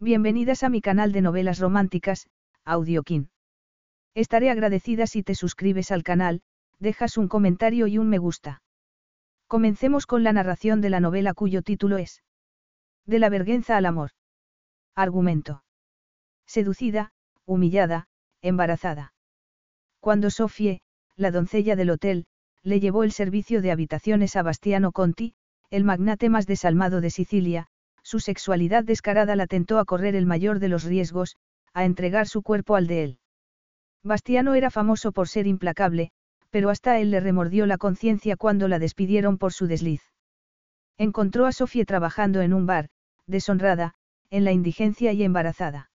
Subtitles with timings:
[0.00, 2.26] Bienvenidas a mi canal de novelas románticas,
[2.64, 3.30] Audiokin.
[4.14, 6.42] Estaré agradecida si te suscribes al canal,
[6.78, 8.62] dejas un comentario y un me gusta.
[9.46, 12.22] Comencemos con la narración de la novela cuyo título es
[13.06, 14.10] De la vergüenza al amor.
[14.94, 15.62] Argumento.
[16.46, 17.12] Seducida,
[17.46, 18.08] humillada,
[18.42, 19.14] embarazada.
[20.00, 20.80] Cuando Sofie,
[21.16, 22.26] la doncella del hotel,
[22.62, 25.34] le llevó el servicio de habitaciones a Bastiano Conti,
[25.70, 27.68] el magnate más desalmado de Sicilia,
[28.02, 31.36] su sexualidad descarada la tentó a correr el mayor de los riesgos,
[31.72, 33.18] a entregar su cuerpo al de él.
[34.02, 36.10] Bastiano era famoso por ser implacable,
[36.50, 40.02] pero hasta él le remordió la conciencia cuando la despidieron por su desliz.
[40.98, 42.88] Encontró a Sofía trabajando en un bar,
[43.26, 43.94] deshonrada,
[44.30, 45.90] en la indigencia y embarazada.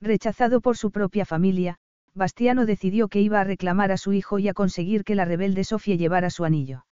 [0.00, 1.78] Rechazado por su propia familia,
[2.14, 5.64] Bastiano decidió que iba a reclamar a su hijo y a conseguir que la rebelde
[5.64, 6.86] Sofía llevara su anillo.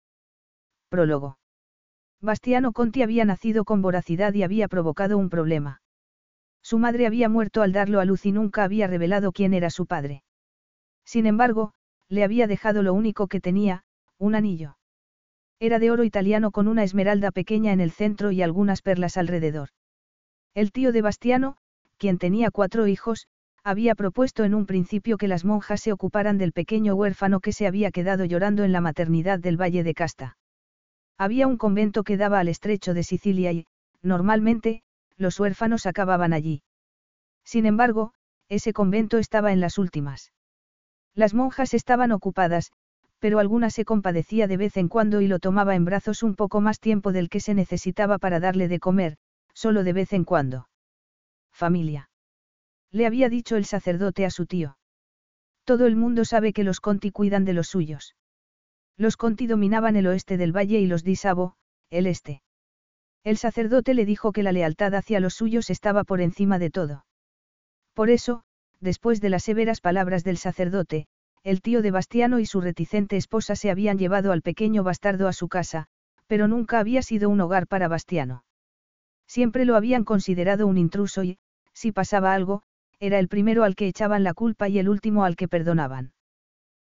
[0.89, 1.37] Prólogo.
[2.21, 5.81] Bastiano Conti había nacido con voracidad y había provocado un problema.
[6.63, 9.85] Su madre había muerto al darlo a luz y nunca había revelado quién era su
[9.85, 10.23] padre.
[11.05, 11.73] Sin embargo,
[12.09, 13.83] le había dejado lo único que tenía,
[14.17, 14.77] un anillo.
[15.59, 19.69] Era de oro italiano con una esmeralda pequeña en el centro y algunas perlas alrededor.
[20.53, 21.57] El tío de Bastiano,
[21.97, 23.27] quien tenía cuatro hijos,
[23.63, 27.67] había propuesto en un principio que las monjas se ocuparan del pequeño huérfano que se
[27.67, 30.37] había quedado llorando en la maternidad del Valle de Casta.
[31.17, 33.65] Había un convento que daba al estrecho de Sicilia y,
[34.01, 34.83] normalmente,
[35.17, 36.61] los huérfanos acababan allí.
[37.43, 38.13] Sin embargo,
[38.49, 40.31] ese convento estaba en las últimas.
[41.15, 42.71] Las monjas estaban ocupadas,
[43.19, 46.61] pero alguna se compadecía de vez en cuando y lo tomaba en brazos un poco
[46.61, 49.17] más tiempo del que se necesitaba para darle de comer,
[49.53, 50.69] solo de vez en cuando.
[51.51, 52.11] Familia.
[52.91, 54.77] Le había dicho el sacerdote a su tío.
[55.63, 58.15] Todo el mundo sabe que los Conti cuidan de los suyos.
[58.97, 61.55] Los Conti dominaban el oeste del valle y los Di Savo,
[61.91, 62.41] el este.
[63.23, 67.05] El sacerdote le dijo que la lealtad hacia los suyos estaba por encima de todo.
[67.93, 68.43] Por eso,
[68.79, 71.07] después de las severas palabras del sacerdote,
[71.43, 75.33] el tío de Bastiano y su reticente esposa se habían llevado al pequeño bastardo a
[75.33, 75.85] su casa,
[76.25, 78.43] pero nunca había sido un hogar para Bastiano.
[79.27, 81.37] Siempre lo habían considerado un intruso y,
[81.73, 82.63] si pasaba algo,
[82.99, 86.13] era el primero al que echaban la culpa y el último al que perdonaban.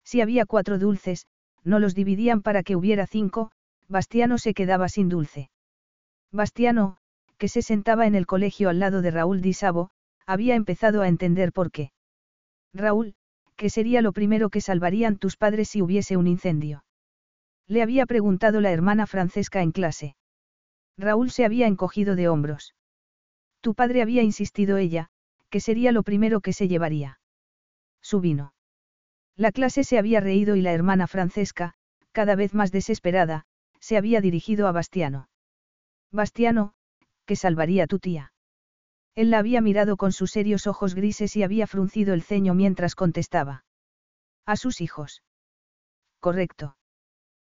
[0.04, 1.26] Si había cuatro dulces,
[1.64, 3.50] no los dividían para que hubiera cinco,
[3.88, 5.50] Bastiano se quedaba sin dulce.
[6.30, 6.98] Bastiano,
[7.38, 9.90] que se sentaba en el colegio al lado de Raúl Di Savo,
[10.26, 11.92] había empezado a entender por qué.
[12.72, 13.14] Raúl,
[13.56, 16.84] ¿qué sería lo primero que salvarían tus padres si hubiese un incendio?
[17.66, 20.16] Le había preguntado la hermana Francesca en clase.
[20.96, 22.74] Raúl se había encogido de hombros.
[23.60, 25.08] Tu padre había insistido ella,
[25.50, 27.20] que sería lo primero que se llevaría.
[28.02, 28.52] Su vino.
[29.36, 31.74] La clase se había reído y la hermana Francesca,
[32.12, 33.46] cada vez más desesperada,
[33.80, 35.28] se había dirigido a Bastiano.
[36.12, 36.74] Bastiano,
[37.26, 38.32] ¿qué salvaría tu tía?
[39.16, 42.94] Él la había mirado con sus serios ojos grises y había fruncido el ceño mientras
[42.94, 43.64] contestaba.
[44.46, 45.22] A sus hijos.
[46.20, 46.76] Correcto.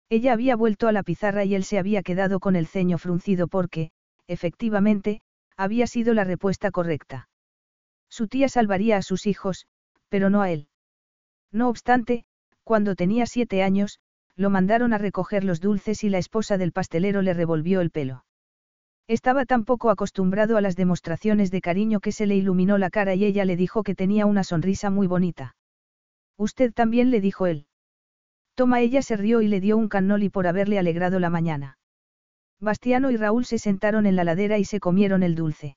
[0.09, 3.49] Ella había vuelto a la pizarra y él se había quedado con el ceño fruncido
[3.49, 3.91] porque,
[4.27, 5.23] efectivamente,
[5.57, 7.29] había sido la respuesta correcta.
[8.09, 9.67] Su tía salvaría a sus hijos,
[10.09, 10.69] pero no a él.
[11.55, 12.25] No obstante,
[12.65, 14.01] cuando tenía siete años,
[14.35, 18.25] lo mandaron a recoger los dulces y la esposa del pastelero le revolvió el pelo.
[19.07, 23.15] Estaba tan poco acostumbrado a las demostraciones de cariño que se le iluminó la cara
[23.15, 25.55] y ella le dijo que tenía una sonrisa muy bonita.
[26.37, 27.67] Usted también le dijo él.
[28.57, 31.79] Toma ella se rió y le dio un cannoli por haberle alegrado la mañana.
[32.61, 35.77] Bastiano y Raúl se sentaron en la ladera y se comieron el dulce.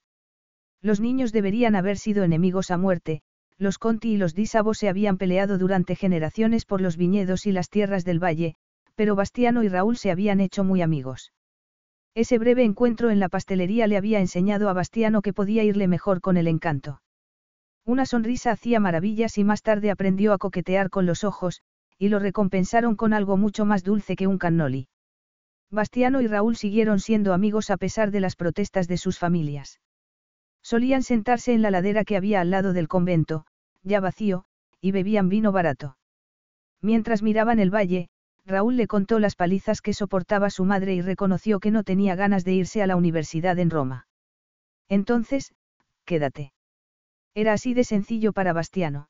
[0.82, 3.22] Los niños deberían haber sido enemigos a muerte,
[3.60, 7.70] los Conti y los Dísabo se habían peleado durante generaciones por los viñedos y las
[7.70, 8.56] tierras del valle,
[8.96, 11.34] pero Bastiano y Raúl se habían hecho muy amigos.
[12.16, 16.22] Ese breve encuentro en la pastelería le había enseñado a Bastiano que podía irle mejor
[16.22, 17.02] con el encanto.
[17.86, 21.62] Una sonrisa hacía maravillas y más tarde aprendió a coquetear con los ojos,
[21.98, 24.88] y lo recompensaron con algo mucho más dulce que un cannoli.
[25.72, 29.80] Bastiano y Raúl siguieron siendo amigos a pesar de las protestas de sus familias.
[30.68, 33.46] Solían sentarse en la ladera que había al lado del convento,
[33.84, 34.44] ya vacío,
[34.82, 35.98] y bebían vino barato.
[36.82, 38.10] Mientras miraban el valle,
[38.46, 42.44] Raúl le contó las palizas que soportaba su madre y reconoció que no tenía ganas
[42.44, 44.08] de irse a la universidad en Roma.
[44.90, 45.54] Entonces,
[46.04, 46.52] quédate.
[47.34, 49.08] Era así de sencillo para Bastiano.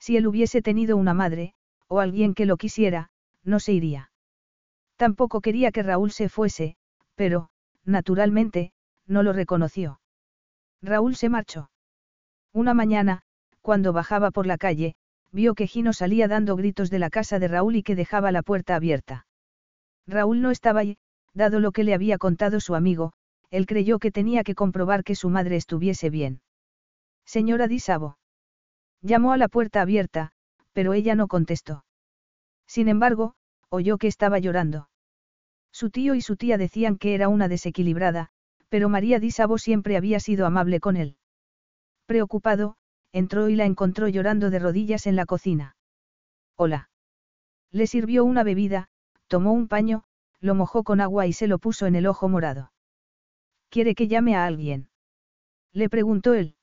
[0.00, 1.54] Si él hubiese tenido una madre,
[1.86, 3.10] o alguien que lo quisiera,
[3.44, 4.10] no se iría.
[4.96, 6.76] Tampoco quería que Raúl se fuese,
[7.14, 7.50] pero,
[7.84, 8.72] naturalmente,
[9.06, 10.00] no lo reconoció.
[10.84, 11.70] Raúl se marchó.
[12.52, 13.22] Una mañana,
[13.62, 14.94] cuando bajaba por la calle,
[15.32, 18.42] vio que Gino salía dando gritos de la casa de Raúl y que dejaba la
[18.42, 19.26] puerta abierta.
[20.06, 20.98] Raúl no estaba ahí,
[21.32, 23.14] dado lo que le había contado su amigo,
[23.50, 26.42] él creyó que tenía que comprobar que su madre estuviese bien.
[27.24, 28.18] Señora Disabo.
[29.00, 30.32] Llamó a la puerta abierta,
[30.74, 31.84] pero ella no contestó.
[32.66, 33.34] Sin embargo,
[33.70, 34.90] oyó que estaba llorando.
[35.72, 38.30] Su tío y su tía decían que era una desequilibrada,
[38.74, 41.16] pero María Disabo siempre había sido amable con él.
[42.06, 42.74] Preocupado,
[43.12, 45.76] entró y la encontró llorando de rodillas en la cocina.
[46.56, 46.90] Hola.
[47.70, 48.88] Le sirvió una bebida,
[49.28, 50.02] tomó un paño,
[50.40, 52.72] lo mojó con agua y se lo puso en el ojo morado.
[53.68, 54.88] ¿Quiere que llame a alguien?
[55.72, 56.56] Le preguntó él.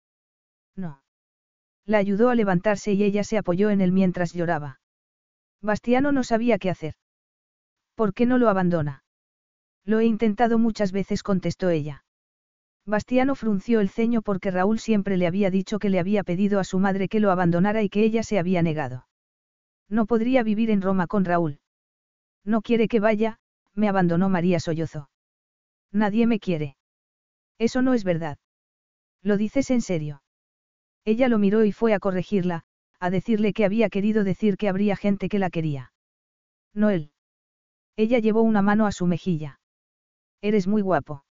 [0.76, 1.02] No.
[1.86, 4.82] La ayudó a levantarse y ella se apoyó en él mientras lloraba.
[5.62, 6.96] Bastiano no sabía qué hacer.
[7.96, 9.06] ¿Por qué no lo abandona?
[9.86, 12.04] Lo he intentado muchas veces, contestó ella.
[12.86, 16.64] Bastiano frunció el ceño porque Raúl siempre le había dicho que le había pedido a
[16.64, 19.08] su madre que lo abandonara y que ella se había negado.
[19.88, 21.60] No podría vivir en Roma con Raúl.
[22.44, 23.38] No quiere que vaya,
[23.76, 25.10] me abandonó María Sollozo.
[25.92, 26.76] Nadie me quiere.
[27.60, 28.40] Eso no es verdad.
[29.22, 30.24] ¿Lo dices en serio?
[31.06, 32.64] Ella lo miró y fue a corregirla,
[33.00, 35.92] a decirle que había querido decir que habría gente que la quería.
[36.74, 37.12] No él.
[37.96, 39.61] Ella llevó una mano a su mejilla.
[40.42, 41.24] Eres muy guapo.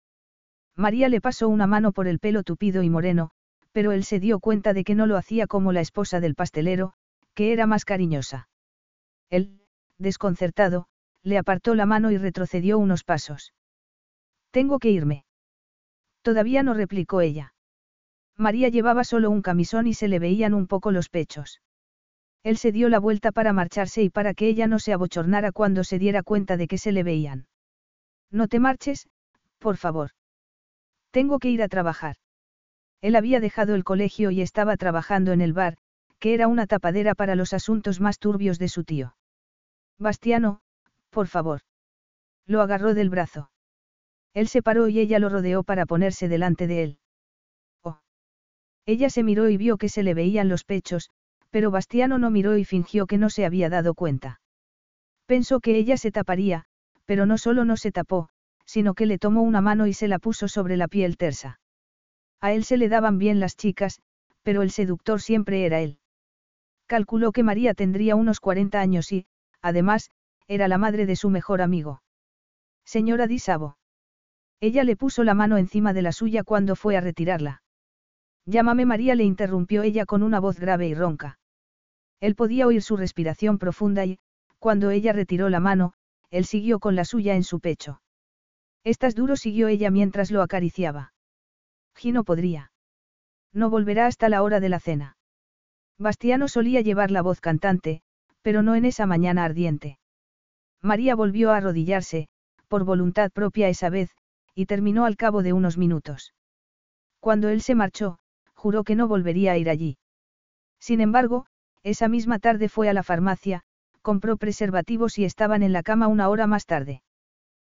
[0.75, 3.31] María le pasó una mano por el pelo tupido y moreno,
[3.71, 6.93] pero él se dio cuenta de que no lo hacía como la esposa del pastelero,
[7.33, 8.49] que era más cariñosa.
[9.29, 9.61] Él,
[9.97, 10.87] desconcertado,
[11.23, 13.53] le apartó la mano y retrocedió unos pasos.
[14.51, 15.25] Tengo que irme.
[16.21, 17.53] Todavía no replicó ella.
[18.37, 21.61] María llevaba solo un camisón y se le veían un poco los pechos.
[22.43, 25.83] Él se dio la vuelta para marcharse y para que ella no se abochornara cuando
[25.83, 27.47] se diera cuenta de que se le veían.
[28.31, 29.07] No te marches,
[29.57, 30.11] por favor.
[31.11, 32.15] Tengo que ir a trabajar.
[33.01, 35.77] Él había dejado el colegio y estaba trabajando en el bar,
[36.19, 39.15] que era una tapadera para los asuntos más turbios de su tío.
[39.97, 40.61] Bastiano,
[41.09, 41.61] por favor.
[42.45, 43.51] Lo agarró del brazo.
[44.33, 46.99] Él se paró y ella lo rodeó para ponerse delante de él.
[47.83, 47.99] Oh.
[48.85, 51.09] Ella se miró y vio que se le veían los pechos,
[51.49, 54.39] pero Bastiano no miró y fingió que no se había dado cuenta.
[55.25, 56.65] Pensó que ella se taparía,
[57.09, 58.29] pero no solo no se tapó,
[58.65, 61.59] sino que le tomó una mano y se la puso sobre la piel tersa.
[62.39, 63.99] A él se le daban bien las chicas,
[64.43, 65.97] pero el seductor siempre era él.
[66.85, 69.25] Calculó que María tendría unos 40 años y,
[69.59, 70.11] además,
[70.47, 72.03] era la madre de su mejor amigo.
[72.85, 73.79] Señora Disabo.
[74.59, 77.63] Ella le puso la mano encima de la suya cuando fue a retirarla.
[78.45, 81.39] Llámame María, le interrumpió ella con una voz grave y ronca.
[82.19, 84.19] Él podía oír su respiración profunda y,
[84.59, 85.95] cuando ella retiró la mano,
[86.31, 88.01] él siguió con la suya en su pecho.
[88.83, 91.13] Estás duro, siguió ella mientras lo acariciaba.
[91.95, 92.71] Gino podría.
[93.53, 95.17] No volverá hasta la hora de la cena.
[95.97, 98.01] Bastiano solía llevar la voz cantante,
[98.41, 99.99] pero no en esa mañana ardiente.
[100.81, 102.29] María volvió a arrodillarse,
[102.67, 104.11] por voluntad propia esa vez,
[104.55, 106.33] y terminó al cabo de unos minutos.
[107.19, 108.19] Cuando él se marchó,
[108.53, 109.97] juró que no volvería a ir allí.
[110.79, 111.45] Sin embargo,
[111.83, 113.63] esa misma tarde fue a la farmacia,
[114.09, 117.03] compró preservativos y estaban en la cama una hora más tarde.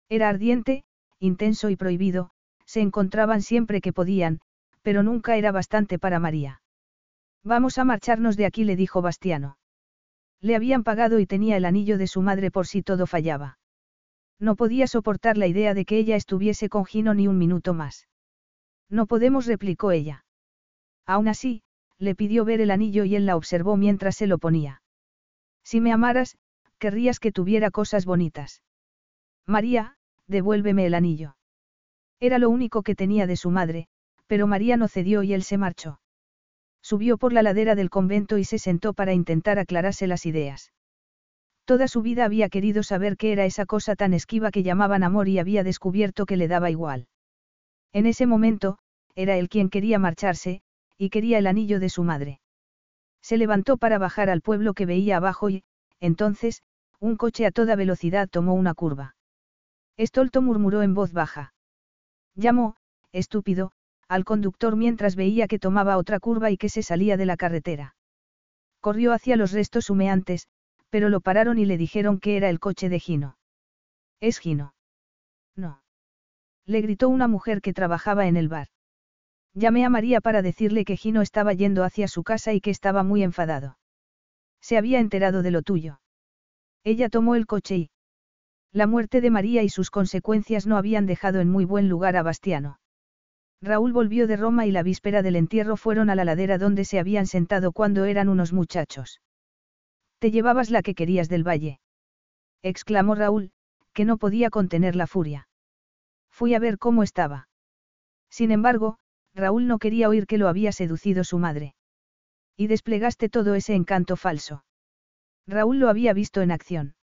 [0.08, 0.82] Era ardiente,
[1.20, 2.32] intenso y prohibido,
[2.66, 4.40] se encontraban siempre que podían,
[4.82, 6.60] pero nunca era bastante para María.
[7.44, 9.58] Vamos a marcharnos de aquí, le dijo Bastiano.
[10.40, 13.60] Le habían pagado y tenía el anillo de su madre por si todo fallaba.
[14.40, 18.08] No podía soportar la idea de que ella estuviese con Gino ni un minuto más.
[18.90, 20.24] No podemos, replicó ella.
[21.06, 21.62] Aún así,
[21.96, 24.82] le pidió ver el anillo y él la observó mientras se lo ponía.
[25.64, 26.36] Si me amaras,
[26.78, 28.62] querrías que tuviera cosas bonitas.
[29.46, 31.36] María, devuélveme el anillo.
[32.20, 33.88] Era lo único que tenía de su madre,
[34.26, 36.00] pero María no cedió y él se marchó.
[36.82, 40.72] Subió por la ladera del convento y se sentó para intentar aclararse las ideas.
[41.64, 45.28] Toda su vida había querido saber qué era esa cosa tan esquiva que llamaban amor
[45.28, 47.08] y había descubierto que le daba igual.
[47.92, 48.78] En ese momento,
[49.14, 50.60] era él quien quería marcharse,
[50.98, 52.40] y quería el anillo de su madre.
[53.24, 55.64] Se levantó para bajar al pueblo que veía abajo y,
[55.98, 56.62] entonces,
[57.00, 59.16] un coche a toda velocidad tomó una curva.
[59.96, 61.54] Estolto murmuró en voz baja.
[62.34, 62.76] Llamó,
[63.12, 63.72] estúpido,
[64.08, 67.96] al conductor mientras veía que tomaba otra curva y que se salía de la carretera.
[68.80, 70.46] Corrió hacia los restos humeantes,
[70.90, 73.38] pero lo pararon y le dijeron que era el coche de Gino.
[74.20, 74.74] ¿Es Gino?
[75.56, 75.80] No.
[76.66, 78.68] Le gritó una mujer que trabajaba en el bar.
[79.54, 83.04] Llamé a María para decirle que Gino estaba yendo hacia su casa y que estaba
[83.04, 83.78] muy enfadado.
[84.60, 86.00] Se había enterado de lo tuyo.
[86.82, 87.90] Ella tomó el coche y...
[88.72, 92.24] La muerte de María y sus consecuencias no habían dejado en muy buen lugar a
[92.24, 92.80] Bastiano.
[93.62, 96.98] Raúl volvió de Roma y la víspera del entierro fueron a la ladera donde se
[96.98, 99.20] habían sentado cuando eran unos muchachos.
[100.18, 101.78] Te llevabas la que querías del valle.
[102.62, 103.52] exclamó Raúl,
[103.92, 105.48] que no podía contener la furia.
[106.30, 107.48] Fui a ver cómo estaba.
[108.28, 108.98] Sin embargo,
[109.34, 111.74] Raúl no quería oír que lo había seducido su madre.
[112.56, 114.64] Y desplegaste todo ese encanto falso.
[115.46, 116.94] Raúl lo había visto en acción.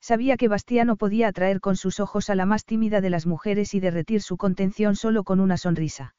[0.00, 3.74] Sabía que Bastiano podía atraer con sus ojos a la más tímida de las mujeres
[3.74, 6.14] y derretir su contención solo con una sonrisa.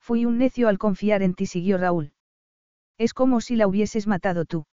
[0.00, 2.12] Fui un necio al confiar en ti, siguió Raúl.
[2.98, 4.66] Es como si la hubieses matado tú.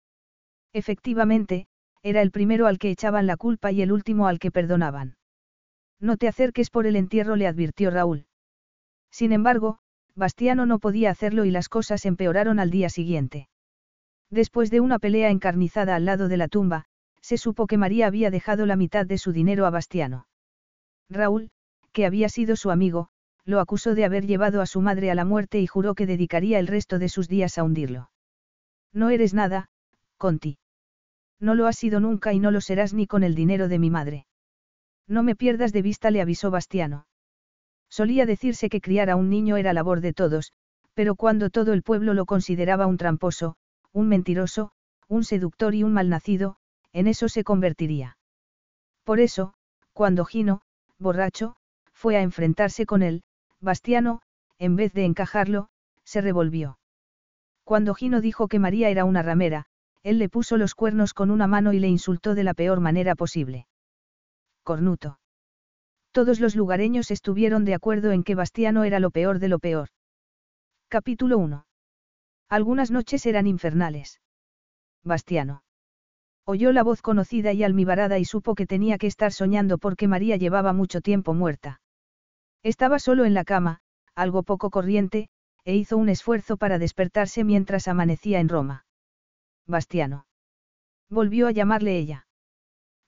[0.73, 1.67] Efectivamente,
[2.03, 5.17] era el primero al que echaban la culpa y el último al que perdonaban.
[6.00, 8.26] No te acerques por el entierro, le advirtió Raúl.
[9.14, 9.78] Sin embargo,
[10.16, 13.49] Bastiano no podía hacerlo y las cosas empeoraron al día siguiente.
[14.28, 16.87] Después de una pelea encarnizada al lado de la tumba,
[17.21, 20.26] se supo que María había dejado la mitad de su dinero a Bastiano.
[21.09, 21.52] Raúl,
[21.92, 23.06] que había sido su amigo,
[23.44, 26.59] lo acusó de haber llevado a su madre a la muerte y juró que dedicaría
[26.59, 28.11] el resto de sus días a hundirlo.
[28.92, 29.68] No eres nada,
[30.18, 30.59] Conti.
[31.38, 33.90] No lo has sido nunca y no lo serás ni con el dinero de mi
[33.90, 34.26] madre.
[35.06, 37.06] No me pierdas de vista, le avisó Bastiano.
[37.98, 40.52] Solía decirse que criar a un niño era labor de todos,
[40.94, 43.54] pero cuando todo el pueblo lo consideraba un tramposo,
[43.92, 44.72] un mentiroso,
[45.06, 46.56] un seductor y un malnacido,
[46.92, 48.18] en eso se convertiría.
[49.04, 49.54] Por eso,
[49.92, 50.62] cuando Gino,
[50.98, 51.54] borracho,
[51.92, 53.22] fue a enfrentarse con él,
[53.60, 54.22] Bastiano,
[54.58, 55.68] en vez de encajarlo,
[56.02, 56.80] se revolvió.
[57.62, 59.66] Cuando Gino dijo que María era una ramera,
[60.02, 63.14] él le puso los cuernos con una mano y le insultó de la peor manera
[63.14, 63.68] posible.
[64.64, 65.20] Cornuto.
[66.14, 69.88] Todos los lugareños estuvieron de acuerdo en que Bastiano era lo peor de lo peor.
[70.87, 71.66] Capítulo 1.
[72.49, 74.21] Algunas noches eran infernales.
[75.02, 75.64] Bastiano.
[76.44, 80.37] Oyó la voz conocida y almibarada y supo que tenía que estar soñando porque María
[80.37, 81.80] llevaba mucho tiempo muerta.
[82.62, 83.80] Estaba solo en la cama,
[84.14, 85.30] algo poco corriente,
[85.64, 88.87] e hizo un esfuerzo para despertarse mientras amanecía en Roma.
[89.66, 90.26] Bastiano.
[91.11, 92.28] Volvió a llamarle ella.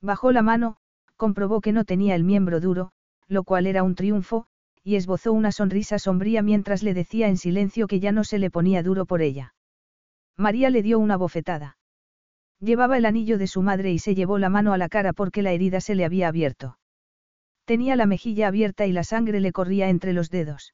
[0.01, 0.75] Bajó la mano,
[1.15, 2.91] comprobó que no tenía el miembro duro,
[3.27, 4.47] lo cual era un triunfo,
[4.83, 8.49] y esbozó una sonrisa sombría mientras le decía en silencio que ya no se le
[8.49, 9.53] ponía duro por ella.
[10.37, 11.77] María le dio una bofetada.
[12.59, 15.41] Llevaba el anillo de su madre y se llevó la mano a la cara porque
[15.41, 16.77] la herida se le había abierto.
[17.65, 20.73] Tenía la mejilla abierta y la sangre le corría entre los dedos.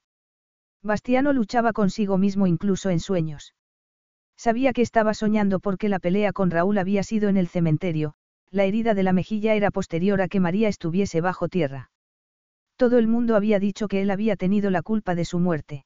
[0.84, 3.56] Bastiano luchaba consigo mismo incluso en sueños.
[4.38, 8.14] Sabía que estaba soñando porque la pelea con Raúl había sido en el cementerio,
[8.52, 11.90] la herida de la mejilla era posterior a que María estuviese bajo tierra.
[12.76, 15.86] Todo el mundo había dicho que él había tenido la culpa de su muerte.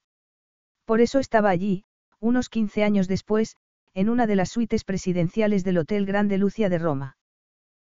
[0.86, 1.84] Por eso estaba allí,
[2.20, 3.56] unos 15 años después,
[3.94, 7.18] en una de las suites presidenciales del Hotel Grande Lucia de Roma.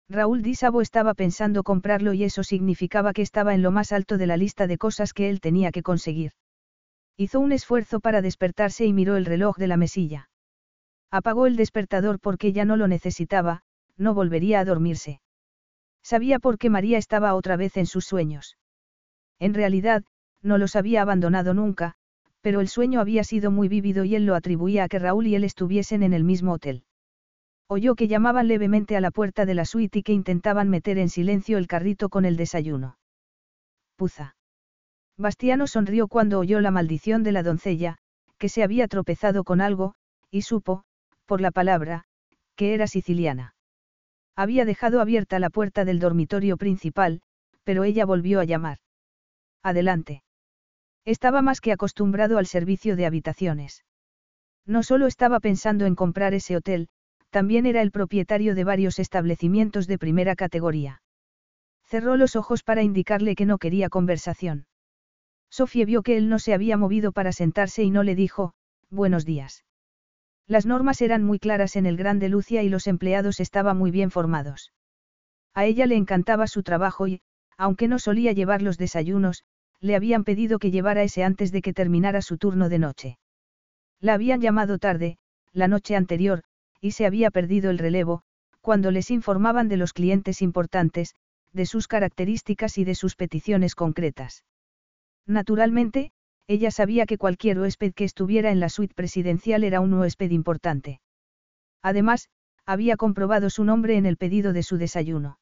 [0.09, 4.17] Raúl Di Sabo estaba pensando comprarlo y eso significaba que estaba en lo más alto
[4.17, 6.33] de la lista de cosas que él tenía que conseguir.
[7.17, 10.31] Hizo un esfuerzo para despertarse y miró el reloj de la mesilla.
[11.11, 13.62] Apagó el despertador porque ya no lo necesitaba,
[13.97, 15.21] no volvería a dormirse.
[16.02, 18.57] Sabía por qué María estaba otra vez en sus sueños.
[19.38, 20.04] En realidad,
[20.42, 21.95] no los había abandonado nunca,
[22.40, 25.35] pero el sueño había sido muy vívido y él lo atribuía a que Raúl y
[25.35, 26.85] él estuviesen en el mismo hotel.
[27.68, 31.11] Oyó que llamaban levemente a la puerta de la suite y que intentaban meter en
[31.11, 32.99] silencio el carrito con el desayuno.
[33.97, 34.37] Puza.
[35.18, 37.99] Bastiano sonrió cuando oyó la maldición de la doncella,
[38.38, 39.95] que se había tropezado con algo,
[40.30, 40.85] y supo,
[41.26, 42.04] por la palabra,
[42.54, 43.54] que era siciliana.
[44.37, 47.21] Había dejado abierta la puerta del dormitorio principal,
[47.64, 48.78] pero ella volvió a llamar.
[49.62, 50.23] Adelante.
[51.05, 53.85] Estaba más que acostumbrado al servicio de habitaciones.
[54.67, 56.88] No solo estaba pensando en comprar ese hotel,
[57.31, 61.03] también era el propietario de varios establecimientos de primera categoría.
[61.85, 64.67] Cerró los ojos para indicarle que no quería conversación.
[65.50, 68.53] Sofía vio que él no se había movido para sentarse y no le dijo,
[68.91, 69.65] buenos días.
[70.47, 74.11] Las normas eran muy claras en el Grande Lucia y los empleados estaban muy bien
[74.11, 74.73] formados.
[75.55, 77.21] A ella le encantaba su trabajo y,
[77.59, 79.45] aunque no solía llevar los desayunos,
[79.81, 83.19] le habían pedido que llevara ese antes de que terminara su turno de noche.
[84.00, 85.19] La habían llamado tarde,
[85.53, 86.45] la noche anterior,
[86.81, 88.23] y se había perdido el relevo,
[88.61, 91.15] cuando les informaban de los clientes importantes,
[91.53, 94.45] de sus características y de sus peticiones concretas.
[95.27, 96.12] Naturalmente,
[96.47, 101.00] ella sabía que cualquier huésped que estuviera en la suite presidencial era un huésped importante.
[101.83, 102.29] Además,
[102.65, 105.38] había comprobado su nombre en el pedido de su desayuno.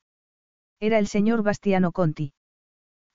[0.80, 2.32] Era el señor Bastiano Conti.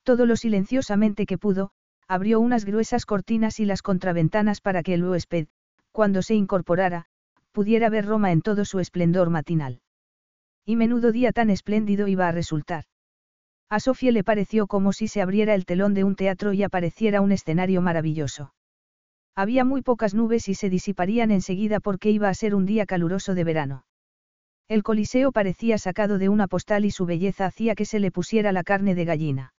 [0.03, 1.71] Todo lo silenciosamente que pudo,
[2.07, 5.47] abrió unas gruesas cortinas y las contraventanas para que el huésped,
[5.91, 7.05] cuando se incorporara,
[7.51, 9.81] pudiera ver Roma en todo su esplendor matinal.
[10.65, 12.85] Y menudo día tan espléndido iba a resultar.
[13.69, 17.21] A Sofía le pareció como si se abriera el telón de un teatro y apareciera
[17.21, 18.53] un escenario maravilloso.
[19.35, 23.33] Había muy pocas nubes y se disiparían enseguida porque iba a ser un día caluroso
[23.33, 23.85] de verano.
[24.71, 28.53] El coliseo parecía sacado de una postal y su belleza hacía que se le pusiera
[28.53, 29.53] la carne de gallina.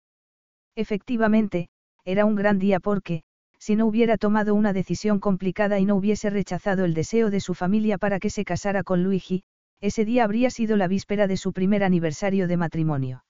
[0.74, 1.68] Efectivamente,
[2.06, 3.24] era un gran día porque,
[3.60, 7.54] si no hubiera tomado una decisión complicada y no hubiese rechazado el deseo de su
[7.56, 9.44] familia para que se casara con Luigi,
[9.82, 13.26] ese día habría sido la víspera de su primer aniversario de matrimonio.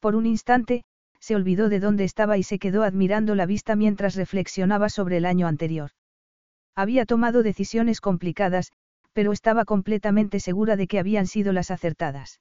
[0.00, 0.82] Por un instante,
[1.18, 5.24] se olvidó de dónde estaba y se quedó admirando la vista mientras reflexionaba sobre el
[5.24, 5.92] año anterior.
[6.76, 8.70] Había tomado decisiones complicadas,
[9.12, 12.40] pero estaba completamente segura de que habían sido las acertadas.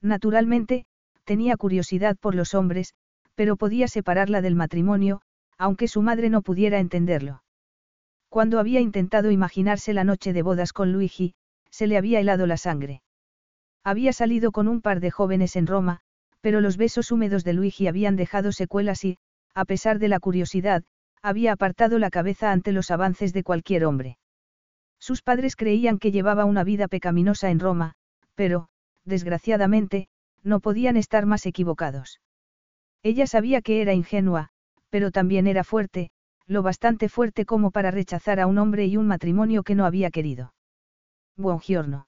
[0.00, 0.84] Naturalmente,
[1.24, 2.94] tenía curiosidad por los hombres,
[3.34, 5.20] pero podía separarla del matrimonio,
[5.58, 7.42] aunque su madre no pudiera entenderlo.
[8.28, 11.34] Cuando había intentado imaginarse la noche de bodas con Luigi,
[11.70, 13.02] se le había helado la sangre.
[13.84, 16.00] Había salido con un par de jóvenes en Roma,
[16.40, 19.18] pero los besos húmedos de Luigi habían dejado secuelas y,
[19.54, 20.84] a pesar de la curiosidad,
[21.22, 24.18] había apartado la cabeza ante los avances de cualquier hombre.
[24.98, 27.94] Sus padres creían que llevaba una vida pecaminosa en Roma,
[28.34, 28.68] pero,
[29.04, 30.08] desgraciadamente,
[30.42, 32.20] no podían estar más equivocados.
[33.02, 34.50] Ella sabía que era ingenua,
[34.90, 36.10] pero también era fuerte,
[36.46, 40.10] lo bastante fuerte como para rechazar a un hombre y un matrimonio que no había
[40.10, 40.52] querido.
[41.36, 42.07] Buongiorno.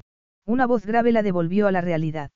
[0.45, 2.31] Una voz grave la devolvió a la realidad.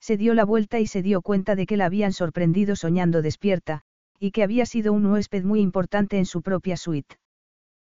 [0.00, 3.82] Se dio la vuelta y se dio cuenta de que la habían sorprendido soñando despierta,
[4.18, 7.16] y que había sido un huésped muy importante en su propia suite.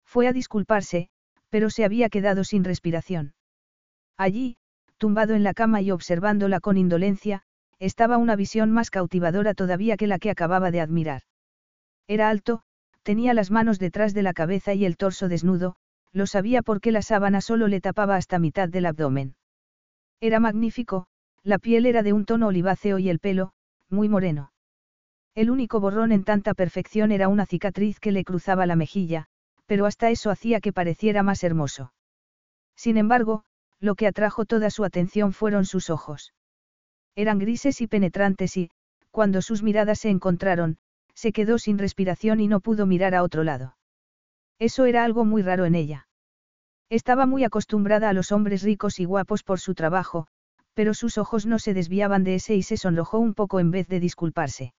[0.05, 1.11] Fue a disculparse,
[1.51, 3.35] pero se había quedado sin respiración.
[4.17, 4.57] Allí,
[4.97, 7.43] tumbado en la cama y observándola con indolencia,
[7.79, 11.23] estaba una visión más cautivadora todavía que la que acababa de admirar.
[12.09, 12.63] Era alto,
[13.03, 15.77] tenía las manos detrás de la cabeza y el torso desnudo,
[16.13, 19.37] lo sabía porque la sábana solo le tapaba hasta mitad del abdomen.
[20.21, 21.07] Era magnífico,
[21.43, 23.53] la piel era de un tono oliváceo y el pelo,
[23.89, 24.53] muy moreno.
[25.35, 29.27] El único borrón en tanta perfección era una cicatriz que le cruzaba la mejilla,
[29.67, 31.93] pero hasta eso hacía que pareciera más hermoso.
[32.75, 33.45] Sin embargo,
[33.81, 36.35] lo que atrajo toda su atención fueron sus ojos.
[37.15, 38.71] Eran grises y penetrantes y,
[39.11, 40.79] cuando sus miradas se encontraron,
[41.15, 43.78] se quedó sin respiración y no pudo mirar a otro lado.
[44.59, 46.09] Eso era algo muy raro en ella.
[46.91, 50.27] Estaba muy acostumbrada a los hombres ricos y guapos por su trabajo,
[50.75, 53.89] pero sus ojos no se desviaban de ese y se sonrojó un poco en vez
[53.89, 54.75] de disculparse.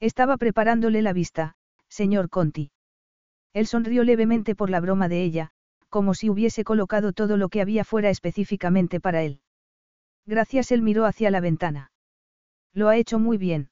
[0.00, 1.54] Estaba preparándole la vista,
[1.88, 2.70] señor Conti.
[3.52, 5.50] Él sonrió levemente por la broma de ella,
[5.88, 9.40] como si hubiese colocado todo lo que había fuera específicamente para él.
[10.26, 11.92] Gracias, él miró hacia la ventana.
[12.72, 13.70] Lo ha hecho muy bien.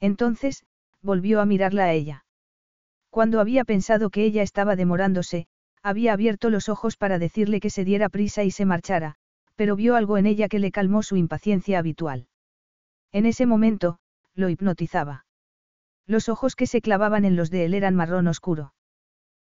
[0.00, 0.64] Entonces,
[1.00, 2.24] volvió a mirarla a ella.
[3.10, 5.46] Cuando había pensado que ella estaba demorándose,
[5.82, 9.14] había abierto los ojos para decirle que se diera prisa y se marchara,
[9.56, 12.28] pero vio algo en ella que le calmó su impaciencia habitual.
[13.12, 13.98] En ese momento,
[14.34, 15.26] lo hipnotizaba.
[16.06, 18.72] Los ojos que se clavaban en los de él eran marrón oscuro.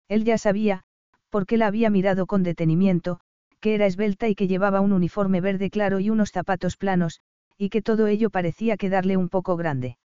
[0.09, 0.83] Él ya sabía,
[1.29, 3.21] porque la había mirado con detenimiento,
[3.61, 7.21] que era esbelta y que llevaba un uniforme verde claro y unos zapatos planos,
[7.57, 9.99] y que todo ello parecía quedarle un poco grande.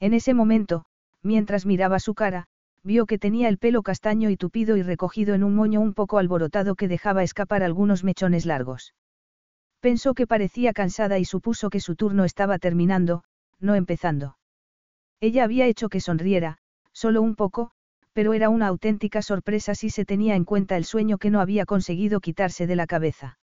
[0.00, 0.86] En ese momento,
[1.22, 2.48] mientras miraba su cara,
[2.82, 6.18] vio que tenía el pelo castaño y tupido y recogido en un moño un poco
[6.18, 8.94] alborotado que dejaba escapar algunos mechones largos.
[9.80, 13.24] Pensó que parecía cansada y supuso que su turno estaba terminando,
[13.58, 14.36] no empezando.
[15.20, 16.58] Ella había hecho que sonriera,
[16.92, 17.70] solo un poco,
[18.12, 21.66] pero era una auténtica sorpresa si se tenía en cuenta el sueño que no había
[21.66, 23.38] conseguido quitarse de la cabeza.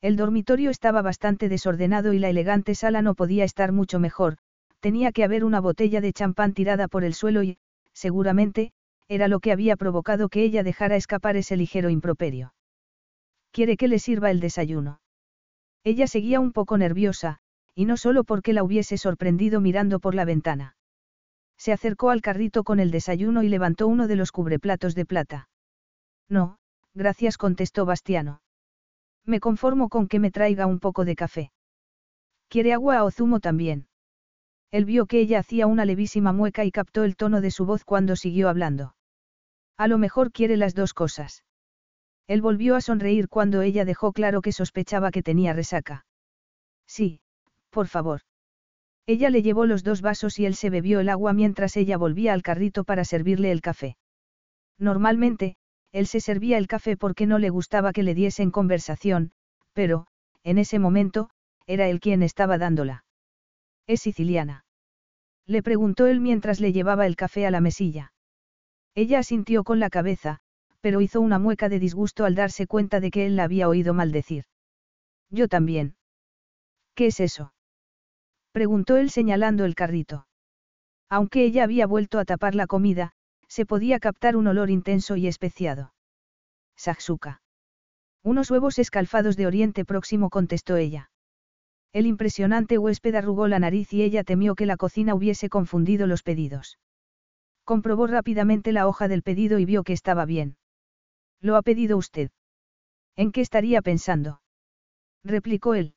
[0.00, 4.38] El dormitorio estaba bastante desordenado y la elegante sala no podía estar mucho mejor,
[4.80, 7.58] tenía que haber una botella de champán tirada por el suelo y,
[7.92, 8.72] seguramente,
[9.08, 12.54] era lo que había provocado que ella dejara escapar ese ligero improperio.
[13.50, 15.00] ¿Quiere que le sirva el desayuno?
[15.84, 17.38] Ella seguía un poco nerviosa,
[17.74, 20.76] y no solo porque la hubiese sorprendido mirando por la ventana.
[21.58, 25.48] Se acercó al carrito con el desayuno y levantó uno de los cubreplatos de plata.
[26.28, 26.58] No,
[26.94, 28.42] gracias contestó Bastiano.
[29.24, 31.52] Me conformo con que me traiga un poco de café.
[32.48, 33.86] ¿Quiere agua o zumo también?
[34.72, 37.84] Él vio que ella hacía una levísima mueca y captó el tono de su voz
[37.84, 38.96] cuando siguió hablando.
[39.76, 41.44] A lo mejor quiere las dos cosas.
[42.26, 46.06] Él volvió a sonreír cuando ella dejó claro que sospechaba que tenía resaca.
[46.86, 47.20] Sí,
[47.68, 48.22] por favor.
[49.06, 52.32] Ella le llevó los dos vasos y él se bebió el agua mientras ella volvía
[52.32, 53.96] al carrito para servirle el café.
[54.78, 55.56] Normalmente,
[55.90, 59.32] él se servía el café porque no le gustaba que le diesen conversación,
[59.74, 60.06] pero,
[60.44, 61.28] en ese momento,
[61.66, 63.04] era él quien estaba dándola.
[63.86, 64.64] ¿Es siciliana?
[65.46, 68.12] Le preguntó él mientras le llevaba el café a la mesilla.
[68.94, 70.38] Ella asintió con la cabeza,
[70.80, 73.94] pero hizo una mueca de disgusto al darse cuenta de que él la había oído
[73.94, 74.44] maldecir.
[75.30, 75.96] Yo también.
[76.94, 77.54] ¿Qué es eso?
[78.52, 80.26] Preguntó él señalando el carrito.
[81.08, 83.12] Aunque ella había vuelto a tapar la comida,
[83.48, 85.94] se podía captar un olor intenso y especiado.
[86.76, 87.42] Saxuka.
[88.22, 91.11] Unos huevos escalfados de Oriente Próximo contestó ella.
[91.92, 96.22] El impresionante huésped arrugó la nariz y ella temió que la cocina hubiese confundido los
[96.22, 96.78] pedidos.
[97.64, 100.56] Comprobó rápidamente la hoja del pedido y vio que estaba bien.
[101.40, 102.30] ¿Lo ha pedido usted?
[103.14, 104.40] ¿En qué estaría pensando?
[105.22, 105.94] replicó él.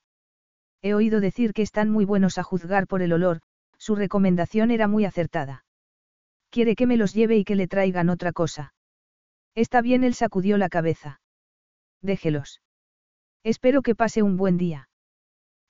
[0.82, 3.42] He oído decir que están muy buenos a juzgar por el olor,
[3.78, 5.66] su recomendación era muy acertada.
[6.50, 8.74] Quiere que me los lleve y que le traigan otra cosa.
[9.56, 11.22] Está bien, él sacudió la cabeza.
[12.02, 12.62] Déjelos.
[13.44, 14.90] Espero que pase un buen día.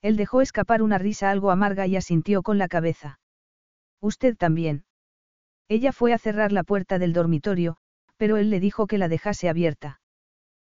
[0.06, 3.18] Él dejó escapar una risa algo amarga y asintió con la cabeza.
[4.00, 4.84] Usted también.
[5.66, 7.76] Ella fue a cerrar la puerta del dormitorio,
[8.16, 10.00] pero él le dijo que la dejase abierta.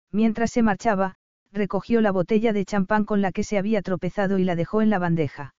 [0.10, 1.18] Mientras se marchaba,
[1.52, 4.90] recogió la botella de champán con la que se había tropezado y la dejó en
[4.90, 5.54] la bandeja.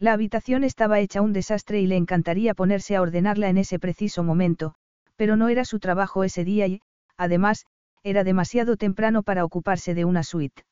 [0.00, 4.24] La habitación estaba hecha un desastre y le encantaría ponerse a ordenarla en ese preciso
[4.24, 4.74] momento,
[5.14, 6.80] pero no era su trabajo ese día y,
[7.16, 7.64] además,
[8.02, 10.64] era demasiado temprano para ocuparse de una suite.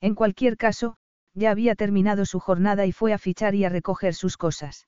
[0.00, 0.96] En cualquier caso,
[1.34, 4.86] ya había terminado su jornada y fue a fichar y a recoger sus cosas.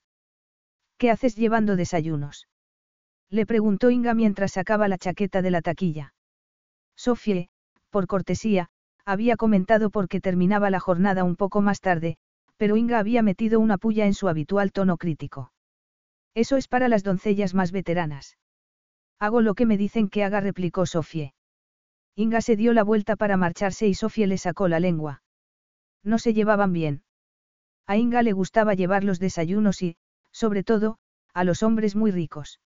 [0.98, 2.48] ¿Qué haces llevando desayunos?
[3.30, 6.14] Le preguntó Inga mientras sacaba la chaqueta de la taquilla.
[6.96, 7.48] Sofie,
[7.90, 8.68] por cortesía,
[9.04, 12.18] había comentado porque terminaba la jornada un poco más tarde,
[12.56, 15.52] pero Inga había metido una puya en su habitual tono crítico.
[16.34, 18.36] Eso es para las doncellas más veteranas.
[19.18, 21.34] Hago lo que me dicen que haga, replicó Sofie.
[22.14, 25.21] Inga se dio la vuelta para marcharse y Sofie le sacó la lengua.
[26.04, 27.02] No se llevaban bien.
[27.86, 29.96] A Inga le gustaba llevar los desayunos y,
[30.30, 30.98] sobre todo,
[31.34, 32.60] a los hombres muy ricos.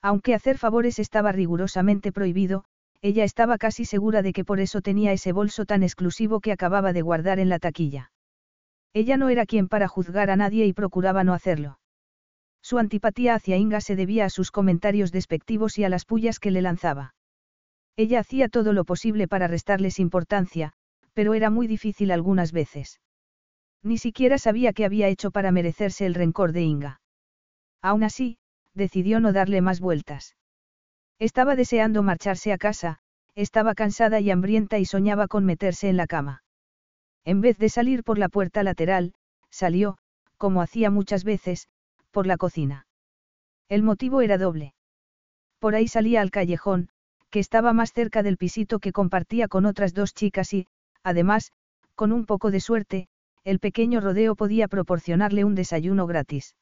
[0.00, 2.64] Aunque hacer favores estaba rigurosamente prohibido,
[3.00, 6.92] ella estaba casi segura de que por eso tenía ese bolso tan exclusivo que acababa
[6.92, 8.12] de guardar en la taquilla.
[8.92, 11.78] Ella no era quien para juzgar a nadie y procuraba no hacerlo.
[12.62, 16.52] Su antipatía hacia Inga se debía a sus comentarios despectivos y a las pullas que
[16.52, 17.14] le lanzaba.
[17.96, 20.74] Ella hacía todo lo posible para restarles importancia,
[21.14, 23.00] pero era muy difícil algunas veces.
[23.82, 27.00] Ni siquiera sabía qué había hecho para merecerse el rencor de Inga.
[27.80, 28.38] Aún así,
[28.74, 30.36] decidió no darle más vueltas.
[31.18, 33.00] Estaba deseando marcharse a casa,
[33.34, 36.42] estaba cansada y hambrienta y soñaba con meterse en la cama.
[37.24, 39.14] En vez de salir por la puerta lateral,
[39.50, 39.98] salió,
[40.36, 41.68] como hacía muchas veces,
[42.10, 42.86] por la cocina.
[43.68, 44.74] El motivo era doble.
[45.58, 46.88] Por ahí salía al callejón,
[47.30, 50.66] que estaba más cerca del pisito que compartía con otras dos chicas y,
[51.04, 51.52] además,
[51.94, 53.08] Con un poco de suerte,
[53.44, 56.56] el pequeño rodeo podía proporcionarle un desayuno gratis.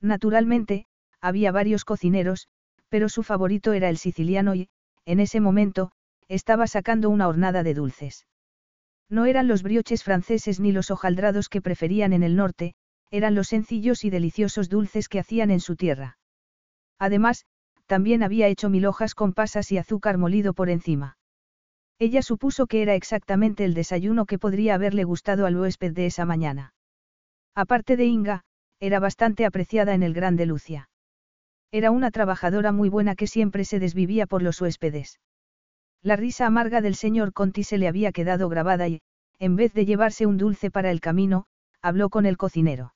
[0.00, 0.86] Naturalmente,
[1.20, 2.48] había varios cocineros,
[2.88, 4.68] pero su favorito era el siciliano y,
[5.06, 5.90] en ese momento,
[6.28, 8.26] estaba sacando una hornada de dulces.
[9.10, 12.74] No eran los brioches franceses ni los hojaldrados que preferían en el norte,
[13.10, 16.18] eran los sencillos y deliciosos dulces que hacían en su tierra.
[16.98, 17.44] Además,
[17.86, 21.16] también había hecho mil hojas con pasas y azúcar molido por encima.
[21.98, 26.24] Ella supuso que era exactamente el desayuno que podría haberle gustado al huésped de esa
[26.24, 26.74] mañana.
[27.54, 28.44] Aparte de Inga,
[28.80, 30.88] era bastante apreciada en el Grande Lucia.
[31.70, 35.20] Era una trabajadora muy buena que siempre se desvivía por los huéspedes.
[36.02, 39.00] La risa amarga del señor Conti se le había quedado grabada y,
[39.38, 41.46] en vez de llevarse un dulce para el camino,
[41.80, 42.94] habló con el cocinero.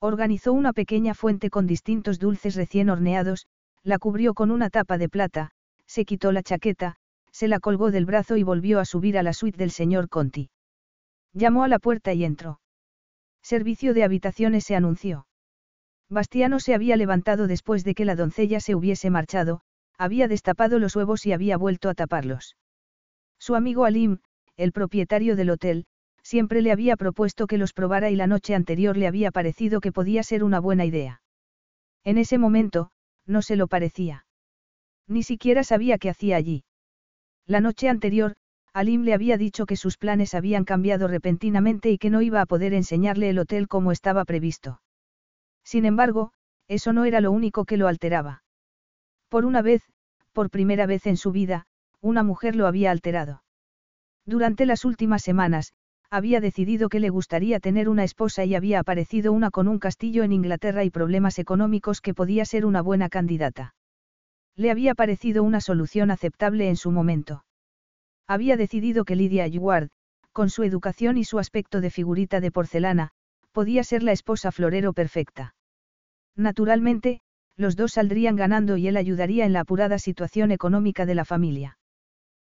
[0.00, 3.46] Organizó una pequeña fuente con distintos dulces recién horneados,
[3.82, 5.50] la cubrió con una tapa de plata,
[5.86, 6.96] se quitó la chaqueta,
[7.38, 10.50] se la colgó del brazo y volvió a subir a la suite del señor Conti.
[11.32, 12.60] Llamó a la puerta y entró.
[13.44, 15.28] Servicio de habitaciones se anunció.
[16.10, 19.60] Bastiano se había levantado después de que la doncella se hubiese marchado,
[19.96, 22.56] había destapado los huevos y había vuelto a taparlos.
[23.38, 24.18] Su amigo Alim,
[24.56, 25.86] el propietario del hotel,
[26.24, 29.92] siempre le había propuesto que los probara y la noche anterior le había parecido que
[29.92, 31.22] podía ser una buena idea.
[32.02, 32.90] En ese momento,
[33.26, 34.26] no se lo parecía.
[35.06, 36.64] Ni siquiera sabía qué hacía allí.
[37.48, 38.34] La noche anterior,
[38.74, 42.46] Alim le había dicho que sus planes habían cambiado repentinamente y que no iba a
[42.46, 44.82] poder enseñarle el hotel como estaba previsto.
[45.64, 46.32] Sin embargo,
[46.68, 48.42] eso no era lo único que lo alteraba.
[49.30, 49.82] Por una vez,
[50.34, 51.64] por primera vez en su vida,
[52.02, 53.42] una mujer lo había alterado.
[54.26, 55.72] Durante las últimas semanas,
[56.10, 60.22] había decidido que le gustaría tener una esposa y había aparecido una con un castillo
[60.22, 63.74] en Inglaterra y problemas económicos que podía ser una buena candidata.
[64.58, 67.44] Le había parecido una solución aceptable en su momento.
[68.26, 69.88] Había decidido que Lydia Ayward,
[70.32, 73.10] con su educación y su aspecto de figurita de porcelana,
[73.52, 75.54] podía ser la esposa florero perfecta.
[76.34, 77.20] Naturalmente,
[77.56, 81.78] los dos saldrían ganando y él ayudaría en la apurada situación económica de la familia.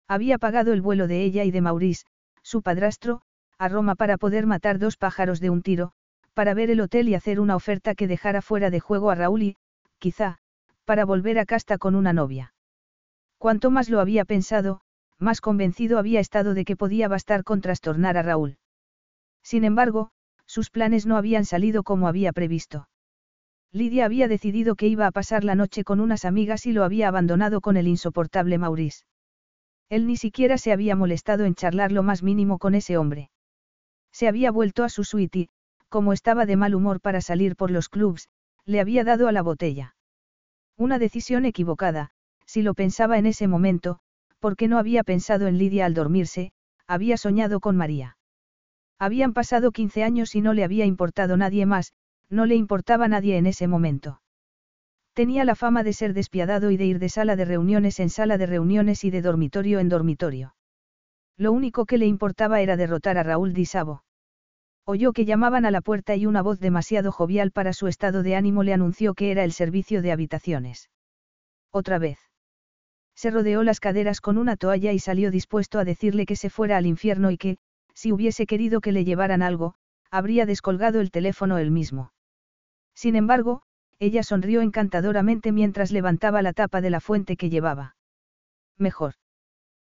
[0.08, 2.06] Había pagado el vuelo de ella y de Maurice,
[2.42, 3.22] su padrastro,
[3.58, 5.92] a Roma para poder matar dos pájaros de un tiro,
[6.34, 9.44] para ver el hotel y hacer una oferta que dejara fuera de juego a Raúl
[9.44, 9.58] y,
[10.00, 10.40] quizá,
[10.88, 12.54] para volver a casta con una novia.
[13.38, 14.80] Cuanto más lo había pensado,
[15.20, 18.58] más convencido había estado de que podía bastar con trastornar a Raúl.
[19.44, 20.12] Sin embargo,
[20.46, 22.88] sus planes no habían salido como había previsto.
[23.74, 27.10] Lidia había decidido que iba a pasar la noche con unas amigas y lo había
[27.10, 29.04] abandonado con el insoportable Maurice.
[29.90, 33.30] Él ni siquiera se había molestado en charlar lo más mínimo con ese hombre.
[34.14, 35.50] Se había vuelto a su suite y,
[35.90, 38.30] como estaba de mal humor para salir por los clubs,
[38.64, 39.97] le había dado a la botella.
[40.78, 42.12] Una decisión equivocada,
[42.46, 44.00] si lo pensaba en ese momento,
[44.40, 46.52] porque no había pensado en Lidia al dormirse,
[46.86, 48.18] había soñado con María.
[49.00, 51.94] Habían pasado 15 años y no le había importado nadie más,
[52.30, 54.22] no le importaba nadie en ese momento.
[55.14, 58.38] Tenía la fama de ser despiadado y de ir de sala de reuniones en sala
[58.38, 60.56] de reuniones y de dormitorio en dormitorio.
[61.38, 64.04] Lo único que le importaba era derrotar a Raúl Di Savo.
[64.90, 68.38] Oyó que llamaban a la puerta y una voz demasiado jovial para su estado de
[68.38, 70.90] ánimo le anunció que era el servicio de habitaciones.
[71.72, 72.20] Otra vez.
[73.14, 76.78] Se rodeó las caderas con una toalla y salió dispuesto a decirle que se fuera
[76.78, 77.58] al infierno y que,
[77.96, 79.74] si hubiese querido que le llevaran algo,
[80.10, 82.14] habría descolgado el teléfono él mismo.
[82.96, 83.64] Sin embargo,
[84.00, 87.98] ella sonrió encantadoramente mientras levantaba la tapa de la fuente que llevaba.
[88.78, 89.16] Mejor.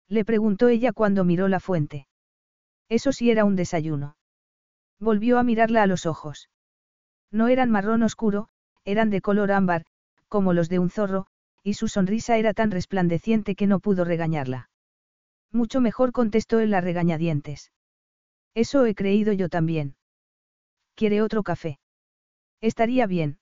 [0.08, 2.08] Le preguntó ella cuando miró la fuente.
[2.88, 4.16] Eso sí era un desayuno.
[4.98, 6.48] Volvió a mirarla a los ojos.
[7.30, 8.48] No eran marrón oscuro,
[8.84, 9.84] eran de color ámbar,
[10.28, 11.26] como los de un zorro,
[11.62, 14.70] y su sonrisa era tan resplandeciente que no pudo regañarla.
[15.52, 17.72] Mucho mejor contestó él la regañadientes.
[18.54, 19.96] Eso he creído yo también.
[20.94, 21.78] ¿Quiere otro café?
[22.60, 23.38] Estaría bien.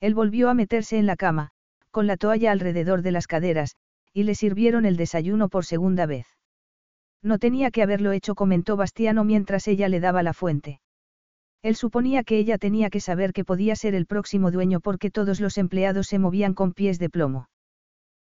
[0.00, 1.52] Él volvió a meterse en la cama,
[1.90, 3.76] con la toalla alrededor de las caderas,
[4.12, 6.26] y le sirvieron el desayuno por segunda vez.
[7.24, 10.80] No tenía que haberlo hecho, comentó Bastiano mientras ella le daba la fuente.
[11.62, 15.40] Él suponía que ella tenía que saber que podía ser el próximo dueño porque todos
[15.40, 17.48] los empleados se movían con pies de plomo.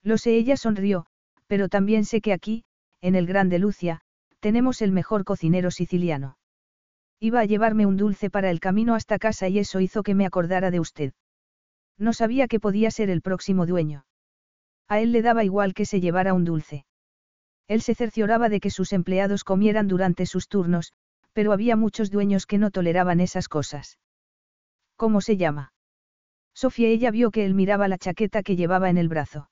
[0.01, 1.07] Lo sé, ella sonrió,
[1.45, 2.63] pero también sé que aquí,
[3.01, 3.99] en el Grande Lucia,
[4.39, 6.37] tenemos el mejor cocinero siciliano.
[7.19, 10.25] Iba a llevarme un dulce para el camino hasta casa y eso hizo que me
[10.25, 11.11] acordara de usted.
[11.97, 14.05] No sabía que podía ser el próximo dueño.
[14.87, 16.85] A él le daba igual que se llevara un dulce.
[17.67, 20.93] Él se cercioraba de que sus empleados comieran durante sus turnos,
[21.33, 23.99] pero había muchos dueños que no toleraban esas cosas.
[24.95, 25.73] ¿Cómo se llama?
[26.53, 29.49] Sofía ella vio que él miraba la chaqueta que llevaba en el brazo.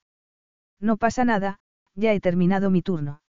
[0.79, 1.59] No pasa nada,
[1.95, 3.21] ya he terminado mi turno.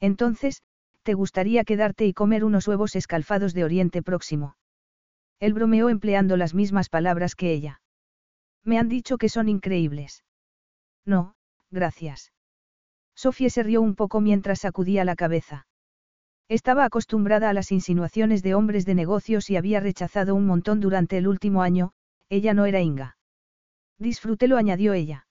[0.00, 0.62] Entonces,
[1.02, 4.56] ¿te gustaría quedarte y comer unos huevos escalfados de Oriente Próximo?
[5.38, 7.80] Él bromeó empleando las mismas palabras que ella.
[8.64, 10.24] Me han dicho que son increíbles.
[11.04, 11.36] No,
[11.70, 12.32] gracias.
[13.18, 15.66] Sofía se rió un poco mientras sacudía la cabeza.
[16.48, 21.18] Estaba acostumbrada a las insinuaciones de hombres de negocios y había rechazado un montón durante
[21.18, 21.90] el último año,
[22.28, 23.16] ella no era Inga.
[23.98, 25.26] Disfrútelo, añadió ella.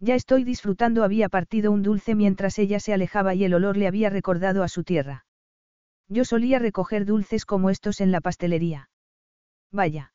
[0.00, 3.86] Ya estoy disfrutando, había partido un dulce mientras ella se alejaba y el olor le
[3.86, 5.24] había recordado a su tierra.
[6.08, 8.90] Yo solía recoger dulces como estos en la pastelería.
[9.72, 10.12] Vaya.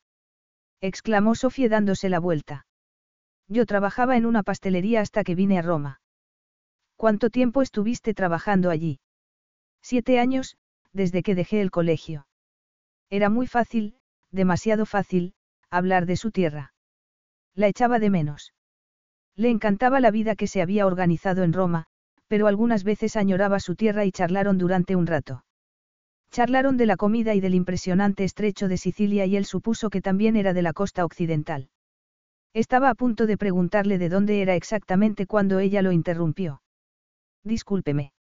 [0.80, 2.66] exclamó Sofía dándose la vuelta.
[3.48, 6.00] Yo trabajaba en una pastelería hasta que vine a Roma.
[6.96, 9.00] ¿Cuánto tiempo estuviste trabajando allí?
[9.82, 10.56] Siete años,
[10.92, 12.26] desde que dejé el colegio.
[13.10, 13.96] Era muy fácil,
[14.30, 15.34] demasiado fácil,
[15.70, 16.72] hablar de su tierra.
[17.54, 18.54] La echaba de menos.
[19.36, 21.86] Le encantaba la vida que se había organizado en Roma,
[22.28, 25.44] pero algunas veces añoraba su tierra y charlaron durante un rato.
[26.30, 30.34] Charlaron de la comida y del impresionante estrecho de Sicilia y él supuso que también
[30.34, 31.68] era de la costa occidental.
[32.54, 36.63] Estaba a punto de preguntarle de dónde era exactamente cuando ella lo interrumpió.
[37.44, 38.12] Discúlpeme.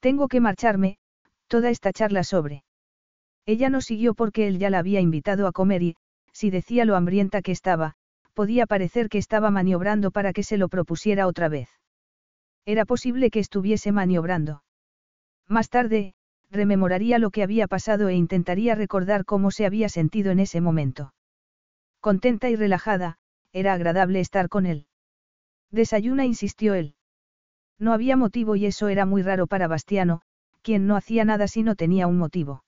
[0.00, 0.98] Tengo que marcharme,
[1.46, 2.64] toda esta charla sobre.
[3.46, 5.96] Ella no siguió porque él ya la había invitado a comer y,
[6.32, 7.94] si decía lo hambrienta que estaba,
[8.34, 11.68] podía parecer que estaba maniobrando para que se lo propusiera otra vez.
[12.66, 14.64] Era posible que estuviese maniobrando.
[15.48, 16.14] Más tarde,
[16.50, 21.14] rememoraría lo que había pasado e intentaría recordar cómo se había sentido en ese momento.
[22.00, 23.18] Contenta y relajada,
[23.52, 24.86] era agradable estar con él.
[25.70, 26.94] Desayuna, insistió él.
[27.78, 30.22] No había motivo y eso era muy raro para Bastiano,
[30.62, 32.64] quien no hacía nada si no tenía un motivo.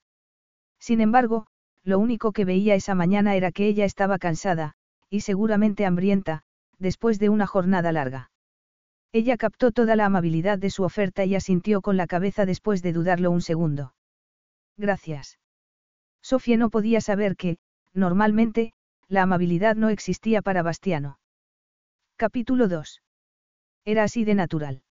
[0.79, 1.47] Sin embargo,
[1.83, 4.73] lo único que veía esa mañana era que ella estaba cansada,
[5.09, 6.43] y seguramente hambrienta,
[6.79, 8.29] después de una jornada larga.
[9.13, 12.93] Ella captó toda la amabilidad de su oferta y asintió con la cabeza después de
[12.93, 13.93] dudarlo un segundo.
[14.75, 15.39] Gracias.
[16.21, 17.57] Sofía no podía saber que,
[17.93, 18.73] normalmente,
[19.07, 21.19] la amabilidad no existía para Bastiano.
[22.17, 23.01] Capítulo 2.
[23.85, 24.83] Era así de natural.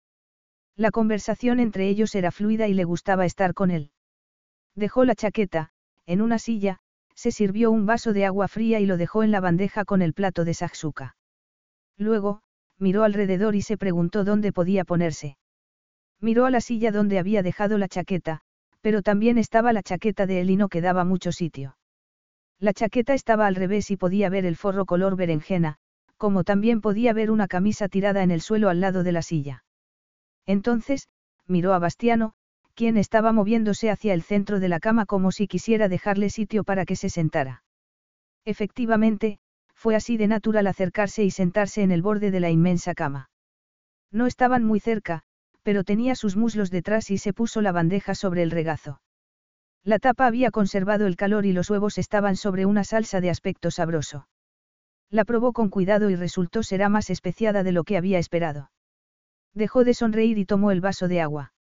[0.77, 3.91] La conversación entre ellos era fluida y le gustaba estar con él.
[4.75, 5.71] Dejó la chaqueta,
[6.05, 6.79] en una silla,
[7.15, 10.12] se sirvió un vaso de agua fría y lo dejó en la bandeja con el
[10.12, 11.17] plato de Saxuka.
[11.97, 12.43] Luego,
[12.79, 15.39] miró alrededor y se preguntó dónde podía ponerse.
[16.21, 18.43] Miró a la silla donde había dejado la chaqueta,
[18.83, 21.77] pero también estaba la chaqueta de él y no quedaba mucho sitio.
[22.59, 25.77] La chaqueta estaba al revés y podía ver el forro color berenjena,
[26.19, 29.65] como también podía ver una camisa tirada en el suelo al lado de la silla.
[30.47, 31.09] Entonces,
[31.47, 32.35] miró a Bastiano,
[32.75, 36.85] quien estaba moviéndose hacia el centro de la cama como si quisiera dejarle sitio para
[36.85, 37.65] que se sentara.
[38.45, 39.39] Efectivamente,
[39.75, 43.31] fue así de natural acercarse y sentarse en el borde de la inmensa cama.
[44.11, 45.23] No estaban muy cerca,
[45.63, 49.01] pero tenía sus muslos detrás y se puso la bandeja sobre el regazo.
[49.83, 53.71] La tapa había conservado el calor y los huevos estaban sobre una salsa de aspecto
[53.71, 54.29] sabroso.
[55.11, 58.71] La probó con cuidado y resultó será más especiada de lo que había esperado.
[59.57, 61.55] Dejó de sonreír y tomó el vaso de agua.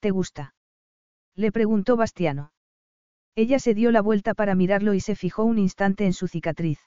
[0.00, 0.56] ¿Te gusta?
[1.36, 2.50] Le preguntó Bastiano.
[3.36, 6.80] Ella se dio la vuelta para mirarlo y se fijó un instante en su cicatriz.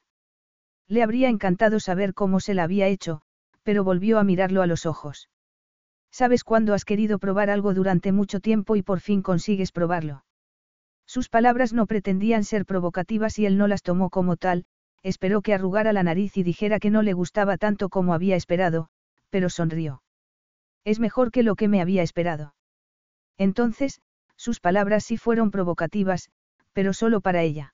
[0.89, 3.21] Le habría encantado saber cómo se la había hecho,
[3.63, 5.29] pero volvió a mirarlo a los ojos.
[6.11, 10.25] ¿Sabes cuándo has querido probar algo durante mucho tiempo y por fin consigues probarlo?
[11.05, 14.65] Sus palabras no pretendían ser provocativas y él no las tomó como tal,
[15.01, 18.89] esperó que arrugara la nariz y dijera que no le gustaba tanto como había esperado,
[19.29, 20.01] pero sonrió.
[20.85, 22.55] Es mejor que lo que me había esperado.
[23.37, 24.01] Entonces,
[24.35, 26.29] sus palabras sí fueron provocativas,
[26.73, 27.73] pero solo para ella.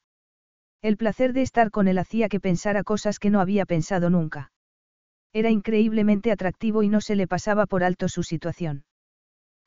[0.81, 4.51] El placer de estar con él hacía que pensara cosas que no había pensado nunca.
[5.33, 8.85] Era increíblemente atractivo y no se le pasaba por alto su situación.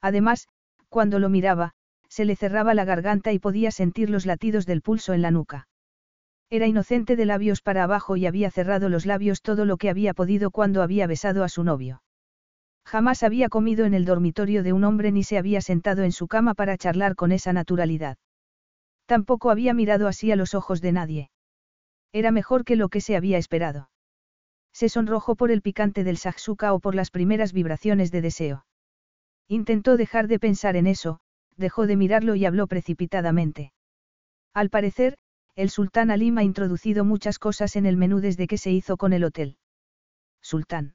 [0.00, 0.48] Además,
[0.88, 1.72] cuando lo miraba,
[2.08, 5.68] se le cerraba la garganta y podía sentir los latidos del pulso en la nuca.
[6.50, 10.14] Era inocente de labios para abajo y había cerrado los labios todo lo que había
[10.14, 12.02] podido cuando había besado a su novio.
[12.88, 16.26] Jamás había comido en el dormitorio de un hombre ni se había sentado en su
[16.26, 18.16] cama para charlar con esa naturalidad.
[19.04, 21.30] Tampoco había mirado así a los ojos de nadie.
[22.14, 23.90] Era mejor que lo que se había esperado.
[24.72, 28.64] Se sonrojó por el picante del saxuca o por las primeras vibraciones de deseo.
[29.48, 31.20] Intentó dejar de pensar en eso,
[31.58, 33.74] dejó de mirarlo y habló precipitadamente.
[34.54, 35.18] Al parecer,
[35.56, 39.12] el sultán Alim ha introducido muchas cosas en el menú desde que se hizo con
[39.12, 39.58] el hotel.
[40.40, 40.94] Sultán.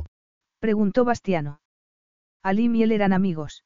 [0.61, 1.59] Preguntó Bastiano.
[2.43, 3.65] Alim y él eran amigos.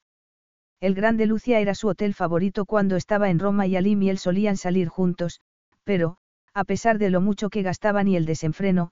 [0.80, 4.18] El Grande Lucia era su hotel favorito cuando estaba en Roma y Alim y él
[4.18, 5.42] solían salir juntos,
[5.84, 6.16] pero,
[6.54, 8.92] a pesar de lo mucho que gastaban y el desenfreno,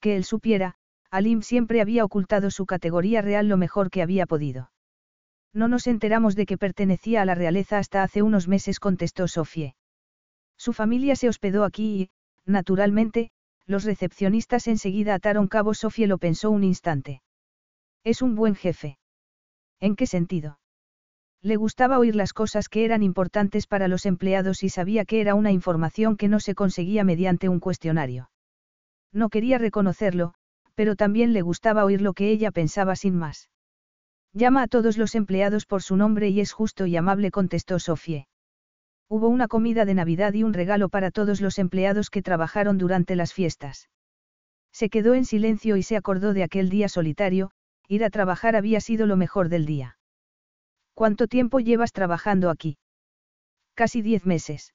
[0.00, 0.76] que él supiera,
[1.10, 4.72] Alim siempre había ocultado su categoría real lo mejor que había podido.
[5.52, 9.76] No nos enteramos de que pertenecía a la realeza hasta hace unos meses, contestó Sofie.
[10.56, 12.10] Su familia se hospedó aquí y,
[12.50, 13.30] naturalmente,
[13.66, 15.74] los recepcionistas enseguida ataron cabo.
[15.74, 17.21] Sofie lo pensó un instante.
[18.04, 18.98] Es un buen jefe.
[19.80, 20.58] ¿En qué sentido?
[21.40, 25.34] Le gustaba oír las cosas que eran importantes para los empleados y sabía que era
[25.34, 28.30] una información que no se conseguía mediante un cuestionario.
[29.12, 30.34] No quería reconocerlo,
[30.74, 33.50] pero también le gustaba oír lo que ella pensaba sin más.
[34.32, 38.28] Llama a todos los empleados por su nombre y es justo y amable, contestó Sofie.
[39.08, 43.14] Hubo una comida de Navidad y un regalo para todos los empleados que trabajaron durante
[43.14, 43.90] las fiestas.
[44.72, 47.50] Se quedó en silencio y se acordó de aquel día solitario,
[47.88, 49.98] ir a trabajar había sido lo mejor del día.
[50.94, 52.78] ¿Cuánto tiempo llevas trabajando aquí?
[53.74, 54.74] Casi diez meses.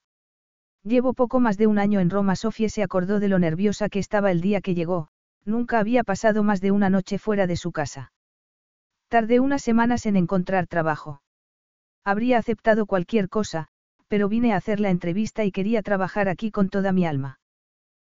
[0.83, 2.35] Llevo poco más de un año en Roma.
[2.35, 5.09] Sofía se acordó de lo nerviosa que estaba el día que llegó,
[5.45, 8.11] nunca había pasado más de una noche fuera de su casa.
[9.09, 11.21] Tardé unas semanas en encontrar trabajo.
[12.03, 13.67] Habría aceptado cualquier cosa,
[14.07, 17.39] pero vine a hacer la entrevista y quería trabajar aquí con toda mi alma.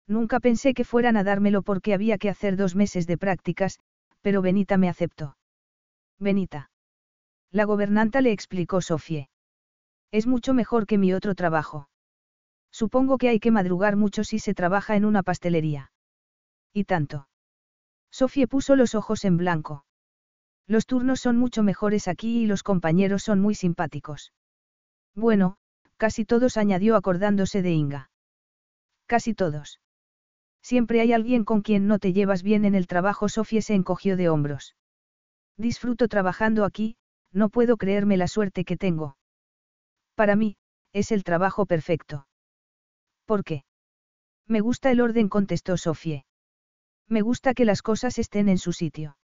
[0.07, 3.79] Nunca pensé que fueran a dármelo porque había que hacer dos meses de prácticas,
[4.25, 5.37] pero Benita me aceptó.
[6.19, 6.71] Benita.
[7.51, 9.29] La gobernanta le explicó Sofie.
[10.11, 11.91] Es mucho mejor que mi otro trabajo.
[12.73, 15.93] Supongo que hay que madrugar mucho si se trabaja en una pastelería.
[16.73, 17.29] Y tanto.
[18.11, 19.85] Sofie puso los ojos en blanco.
[20.67, 24.33] Los turnos son mucho mejores aquí y los compañeros son muy simpáticos.
[25.15, 25.59] Bueno,
[25.99, 28.11] casi todos añadió acordándose de Inga.
[29.05, 29.81] Casi todos.
[30.65, 33.29] Siempre hay alguien con quien no te llevas bien en el trabajo.
[33.29, 34.75] Sofía se encogió de hombros.
[35.59, 36.97] Disfruto trabajando aquí,
[37.33, 39.19] no puedo creerme la suerte que tengo.
[40.15, 40.57] Para mí,
[40.95, 42.27] es el trabajo perfecto.
[43.27, 43.65] ¿Por qué?
[44.47, 46.25] Me gusta el orden, contestó Sofía.
[47.09, 49.19] Me gusta que las cosas estén en su sitio.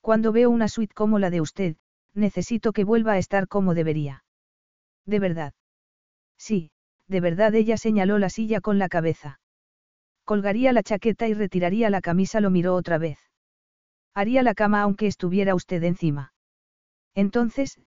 [0.00, 1.76] Cuando veo una suite como la de usted,
[2.14, 4.24] necesito que vuelva a estar como debería.
[5.06, 5.54] ¿De verdad?
[6.38, 6.70] Sí,
[7.08, 9.40] de verdad ella señaló la silla con la cabeza.
[10.32, 13.18] Colgaría la chaqueta y retiraría la camisa, lo miró otra vez.
[14.14, 16.32] Haría la cama aunque estuviera usted encima.
[17.14, 17.78] Entonces,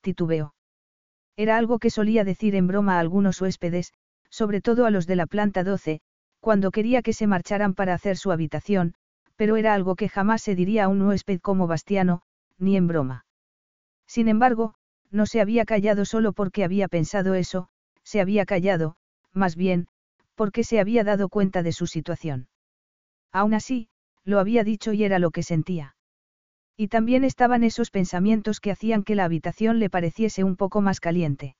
[0.00, 0.52] titubeó.
[1.36, 3.92] Era algo que solía decir en broma a algunos huéspedes,
[4.30, 6.00] sobre todo a los de la planta 12,
[6.40, 8.94] cuando quería que se marcharan para hacer su habitación,
[9.36, 12.22] pero era algo que jamás se diría a un huésped como Bastiano,
[12.58, 13.26] ni en broma.
[14.08, 14.74] Sin embargo,
[15.12, 17.68] no se había callado solo porque había pensado eso,
[18.02, 18.96] se había callado,
[19.32, 19.86] más bien,
[20.34, 22.48] porque se había dado cuenta de su situación.
[23.32, 23.88] Aún así,
[24.24, 25.96] lo había dicho y era lo que sentía.
[26.76, 31.00] Y también estaban esos pensamientos que hacían que la habitación le pareciese un poco más
[31.00, 31.56] caliente.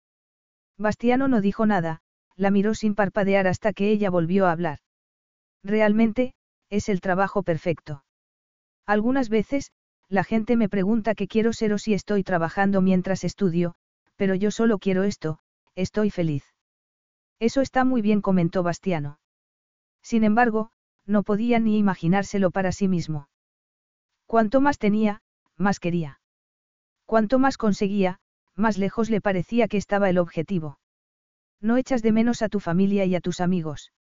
[0.79, 2.01] Bastiano no dijo nada,
[2.37, 4.79] la miró sin parpadear hasta que ella volvió a hablar.
[5.63, 6.35] Realmente,
[6.71, 8.05] es el trabajo perfecto.
[8.87, 9.71] Algunas veces,
[10.09, 13.75] la gente me pregunta qué quiero ser o si estoy trabajando mientras estudio,
[14.17, 15.39] pero yo solo quiero esto,
[15.75, 16.52] estoy feliz.
[17.39, 19.19] Eso está muy bien, comentó Bastiano.
[20.03, 20.71] Sin embargo,
[21.07, 23.29] no podía ni imaginárselo para sí mismo.
[24.27, 25.23] Cuanto más tenía,
[25.57, 26.21] más quería.
[27.07, 28.19] Cuanto más conseguía,
[28.55, 30.79] más lejos le parecía que estaba el objetivo.
[31.61, 33.93] No echas de menos a tu familia y a tus amigos.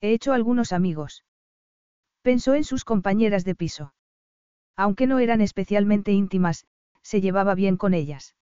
[0.00, 1.24] He hecho algunos amigos.
[2.22, 3.94] Pensó en sus compañeras de piso.
[4.76, 6.66] Aunque no eran especialmente íntimas,
[7.02, 8.36] se llevaba bien con ellas.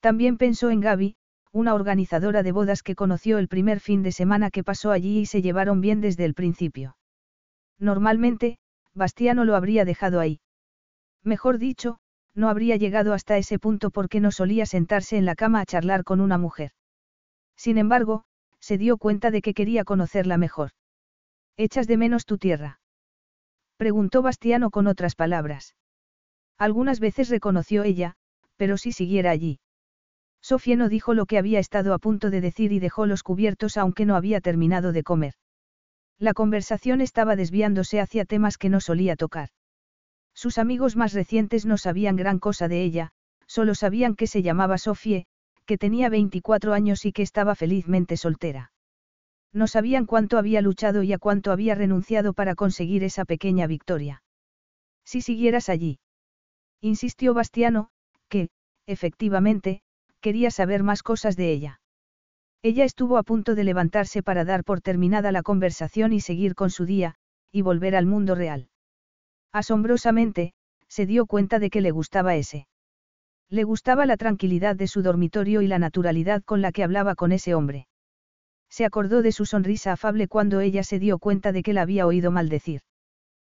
[0.00, 1.16] También pensó en Gaby,
[1.52, 5.26] una organizadora de bodas que conoció el primer fin de semana que pasó allí y
[5.26, 6.96] se llevaron bien desde el principio.
[7.78, 8.58] Normalmente,
[8.94, 10.40] Bastiano lo habría dejado ahí.
[11.22, 11.98] Mejor dicho,
[12.34, 16.04] no habría llegado hasta ese punto porque no solía sentarse en la cama a charlar
[16.04, 16.72] con una mujer.
[17.56, 18.24] Sin embargo,
[18.60, 20.70] se dio cuenta de que quería conocerla mejor.
[21.56, 22.80] ¿Echas de menos tu tierra?
[23.76, 25.74] Preguntó Bastiano con otras palabras.
[26.58, 28.14] Algunas veces reconoció ella,
[28.56, 29.60] pero si siguiera allí.
[30.46, 33.76] Sofía no dijo lo que había estado a punto de decir y dejó los cubiertos
[33.76, 35.34] aunque no había terminado de comer.
[36.20, 39.48] La conversación estaba desviándose hacia temas que no solía tocar.
[40.34, 43.10] Sus amigos más recientes no sabían gran cosa de ella,
[43.48, 45.26] solo sabían que se llamaba Sofie,
[45.64, 48.70] que tenía 24 años y que estaba felizmente soltera.
[49.52, 54.22] No sabían cuánto había luchado y a cuánto había renunciado para conseguir esa pequeña victoria.
[55.04, 55.98] Si siguieras allí.
[56.80, 57.88] Insistió Bastiano,
[58.28, 58.50] que,
[58.86, 59.82] efectivamente,
[60.26, 61.80] quería saber más cosas de ella.
[62.60, 66.70] Ella estuvo a punto de levantarse para dar por terminada la conversación y seguir con
[66.70, 67.14] su día,
[67.52, 68.68] y volver al mundo real.
[69.52, 70.52] Asombrosamente,
[70.88, 72.66] se dio cuenta de que le gustaba ese.
[73.50, 77.30] Le gustaba la tranquilidad de su dormitorio y la naturalidad con la que hablaba con
[77.30, 77.86] ese hombre.
[78.68, 82.04] Se acordó de su sonrisa afable cuando ella se dio cuenta de que la había
[82.04, 82.80] oído maldecir.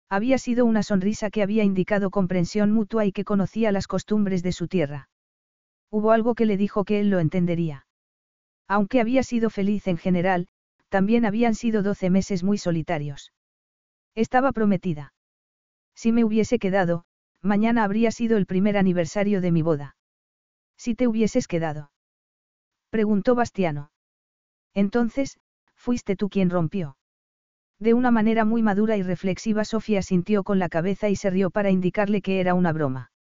[0.07, 4.51] Había sido una sonrisa que había indicado comprensión mutua y que conocía las costumbres de
[4.51, 5.08] su tierra.
[5.91, 7.85] Hubo algo que le dijo que él lo entendería.
[8.67, 10.47] Aunque había sido feliz en general,
[10.89, 13.33] también habían sido doce meses muy solitarios.
[14.15, 15.13] Estaba prometida.
[15.95, 17.05] Si me hubiese quedado,
[17.41, 19.95] mañana habría sido el primer aniversario de mi boda.
[20.77, 21.91] Si te hubieses quedado.
[22.89, 23.91] Preguntó Bastiano.
[24.73, 25.39] Entonces,
[25.75, 26.97] fuiste tú quien rompió.
[27.79, 31.49] De una manera muy madura y reflexiva Sofía sintió con la cabeza y se rió
[31.49, 33.11] para indicarle que era una broma.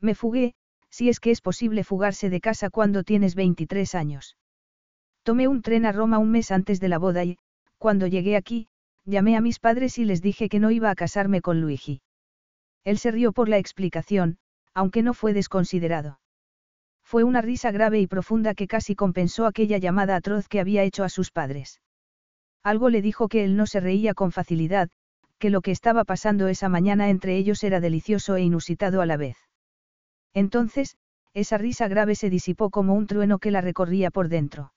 [0.00, 0.54] Me fugué,
[0.90, 4.36] si es que es posible fugarse de casa cuando tienes 23 años.
[5.22, 7.38] Tomé un tren a Roma un mes antes de la boda y,
[7.78, 8.68] cuando llegué aquí,
[9.04, 12.00] llamé a mis padres y les dije que no iba a casarme con Luigi.
[12.84, 14.38] Él se rió por la explicación,
[14.74, 16.20] aunque no fue desconsiderado.
[17.02, 21.04] Fue una risa grave y profunda que casi compensó aquella llamada atroz que había hecho
[21.04, 21.80] a sus padres.
[22.62, 24.90] Algo le dijo que él no se reía con facilidad,
[25.38, 29.16] que lo que estaba pasando esa mañana entre ellos era delicioso e inusitado a la
[29.16, 29.36] vez.
[30.36, 30.98] Entonces,
[31.32, 34.74] esa risa grave se disipó como un trueno que la recorría por dentro.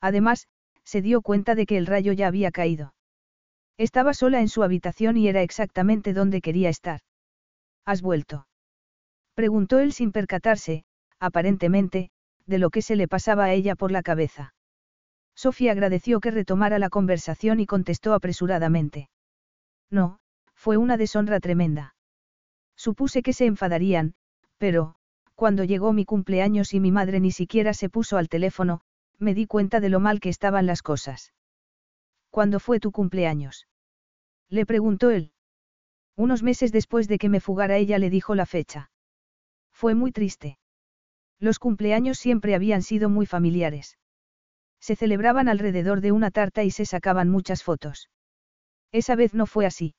[0.00, 0.48] Además,
[0.82, 2.92] se dio cuenta de que el rayo ya había caído.
[3.78, 7.00] Estaba sola en su habitación y era exactamente donde quería estar.
[7.84, 8.48] ¿Has vuelto?
[9.34, 10.84] Preguntó él sin percatarse,
[11.20, 12.10] aparentemente,
[12.46, 14.52] de lo que se le pasaba a ella por la cabeza.
[15.36, 19.10] Sofía agradeció que retomara la conversación y contestó apresuradamente.
[19.90, 20.18] No,
[20.56, 21.94] fue una deshonra tremenda.
[22.76, 24.14] Supuse que se enfadarían,
[24.62, 24.94] pero,
[25.34, 28.80] cuando llegó mi cumpleaños y mi madre ni siquiera se puso al teléfono,
[29.18, 31.32] me di cuenta de lo mal que estaban las cosas.
[32.30, 33.66] ¿Cuándo fue tu cumpleaños?
[34.48, 35.32] Le preguntó él.
[36.14, 38.92] Unos meses después de que me fugara ella le dijo la fecha.
[39.72, 40.60] Fue muy triste.
[41.40, 43.98] Los cumpleaños siempre habían sido muy familiares.
[44.78, 48.10] Se celebraban alrededor de una tarta y se sacaban muchas fotos.
[48.92, 49.96] Esa vez no fue así.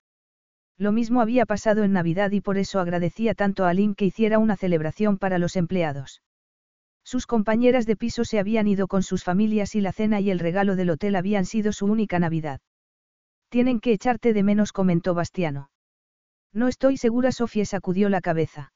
[0.83, 4.37] Lo mismo había pasado en Navidad y por eso agradecía tanto a Aline que hiciera
[4.37, 6.21] una celebración para los empleados.
[7.05, 10.39] Sus compañeras de piso se habían ido con sus familias y la cena y el
[10.39, 12.59] regalo del hotel habían sido su única Navidad.
[13.47, 15.69] Tienen que echarte de menos, comentó Bastiano.
[16.51, 18.73] No estoy segura, Sofía sacudió la cabeza.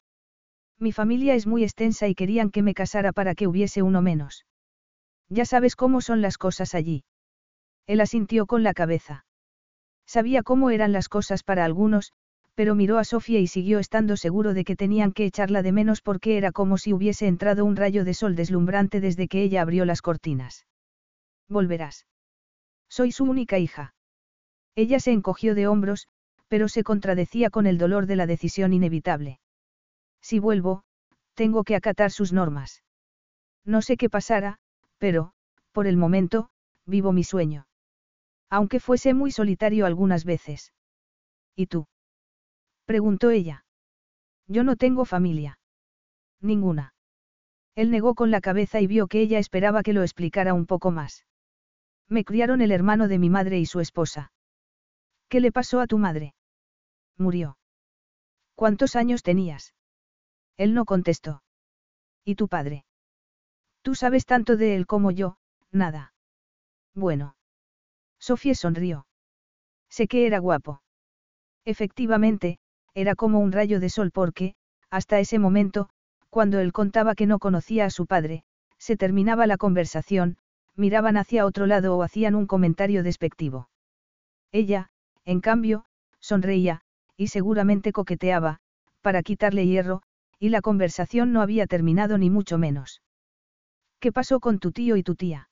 [0.80, 4.46] Mi familia es muy extensa y querían que me casara para que hubiese uno menos.
[5.28, 7.04] Ya sabes cómo son las cosas allí.
[7.86, 9.26] Él asintió con la cabeza.
[10.08, 12.14] Sabía cómo eran las cosas para algunos,
[12.56, 16.02] pero miró a Sofía y siguió estando seguro de que tenían que echarla de menos
[16.02, 19.86] porque era como si hubiese entrado un rayo de sol deslumbrante desde que ella abrió
[19.86, 20.66] las cortinas.
[21.50, 22.08] Volverás.
[22.90, 23.94] Soy su única hija.
[24.76, 26.08] Ella se encogió de hombros,
[26.48, 29.40] pero se contradecía con el dolor de la decisión inevitable.
[30.22, 30.84] Si vuelvo,
[31.36, 32.82] tengo que acatar sus normas.
[33.66, 34.58] No sé qué pasará,
[34.98, 35.34] pero,
[35.74, 36.50] por el momento,
[36.86, 37.68] vivo mi sueño.
[38.50, 40.74] Aunque fuese muy solitario algunas veces.
[41.56, 41.88] ¿Y tú?
[42.86, 43.66] preguntó ella.
[44.48, 45.60] Yo no tengo familia.
[46.40, 46.94] Ninguna.
[47.76, 50.92] Él negó con la cabeza y vio que ella esperaba que lo explicara un poco
[50.92, 51.26] más.
[52.08, 54.32] Me criaron el hermano de mi madre y su esposa.
[55.30, 56.34] ¿Qué le pasó a tu madre?
[57.18, 57.58] Murió.
[58.56, 59.76] ¿Cuántos años tenías?
[60.56, 61.44] Él no contestó.
[62.24, 62.86] ¿Y tu padre?
[63.82, 65.38] Tú sabes tanto de él como yo,
[65.72, 66.14] nada.
[66.96, 67.37] Bueno.
[68.28, 69.08] Sofía sonrió.
[69.90, 70.82] Sé que era guapo.
[71.64, 72.60] Efectivamente,
[72.94, 74.54] era como un rayo de sol porque,
[74.90, 75.88] hasta ese momento,
[76.30, 78.44] cuando él contaba que no conocía a su padre,
[78.78, 80.36] se terminaba la conversación,
[80.76, 83.70] miraban hacia otro lado o hacían un comentario despectivo.
[84.52, 84.90] Ella,
[85.24, 85.86] en cambio,
[86.20, 86.82] sonreía,
[87.16, 88.60] y seguramente coqueteaba,
[89.00, 90.02] para quitarle hierro,
[90.38, 93.02] y la conversación no había terminado ni mucho menos.
[94.02, 95.50] ¿Qué pasó con tu tío y tu tía?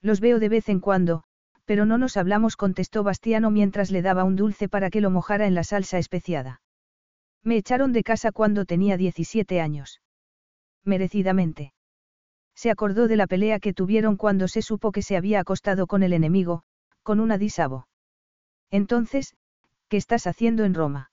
[0.00, 1.24] Los veo de vez en cuando,
[1.68, 5.46] pero no nos hablamos, contestó Bastiano mientras le daba un dulce para que lo mojara
[5.46, 6.62] en la salsa especiada.
[7.44, 10.00] Me echaron de casa cuando tenía 17 años.
[10.82, 11.74] Merecidamente.
[12.54, 16.02] Se acordó de la pelea que tuvieron cuando se supo que se había acostado con
[16.02, 16.62] el enemigo,
[17.02, 17.86] con una disabo.
[18.70, 19.36] Entonces,
[19.88, 21.10] ¿qué estás haciendo en Roma?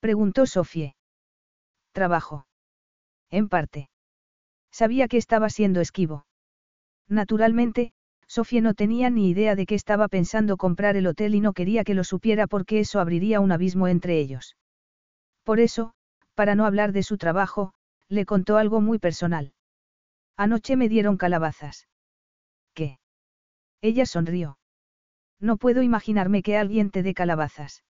[0.00, 0.96] Preguntó Sofie.
[1.92, 2.46] Trabajo.
[3.28, 3.90] En parte.
[4.72, 6.24] Sabía que estaba siendo esquivo.
[7.08, 7.92] Naturalmente,
[8.30, 11.82] Sofía no tenía ni idea de que estaba pensando comprar el hotel y no quería
[11.82, 14.56] que lo supiera porque eso abriría un abismo entre ellos.
[15.42, 15.94] Por eso,
[16.36, 17.72] para no hablar de su trabajo,
[18.08, 19.52] le contó algo muy personal.
[20.36, 21.88] Anoche me dieron calabazas.
[22.72, 23.00] ¿Qué?
[23.80, 24.58] Ella sonrió.
[25.40, 27.82] No puedo imaginarme que alguien te dé calabazas.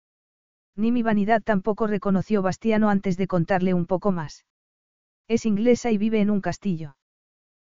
[0.74, 4.46] Ni mi vanidad tampoco reconoció Bastiano antes de contarle un poco más.
[5.28, 6.96] Es inglesa y vive en un castillo.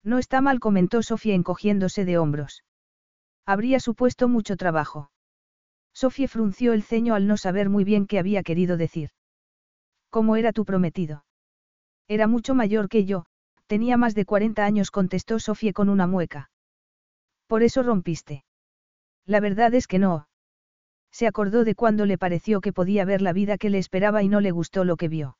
[0.04, 2.62] No está mal, comentó Sofía encogiéndose de hombros.
[3.46, 5.10] Habría supuesto mucho trabajo.
[5.94, 9.10] Sofía frunció el ceño al no saber muy bien qué había querido decir.
[10.10, 11.24] ¿Cómo era tu prometido?
[12.06, 13.24] Era mucho mayor que yo,
[13.66, 16.50] tenía más de 40 años, contestó Sofía con una mueca.
[17.46, 18.44] Por eso rompiste.
[19.24, 20.28] La verdad es que no.
[21.10, 24.28] Se acordó de cuando le pareció que podía ver la vida que le esperaba y
[24.28, 25.38] no le gustó lo que vio.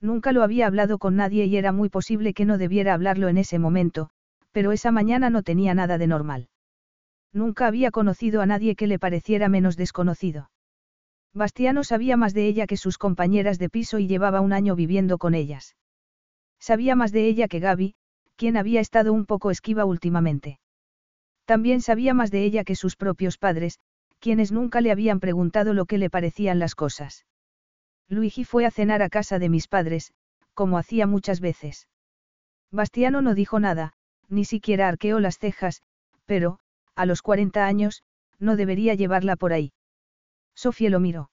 [0.00, 3.38] Nunca lo había hablado con nadie y era muy posible que no debiera hablarlo en
[3.38, 4.10] ese momento,
[4.52, 6.48] pero esa mañana no tenía nada de normal.
[7.32, 10.50] Nunca había conocido a nadie que le pareciera menos desconocido.
[11.34, 15.18] Bastiano sabía más de ella que sus compañeras de piso y llevaba un año viviendo
[15.18, 15.76] con ellas.
[16.58, 17.94] Sabía más de ella que Gaby,
[18.36, 20.60] quien había estado un poco esquiva últimamente.
[21.44, 23.78] También sabía más de ella que sus propios padres,
[24.18, 27.24] quienes nunca le habían preguntado lo que le parecían las cosas.
[28.08, 30.12] Luigi fue a cenar a casa de mis padres,
[30.54, 31.88] como hacía muchas veces.
[32.70, 33.94] Bastiano no dijo nada,
[34.28, 35.82] ni siquiera arqueó las cejas,
[36.24, 36.58] pero,
[36.94, 38.02] a los 40 años,
[38.38, 39.72] no debería llevarla por ahí.
[40.54, 41.30] Sofía lo miró.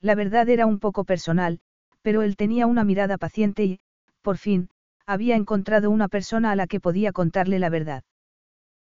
[0.00, 1.60] La verdad era un poco personal,
[2.02, 3.80] pero él tenía una mirada paciente y,
[4.20, 4.68] por fin,
[5.06, 8.04] había encontrado una persona a la que podía contarle la verdad.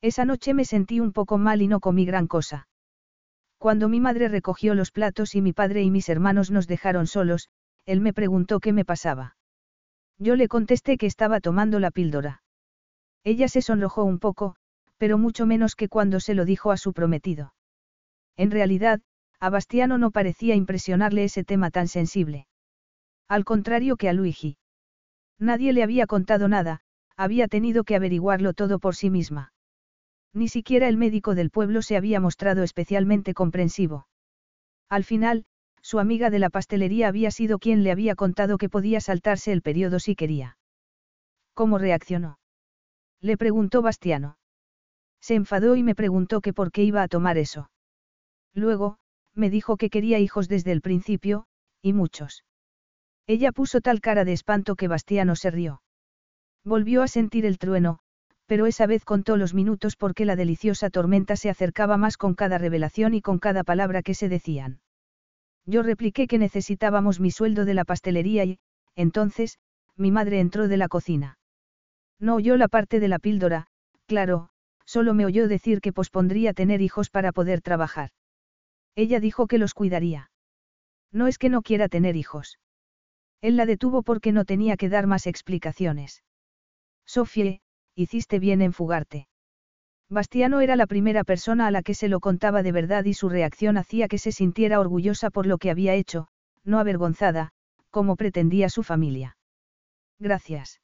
[0.01, 2.67] Esa noche me sentí un poco mal y no comí gran cosa.
[3.57, 7.49] Cuando mi madre recogió los platos y mi padre y mis hermanos nos dejaron solos,
[7.85, 9.35] él me preguntó qué me pasaba.
[10.19, 12.43] Yo le contesté que estaba tomando la píldora.
[13.23, 14.55] Ella se sonrojó un poco,
[14.97, 17.53] pero mucho menos que cuando se lo dijo a su prometido.
[18.35, 19.01] En realidad,
[19.39, 22.47] a Bastiano no parecía impresionarle ese tema tan sensible.
[23.27, 24.57] Al contrario que a Luigi.
[25.39, 26.81] Nadie le había contado nada,
[27.15, 29.51] había tenido que averiguarlo todo por sí misma.
[30.33, 34.07] Ni siquiera el médico del pueblo se había mostrado especialmente comprensivo.
[34.89, 35.45] Al final,
[35.81, 39.61] su amiga de la pastelería había sido quien le había contado que podía saltarse el
[39.61, 40.57] periodo si quería.
[41.53, 42.39] ¿Cómo reaccionó?
[43.21, 44.37] Le preguntó Bastiano.
[45.21, 47.71] Se enfadó y me preguntó que por qué iba a tomar eso.
[48.53, 48.97] Luego,
[49.33, 51.45] me dijo que quería hijos desde el principio,
[51.81, 52.43] y muchos.
[53.27, 55.81] Ella puso tal cara de espanto que Bastiano se rió.
[56.63, 57.99] Volvió a sentir el trueno,
[58.47, 62.57] pero esa vez contó los minutos porque la deliciosa tormenta se acercaba más con cada
[62.57, 64.79] revelación y con cada palabra que se decían.
[65.65, 68.59] Yo repliqué que necesitábamos mi sueldo de la pastelería y,
[68.95, 69.59] entonces,
[69.97, 71.37] mi madre entró de la cocina.
[72.19, 73.67] No oyó la parte de la píldora,
[74.05, 74.49] claro,
[74.85, 78.11] solo me oyó decir que pospondría tener hijos para poder trabajar.
[78.95, 80.31] Ella dijo que los cuidaría.
[81.11, 82.59] No es que no quiera tener hijos.
[83.41, 86.23] Él la detuvo porque no tenía que dar más explicaciones.
[87.05, 87.61] Sofie,
[87.97, 89.27] hiciste bien en fugarte.
[90.07, 93.27] Bastiano era la primera persona a la que se lo contaba de verdad y su
[93.27, 96.27] reacción hacía que se sintiera orgullosa por lo que había hecho,
[96.63, 97.49] no avergonzada,
[97.89, 99.35] como pretendía su familia.
[100.19, 100.79] Gracias.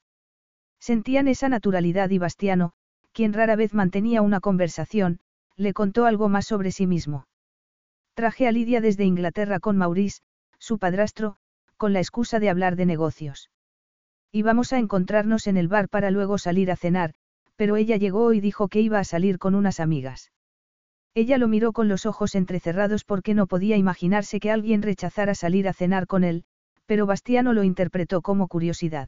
[0.79, 2.73] Sentían esa naturalidad y Bastiano,
[3.11, 5.19] quien rara vez mantenía una conversación,
[5.55, 7.27] le contó algo más sobre sí mismo.
[8.15, 10.21] Traje a Lidia desde Inglaterra con Maurice,
[10.57, 11.37] su padrastro,
[11.77, 13.51] con la excusa de hablar de negocios.
[14.35, 17.13] Íbamos a encontrarnos en el bar para luego salir a cenar,
[17.55, 20.31] pero ella llegó y dijo que iba a salir con unas amigas.
[21.13, 25.67] Ella lo miró con los ojos entrecerrados porque no podía imaginarse que alguien rechazara salir
[25.67, 26.45] a cenar con él,
[26.87, 29.07] pero Bastiano lo interpretó como curiosidad.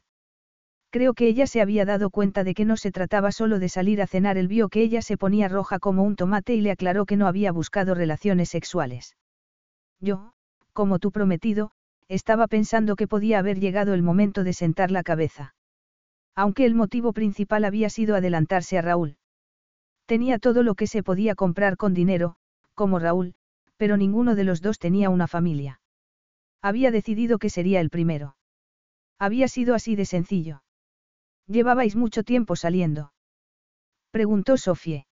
[0.90, 4.00] Creo que ella se había dado cuenta de que no se trataba solo de salir
[4.00, 7.04] a cenar, él vio que ella se ponía roja como un tomate y le aclaró
[7.04, 9.16] que no había buscado relaciones sexuales.
[10.00, 10.32] Yo,
[10.72, 11.72] como tu prometido,
[12.08, 15.54] estaba pensando que podía haber llegado el momento de sentar la cabeza.
[16.34, 19.16] Aunque el motivo principal había sido adelantarse a Raúl.
[20.06, 22.36] Tenía todo lo que se podía comprar con dinero,
[22.74, 23.34] como Raúl,
[23.76, 25.80] pero ninguno de los dos tenía una familia.
[26.62, 28.36] Había decidido que sería el primero.
[29.18, 30.62] Había sido así de sencillo.
[31.46, 33.12] ¿Llevabais mucho tiempo saliendo?
[34.10, 35.06] Preguntó Sofie.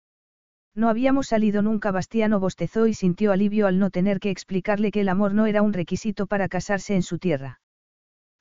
[0.75, 1.91] No habíamos salido nunca.
[1.91, 5.61] Bastiano bostezó y sintió alivio al no tener que explicarle que el amor no era
[5.61, 7.61] un requisito para casarse en su tierra.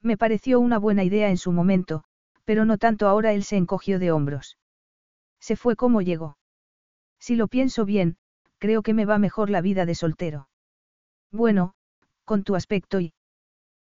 [0.00, 2.04] Me pareció una buena idea en su momento,
[2.44, 4.58] pero no tanto ahora él se encogió de hombros.
[5.40, 6.38] Se fue como llegó.
[7.18, 8.16] Si lo pienso bien,
[8.58, 10.48] creo que me va mejor la vida de soltero.
[11.30, 11.74] Bueno,
[12.24, 13.12] con tu aspecto y...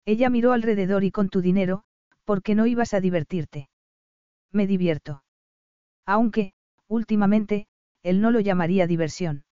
[0.04, 1.84] Ella miró alrededor y con tu dinero,
[2.24, 3.68] ¿por qué no ibas a divertirte?
[4.50, 5.22] Me divierto.
[6.04, 6.54] Aunque,
[6.88, 7.68] últimamente,
[8.02, 9.44] él no lo llamaría diversión.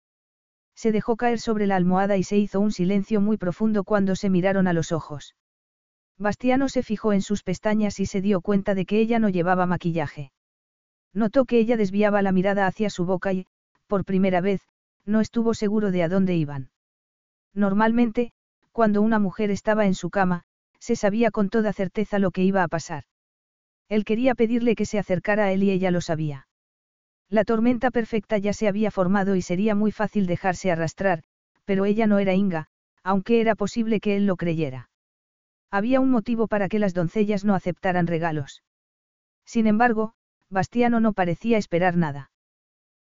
[0.75, 4.29] Se dejó caer sobre la almohada y se hizo un silencio muy profundo cuando se
[4.29, 5.35] miraron a los ojos.
[6.17, 9.65] Bastiano se fijó en sus pestañas y se dio cuenta de que ella no llevaba
[9.65, 10.31] maquillaje.
[11.13, 13.45] Notó que ella desviaba la mirada hacia su boca y,
[13.87, 14.61] por primera vez,
[15.05, 16.71] no estuvo seguro de a dónde iban.
[17.53, 18.31] Normalmente,
[18.71, 20.43] cuando una mujer estaba en su cama,
[20.79, 23.05] se sabía con toda certeza lo que iba a pasar.
[23.87, 26.47] Él quería pedirle que se acercara a él y ella lo sabía.
[27.29, 31.23] La tormenta perfecta ya se había formado y sería muy fácil dejarse arrastrar,
[31.63, 32.67] pero ella no era Inga,
[33.03, 34.89] aunque era posible que él lo creyera.
[35.69, 38.63] Había un motivo para que las doncellas no aceptaran regalos.
[39.45, 40.13] Sin embargo,
[40.49, 42.31] Bastiano no parecía esperar nada.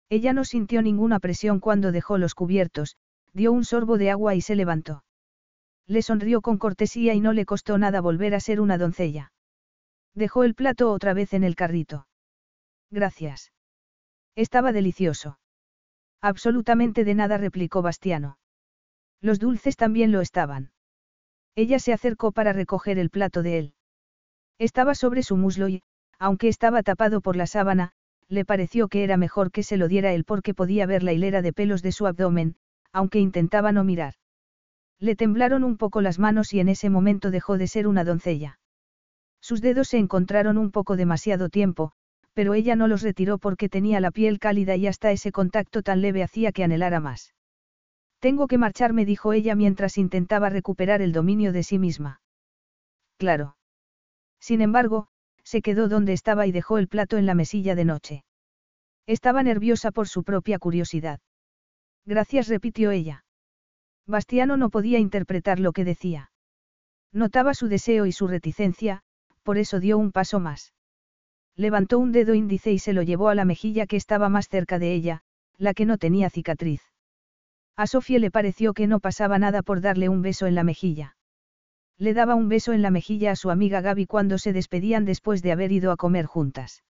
[0.08, 2.96] Ella no sintió ninguna presión cuando dejó los cubiertos,
[3.32, 5.04] dio un sorbo de agua y se levantó.
[5.86, 9.32] Le sonrió con cortesía y no le costó nada volver a ser una doncella.
[10.14, 12.08] Dejó el plato otra vez en el carrito.
[12.90, 13.52] Gracias.
[14.36, 15.38] Estaba delicioso.
[16.20, 18.38] Absolutamente de nada replicó Bastiano.
[19.22, 20.72] Los dulces también lo estaban.
[21.54, 23.74] Ella se acercó para recoger el plato de él.
[24.58, 25.82] Estaba sobre su muslo y,
[26.18, 27.92] aunque estaba tapado por la sábana,
[28.28, 31.40] le pareció que era mejor que se lo diera él porque podía ver la hilera
[31.40, 32.56] de pelos de su abdomen,
[32.92, 34.14] aunque intentaba no mirar.
[34.98, 38.58] Le temblaron un poco las manos y en ese momento dejó de ser una doncella.
[39.40, 41.92] Sus dedos se encontraron un poco demasiado tiempo,
[42.36, 46.02] pero ella no los retiró porque tenía la piel cálida y hasta ese contacto tan
[46.02, 47.32] leve hacía que anhelara más.
[48.18, 52.20] Tengo que marcharme, dijo ella mientras intentaba recuperar el dominio de sí misma.
[53.16, 53.56] Claro.
[54.38, 55.08] Sin embargo,
[55.44, 58.24] se quedó donde estaba y dejó el plato en la mesilla de noche.
[59.06, 61.20] Estaba nerviosa por su propia curiosidad.
[62.04, 63.24] Gracias, repitió ella.
[64.06, 66.30] Bastiano no podía interpretar lo que decía.
[67.12, 69.00] Notaba su deseo y su reticencia,
[69.42, 70.74] por eso dio un paso más.
[71.56, 74.78] Levantó un dedo índice y se lo llevó a la mejilla que estaba más cerca
[74.78, 75.22] de ella,
[75.56, 76.82] la que no tenía cicatriz.
[77.76, 81.16] A Sofía le pareció que no pasaba nada por darle un beso en la mejilla.
[81.98, 85.42] Le daba un beso en la mejilla a su amiga Gaby cuando se despedían después
[85.42, 86.84] de haber ido a comer juntas.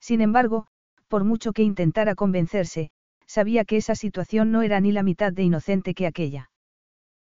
[0.00, 0.66] Sin embargo,
[1.08, 2.90] por mucho que intentara convencerse,
[3.26, 6.50] sabía que esa situación no era ni la mitad de inocente que aquella.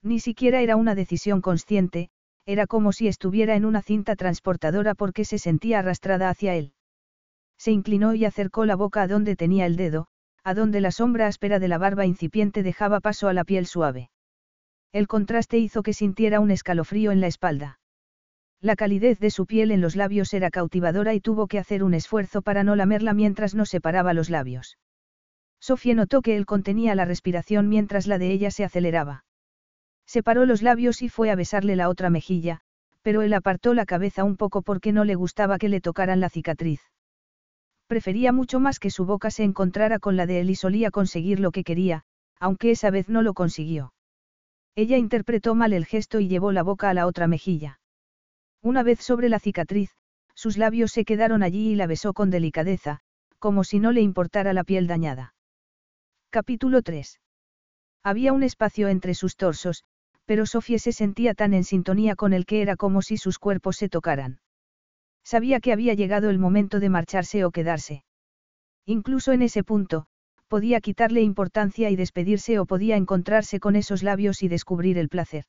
[0.02, 2.10] Ni siquiera era una decisión consciente,
[2.46, 6.72] era como si estuviera en una cinta transportadora porque se sentía arrastrada hacia él.
[7.58, 10.06] Se inclinó y acercó la boca a donde tenía el dedo,
[10.44, 14.10] a donde la sombra áspera de la barba incipiente dejaba paso a la piel suave.
[14.92, 17.78] El contraste hizo que sintiera un escalofrío en la espalda.
[18.60, 21.94] La calidez de su piel en los labios era cautivadora y tuvo que hacer un
[21.94, 24.78] esfuerzo para no lamerla mientras no separaba los labios.
[25.60, 29.24] Sofía notó que él contenía la respiración mientras la de ella se aceleraba.
[30.10, 32.62] Separó los labios y fue a besarle la otra mejilla,
[33.00, 36.28] pero él apartó la cabeza un poco porque no le gustaba que le tocaran la
[36.28, 36.80] cicatriz.
[37.86, 41.38] Prefería mucho más que su boca se encontrara con la de él y solía conseguir
[41.38, 42.02] lo que quería,
[42.40, 43.94] aunque esa vez no lo consiguió.
[44.74, 47.78] Ella interpretó mal el gesto y llevó la boca a la otra mejilla.
[48.62, 49.90] Una vez sobre la cicatriz,
[50.34, 52.98] sus labios se quedaron allí y la besó con delicadeza,
[53.38, 55.34] como si no le importara la piel dañada.
[56.30, 57.20] Capítulo 3.
[58.02, 59.84] Había un espacio entre sus torsos,
[60.30, 63.76] pero Sofía se sentía tan en sintonía con él que era como si sus cuerpos
[63.76, 64.38] se tocaran.
[65.24, 68.04] Sabía que había llegado el momento de marcharse o quedarse.
[68.86, 70.06] Incluso en ese punto,
[70.46, 75.46] podía quitarle importancia y despedirse o podía encontrarse con esos labios y descubrir el placer.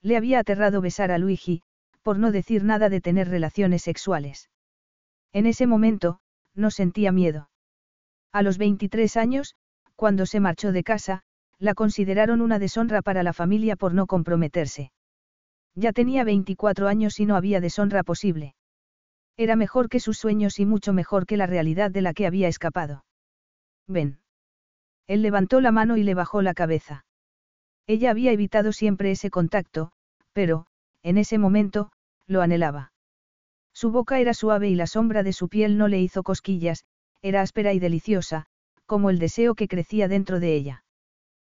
[0.00, 1.62] Le había aterrado besar a Luigi,
[2.02, 4.50] por no decir nada de tener relaciones sexuales.
[5.32, 6.18] En ese momento,
[6.56, 7.50] no sentía miedo.
[8.32, 9.54] A los 23 años,
[9.94, 11.22] cuando se marchó de casa,
[11.62, 14.90] la consideraron una deshonra para la familia por no comprometerse.
[15.76, 18.56] Ya tenía 24 años y no había deshonra posible.
[19.36, 22.48] Era mejor que sus sueños y mucho mejor que la realidad de la que había
[22.48, 23.04] escapado.
[23.86, 24.18] Ven.
[25.06, 27.06] Él levantó la mano y le bajó la cabeza.
[27.86, 29.92] Ella había evitado siempre ese contacto,
[30.32, 30.66] pero,
[31.04, 31.92] en ese momento,
[32.26, 32.92] lo anhelaba.
[33.72, 36.86] Su boca era suave y la sombra de su piel no le hizo cosquillas,
[37.22, 38.46] era áspera y deliciosa,
[38.84, 40.84] como el deseo que crecía dentro de ella.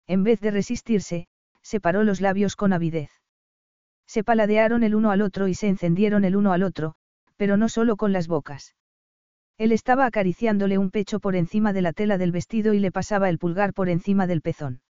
[0.08, 1.28] En vez de resistirse,
[1.62, 3.10] separó los labios con avidez.
[4.06, 6.96] Se paladearon el uno al otro y se encendieron el uno al otro,
[7.38, 8.76] pero no solo con las bocas.
[9.58, 13.30] Él estaba acariciándole un pecho por encima de la tela del vestido y le pasaba
[13.30, 14.82] el pulgar por encima del pezón.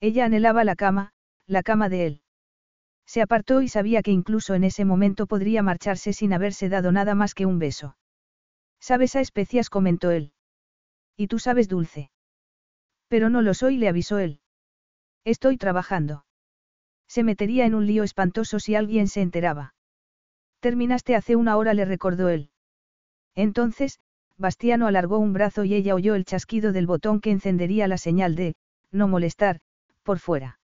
[0.00, 1.12] Ella anhelaba la cama,
[1.46, 2.22] la cama de él.
[3.06, 7.14] Se apartó y sabía que incluso en ese momento podría marcharse sin haberse dado nada
[7.14, 7.96] más que un beso.
[8.80, 9.70] ¿Sabes a especias?
[9.70, 10.32] comentó él.
[11.16, 12.10] Y tú sabes dulce.
[13.08, 14.40] Pero no lo soy, le avisó él.
[15.24, 16.24] Estoy trabajando.
[17.08, 19.74] Se metería en un lío espantoso si alguien se enteraba.
[20.60, 22.50] Terminaste hace una hora, le recordó él.
[23.34, 24.00] Entonces,
[24.36, 28.34] Bastiano alargó un brazo y ella oyó el chasquido del botón que encendería la señal
[28.34, 28.54] de,
[28.92, 29.60] no molestar,
[30.02, 30.60] por fuera.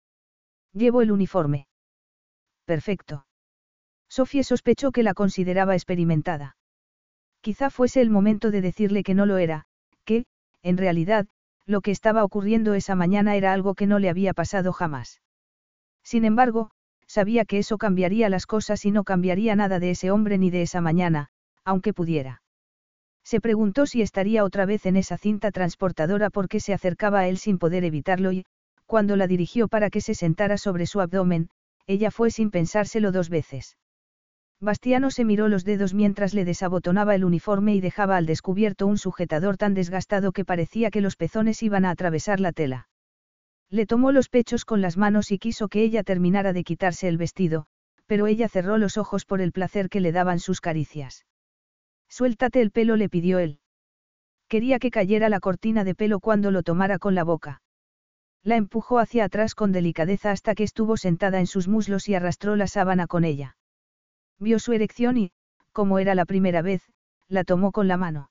[0.72, 1.66] Llevo el uniforme.
[2.64, 3.26] Perfecto.
[4.08, 6.56] Sofía sospechó que la consideraba experimentada.
[7.40, 9.66] Quizá fuese el momento de decirle que no lo era,
[10.04, 10.26] que,
[10.62, 11.26] en realidad,
[11.70, 15.20] lo que estaba ocurriendo esa mañana era algo que no le había pasado jamás.
[16.02, 16.70] Sin embargo,
[17.06, 20.62] sabía que eso cambiaría las cosas y no cambiaría nada de ese hombre ni de
[20.62, 21.28] esa mañana,
[21.64, 22.42] aunque pudiera.
[23.24, 27.38] Se preguntó si estaría otra vez en esa cinta transportadora porque se acercaba a él
[27.38, 28.44] sin poder evitarlo y,
[28.86, 31.48] cuando la dirigió para que se sentara sobre su abdomen,
[31.86, 33.76] ella fue sin pensárselo dos veces.
[34.62, 38.98] Bastiano se miró los dedos mientras le desabotonaba el uniforme y dejaba al descubierto un
[38.98, 42.86] sujetador tan desgastado que parecía que los pezones iban a atravesar la tela.
[43.70, 47.16] Le tomó los pechos con las manos y quiso que ella terminara de quitarse el
[47.16, 47.66] vestido,
[48.06, 51.24] pero ella cerró los ojos por el placer que le daban sus caricias.
[52.10, 53.60] Suéltate el pelo, le pidió él.
[54.48, 57.62] Quería que cayera la cortina de pelo cuando lo tomara con la boca.
[58.42, 62.56] La empujó hacia atrás con delicadeza hasta que estuvo sentada en sus muslos y arrastró
[62.56, 63.56] la sábana con ella.
[64.40, 65.32] Vio su erección y,
[65.72, 66.82] como era la primera vez,
[67.28, 68.30] la tomó con la mano.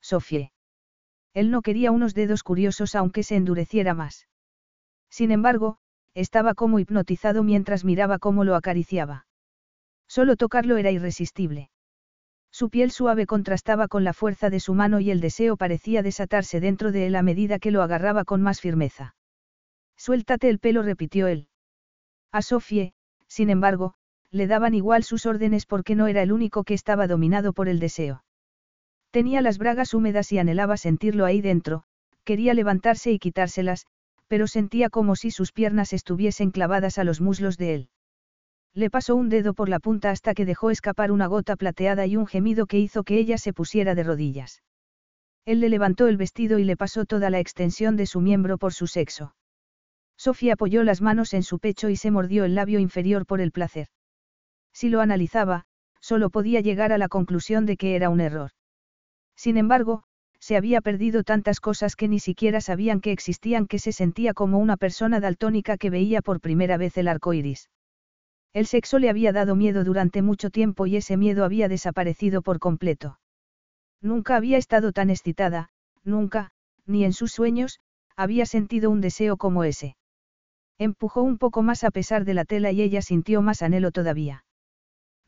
[0.00, 0.52] Sofie.
[1.34, 4.26] Él no quería unos dedos curiosos aunque se endureciera más.
[5.10, 5.78] Sin embargo,
[6.14, 9.26] estaba como hipnotizado mientras miraba cómo lo acariciaba.
[10.08, 11.70] Solo tocarlo era irresistible.
[12.50, 16.60] Su piel suave contrastaba con la fuerza de su mano y el deseo parecía desatarse
[16.60, 19.14] dentro de él a medida que lo agarraba con más firmeza.
[19.96, 21.48] Suéltate el pelo, repitió él.
[22.32, 22.94] A Sofie,
[23.26, 23.94] sin embargo,
[24.30, 27.78] le daban igual sus órdenes porque no era el único que estaba dominado por el
[27.78, 28.24] deseo.
[29.10, 31.84] Tenía las bragas húmedas y anhelaba sentirlo ahí dentro,
[32.24, 33.86] quería levantarse y quitárselas,
[34.26, 37.88] pero sentía como si sus piernas estuviesen clavadas a los muslos de él.
[38.74, 42.16] Le pasó un dedo por la punta hasta que dejó escapar una gota plateada y
[42.16, 44.62] un gemido que hizo que ella se pusiera de rodillas.
[45.46, 48.74] Él le levantó el vestido y le pasó toda la extensión de su miembro por
[48.74, 49.34] su sexo.
[50.18, 53.52] Sofía apoyó las manos en su pecho y se mordió el labio inferior por el
[53.52, 53.88] placer.
[54.72, 55.64] Si lo analizaba,
[56.00, 58.50] solo podía llegar a la conclusión de que era un error.
[59.36, 60.04] Sin embargo,
[60.40, 64.58] se había perdido tantas cosas que ni siquiera sabían que existían que se sentía como
[64.58, 67.70] una persona daltónica que veía por primera vez el arco iris.
[68.52, 72.58] El sexo le había dado miedo durante mucho tiempo y ese miedo había desaparecido por
[72.58, 73.18] completo.
[74.00, 75.70] Nunca había estado tan excitada,
[76.04, 76.50] nunca,
[76.86, 77.80] ni en sus sueños,
[78.16, 79.96] había sentido un deseo como ese.
[80.78, 84.44] Empujó un poco más a pesar de la tela y ella sintió más anhelo todavía.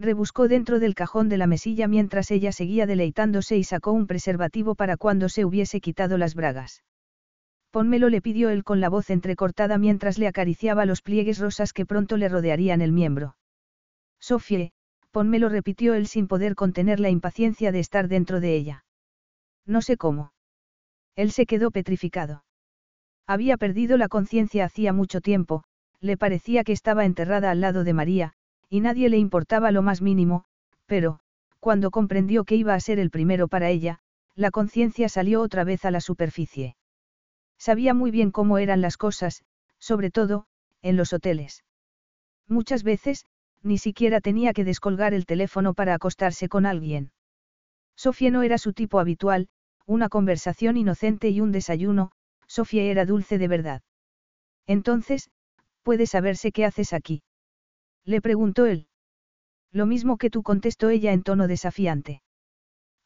[0.01, 4.75] Rebuscó dentro del cajón de la mesilla mientras ella seguía deleitándose y sacó un preservativo
[4.75, 6.83] para cuando se hubiese quitado las bragas.
[7.71, 11.85] Pónmelo le pidió él con la voz entrecortada mientras le acariciaba los pliegues rosas que
[11.85, 13.37] pronto le rodearían el miembro.
[14.19, 14.73] Sofie,
[15.11, 18.85] pónmelo repitió él sin poder contener la impaciencia de estar dentro de ella.
[19.67, 20.33] No sé cómo.
[21.15, 22.43] Él se quedó petrificado.
[23.27, 25.65] Había perdido la conciencia hacía mucho tiempo,
[26.01, 28.35] le parecía que estaba enterrada al lado de María,
[28.71, 30.45] y nadie le importaba lo más mínimo,
[30.87, 31.21] pero,
[31.59, 33.99] cuando comprendió que iba a ser el primero para ella,
[34.35, 36.77] la conciencia salió otra vez a la superficie.
[37.59, 39.43] Sabía muy bien cómo eran las cosas,
[39.79, 40.47] sobre todo,
[40.83, 41.65] en los hoteles.
[42.49, 43.27] Muchas veces,
[43.63, 47.13] ni siquiera tenía que descolgar el teléfono para acostarse con alguien.
[47.97, 49.49] Sofía no era su tipo habitual,
[49.85, 52.13] una conversación inocente y un desayuno,
[52.47, 53.83] Sofía era dulce de verdad.
[54.67, 55.31] Entonces,
[55.83, 57.23] puede saberse qué haces aquí.
[58.11, 58.89] Le preguntó él.
[59.71, 62.23] Lo mismo que tú contestó ella en tono desafiante.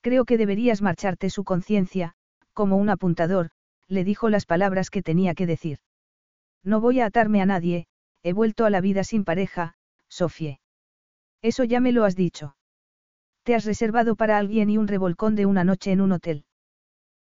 [0.01, 2.15] Creo que deberías marcharte su conciencia,
[2.55, 3.51] como un apuntador,
[3.87, 5.81] le dijo las palabras que tenía que decir.
[6.63, 7.87] No voy a atarme a nadie,
[8.23, 9.75] he vuelto a la vida sin pareja,
[10.09, 10.59] Sofie.
[11.43, 12.57] Eso ya me lo has dicho.
[13.43, 16.47] Te has reservado para alguien y un revolcón de una noche en un hotel.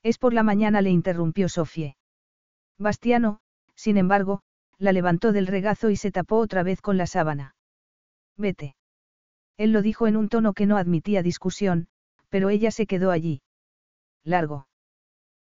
[0.02, 1.96] Es por la mañana, le interrumpió Sofie.
[2.80, 3.40] Bastiano,
[3.76, 4.42] sin embargo,
[4.80, 7.54] la levantó del regazo y se tapó otra vez con la sábana.
[8.38, 8.76] Vete.
[9.58, 11.88] Él lo dijo en un tono que no admitía discusión,
[12.30, 13.42] pero ella se quedó allí.
[14.24, 14.68] Largo.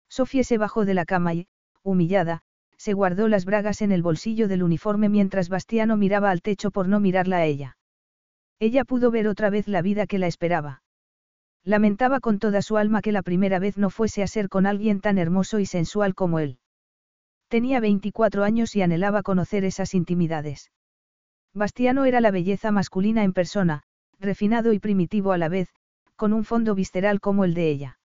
[0.10, 1.48] Sofía se bajó de la cama y,
[1.84, 2.42] humillada,
[2.78, 6.88] se guardó las bragas en el bolsillo del uniforme mientras Bastiano miraba al techo por
[6.88, 7.78] no mirarla a ella.
[8.60, 10.82] Ella pudo ver otra vez la vida que la esperaba.
[11.64, 15.02] Lamentaba con toda su alma que la primera vez no fuese a ser con alguien
[15.02, 16.60] tan hermoso y sensual como él.
[17.48, 20.72] Tenía 24 años y anhelaba conocer esas intimidades.
[21.56, 23.84] Bastiano era la belleza masculina en persona,
[24.20, 25.70] refinado y primitivo a la vez,
[26.18, 28.00] con un fondo visceral como el de ella.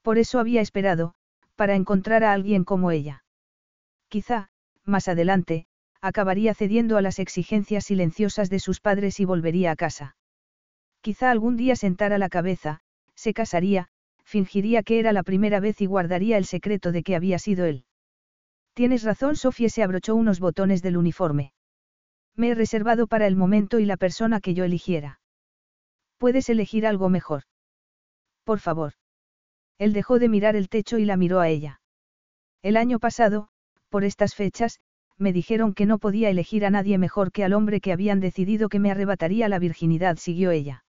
[0.00, 1.12] Por eso había esperado,
[1.54, 3.24] para encontrar a alguien como ella.
[4.08, 4.48] Quizá,
[4.86, 5.66] más adelante,
[6.00, 10.16] acabaría cediendo a las exigencias silenciosas de sus padres y volvería a casa.
[11.02, 12.80] Quizá algún día sentara la cabeza,
[13.14, 13.88] se casaría,
[14.24, 17.84] fingiría que era la primera vez y guardaría el secreto de que había sido él.
[18.72, 21.52] Tienes razón, Sofía se abrochó unos botones del uniforme.
[22.36, 25.20] Me he reservado para el momento y la persona que yo eligiera.
[26.18, 27.42] Puedes elegir algo mejor.
[28.44, 28.94] Por favor.
[29.78, 31.80] Él dejó de mirar el techo y la miró a ella.
[32.62, 33.48] El año pasado,
[33.88, 34.80] por estas fechas,
[35.18, 38.68] me dijeron que no podía elegir a nadie mejor que al hombre que habían decidido
[38.68, 40.84] que me arrebataría la virginidad, siguió ella.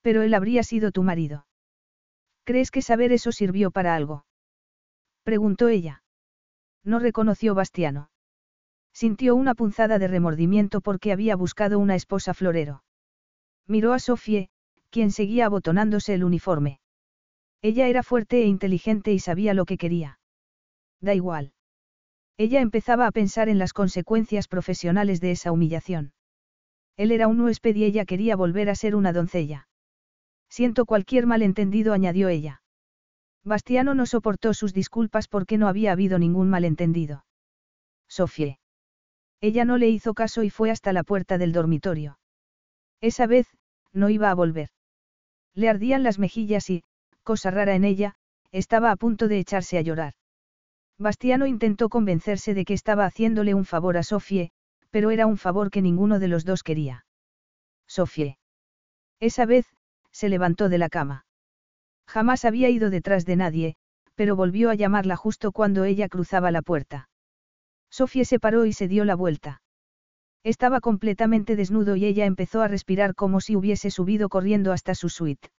[0.00, 1.46] Pero él habría sido tu marido.
[2.44, 4.26] ¿Crees que saber eso sirvió para algo?
[5.22, 6.02] Preguntó ella.
[6.84, 8.10] No reconoció Bastiano.
[8.92, 12.84] Sintió una punzada de remordimiento porque había buscado una esposa florero.
[13.66, 14.50] Miró a Sofie,
[14.90, 16.80] quien seguía abotonándose el uniforme.
[17.62, 20.18] Ella era fuerte e inteligente y sabía lo que quería.
[21.00, 21.52] Da igual.
[22.36, 26.12] Ella empezaba a pensar en las consecuencias profesionales de esa humillación.
[26.96, 29.68] Él era un huésped y ella quería volver a ser una doncella.
[30.48, 32.62] Siento cualquier malentendido, añadió ella.
[33.44, 37.24] Bastiano no soportó sus disculpas porque no había habido ningún malentendido.
[38.08, 38.58] Sofie.
[39.42, 42.18] Ella no le hizo caso y fue hasta la puerta del dormitorio.
[43.00, 43.48] Esa vez,
[43.92, 44.70] no iba a volver.
[45.52, 46.84] Le ardían las mejillas y,
[47.24, 48.14] cosa rara en ella,
[48.52, 50.14] estaba a punto de echarse a llorar.
[50.96, 54.52] Bastiano intentó convencerse de que estaba haciéndole un favor a Sofie,
[54.90, 57.04] pero era un favor que ninguno de los dos quería.
[57.88, 58.38] Sofie.
[59.18, 59.66] Esa vez,
[60.12, 61.26] se levantó de la cama.
[62.06, 63.76] Jamás había ido detrás de nadie,
[64.14, 67.08] pero volvió a llamarla justo cuando ella cruzaba la puerta.
[67.92, 69.60] Sofie se paró y se dio la vuelta.
[70.44, 75.10] Estaba completamente desnudo y ella empezó a respirar como si hubiese subido corriendo hasta su
[75.10, 75.50] suite.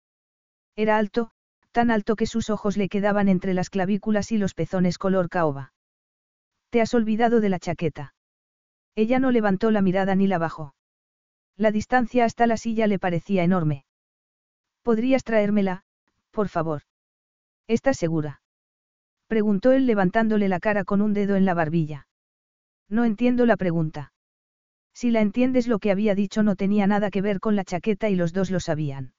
[0.76, 1.30] Era alto,
[1.72, 5.74] tan alto que sus ojos le quedaban entre las clavículas y los pezones color caoba.
[6.72, 8.16] Te has olvidado de la chaqueta.
[8.96, 10.74] Ella no levantó la mirada ni la bajó.
[11.56, 13.86] La distancia hasta la silla le parecía enorme.
[14.82, 15.84] ¿Podrías traérmela,
[16.32, 16.82] por favor?
[17.68, 18.42] ¿Estás segura?
[19.28, 22.08] Preguntó él levantándole la cara con un dedo en la barbilla.
[22.90, 24.14] No entiendo la pregunta.
[24.94, 28.10] Si la entiendes lo que había dicho no tenía nada que ver con la chaqueta
[28.10, 29.14] y los dos lo sabían.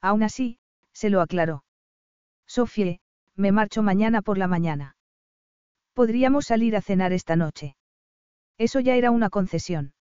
[0.00, 0.58] Aún así,
[0.92, 1.64] se lo aclaró.
[2.46, 3.00] Sofie,
[3.36, 4.96] me marcho mañana por la mañana.
[5.94, 7.76] Podríamos salir a cenar esta noche.
[8.56, 9.92] Eso ya era una concesión.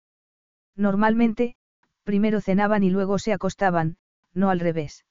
[0.75, 1.55] Normalmente,
[2.03, 3.97] primero cenaban y luego se acostaban,
[4.33, 5.05] no al revés.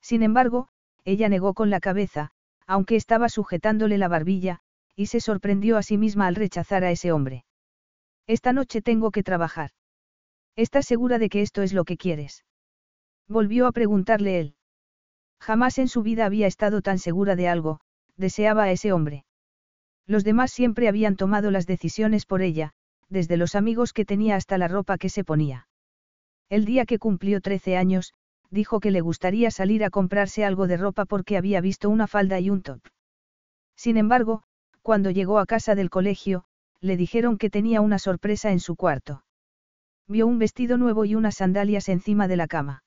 [0.00, 0.68] Sin embargo,
[1.04, 2.30] ella negó con la cabeza,
[2.66, 4.60] aunque estaba sujetándole la barbilla,
[4.96, 7.44] y se sorprendió a sí misma al rechazar a ese hombre.
[8.26, 9.70] Esta noche tengo que trabajar.
[10.56, 12.44] ¿Estás segura de que esto es lo que quieres?
[13.28, 14.54] Volvió a preguntarle él.
[15.40, 17.80] Jamás en su vida había estado tan segura de algo,
[18.16, 19.24] deseaba a ese hombre.
[20.06, 22.72] Los demás siempre habían tomado las decisiones por ella,
[23.08, 25.68] desde los amigos que tenía hasta la ropa que se ponía.
[26.48, 28.12] El día que cumplió 13 años,
[28.50, 32.40] dijo que le gustaría salir a comprarse algo de ropa porque había visto una falda
[32.40, 32.80] y un top.
[33.76, 34.42] Sin embargo,
[34.82, 36.44] cuando llegó a casa del colegio,
[36.80, 39.24] le dijeron que tenía una sorpresa en su cuarto.
[40.08, 42.82] Vio un vestido nuevo y unas sandalias encima de la cama.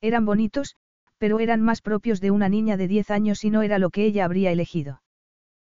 [0.00, 0.76] Eran bonitos,
[1.18, 4.04] pero eran más propios de una niña de 10 años y no era lo que
[4.04, 5.02] ella habría elegido.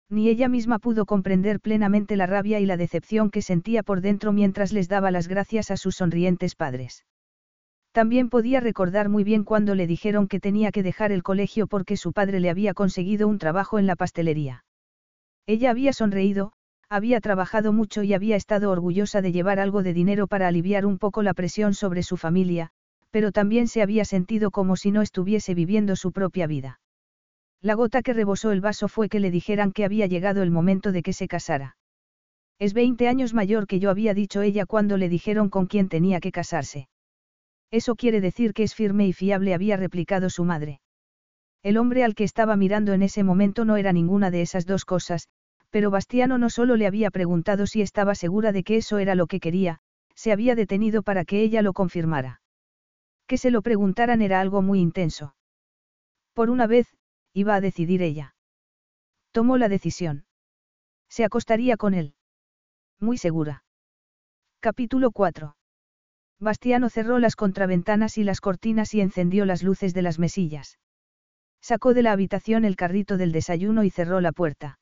[0.10, 4.34] Ni ella misma pudo comprender plenamente la rabia y la decepción que sentía por dentro
[4.34, 7.06] mientras les daba las gracias a sus sonrientes padres.
[7.92, 11.98] También podía recordar muy bien cuando le dijeron que tenía que dejar el colegio porque
[11.98, 14.64] su padre le había conseguido un trabajo en la pastelería.
[15.48, 16.54] Ella había sonreído,
[16.90, 20.98] había trabajado mucho y había estado orgullosa de llevar algo de dinero para aliviar un
[20.98, 22.70] poco la presión sobre su familia,
[23.12, 26.80] pero también se había sentido como si no estuviese viviendo su propia vida.
[27.62, 30.92] La gota que rebosó el vaso fue que le dijeran que había llegado el momento
[30.92, 31.78] de que se casara.
[32.60, 36.20] Es 20 años mayor que yo había dicho ella cuando le dijeron con quién tenía
[36.20, 36.90] que casarse.
[37.72, 40.81] Eso quiere decir que es firme y fiable, había replicado su madre.
[41.64, 44.84] El hombre al que estaba mirando en ese momento no era ninguna de esas dos
[44.84, 45.28] cosas,
[45.70, 49.28] pero Bastiano no solo le había preguntado si estaba segura de que eso era lo
[49.28, 49.80] que quería,
[50.16, 52.42] se había detenido para que ella lo confirmara.
[53.28, 55.36] Que se lo preguntaran era algo muy intenso.
[56.34, 56.88] Por una vez,
[57.34, 58.36] iba a decidir ella.
[59.32, 60.26] Tomó la decisión.
[61.10, 62.16] Se acostaría con él.
[63.00, 63.64] Muy segura.
[64.60, 65.56] Capítulo 4.
[66.40, 70.80] Bastiano cerró las contraventanas y las cortinas y encendió las luces de las mesillas.
[71.62, 74.80] Sacó de la habitación el carrito del desayuno y cerró la puerta.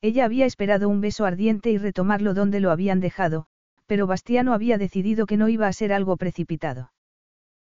[0.00, 3.46] Ella había esperado un beso ardiente y retomarlo donde lo habían dejado,
[3.86, 6.92] pero Bastiano había decidido que no iba a ser algo precipitado.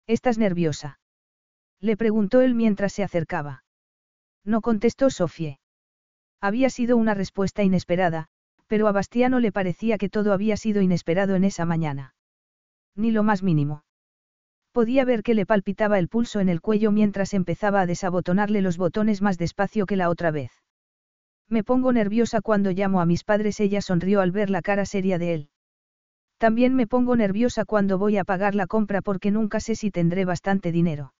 [0.06, 0.98] ¿Estás nerviosa?
[1.80, 3.64] Le preguntó él mientras se acercaba.
[4.44, 5.60] No contestó Sofie.
[6.40, 8.26] Había sido una respuesta inesperada,
[8.66, 12.14] pero a Bastiano le parecía que todo había sido inesperado en esa mañana.
[12.96, 13.83] Ni lo más mínimo.
[14.74, 18.76] Podía ver que le palpitaba el pulso en el cuello mientras empezaba a desabotonarle los
[18.76, 20.50] botones más despacio que la otra vez.
[21.48, 25.16] Me pongo nerviosa cuando llamo a mis padres, ella sonrió al ver la cara seria
[25.16, 25.48] de él.
[26.38, 30.24] También me pongo nerviosa cuando voy a pagar la compra porque nunca sé si tendré
[30.24, 31.14] bastante dinero.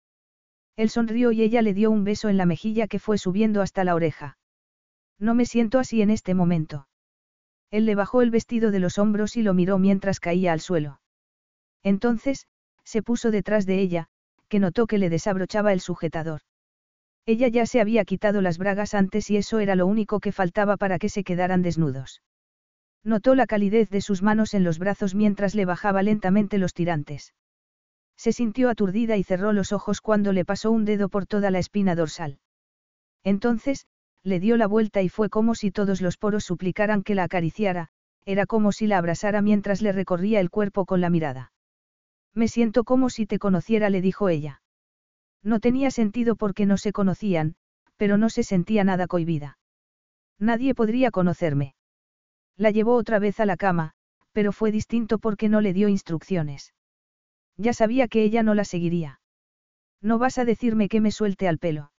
[0.74, 3.84] Él sonrió y ella le dio un beso en la mejilla que fue subiendo hasta
[3.84, 4.36] la oreja.
[5.20, 6.88] No me siento así en este momento.
[7.70, 10.98] Él le bajó el vestido de los hombros y lo miró mientras caía al suelo.
[11.84, 12.48] Entonces,
[12.84, 14.08] se puso detrás de ella,
[14.48, 16.42] que notó que le desabrochaba el sujetador.
[17.26, 20.76] Ella ya se había quitado las bragas antes y eso era lo único que faltaba
[20.76, 22.22] para que se quedaran desnudos.
[23.02, 27.34] Notó la calidez de sus manos en los brazos mientras le bajaba lentamente los tirantes.
[28.16, 31.58] Se sintió aturdida y cerró los ojos cuando le pasó un dedo por toda la
[31.58, 32.38] espina dorsal.
[33.24, 33.86] Entonces,
[34.22, 37.88] le dio la vuelta y fue como si todos los poros suplicaran que la acariciara,
[38.26, 41.52] era como si la abrazara mientras le recorría el cuerpo con la mirada.
[42.34, 44.60] Me siento como si te conociera, le dijo ella.
[45.42, 47.54] No tenía sentido porque no se conocían,
[47.96, 49.58] pero no se sentía nada cohibida.
[50.38, 51.74] Nadie podría conocerme.
[52.56, 53.92] La llevó otra vez a la cama,
[54.32, 56.74] pero fue distinto porque no le dio instrucciones.
[57.56, 59.20] Ya sabía que ella no la seguiría.
[60.00, 61.92] ¿No vas a decirme que me suelte al pelo?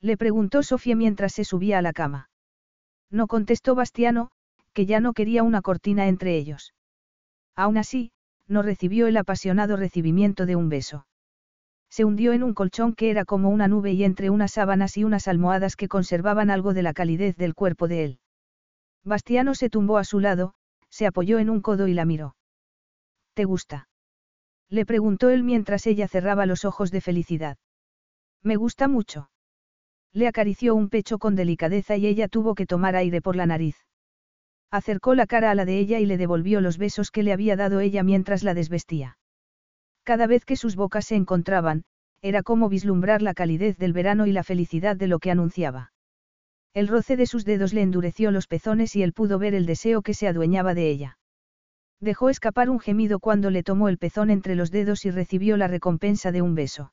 [0.00, 2.30] Le preguntó Sofía mientras se subía a la cama.
[3.10, 4.30] No contestó Bastiano,
[4.72, 6.74] que ya no quería una cortina entre ellos.
[7.54, 8.12] Aún así,
[8.50, 11.06] no recibió el apasionado recibimiento de un beso.
[11.88, 15.04] Se hundió en un colchón que era como una nube y entre unas sábanas y
[15.04, 18.18] unas almohadas que conservaban algo de la calidez del cuerpo de él.
[19.04, 20.54] Bastiano se tumbó a su lado,
[20.88, 22.36] se apoyó en un codo y la miró.
[23.34, 23.88] ¿Te gusta?
[24.68, 27.56] Le preguntó él mientras ella cerraba los ojos de felicidad.
[28.42, 29.30] Me gusta mucho.
[30.12, 33.76] Le acarició un pecho con delicadeza y ella tuvo que tomar aire por la nariz.
[34.70, 37.56] Acercó la cara a la de ella y le devolvió los besos que le había
[37.56, 39.18] dado ella mientras la desvestía.
[40.04, 41.84] Cada vez que sus bocas se encontraban,
[42.22, 45.92] era como vislumbrar la calidez del verano y la felicidad de lo que anunciaba.
[46.72, 50.02] El roce de sus dedos le endureció los pezones y él pudo ver el deseo
[50.02, 51.18] que se adueñaba de ella.
[52.00, 55.66] Dejó escapar un gemido cuando le tomó el pezón entre los dedos y recibió la
[55.66, 56.92] recompensa de un beso.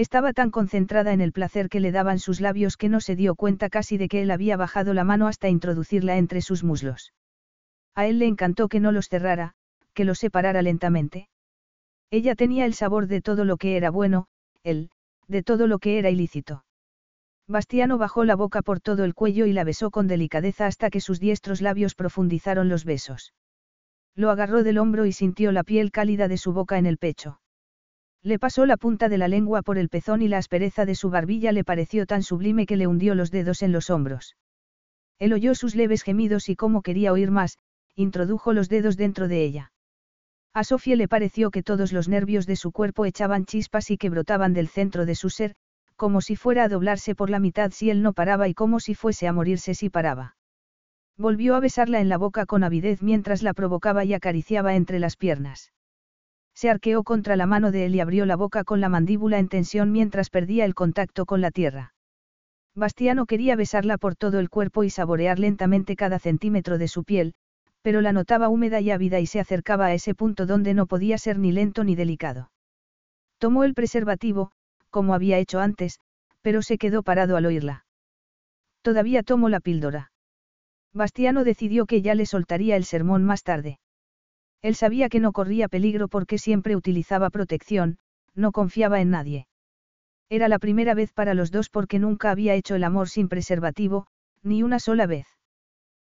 [0.00, 3.34] Estaba tan concentrada en el placer que le daban sus labios que no se dio
[3.34, 7.12] cuenta casi de que él había bajado la mano hasta introducirla entre sus muslos.
[7.94, 9.52] A él le encantó que no los cerrara,
[9.92, 11.28] que los separara lentamente.
[12.10, 14.26] Ella tenía el sabor de todo lo que era bueno,
[14.62, 14.88] él,
[15.28, 16.64] de todo lo que era ilícito.
[17.46, 21.02] Bastiano bajó la boca por todo el cuello y la besó con delicadeza hasta que
[21.02, 23.34] sus diestros labios profundizaron los besos.
[24.14, 27.39] Lo agarró del hombro y sintió la piel cálida de su boca en el pecho.
[28.22, 31.08] Le pasó la punta de la lengua por el pezón y la aspereza de su
[31.08, 34.36] barbilla le pareció tan sublime que le hundió los dedos en los hombros.
[35.18, 37.58] Él oyó sus leves gemidos y como quería oír más,
[37.94, 39.72] introdujo los dedos dentro de ella.
[40.52, 44.10] A Sofía le pareció que todos los nervios de su cuerpo echaban chispas y que
[44.10, 45.54] brotaban del centro de su ser,
[45.96, 48.94] como si fuera a doblarse por la mitad si él no paraba y como si
[48.94, 50.36] fuese a morirse si paraba.
[51.16, 55.16] Volvió a besarla en la boca con avidez mientras la provocaba y acariciaba entre las
[55.16, 55.72] piernas.
[56.60, 59.48] Se arqueó contra la mano de él y abrió la boca con la mandíbula en
[59.48, 61.94] tensión mientras perdía el contacto con la tierra.
[62.74, 67.32] Bastiano quería besarla por todo el cuerpo y saborear lentamente cada centímetro de su piel,
[67.80, 71.16] pero la notaba húmeda y ávida y se acercaba a ese punto donde no podía
[71.16, 72.52] ser ni lento ni delicado.
[73.38, 74.52] Tomó el preservativo,
[74.90, 75.98] como había hecho antes,
[76.42, 77.86] pero se quedó parado al oírla.
[78.82, 80.12] Todavía tomó la píldora.
[80.92, 83.78] Bastiano decidió que ya le soltaría el sermón más tarde.
[84.62, 87.98] Él sabía que no corría peligro porque siempre utilizaba protección,
[88.34, 89.46] no confiaba en nadie.
[90.28, 94.06] Era la primera vez para los dos porque nunca había hecho el amor sin preservativo,
[94.42, 95.26] ni una sola vez.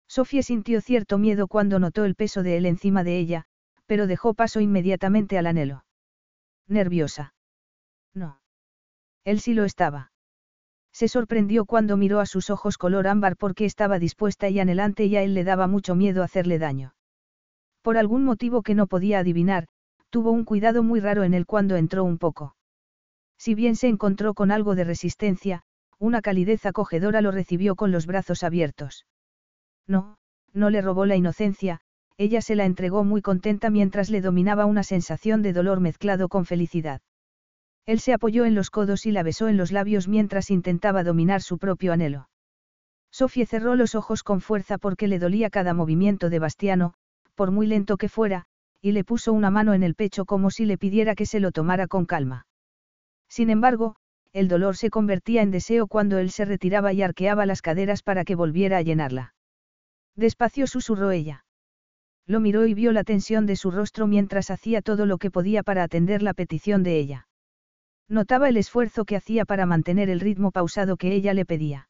[0.08, 3.46] Sofía sintió cierto miedo cuando notó el peso de él encima de ella,
[3.86, 5.86] pero dejó paso inmediatamente al anhelo.
[6.68, 7.34] Nerviosa.
[8.14, 8.40] No.
[9.24, 10.12] Él sí lo estaba.
[10.94, 15.18] Se sorprendió cuando miró a sus ojos color ámbar porque estaba dispuesta y anhelante y
[15.18, 16.95] a él le daba mucho miedo hacerle daño.
[17.86, 19.68] Por algún motivo que no podía adivinar,
[20.10, 22.56] tuvo un cuidado muy raro en él cuando entró un poco.
[23.38, 25.62] Si bien se encontró con algo de resistencia,
[26.00, 29.06] una calidez acogedora lo recibió con los brazos abiertos.
[29.86, 30.18] No,
[30.52, 31.80] no le robó la inocencia,
[32.18, 36.46] ella se la entregó muy contenta mientras le dominaba una sensación de dolor mezclado con
[36.46, 37.02] felicidad.
[37.86, 41.44] Él se apoyó en los codos y la besó en los labios mientras intentaba dominar
[41.44, 42.30] su propio anhelo.
[43.12, 46.96] Sofía cerró los ojos con fuerza porque le dolía cada movimiento de Bastiano,
[47.36, 48.46] por muy lento que fuera,
[48.82, 51.52] y le puso una mano en el pecho como si le pidiera que se lo
[51.52, 52.48] tomara con calma.
[53.30, 53.96] Sin embargo,
[54.34, 58.26] el dolor se convertía en deseo cuando él se retiraba y arqueaba las caderas para
[58.26, 59.34] que volviera a llenarla.
[60.16, 61.46] Despacio susurró ella.
[62.28, 65.64] Lo miró y vio la tensión de su rostro mientras hacía todo lo que podía
[65.64, 67.28] para atender la petición de ella.
[68.08, 71.90] Notaba el esfuerzo que hacía para mantener el ritmo pausado que ella le pedía.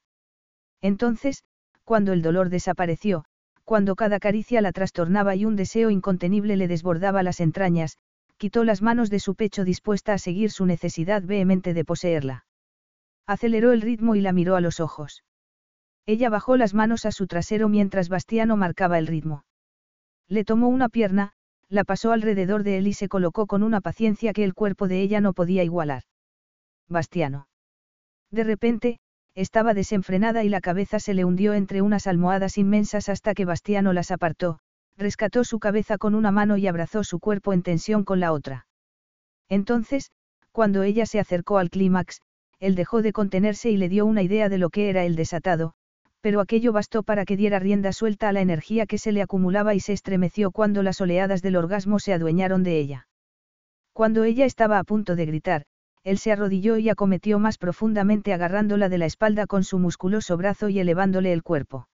[0.81, 1.43] Entonces,
[1.83, 3.25] cuando el dolor desapareció,
[3.65, 7.97] cuando cada caricia la trastornaba y un deseo incontenible le desbordaba las entrañas,
[8.37, 12.45] quitó las manos de su pecho dispuesta a seguir su necesidad vehemente de poseerla.
[13.25, 15.23] Aceleró el ritmo y la miró a los ojos.
[16.05, 19.45] Ella bajó las manos a su trasero mientras Bastiano marcaba el ritmo.
[20.27, 21.33] Le tomó una pierna,
[21.67, 25.01] la pasó alrededor de él y se colocó con una paciencia que el cuerpo de
[25.01, 26.03] ella no podía igualar.
[26.87, 27.47] Bastiano.
[28.29, 28.99] De repente,
[29.35, 33.91] estaba desenfrenada y la cabeza se le hundió entre unas almohadas inmensas hasta que Bastiano
[33.91, 34.59] las apartó,
[34.97, 38.65] rescató su cabeza con una mano y abrazó su cuerpo en tensión con la otra.
[39.49, 40.11] Entonces,
[40.51, 42.21] cuando ella se acercó al clímax,
[42.59, 45.73] él dejó de contenerse y le dio una idea de lo que era el desatado,
[46.21, 49.75] pero aquello bastó para que diera rienda suelta a la energía que se le acumulaba
[49.75, 53.07] y se estremeció cuando las oleadas del orgasmo se adueñaron de ella.
[53.93, 55.65] Cuando ella estaba a punto de gritar,
[56.05, 60.69] él se arrodilló y acometió más profundamente agarrándola de la espalda con su musculoso brazo
[60.69, 61.89] y elevándole el cuerpo.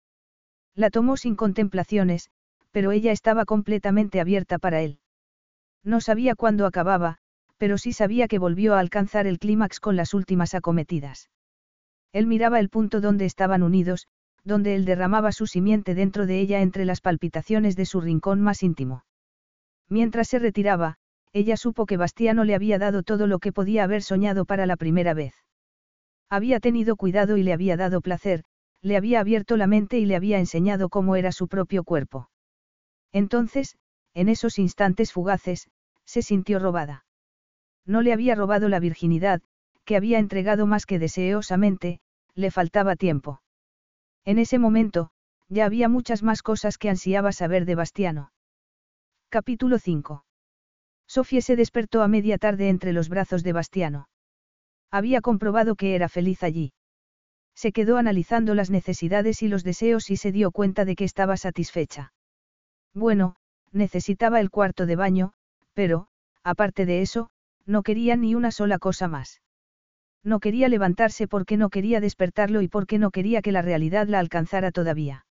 [0.76, 2.32] La tomó sin contemplaciones,
[2.72, 5.00] pero ella estaba completamente abierta para él.
[5.84, 7.20] No sabía cuándo acababa,
[7.58, 11.30] pero sí sabía que volvió a alcanzar el clímax con las últimas acometidas.
[12.12, 14.08] Él miraba el punto donde estaban unidos,
[14.44, 18.64] donde él derramaba su simiente dentro de ella entre las palpitaciones de su rincón más
[18.64, 19.04] íntimo.
[19.88, 20.98] Mientras se retiraba,
[21.34, 24.78] ella supo que Bastiano le había dado todo lo que podía haber soñado para la
[24.78, 25.34] primera vez.
[26.30, 28.44] Había tenido cuidado y le había dado placer,
[28.82, 32.30] le había abierto la mente y le había enseñado cómo era su propio cuerpo.
[33.12, 33.78] Entonces,
[34.14, 35.70] en esos instantes fugaces,
[36.06, 37.06] se sintió robada.
[37.86, 39.42] No le había robado la virginidad,
[39.86, 42.00] que había entregado más que deseosamente,
[42.36, 43.42] le faltaba tiempo.
[44.26, 45.10] En ese momento,
[45.48, 48.32] ya había muchas más cosas que ansiaba saber de Bastiano.
[49.30, 50.24] Capítulo 5.
[51.10, 54.10] Sofía se despertó a media tarde entre los brazos de Bastiano.
[54.92, 56.72] Había comprobado que era feliz allí.
[57.56, 61.36] Se quedó analizando las necesidades y los deseos y se dio cuenta de que estaba
[61.36, 62.14] satisfecha.
[62.94, 63.36] Bueno,
[63.72, 65.34] necesitaba el cuarto de baño,
[65.74, 66.08] pero,
[66.44, 67.32] aparte de eso,
[67.66, 69.42] no quería ni una sola cosa más.
[70.24, 74.20] No quería levantarse porque no quería despertarlo y porque no quería que la realidad la
[74.20, 75.26] alcanzara todavía.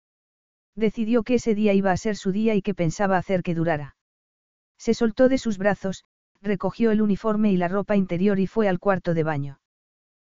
[0.75, 3.96] Decidió que ese día iba a ser su día y que pensaba hacer que durara.
[4.77, 6.05] Se soltó de sus brazos,
[6.41, 9.59] recogió el uniforme y la ropa interior y fue al cuarto de baño.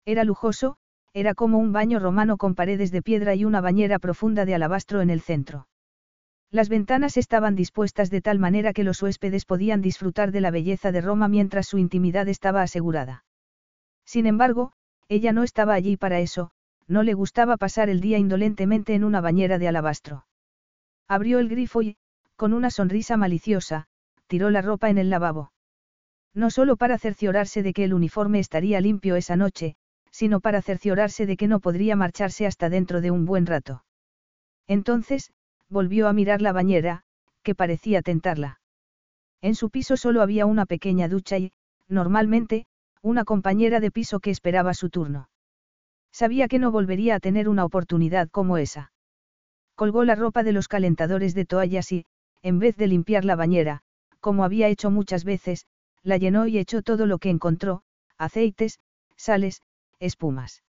[0.04, 0.76] Era lujoso,
[1.12, 5.00] era como un baño romano con paredes de piedra y una bañera profunda de alabastro
[5.02, 5.66] en el centro.
[6.50, 10.90] Las ventanas estaban dispuestas de tal manera que los huéspedes podían disfrutar de la belleza
[10.90, 13.24] de Roma mientras su intimidad estaba asegurada.
[14.04, 14.72] Sin embargo,
[15.08, 16.50] ella no estaba allí para eso,
[16.88, 20.26] no le gustaba pasar el día indolentemente en una bañera de alabastro.
[21.06, 21.96] Abrió el grifo y,
[22.34, 23.86] con una sonrisa maliciosa,
[24.30, 25.52] tiró la ropa en el lavabo.
[26.32, 29.74] No solo para cerciorarse de que el uniforme estaría limpio esa noche,
[30.12, 33.84] sino para cerciorarse de que no podría marcharse hasta dentro de un buen rato.
[34.68, 35.32] Entonces,
[35.68, 37.02] volvió a mirar la bañera,
[37.42, 38.60] que parecía tentarla.
[39.42, 41.52] En su piso solo había una pequeña ducha y,
[41.88, 42.66] normalmente,
[43.02, 45.28] una compañera de piso que esperaba su turno.
[46.12, 48.92] Sabía que no volvería a tener una oportunidad como esa.
[49.74, 52.04] Colgó la ropa de los calentadores de toallas y,
[52.42, 53.82] en vez de limpiar la bañera,
[54.20, 55.66] como había hecho muchas veces,
[56.02, 57.82] la llenó y echó todo lo que encontró,
[58.16, 58.78] aceites,
[59.16, 59.62] sales,
[59.98, 60.62] espumas.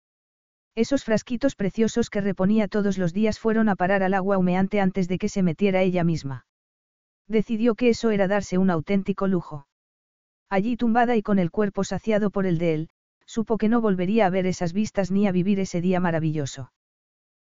[0.74, 5.08] Esos frasquitos preciosos que reponía todos los días fueron a parar al agua humeante antes
[5.08, 6.46] de que se metiera ella misma.
[7.26, 9.66] Decidió que eso era darse un auténtico lujo.
[10.48, 12.88] Allí tumbada y con el cuerpo saciado por el de él,
[13.24, 16.72] supo que no volvería a ver esas vistas ni a vivir ese día maravilloso.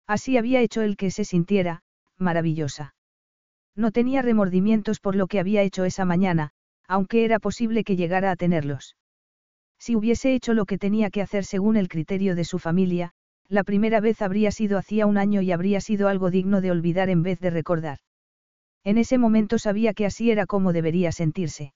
[0.07, 1.81] Así había hecho él que se sintiera,
[2.17, 2.95] maravillosa.
[3.75, 6.51] No tenía remordimientos por lo que había hecho esa mañana,
[6.87, 8.95] aunque era posible que llegara a tenerlos.
[9.79, 13.11] Si hubiese hecho lo que tenía que hacer según el criterio de su familia,
[13.49, 17.09] la primera vez habría sido hacía un año y habría sido algo digno de olvidar
[17.09, 17.97] en vez de recordar.
[18.83, 21.73] En ese momento sabía que así era como debería sentirse.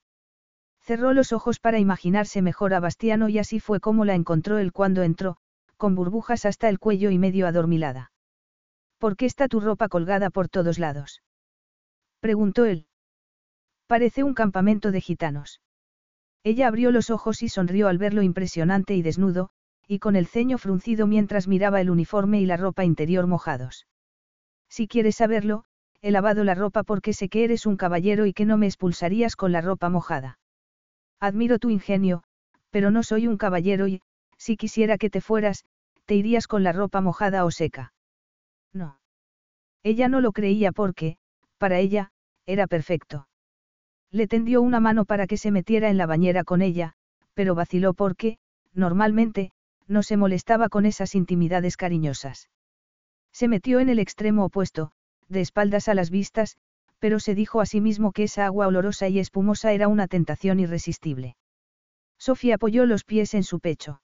[0.80, 4.72] Cerró los ojos para imaginarse mejor a Bastiano y así fue como la encontró él
[4.72, 5.36] cuando entró,
[5.76, 8.10] con burbujas hasta el cuello y medio adormilada.
[8.98, 11.22] ¿Por qué está tu ropa colgada por todos lados?
[12.20, 12.86] Preguntó él.
[13.86, 15.60] Parece un campamento de gitanos.
[16.44, 19.50] Ella abrió los ojos y sonrió al verlo impresionante y desnudo,
[19.86, 23.86] y con el ceño fruncido mientras miraba el uniforme y la ropa interior mojados.
[24.68, 25.64] Si quieres saberlo,
[26.02, 29.34] he lavado la ropa porque sé que eres un caballero y que no me expulsarías
[29.34, 30.38] con la ropa mojada.
[31.18, 32.22] Admiro tu ingenio,
[32.70, 34.02] pero no soy un caballero y,
[34.36, 35.64] si quisiera que te fueras,
[36.04, 37.92] te irías con la ropa mojada o seca.
[38.72, 39.00] No.
[39.82, 41.18] Ella no lo creía porque,
[41.58, 42.10] para ella,
[42.46, 43.28] era perfecto.
[44.10, 46.94] Le tendió una mano para que se metiera en la bañera con ella,
[47.34, 48.38] pero vaciló porque,
[48.72, 49.52] normalmente,
[49.86, 52.48] no se molestaba con esas intimidades cariñosas.
[53.32, 54.92] Se metió en el extremo opuesto,
[55.28, 56.56] de espaldas a las vistas,
[56.98, 60.58] pero se dijo a sí mismo que esa agua olorosa y espumosa era una tentación
[60.60, 61.36] irresistible.
[62.18, 64.02] Sofía apoyó los pies en su pecho.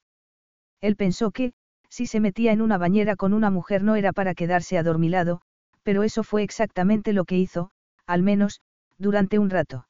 [0.81, 1.53] Él pensó que,
[1.89, 5.41] si se metía en una bañera con una mujer no era para quedarse adormilado,
[5.85, 7.71] pero eso fue exactamente lo que hizo,
[8.07, 8.61] al menos,
[8.99, 9.87] durante un rato.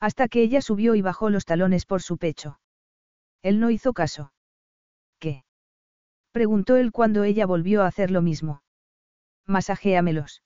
[0.00, 2.58] Hasta que ella subió y bajó los talones por su pecho.
[3.42, 4.32] Él no hizo caso.
[5.18, 5.44] ¿Qué?
[6.32, 8.62] Preguntó él cuando ella volvió a hacer lo mismo.
[9.46, 10.42] Masajéamelos.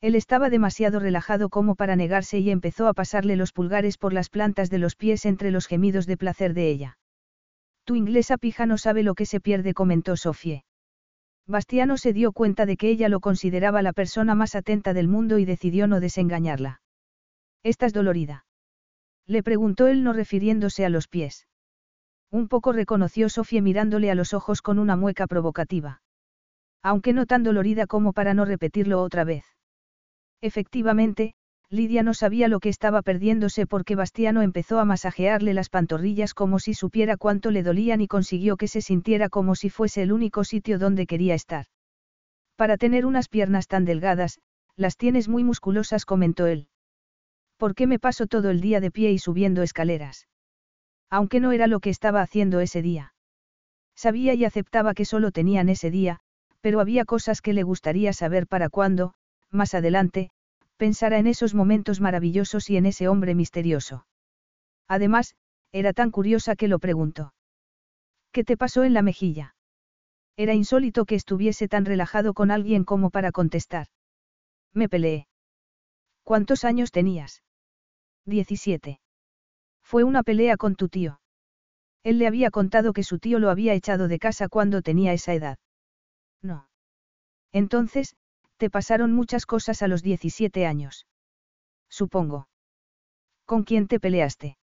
[0.00, 4.30] Él estaba demasiado relajado como para negarse y empezó a pasarle los pulgares por las
[4.30, 6.98] plantas de los pies entre los gemidos de placer de ella.
[7.84, 10.64] Tu inglesa pija no sabe lo que se pierde, comentó Sofie.
[11.46, 15.38] Bastiano se dio cuenta de que ella lo consideraba la persona más atenta del mundo
[15.38, 16.80] y decidió no desengañarla.
[17.62, 18.44] ¿Estás dolorida?
[19.26, 21.46] Le preguntó él no refiriéndose a los pies.
[22.30, 26.02] Un poco reconoció Sofía mirándole a los ojos con una mueca provocativa.
[26.82, 29.44] Aunque no tan dolorida como para no repetirlo otra vez.
[30.40, 31.34] Efectivamente,
[31.72, 36.58] Lidia no sabía lo que estaba perdiéndose porque Bastiano empezó a masajearle las pantorrillas como
[36.58, 40.42] si supiera cuánto le dolían y consiguió que se sintiera como si fuese el único
[40.42, 41.66] sitio donde quería estar.
[42.56, 44.40] Para tener unas piernas tan delgadas,
[44.74, 46.66] las tienes muy musculosas, comentó él.
[47.56, 50.26] ¿Por qué me paso todo el día de pie y subiendo escaleras?
[51.08, 53.14] Aunque no era lo que estaba haciendo ese día.
[53.94, 56.18] Sabía y aceptaba que solo tenían ese día,
[56.60, 59.14] pero había cosas que le gustaría saber para cuándo,
[59.50, 60.30] más adelante,
[60.84, 64.06] pensara en esos momentos maravillosos y en ese hombre misterioso.
[64.88, 65.36] Además,
[65.72, 67.34] era tan curiosa que lo preguntó.
[68.32, 69.54] ¿Qué te pasó en la mejilla?
[70.38, 73.88] Era insólito que estuviese tan relajado con alguien como para contestar.
[74.72, 75.28] Me peleé.
[76.24, 77.42] ¿Cuántos años tenías?
[78.24, 79.00] Diecisiete.
[79.82, 81.20] Fue una pelea con tu tío.
[82.04, 85.34] Él le había contado que su tío lo había echado de casa cuando tenía esa
[85.34, 85.58] edad.
[86.40, 86.70] No.
[87.52, 88.16] Entonces,
[88.60, 91.06] te pasaron muchas cosas a los 17 años.
[91.88, 92.46] Supongo.
[93.46, 94.58] ¿Con quién te peleaste?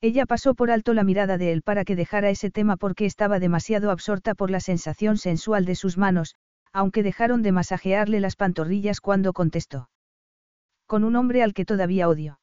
[0.00, 3.38] Ella pasó por alto la mirada de él para que dejara ese tema porque estaba
[3.38, 6.34] demasiado absorta por la sensación sensual de sus manos,
[6.72, 9.88] aunque dejaron de masajearle las pantorrillas cuando contestó.
[10.86, 12.40] Con un hombre al que todavía odio.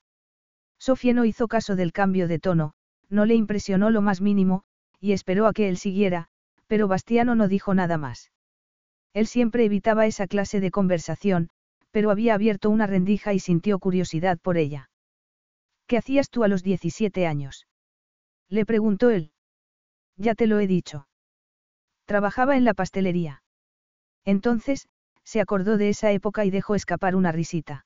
[0.80, 2.72] Sofía no hizo caso del cambio de tono,
[3.10, 4.64] no le impresionó lo más mínimo,
[5.01, 6.30] y esperó a que él siguiera,
[6.68, 8.31] pero Bastiano no dijo nada más.
[9.14, 11.49] Él siempre evitaba esa clase de conversación,
[11.91, 14.90] pero había abierto una rendija y sintió curiosidad por ella.
[15.88, 17.68] ¿Qué hacías tú a los 17 años?
[18.48, 19.31] Le preguntó él.
[20.15, 21.07] Ya te lo he dicho.
[22.06, 23.44] Trabajaba en la pastelería.
[24.26, 24.88] Entonces,
[25.23, 27.86] se acordó de esa época y dejó escapar una risita.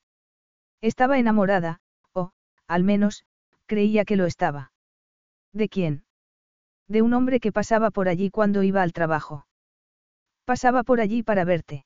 [0.81, 1.81] Estaba enamorada,
[2.67, 3.25] al menos,
[3.65, 4.71] creía que lo estaba.
[5.51, 6.05] ¿De quién?
[6.87, 9.45] De un hombre que pasaba por allí cuando iba al trabajo.
[10.45, 11.85] Pasaba por allí para verte.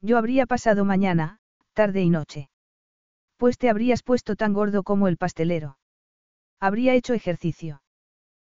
[0.00, 1.38] Yo habría pasado mañana,
[1.74, 2.48] tarde y noche.
[3.36, 5.78] Pues te habrías puesto tan gordo como el pastelero.
[6.58, 7.82] Habría hecho ejercicio.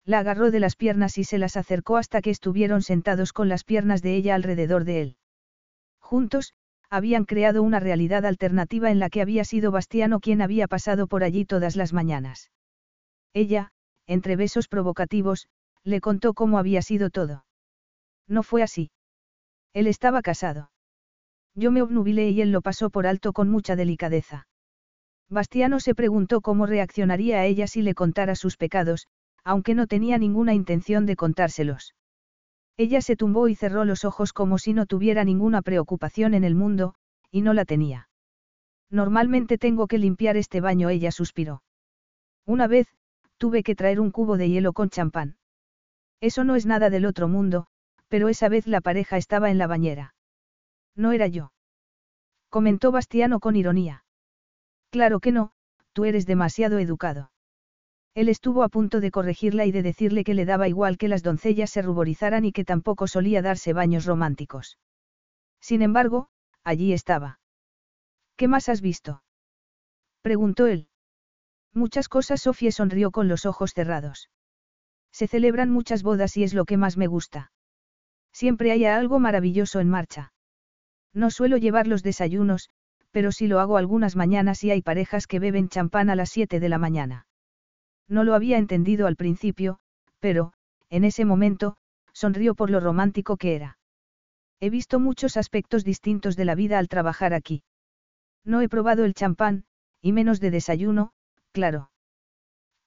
[0.04, 3.64] La agarró de las piernas y se las acercó hasta que estuvieron sentados con las
[3.64, 5.16] piernas de ella alrededor de él.
[5.98, 6.54] Juntos,
[6.90, 11.24] habían creado una realidad alternativa en la que había sido Bastiano quien había pasado por
[11.24, 12.50] allí todas las mañanas.
[13.32, 13.72] Ella,
[14.06, 15.48] entre besos provocativos,
[15.82, 17.44] le contó cómo había sido todo.
[18.28, 18.90] No fue así.
[19.76, 20.70] Él estaba casado.
[21.54, 24.48] Yo me obnubilé y él lo pasó por alto con mucha delicadeza.
[25.28, 29.06] Bastiano se preguntó cómo reaccionaría a ella si le contara sus pecados,
[29.44, 31.94] aunque no tenía ninguna intención de contárselos.
[32.78, 36.54] Ella se tumbó y cerró los ojos como si no tuviera ninguna preocupación en el
[36.54, 36.94] mundo,
[37.30, 38.08] y no la tenía.
[38.88, 41.62] Normalmente tengo que limpiar este baño, ella suspiró.
[42.46, 42.86] Una vez,
[43.36, 45.36] tuve que traer un cubo de hielo con champán.
[46.22, 47.66] Eso no es nada del otro mundo,
[48.08, 50.14] pero esa vez la pareja estaba en la bañera.
[50.94, 51.52] No era yo.
[52.48, 54.04] Comentó Bastiano con ironía.
[54.90, 55.52] Claro que no,
[55.92, 57.30] tú eres demasiado educado.
[58.14, 61.22] Él estuvo a punto de corregirla y de decirle que le daba igual que las
[61.22, 64.78] doncellas se ruborizaran y que tampoco solía darse baños románticos.
[65.60, 66.28] Sin embargo,
[66.64, 67.40] allí estaba.
[68.36, 69.22] ¿Qué más has visto?
[70.22, 70.88] preguntó él.
[71.74, 74.30] Muchas cosas, Sofía sonrió con los ojos cerrados.
[75.12, 77.52] Se celebran muchas bodas y es lo que más me gusta.
[78.36, 80.34] Siempre hay algo maravilloso en marcha.
[81.14, 82.68] No suelo llevar los desayunos,
[83.10, 86.60] pero sí lo hago algunas mañanas y hay parejas que beben champán a las 7
[86.60, 87.26] de la mañana.
[88.06, 89.78] No lo había entendido al principio,
[90.20, 90.52] pero,
[90.90, 91.78] en ese momento,
[92.12, 93.78] sonrió por lo romántico que era.
[94.60, 97.62] He visto muchos aspectos distintos de la vida al trabajar aquí.
[98.44, 99.64] No he probado el champán,
[100.02, 101.14] y menos de desayuno,
[101.52, 101.90] claro.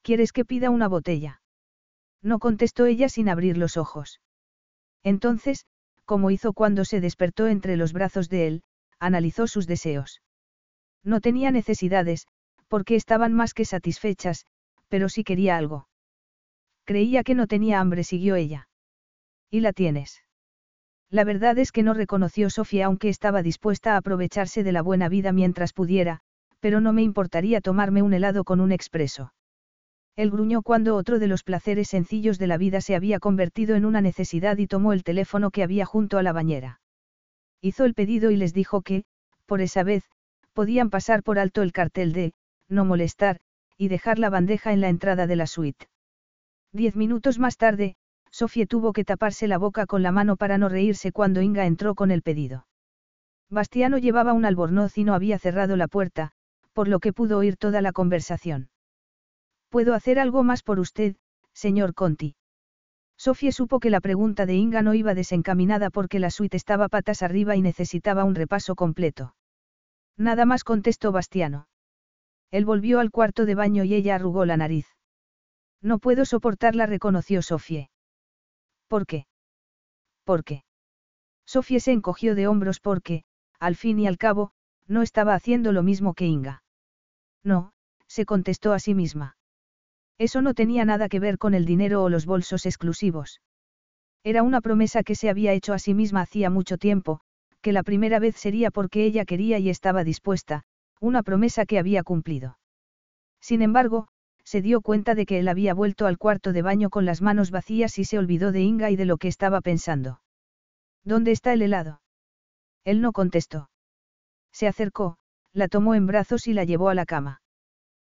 [0.03, 1.41] ¿Quieres que pida una botella?
[2.21, 4.21] No contestó ella sin abrir los ojos.
[5.03, 5.65] Entonces,
[6.05, 8.63] como hizo cuando se despertó entre los brazos de él,
[8.99, 10.21] analizó sus deseos.
[11.03, 12.27] No tenía necesidades,
[12.67, 14.45] porque estaban más que satisfechas,
[14.87, 15.87] pero sí quería algo.
[16.83, 18.67] Creía que no tenía hambre, siguió ella.
[19.49, 20.23] ¿Y la tienes?
[21.09, 25.09] La verdad es que no reconoció Sofía aunque estaba dispuesta a aprovecharse de la buena
[25.09, 26.19] vida mientras pudiera,
[26.59, 29.31] pero no me importaría tomarme un helado con un expreso.
[30.19, 33.85] Él gruñó cuando otro de los placeres sencillos de la vida se había convertido en
[33.85, 36.81] una necesidad y tomó el teléfono que había junto a la bañera.
[37.61, 39.05] Hizo el pedido y les dijo que,
[39.45, 40.03] por esa vez,
[40.51, 42.33] podían pasar por alto el cartel de,
[42.67, 43.39] no molestar,
[43.77, 45.87] y dejar la bandeja en la entrada de la suite.
[46.73, 47.95] Diez minutos más tarde,
[48.29, 51.95] Sofía tuvo que taparse la boca con la mano para no reírse cuando Inga entró
[51.95, 52.67] con el pedido.
[53.49, 56.33] Bastiano llevaba un albornoz y no había cerrado la puerta,
[56.73, 58.67] por lo que pudo oír toda la conversación.
[59.69, 61.15] ¿Puedo hacer algo más por usted,
[61.53, 62.35] señor Conti?
[63.17, 67.21] Sofía supo que la pregunta de Inga no iba desencaminada porque la suite estaba patas
[67.21, 69.35] arriba y necesitaba un repaso completo.
[70.17, 71.67] Nada más contestó Bastiano.
[72.49, 74.87] Él volvió al cuarto de baño y ella arrugó la nariz.
[75.81, 77.89] No puedo soportarla, reconoció Sofie.
[78.87, 79.27] ¿Por qué?
[80.23, 80.63] ¿Por qué?
[81.45, 83.23] Sofie se encogió de hombros porque,
[83.59, 84.51] al fin y al cabo,
[84.87, 86.63] no estaba haciendo lo mismo que Inga.
[87.43, 87.73] No,
[88.07, 89.38] se contestó a sí misma.
[90.19, 93.41] Eso no tenía nada que ver con el dinero o los bolsos exclusivos.
[94.23, 97.21] Era una promesa que se había hecho a sí misma hacía mucho tiempo,
[97.61, 100.63] que la primera vez sería porque ella quería y estaba dispuesta,
[100.99, 102.59] una promesa que había cumplido.
[103.39, 104.09] Sin embargo,
[104.43, 107.49] se dio cuenta de que él había vuelto al cuarto de baño con las manos
[107.49, 110.21] vacías y se olvidó de Inga y de lo que estaba pensando.
[111.05, 112.01] ¿Dónde está el helado?
[112.83, 113.69] Él no contestó.
[114.51, 115.17] Se acercó,
[115.53, 117.41] la tomó en brazos y la llevó a la cama.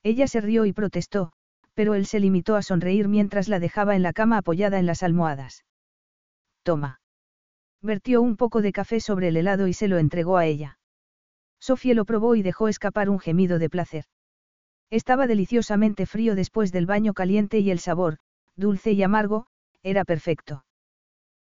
[0.04, 1.34] Ella se rió y protestó,
[1.80, 5.02] pero él se limitó a sonreír mientras la dejaba en la cama apoyada en las
[5.02, 5.64] almohadas.
[6.62, 7.00] Toma.
[7.82, 10.78] Vertió un poco de café sobre el helado y se lo entregó a ella.
[11.58, 14.04] Sofía lo probó y dejó escapar un gemido de placer.
[14.90, 18.18] Estaba deliciosamente frío después del baño caliente y el sabor,
[18.58, 19.46] dulce y amargo,
[19.82, 20.66] era perfecto.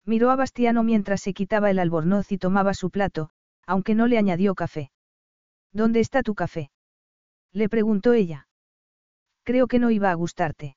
[0.03, 3.29] Miró a Bastiano mientras se quitaba el albornoz y tomaba su plato,
[3.65, 4.91] aunque no le añadió café.
[5.71, 6.71] ¿Dónde está tu café?
[7.53, 8.49] Le preguntó ella.
[9.45, 10.75] Creo que no iba a gustarte.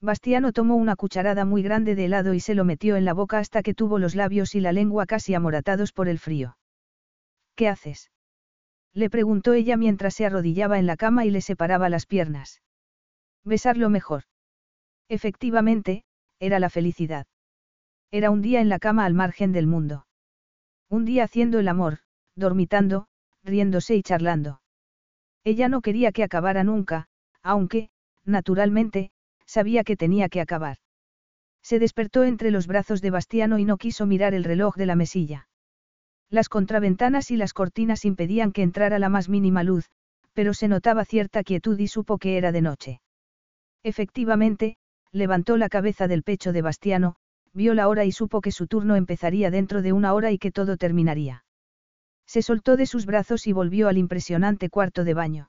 [0.00, 3.38] Bastiano tomó una cucharada muy grande de helado y se lo metió en la boca
[3.38, 6.56] hasta que tuvo los labios y la lengua casi amoratados por el frío.
[7.56, 8.12] ¿Qué haces?
[8.92, 12.62] Le preguntó ella mientras se arrodillaba en la cama y le separaba las piernas.
[13.42, 14.24] Besarlo mejor.
[15.08, 16.04] Efectivamente,
[16.38, 17.26] era la felicidad.
[18.10, 20.06] Era un día en la cama al margen del mundo.
[20.90, 21.98] Un día haciendo el amor,
[22.36, 23.08] dormitando,
[23.42, 24.60] riéndose y charlando.
[25.42, 27.08] Ella no quería que acabara nunca,
[27.48, 27.88] aunque,
[28.26, 29.10] naturalmente,
[29.46, 30.76] sabía que tenía que acabar.
[31.62, 34.96] Se despertó entre los brazos de Bastiano y no quiso mirar el reloj de la
[34.96, 35.48] mesilla.
[36.28, 39.86] Las contraventanas y las cortinas impedían que entrara la más mínima luz,
[40.34, 43.00] pero se notaba cierta quietud y supo que era de noche.
[43.82, 44.76] Efectivamente,
[45.10, 47.16] levantó la cabeza del pecho de Bastiano,
[47.54, 50.52] vio la hora y supo que su turno empezaría dentro de una hora y que
[50.52, 51.44] todo terminaría.
[52.26, 55.48] Se soltó de sus brazos y volvió al impresionante cuarto de baño.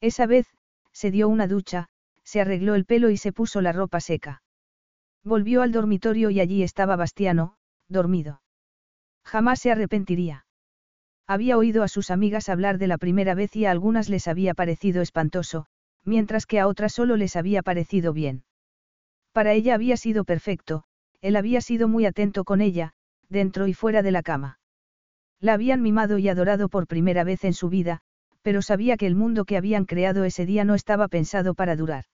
[0.00, 0.46] Esa vez,
[0.92, 1.88] se dio una ducha,
[2.24, 4.42] se arregló el pelo y se puso la ropa seca.
[5.24, 7.56] Volvió al dormitorio y allí estaba Bastiano,
[7.88, 8.42] dormido.
[9.24, 10.46] Jamás se arrepentiría.
[11.26, 14.54] Había oído a sus amigas hablar de la primera vez y a algunas les había
[14.54, 15.66] parecido espantoso,
[16.04, 18.44] mientras que a otras solo les había parecido bien.
[19.32, 20.84] Para ella había sido perfecto,
[21.20, 22.92] él había sido muy atento con ella,
[23.28, 24.60] dentro y fuera de la cama.
[25.40, 28.02] La habían mimado y adorado por primera vez en su vida,
[28.46, 32.04] pero sabía que el mundo que habían creado ese día no estaba pensado para durar.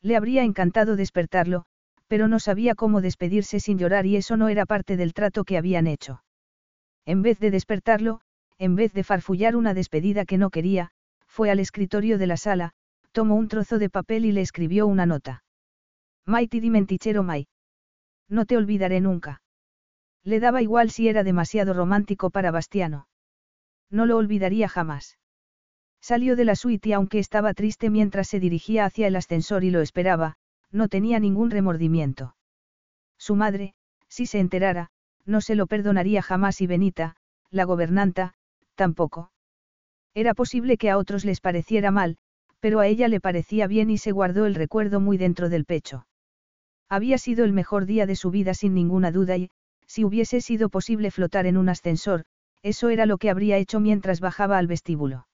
[0.00, 1.64] Le habría encantado despertarlo,
[2.06, 5.58] pero no sabía cómo despedirse sin llorar y eso no era parte del trato que
[5.58, 6.22] habían hecho.
[7.04, 8.20] En vez de despertarlo,
[8.56, 10.90] en vez de farfullar una despedida que no quería,
[11.26, 12.70] fue al escritorio de la sala,
[13.10, 15.42] tomó un trozo de papel y le escribió una nota.
[16.24, 17.48] Mighty dimentichero Mai.
[18.28, 19.42] No te olvidaré nunca.
[20.22, 23.08] Le daba igual si era demasiado romántico para Bastiano.
[23.90, 25.18] No lo olvidaría jamás.
[26.00, 29.70] Salió de la suite y aunque estaba triste mientras se dirigía hacia el ascensor y
[29.70, 30.36] lo esperaba,
[30.70, 32.34] no tenía ningún remordimiento.
[33.18, 33.74] Su madre,
[34.08, 34.90] si se enterara,
[35.24, 37.16] no se lo perdonaría jamás y Benita,
[37.50, 38.34] la gobernanta,
[38.74, 39.32] tampoco.
[40.14, 42.16] Era posible que a otros les pareciera mal,
[42.60, 46.06] pero a ella le parecía bien y se guardó el recuerdo muy dentro del pecho.
[46.88, 49.50] Había sido el mejor día de su vida sin ninguna duda y,
[49.86, 52.24] si hubiese sido posible flotar en un ascensor,
[52.62, 55.27] eso era lo que habría hecho mientras bajaba al vestíbulo.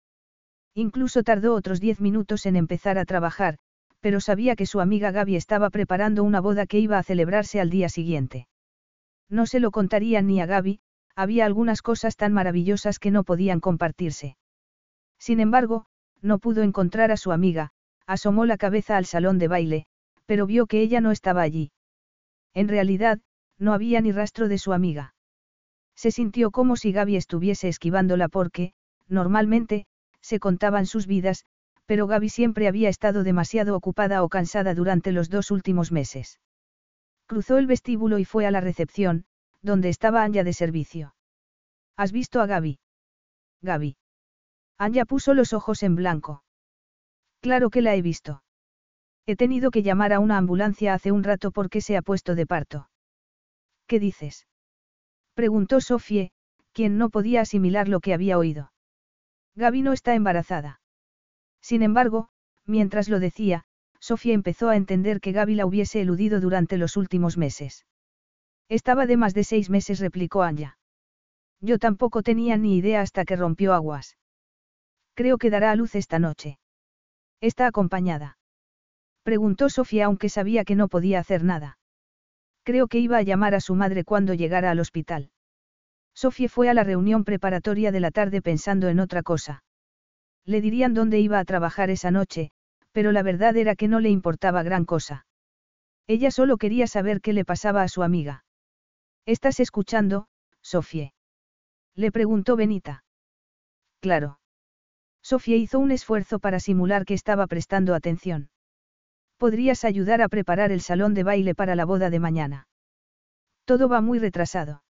[0.75, 3.57] Incluso tardó otros diez minutos en empezar a trabajar,
[3.99, 7.69] pero sabía que su amiga Gaby estaba preparando una boda que iba a celebrarse al
[7.69, 8.47] día siguiente.
[9.29, 10.81] No se lo contaría ni a Gaby,
[11.15, 14.35] había algunas cosas tan maravillosas que no podían compartirse.
[15.19, 15.85] Sin embargo,
[16.21, 17.71] no pudo encontrar a su amiga,
[18.07, 19.85] asomó la cabeza al salón de baile,
[20.25, 21.71] pero vio que ella no estaba allí.
[22.53, 23.19] En realidad,
[23.57, 25.15] no había ni rastro de su amiga.
[25.95, 28.73] Se sintió como si Gaby estuviese esquivándola porque,
[29.07, 29.85] normalmente,
[30.23, 31.45] se contaban sus vidas,
[31.85, 36.39] pero Gaby siempre había estado demasiado ocupada o cansada durante los dos últimos meses.
[37.27, 39.25] Cruzó el vestíbulo y fue a la recepción,
[39.61, 41.15] donde estaba Anya de servicio.
[41.97, 42.79] ¿Has visto a Gaby?
[43.61, 43.97] Gaby.
[44.77, 46.43] Anya puso los ojos en blanco.
[47.41, 48.43] Claro que la he visto.
[49.25, 52.45] He tenido que llamar a una ambulancia hace un rato porque se ha puesto de
[52.45, 52.89] parto.
[53.87, 54.47] ¿Qué dices?
[55.33, 56.31] Preguntó Sofie,
[56.73, 58.72] quien no podía asimilar lo que había oído.
[59.55, 60.81] Gaby no está embarazada.
[61.61, 62.29] Sin embargo,
[62.65, 63.65] mientras lo decía,
[63.99, 67.85] Sofía empezó a entender que Gaby la hubiese eludido durante los últimos meses.
[68.69, 70.77] Estaba de más de seis meses, replicó Anya.
[71.61, 74.17] Yo tampoco tenía ni idea hasta que rompió aguas.
[75.13, 76.59] Creo que dará a luz esta noche.
[77.39, 78.37] ¿Está acompañada?
[79.23, 81.77] Preguntó Sofía aunque sabía que no podía hacer nada.
[82.63, 85.31] Creo que iba a llamar a su madre cuando llegara al hospital.
[86.13, 89.63] Sofía fue a la reunión preparatoria de la tarde pensando en otra cosa.
[90.45, 92.51] Le dirían dónde iba a trabajar esa noche,
[92.91, 95.25] pero la verdad era que no le importaba gran cosa.
[96.07, 98.45] Ella solo quería saber qué le pasaba a su amiga.
[99.25, 100.27] ¿Estás escuchando,
[100.61, 101.13] Sofía?
[101.95, 103.03] Le preguntó Benita.
[104.01, 104.39] Claro.
[105.21, 108.49] Sofía hizo un esfuerzo para simular que estaba prestando atención.
[109.37, 112.67] ¿Podrías ayudar a preparar el salón de baile para la boda de mañana?
[113.65, 114.83] Todo va muy retrasado.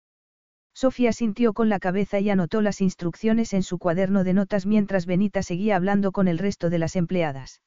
[0.74, 5.06] Sofía sintió con la cabeza y anotó las instrucciones en su cuaderno de notas mientras
[5.06, 7.62] Benita seguía hablando con el resto de las empleadas.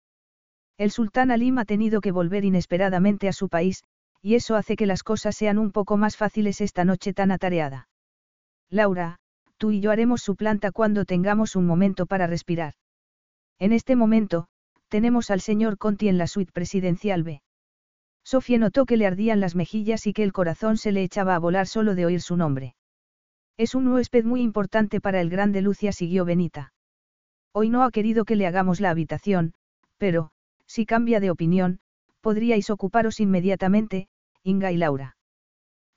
[0.78, 3.84] El sultán Alim ha tenido que volver inesperadamente a su país,
[4.20, 7.88] y eso hace que las cosas sean un poco más fáciles esta noche tan atareada.
[8.70, 9.18] Laura,
[9.58, 12.74] tú y yo haremos su planta cuando tengamos un momento para respirar.
[13.58, 14.46] En este momento,
[14.88, 17.42] tenemos al señor Conti en la suite presidencial B.
[18.24, 21.38] Sofía notó que le ardían las mejillas y que el corazón se le echaba a
[21.38, 22.74] volar solo de oír su nombre.
[23.56, 26.72] Es un huésped muy importante para el grande Lucia, siguió Benita.
[27.52, 29.54] Hoy no ha querido que le hagamos la habitación,
[29.96, 30.30] pero,
[30.66, 31.78] si cambia de opinión,
[32.20, 34.08] podríais ocuparos inmediatamente,
[34.42, 35.16] Inga y Laura.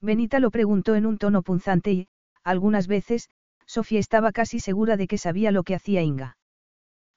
[0.02, 2.08] Benita lo preguntó en un tono punzante y,
[2.44, 3.30] algunas veces,
[3.66, 6.38] Sofía estaba casi segura de que sabía lo que hacía Inga.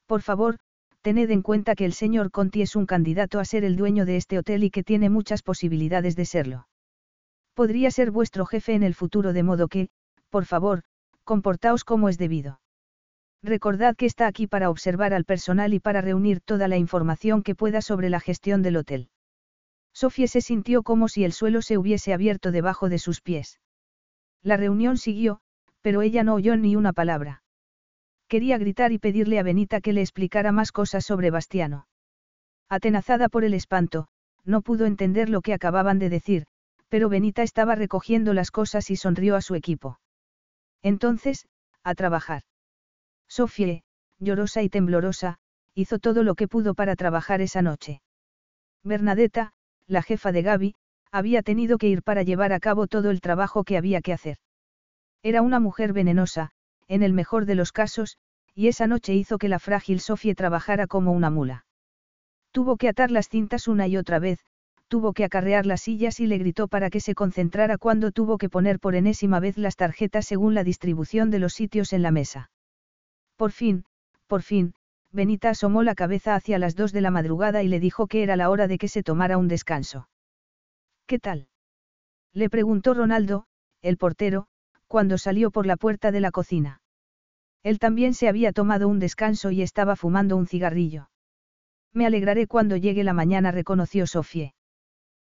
[0.07, 0.59] Por favor,
[1.03, 4.17] tened en cuenta que el señor Conti es un candidato a ser el dueño de
[4.17, 6.67] este hotel y que tiene muchas posibilidades de serlo.
[7.53, 9.91] Podría ser vuestro jefe en el futuro de modo que,
[10.31, 10.83] por favor,
[11.25, 12.61] comportaos como es debido.
[13.43, 17.55] Recordad que está aquí para observar al personal y para reunir toda la información que
[17.55, 19.09] pueda sobre la gestión del hotel.
[19.93, 23.61] Sofía se sintió como si el suelo se hubiese abierto debajo de sus pies.
[24.43, 25.41] La reunión siguió,
[25.81, 27.43] pero ella no oyó ni una palabra.
[28.29, 31.87] Quería gritar y pedirle a Benita que le explicara más cosas sobre Bastiano.
[32.69, 34.07] Atenazada por el espanto,
[34.45, 36.47] no pudo entender lo que acababan de decir,
[36.89, 39.99] pero Benita estaba recogiendo las cosas y sonrió a su equipo.
[40.83, 41.47] Entonces,
[41.83, 42.43] a trabajar.
[43.29, 43.83] Sofie,
[44.19, 45.39] llorosa y temblorosa,
[45.75, 48.03] hizo todo lo que pudo para trabajar esa noche.
[48.83, 49.53] Bernadetta,
[49.87, 50.75] la jefa de Gaby,
[51.11, 54.39] había tenido que ir para llevar a cabo todo el trabajo que había que hacer.
[55.23, 56.51] Era una mujer venenosa,
[56.89, 58.19] en el mejor de los casos,
[58.55, 61.67] y esa noche hizo que la frágil Sofie trabajara como una mula.
[62.53, 64.41] Tuvo que atar las cintas una y otra vez,
[64.91, 68.51] tuvo que acarrear las sillas y le gritó para que se concentrara cuando tuvo que
[68.51, 72.51] poner por enésima vez las tarjetas según la distribución de los sitios en la mesa.
[73.37, 73.85] Por fin,
[74.27, 74.75] por fin,
[75.13, 78.35] Benita asomó la cabeza hacia las dos de la madrugada y le dijo que era
[78.35, 80.09] la hora de que se tomara un descanso.
[81.07, 81.47] ¿Qué tal?
[82.33, 83.45] Le preguntó Ronaldo,
[83.83, 84.49] el portero,
[84.89, 86.83] cuando salió por la puerta de la cocina.
[87.63, 91.11] Él también se había tomado un descanso y estaba fumando un cigarrillo.
[91.93, 94.53] Me alegraré cuando llegue la mañana, reconoció Sofie.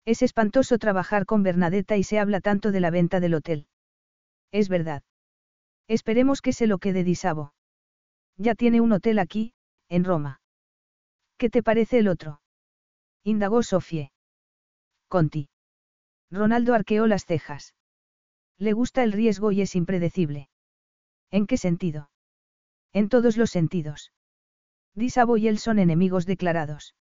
[0.06, 3.68] Es espantoso trabajar con Bernadetta y se habla tanto de la venta del hotel.
[4.52, 5.04] Es verdad.
[5.88, 7.54] Esperemos que se lo quede Disabo.
[8.38, 9.54] Ya tiene un hotel aquí,
[9.90, 10.42] en Roma.
[11.38, 12.42] ¿Qué te parece el otro?
[13.24, 14.12] Indagó Sofie.
[15.08, 15.50] Conti.
[16.32, 17.74] Ronaldo arqueó las cejas.
[18.58, 20.50] Le gusta el riesgo y es impredecible.
[21.32, 22.10] ¿En qué sentido?
[22.94, 24.12] En todos los sentidos.
[24.96, 26.96] Disabo y él son enemigos declarados.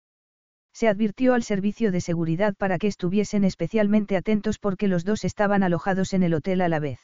[0.76, 5.64] Se advirtió al servicio de seguridad para que estuviesen especialmente atentos porque los dos estaban
[5.64, 6.99] alojados en el hotel a la vez.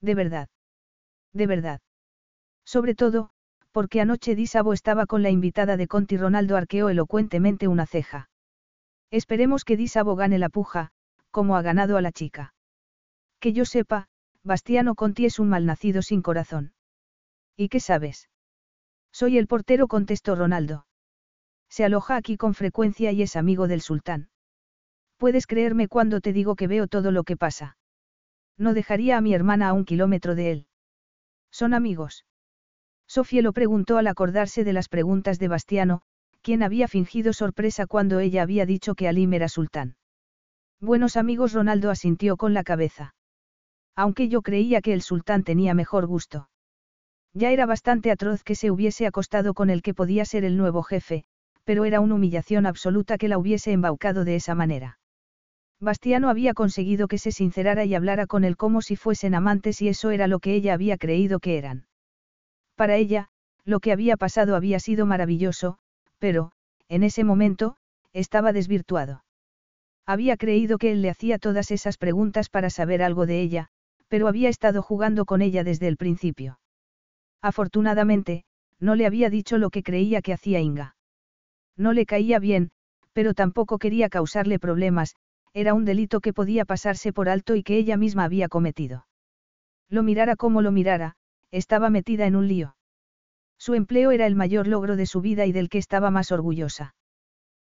[0.00, 0.48] De verdad.
[1.34, 1.82] De verdad.
[2.64, 3.32] Sobre todo,
[3.70, 8.30] porque anoche Disabo estaba con la invitada de Conti Ronaldo arqueó elocuentemente una ceja.
[9.10, 10.90] Esperemos que Disabo gane la puja,
[11.30, 12.54] como ha ganado a la chica.
[13.40, 14.08] Que yo sepa,
[14.42, 16.72] Bastiano Conti es un malnacido sin corazón.
[17.58, 18.30] ¿Y qué sabes?
[19.12, 20.86] Soy el portero, contestó Ronaldo.
[21.70, 24.28] Se aloja aquí con frecuencia y es amigo del sultán.
[25.16, 27.76] Puedes creerme cuando te digo que veo todo lo que pasa.
[28.58, 30.66] No dejaría a mi hermana a un kilómetro de él.
[31.50, 32.26] ¿Son amigos?
[33.06, 36.02] Sofía lo preguntó al acordarse de las preguntas de Bastiano,
[36.42, 39.96] quien había fingido sorpresa cuando ella había dicho que Alim era sultán.
[40.80, 43.14] Buenos amigos Ronaldo asintió con la cabeza.
[43.94, 46.48] Aunque yo creía que el sultán tenía mejor gusto.
[47.34, 50.82] Ya era bastante atroz que se hubiese acostado con el que podía ser el nuevo
[50.82, 51.24] jefe,
[51.70, 54.98] pero era una humillación absoluta que la hubiese embaucado de esa manera.
[55.78, 59.86] Bastiano había conseguido que se sincerara y hablara con él como si fuesen amantes y
[59.86, 61.86] eso era lo que ella había creído que eran.
[62.74, 63.28] Para ella,
[63.64, 65.78] lo que había pasado había sido maravilloso,
[66.18, 66.50] pero,
[66.88, 67.76] en ese momento,
[68.12, 69.22] estaba desvirtuado.
[70.06, 73.68] Había creído que él le hacía todas esas preguntas para saber algo de ella,
[74.08, 76.58] pero había estado jugando con ella desde el principio.
[77.40, 78.42] Afortunadamente,
[78.80, 80.96] no le había dicho lo que creía que hacía Inga.
[81.76, 82.70] No le caía bien,
[83.12, 85.14] pero tampoco quería causarle problemas,
[85.52, 89.06] era un delito que podía pasarse por alto y que ella misma había cometido.
[89.88, 91.16] Lo mirara como lo mirara,
[91.50, 92.76] estaba metida en un lío.
[93.58, 96.94] Su empleo era el mayor logro de su vida y del que estaba más orgullosa.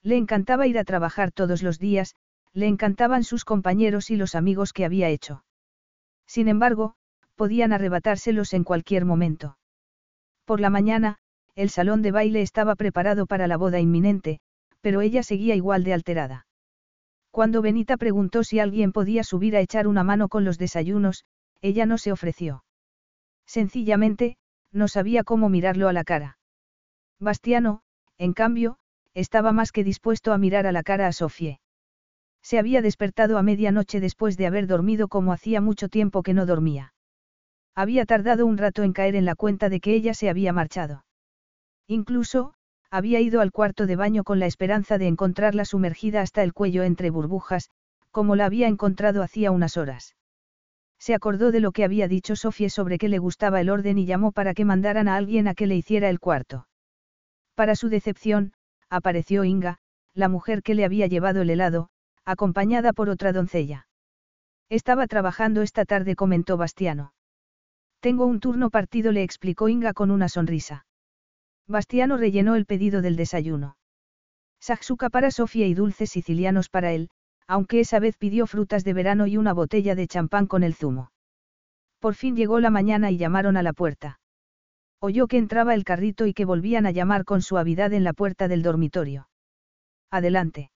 [0.02, 2.14] Le encantaba ir a trabajar todos los días,
[2.52, 5.44] le encantaban sus compañeros y los amigos que había hecho.
[6.26, 6.94] Sin embargo,
[7.34, 9.58] podían arrebatárselos en cualquier momento.
[10.44, 11.18] Por la mañana,
[11.56, 14.38] el salón de baile estaba preparado para la boda inminente,
[14.82, 16.46] pero ella seguía igual de alterada.
[17.30, 21.24] Cuando Benita preguntó si alguien podía subir a echar una mano con los desayunos,
[21.62, 22.62] ella no se ofreció.
[23.46, 24.36] Sencillamente,
[24.70, 26.38] no sabía cómo mirarlo a la cara.
[27.18, 27.80] Bastiano,
[28.18, 28.76] en cambio,
[29.14, 31.60] estaba más que dispuesto a mirar a la cara a Sofie.
[32.42, 36.44] Se había despertado a medianoche después de haber dormido como hacía mucho tiempo que no
[36.44, 36.92] dormía.
[37.74, 41.05] Había tardado un rato en caer en la cuenta de que ella se había marchado.
[41.86, 42.54] Incluso,
[42.90, 46.82] había ido al cuarto de baño con la esperanza de encontrarla sumergida hasta el cuello
[46.82, 47.70] entre burbujas,
[48.10, 50.16] como la había encontrado hacía unas horas.
[50.98, 54.06] Se acordó de lo que había dicho Sofía sobre que le gustaba el orden y
[54.06, 56.66] llamó para que mandaran a alguien a que le hiciera el cuarto.
[57.54, 58.52] Para su decepción,
[58.88, 59.78] apareció Inga,
[60.14, 61.90] la mujer que le había llevado el helado,
[62.24, 63.86] acompañada por otra doncella.
[64.68, 67.12] Estaba trabajando esta tarde, comentó Bastiano.
[68.00, 70.86] Tengo un turno partido, le explicó Inga con una sonrisa.
[71.68, 73.76] Bastiano rellenó el pedido del desayuno.
[74.60, 77.10] Saxuca para Sofía y dulces sicilianos para él,
[77.46, 81.10] aunque esa vez pidió frutas de verano y una botella de champán con el zumo.
[82.00, 84.20] Por fin llegó la mañana y llamaron a la puerta.
[85.00, 88.48] Oyó que entraba el carrito y que volvían a llamar con suavidad en la puerta
[88.48, 89.28] del dormitorio.
[90.10, 90.70] Adelante.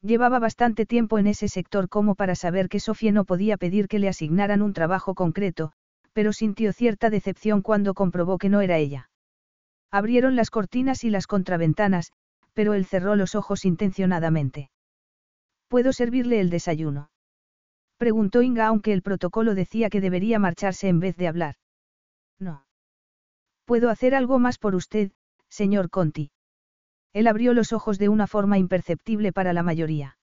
[0.00, 3.98] Llevaba bastante tiempo en ese sector como para saber que Sofía no podía pedir que
[3.98, 5.72] le asignaran un trabajo concreto,
[6.12, 9.10] pero sintió cierta decepción cuando comprobó que no era ella.
[9.94, 12.10] Abrieron las cortinas y las contraventanas,
[12.52, 14.68] pero él cerró los ojos intencionadamente.
[15.68, 17.12] ¿Puedo servirle el desayuno?
[17.96, 21.54] Preguntó Inga aunque el protocolo decía que debería marcharse en vez de hablar.
[22.40, 22.66] No.
[23.66, 25.12] ¿Puedo hacer algo más por usted,
[25.48, 26.32] señor Conti?
[27.12, 30.18] Él abrió los ojos de una forma imperceptible para la mayoría.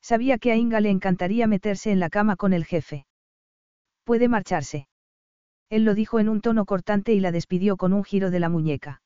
[0.00, 3.04] Sabía que a Inga le encantaría meterse en la cama con el jefe.
[4.04, 4.88] Puede marcharse.
[5.68, 8.48] Él lo dijo en un tono cortante y la despidió con un giro de la
[8.48, 9.02] muñeca.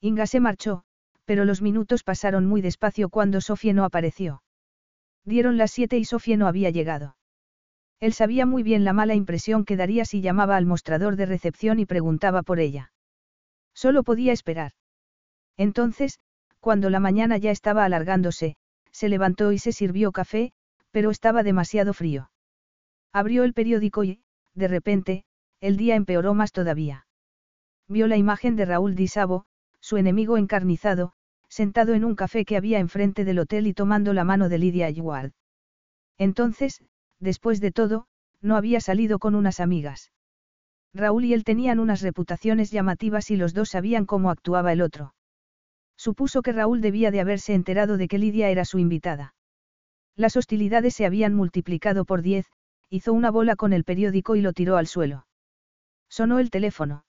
[0.00, 0.84] Inga se marchó,
[1.24, 4.42] pero los minutos pasaron muy despacio cuando Sofía no apareció.
[5.24, 7.16] Dieron las siete y Sofía no había llegado.
[8.00, 11.78] Él sabía muy bien la mala impresión que daría si llamaba al mostrador de recepción
[11.78, 12.92] y preguntaba por ella.
[13.74, 14.72] Solo podía esperar.
[15.56, 16.20] Entonces,
[16.60, 18.56] cuando la mañana ya estaba alargándose,
[18.90, 20.52] se levantó y se sirvió café,
[20.90, 22.30] pero estaba demasiado frío.
[23.12, 24.20] Abrió el periódico y,
[24.54, 25.24] de repente,
[25.64, 27.06] el día empeoró más todavía.
[27.88, 29.46] Vio la imagen de Raúl Disabo,
[29.80, 31.14] su enemigo encarnizado,
[31.48, 34.88] sentado en un café que había enfrente del hotel y tomando la mano de Lydia
[34.88, 35.32] Ayward.
[36.18, 36.82] Entonces,
[37.18, 38.08] después de todo,
[38.42, 40.12] no había salido con unas amigas.
[40.92, 45.14] Raúl y él tenían unas reputaciones llamativas y los dos sabían cómo actuaba el otro.
[45.96, 49.34] Supuso que Raúl debía de haberse enterado de que Lidia era su invitada.
[50.14, 52.44] Las hostilidades se habían multiplicado por diez,
[52.90, 55.24] hizo una bola con el periódico y lo tiró al suelo.
[56.16, 57.04] Sonó el teléfono.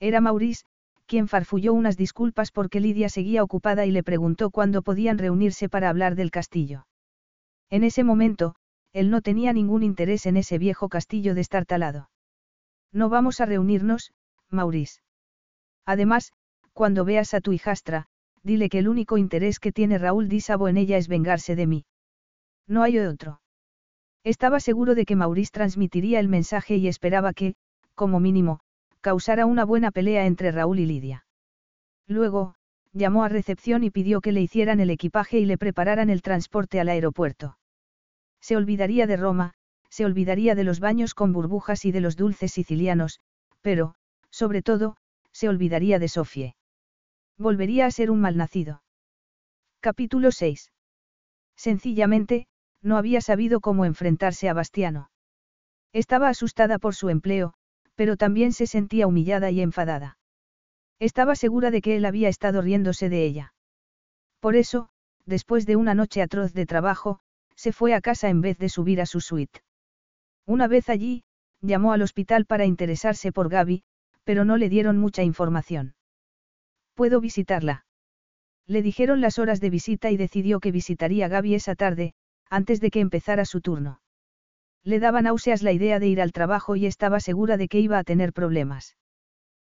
[0.00, 0.64] Era Maurice,
[1.06, 5.88] quien farfulló unas disculpas porque Lidia seguía ocupada y le preguntó cuándo podían reunirse para
[5.88, 6.88] hablar del castillo.
[7.70, 8.56] En ese momento,
[8.92, 12.10] él no tenía ningún interés en ese viejo castillo destartalado.
[12.90, 14.12] No vamos a reunirnos,
[14.50, 15.02] Maurice.
[15.84, 16.32] Además,
[16.72, 18.08] cuando veas a tu hijastra,
[18.42, 21.84] dile que el único interés que tiene Raúl Dísabo en ella es vengarse de mí.
[22.66, 23.40] No hay otro.
[24.24, 27.54] Estaba seguro de que Maurice transmitiría el mensaje y esperaba que,
[27.96, 28.60] como mínimo,
[29.00, 31.26] causara una buena pelea entre Raúl y Lidia.
[32.06, 32.54] Luego,
[32.92, 36.78] llamó a recepción y pidió que le hicieran el equipaje y le prepararan el transporte
[36.78, 37.58] al aeropuerto.
[38.40, 39.54] Se olvidaría de Roma,
[39.90, 43.20] se olvidaría de los baños con burbujas y de los dulces sicilianos,
[43.60, 43.96] pero,
[44.30, 44.96] sobre todo,
[45.32, 46.56] se olvidaría de Sofie.
[47.38, 48.82] Volvería a ser un malnacido.
[49.80, 50.72] Capítulo 6.
[51.56, 52.46] Sencillamente,
[52.82, 55.10] no había sabido cómo enfrentarse a Bastiano.
[55.92, 57.54] Estaba asustada por su empleo,
[57.96, 60.18] pero también se sentía humillada y enfadada.
[61.00, 63.54] Estaba segura de que él había estado riéndose de ella.
[64.40, 64.88] Por eso,
[65.24, 67.20] después de una noche atroz de trabajo,
[67.56, 69.60] se fue a casa en vez de subir a su suite.
[70.46, 71.24] Una vez allí,
[71.60, 73.82] llamó al hospital para interesarse por Gaby,
[74.24, 75.94] pero no le dieron mucha información.
[76.94, 77.84] ¿Puedo visitarla?
[78.66, 82.14] Le dijeron las horas de visita y decidió que visitaría a Gaby esa tarde,
[82.50, 84.00] antes de que empezara su turno.
[84.86, 87.98] Le daba náuseas la idea de ir al trabajo y estaba segura de que iba
[87.98, 88.96] a tener problemas.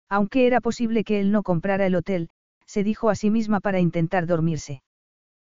[0.10, 2.30] Aunque era posible que él no comprara el hotel,
[2.68, 4.84] se dijo a sí misma para intentar dormirse.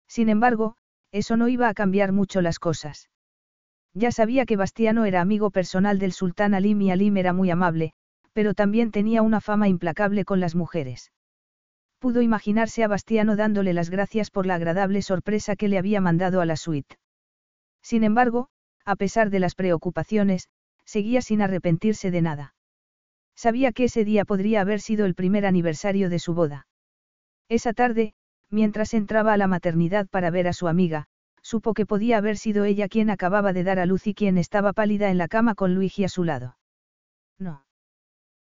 [0.09, 0.77] Sin embargo,
[1.13, 3.11] eso no iba a cambiar mucho las cosas.
[3.93, 7.93] Ya sabía que Bastiano era amigo personal del sultán Alim y Alim era muy amable,
[8.33, 11.13] pero también tenía una fama implacable con las mujeres.
[11.99, 16.41] Pudo imaginarse a Bastiano dándole las gracias por la agradable sorpresa que le había mandado
[16.41, 16.97] a la suite.
[17.83, 18.49] Sin embargo,
[18.85, 20.49] a pesar de las preocupaciones,
[20.85, 22.55] seguía sin arrepentirse de nada.
[23.37, 26.67] Sabía que ese día podría haber sido el primer aniversario de su boda.
[27.49, 28.15] Esa tarde,
[28.51, 31.07] mientras entraba a la maternidad para ver a su amiga,
[31.43, 34.73] supo que podía haber sido ella quien acababa de dar a luz y quien estaba
[34.73, 36.57] pálida en la cama con Luigi a su lado.
[37.39, 37.65] No.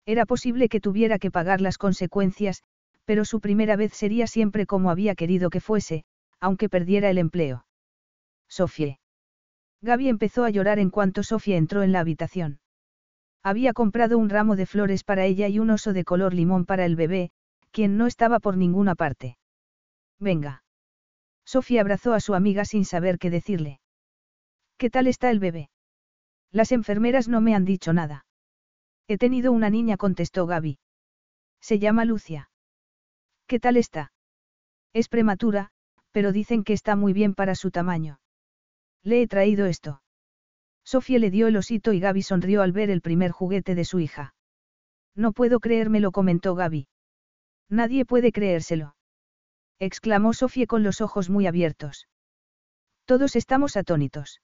[0.06, 2.64] Era posible que tuviera que pagar las consecuencias,
[3.06, 6.06] pero su primera vez sería siempre como había querido que fuese,
[6.40, 7.66] aunque perdiera el empleo.
[8.48, 9.00] Sofie.
[9.82, 12.60] Gaby empezó a llorar en cuanto Sofía entró en la habitación.
[13.44, 16.86] Había comprado un ramo de flores para ella y un oso de color limón para
[16.86, 17.32] el bebé,
[17.72, 19.38] quien no estaba por ninguna parte.
[20.20, 20.64] Venga.
[21.46, 23.80] Sofía abrazó a su amiga sin saber qué decirle.
[24.78, 25.70] ¿Qué tal está el bebé?
[26.52, 28.26] Las enfermeras no me han dicho nada.
[29.08, 30.80] He tenido una niña, contestó Gaby.
[31.62, 32.50] Se llama Lucia.
[33.48, 34.12] ¿Qué tal está?
[34.94, 35.70] Es prematura,
[36.12, 38.20] pero dicen que está muy bien para su tamaño.
[39.08, 40.02] Le he traído esto.
[40.84, 44.02] Sofía le dio el osito y Gaby sonrió al ver el primer juguete de su
[44.02, 44.36] hija.
[45.16, 46.90] No puedo creérmelo, comentó Gaby.
[47.70, 48.98] Nadie puede creérselo.
[49.80, 52.10] Exclamó Sofía con los ojos muy abiertos.
[53.06, 54.42] Todos estamos atónitos.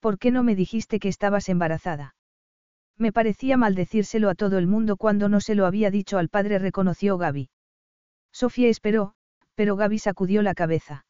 [0.00, 2.16] ¿Por qué no me dijiste que estabas embarazada?
[2.96, 6.30] Me parecía mal decírselo a todo el mundo cuando no se lo había dicho al
[6.30, 7.48] padre, reconoció Gaby.
[8.32, 9.14] Sofía esperó,
[9.54, 11.06] pero Gaby sacudió la cabeza.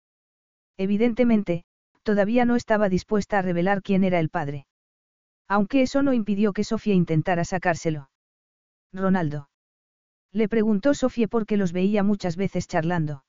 [0.76, 1.64] Evidentemente,
[2.08, 4.66] todavía no estaba dispuesta a revelar quién era el padre.
[5.46, 8.08] Aunque eso no impidió que Sofía intentara sacárselo.
[8.94, 9.50] Ronaldo.
[10.32, 13.24] Le preguntó Sofía porque los veía muchas veces charlando.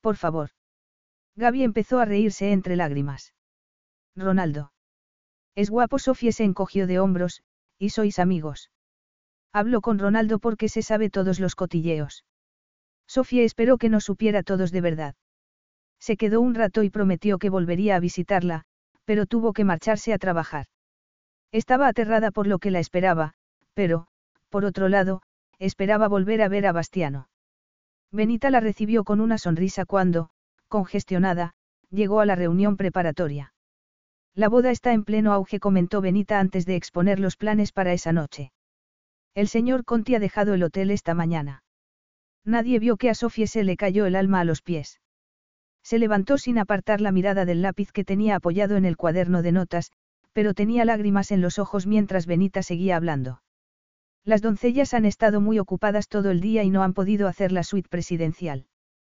[0.00, 0.50] Por favor.
[1.36, 3.34] Gaby empezó a reírse entre lágrimas.
[4.16, 4.72] Ronaldo.
[5.54, 7.44] Es guapo, Sofía se encogió de hombros,
[7.78, 8.72] y sois amigos.
[9.52, 12.24] Hablo con Ronaldo porque se sabe todos los cotilleos.
[13.06, 15.14] Sofía esperó que no supiera todos de verdad.
[16.06, 18.62] Se quedó un rato y prometió que volvería a visitarla,
[19.06, 20.66] pero tuvo que marcharse a trabajar.
[21.50, 23.32] Estaba aterrada por lo que la esperaba,
[23.74, 24.06] pero,
[24.48, 25.22] por otro lado,
[25.58, 27.28] esperaba volver a ver a Bastiano.
[28.12, 30.30] Benita la recibió con una sonrisa cuando,
[30.68, 31.54] congestionada,
[31.90, 33.52] llegó a la reunión preparatoria.
[34.32, 38.12] La boda está en pleno auge, comentó Benita antes de exponer los planes para esa
[38.12, 38.52] noche.
[39.34, 41.64] El señor Conti ha dejado el hotel esta mañana.
[42.44, 45.00] Nadie vio que a Sofía se le cayó el alma a los pies.
[45.86, 49.52] Se levantó sin apartar la mirada del lápiz que tenía apoyado en el cuaderno de
[49.52, 49.92] notas,
[50.32, 53.40] pero tenía lágrimas en los ojos mientras Benita seguía hablando.
[54.24, 57.62] Las doncellas han estado muy ocupadas todo el día y no han podido hacer la
[57.62, 58.66] suite presidencial.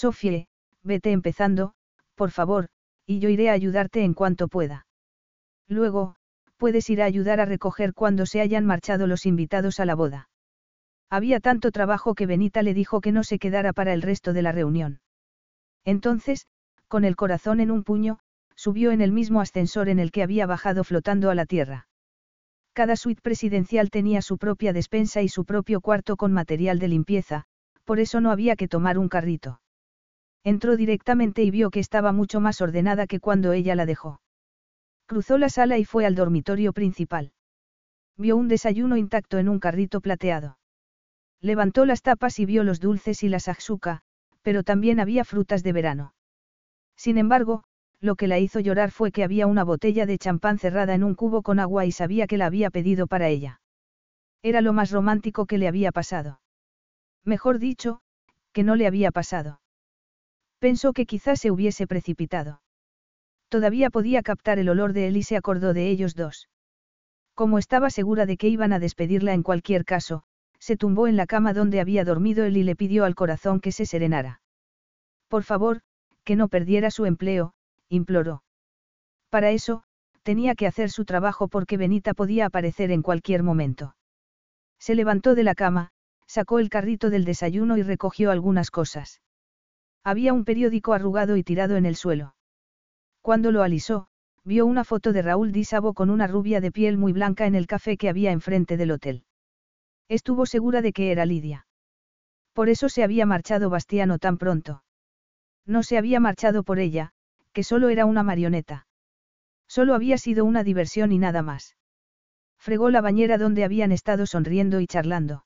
[0.00, 0.46] Sofía,
[0.84, 1.72] vete empezando,
[2.14, 2.68] por favor,
[3.04, 4.86] y yo iré a ayudarte en cuanto pueda.
[5.66, 6.14] Luego,
[6.56, 10.28] puedes ir a ayudar a recoger cuando se hayan marchado los invitados a la boda.
[11.10, 14.42] Había tanto trabajo que Benita le dijo que no se quedara para el resto de
[14.42, 15.00] la reunión.
[15.84, 16.46] Entonces,
[16.86, 18.20] con el corazón en un puño,
[18.54, 21.88] subió en el mismo ascensor en el que había bajado flotando a la tierra.
[22.72, 27.46] Cada suite presidencial tenía su propia despensa y su propio cuarto con material de limpieza,
[27.84, 29.60] por eso no había que tomar un carrito.
[30.44, 34.20] Entró directamente y vio que estaba mucho más ordenada que cuando ella la dejó.
[35.06, 37.32] Cruzó la sala y fue al dormitorio principal.
[38.16, 40.58] Vio un desayuno intacto en un carrito plateado.
[41.40, 44.02] Levantó las tapas y vio los dulces y las azuca,
[44.42, 46.14] pero también había frutas de verano.
[46.96, 47.64] Sin embargo,
[48.00, 51.14] lo que la hizo llorar fue que había una botella de champán cerrada en un
[51.14, 53.60] cubo con agua y sabía que la había pedido para ella.
[54.42, 56.40] Era lo más romántico que le había pasado.
[57.24, 58.00] Mejor dicho,
[58.52, 59.60] que no le había pasado.
[60.58, 62.60] Pensó que quizás se hubiese precipitado.
[63.48, 66.48] Todavía podía captar el olor de él y se acordó de ellos dos.
[67.34, 70.24] Como estaba segura de que iban a despedirla en cualquier caso,
[70.58, 73.72] se tumbó en la cama donde había dormido él y le pidió al corazón que
[73.72, 74.40] se serenara.
[75.28, 75.80] Por favor,
[76.24, 77.54] que no perdiera su empleo,
[77.88, 78.42] imploró.
[79.30, 79.84] Para eso,
[80.22, 83.94] tenía que hacer su trabajo porque Benita podía aparecer en cualquier momento.
[84.78, 85.90] Se levantó de la cama,
[86.26, 89.20] sacó el carrito del desayuno y recogió algunas cosas.
[90.08, 92.34] Había un periódico arrugado y tirado en el suelo.
[93.20, 94.08] Cuando lo alisó,
[94.42, 97.66] vio una foto de Raúl Dísabo con una rubia de piel muy blanca en el
[97.66, 99.24] café que había enfrente del hotel.
[100.08, 101.66] Estuvo segura de que era Lidia.
[102.54, 104.82] Por eso se había marchado Bastiano tan pronto.
[105.66, 107.12] No se había marchado por ella,
[107.52, 108.86] que solo era una marioneta.
[109.66, 111.76] Solo había sido una diversión y nada más.
[112.58, 115.44] Fregó la bañera donde habían estado sonriendo y charlando.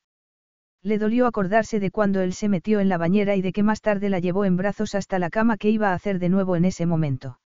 [0.83, 3.81] Le dolió acordarse de cuando él se metió en la bañera y de que más
[3.81, 6.65] tarde la llevó en brazos hasta la cama que iba a hacer de nuevo en
[6.65, 7.39] ese momento.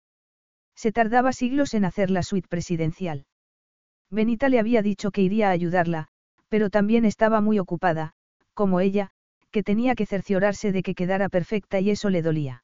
[0.75, 3.25] Se tardaba siglos en hacer la suite presidencial.
[4.09, 6.07] Benita le había dicho que iría a ayudarla,
[6.47, 8.13] pero también estaba muy ocupada,
[8.53, 9.09] como ella,
[9.51, 12.63] que tenía que cerciorarse de que quedara perfecta y eso le dolía.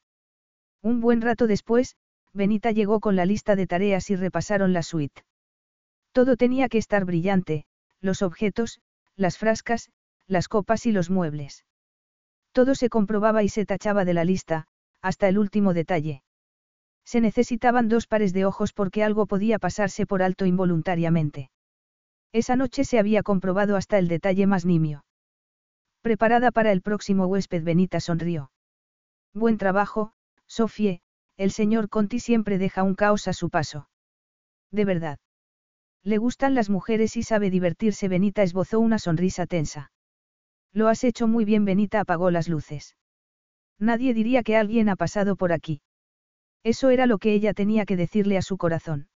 [0.81, 1.95] Un buen rato después,
[2.33, 5.23] Benita llegó con la lista de tareas y repasaron la suite.
[6.13, 7.65] Todo tenía que estar brillante,
[7.99, 8.79] los objetos,
[9.15, 9.89] las frascas,
[10.31, 11.65] las copas y los muebles.
[12.53, 14.67] Todo se comprobaba y se tachaba de la lista,
[15.01, 16.23] hasta el último detalle.
[17.05, 21.51] Se necesitaban dos pares de ojos porque algo podía pasarse por alto involuntariamente.
[22.31, 25.03] Esa noche se había comprobado hasta el detalle más nimio.
[26.01, 28.51] Preparada para el próximo huésped, Benita sonrió.
[29.33, 30.13] Buen trabajo,
[30.47, 31.01] Sofie,
[31.35, 33.89] el señor Conti siempre deja un caos a su paso.
[34.71, 35.19] De verdad.
[36.03, 38.07] Le gustan las mujeres y sabe divertirse.
[38.07, 39.91] Benita esbozó una sonrisa tensa.
[40.73, 41.65] Lo has hecho muy bien.
[41.65, 42.95] Benita apagó las luces.
[43.79, 45.81] Nadie diría que alguien ha pasado por aquí.
[46.63, 49.09] Eso era lo que ella tenía que decirle a su corazón.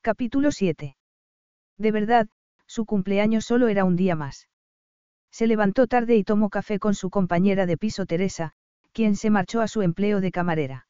[0.00, 0.96] Capítulo 7.
[1.78, 2.28] De verdad,
[2.66, 4.48] su cumpleaños solo era un día más.
[5.30, 8.52] Se levantó tarde y tomó café con su compañera de piso Teresa,
[8.92, 10.86] quien se marchó a su empleo de camarera.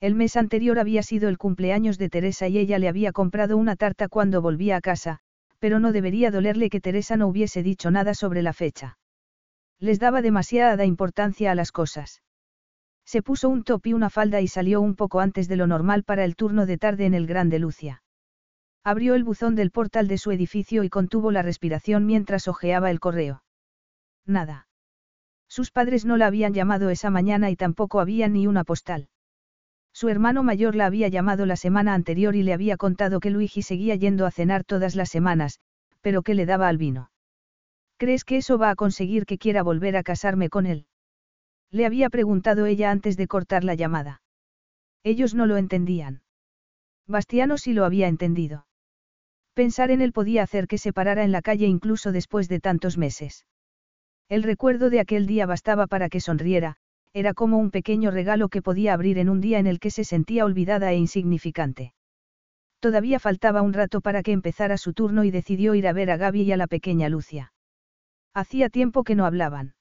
[0.00, 3.76] El mes anterior había sido el cumpleaños de Teresa y ella le había comprado una
[3.76, 5.18] tarta cuando volvía a casa,
[5.58, 8.98] pero no debería dolerle que Teresa no hubiese dicho nada sobre la fecha.
[9.80, 12.22] Les daba demasiada importancia a las cosas.
[13.04, 16.04] Se puso un top y una falda y salió un poco antes de lo normal
[16.04, 18.02] para el turno de tarde en el Grande Lucia.
[18.84, 23.00] Abrió el buzón del portal de su edificio y contuvo la respiración mientras hojeaba el
[23.00, 23.42] correo.
[24.26, 24.68] Nada.
[25.48, 29.08] Sus padres no la habían llamado esa mañana y tampoco había ni una postal.
[29.98, 33.62] Su hermano mayor la había llamado la semana anterior y le había contado que Luigi
[33.62, 35.58] seguía yendo a cenar todas las semanas,
[36.02, 37.10] pero que le daba al vino.
[37.96, 40.86] ¿Crees que eso va a conseguir que quiera volver a casarme con él?
[41.72, 44.22] Le había preguntado ella antes de cortar la llamada.
[45.02, 46.22] Ellos no lo entendían.
[47.08, 48.68] Bastiano sí lo había entendido.
[49.52, 52.98] Pensar en él podía hacer que se parara en la calle incluso después de tantos
[52.98, 53.46] meses.
[54.28, 56.76] El recuerdo de aquel día bastaba para que sonriera,
[57.12, 60.04] era como un pequeño regalo que podía abrir en un día en el que se
[60.04, 61.94] sentía olvidada e insignificante.
[62.80, 66.16] Todavía faltaba un rato para que empezara su turno y decidió ir a ver a
[66.16, 67.52] Gaby y a la pequeña Lucia.
[68.34, 69.74] Hacía tiempo que no hablaban.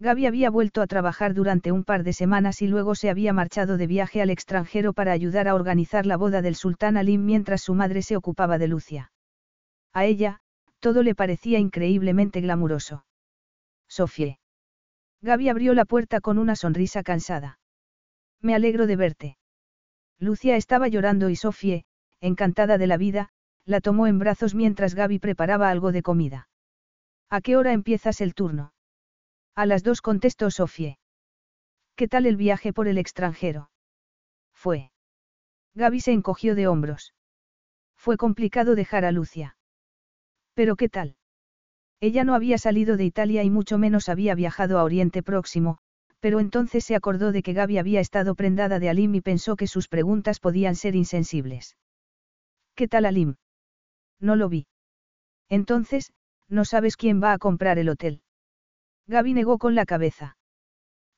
[0.00, 3.76] Gaby había vuelto a trabajar durante un par de semanas y luego se había marchado
[3.76, 7.74] de viaje al extranjero para ayudar a organizar la boda del sultán Alim mientras su
[7.74, 9.12] madre se ocupaba de Lucia.
[9.92, 10.38] A ella,
[10.80, 13.04] todo le parecía increíblemente glamuroso.
[13.88, 14.38] Sofie.
[15.20, 17.58] Gaby abrió la puerta con una sonrisa cansada.
[18.40, 19.38] Me alegro de verte.
[20.18, 21.84] Lucia estaba llorando y Sofie,
[22.20, 23.30] encantada de la vida,
[23.64, 26.48] la tomó en brazos mientras Gaby preparaba algo de comida.
[27.28, 28.72] ¿A qué hora empiezas el turno?
[29.54, 30.98] A las dos contestó Sofie.
[31.96, 33.70] ¿Qué tal el viaje por el extranjero?
[34.54, 34.92] Fue.
[35.74, 37.12] Gaby se encogió de hombros.
[37.96, 39.56] Fue complicado dejar a Lucia.
[40.54, 41.17] ¿Pero qué tal?
[42.00, 45.78] Ella no había salido de Italia y mucho menos había viajado a Oriente Próximo,
[46.20, 49.66] pero entonces se acordó de que Gaby había estado prendada de Alim y pensó que
[49.66, 51.76] sus preguntas podían ser insensibles.
[52.74, 53.36] ¿Qué tal Alim?
[54.20, 54.66] No lo vi.
[55.48, 56.12] Entonces,
[56.48, 58.22] no sabes quién va a comprar el hotel.
[59.06, 60.36] Gaby negó con la cabeza.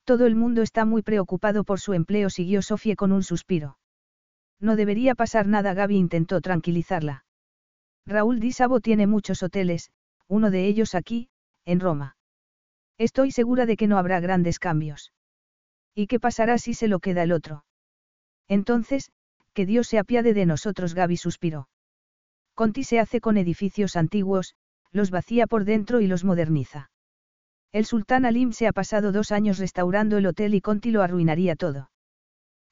[0.04, 3.78] Todo el mundo está muy preocupado por su empleo, siguió Sofía con un suspiro.
[4.60, 7.24] No debería pasar nada, Gaby intentó tranquilizarla.
[8.06, 9.90] Raúl Di Sabo tiene muchos hoteles,
[10.30, 11.28] uno de ellos aquí,
[11.64, 12.16] en Roma.
[12.98, 15.12] Estoy segura de que no habrá grandes cambios.
[15.92, 17.64] ¿Y qué pasará si se lo queda el otro?
[18.46, 19.10] Entonces,
[19.54, 21.68] que Dios se apiade de nosotros, Gaby suspiró.
[22.54, 24.54] Conti se hace con edificios antiguos,
[24.92, 26.90] los vacía por dentro y los moderniza.
[27.72, 31.56] El sultán Alim se ha pasado dos años restaurando el hotel y Conti lo arruinaría
[31.56, 31.90] todo.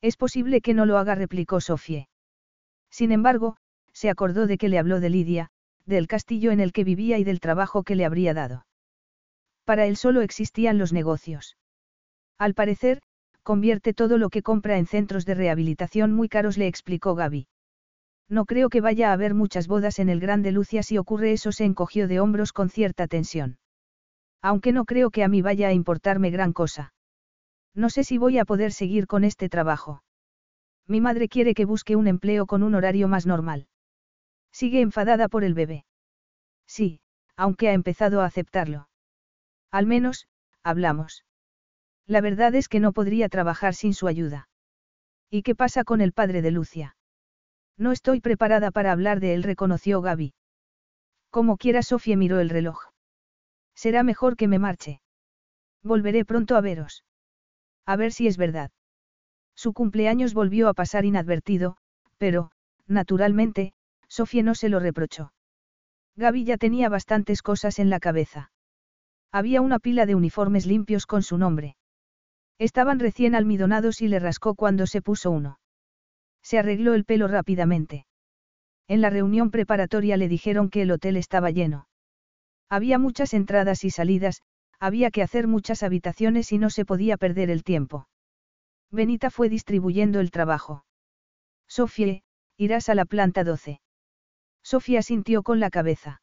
[0.01, 2.09] Es posible que no lo haga, replicó Sofie.
[2.89, 3.57] Sin embargo,
[3.93, 5.51] se acordó de que le habló de Lidia,
[5.89, 8.67] del castillo en el que vivía y del trabajo que le habría dado.
[9.65, 11.57] Para él solo existían los negocios.
[12.39, 13.01] Al parecer,
[13.43, 17.49] convierte todo lo que compra en centros de rehabilitación muy caros, le explicó Gaby.
[18.29, 21.51] No creo que vaya a haber muchas bodas en el Grande Lucia si ocurre eso,
[21.51, 23.59] se encogió de hombros con cierta tensión.
[24.43, 26.93] Aunque no creo que a mí vaya a importarme gran cosa.
[27.75, 30.03] No sé si voy a poder seguir con este trabajo.
[30.87, 33.67] Mi madre quiere que busque un empleo con un horario más normal.
[34.61, 35.85] Sigue enfadada por el bebé.
[36.67, 37.01] Sí,
[37.37, 38.89] aunque ha empezado a aceptarlo.
[39.71, 40.27] Al menos,
[40.65, 41.25] hablamos.
[42.09, 44.49] La verdad es que no podría trabajar sin su ayuda.
[45.31, 46.97] ¿Y qué pasa con el padre de Lucia?
[47.77, 50.35] No estoy preparada para hablar de él, reconoció Gaby.
[51.31, 52.81] Como quiera, Sofía miró el reloj.
[53.77, 55.01] Será mejor que me marche.
[55.85, 57.05] Volveré pronto a veros.
[57.87, 58.73] A ver si es verdad.
[59.55, 61.77] Su cumpleaños volvió a pasar inadvertido,
[62.17, 62.51] pero,
[62.89, 63.73] naturalmente,
[64.09, 65.33] Sofía no se lo reprochó.
[66.17, 68.51] Gaby ya tenía bastantes cosas en la cabeza.
[69.31, 71.77] Había una pila de uniformes limpios con su nombre.
[72.59, 75.61] Estaban recién almidonados y le rascó cuando se puso uno.
[76.43, 78.07] Se arregló el pelo rápidamente.
[78.89, 81.89] En la reunión preparatoria le dijeron que el hotel estaba lleno.
[82.69, 84.43] Había muchas entradas y salidas,
[84.81, 88.09] había que hacer muchas habitaciones y no se podía perder el tiempo.
[88.91, 90.85] Benita fue distribuyendo el trabajo.
[91.69, 92.23] Sofie,
[92.57, 93.81] irás a la planta 12.
[94.63, 96.21] Sofía sintió con la cabeza.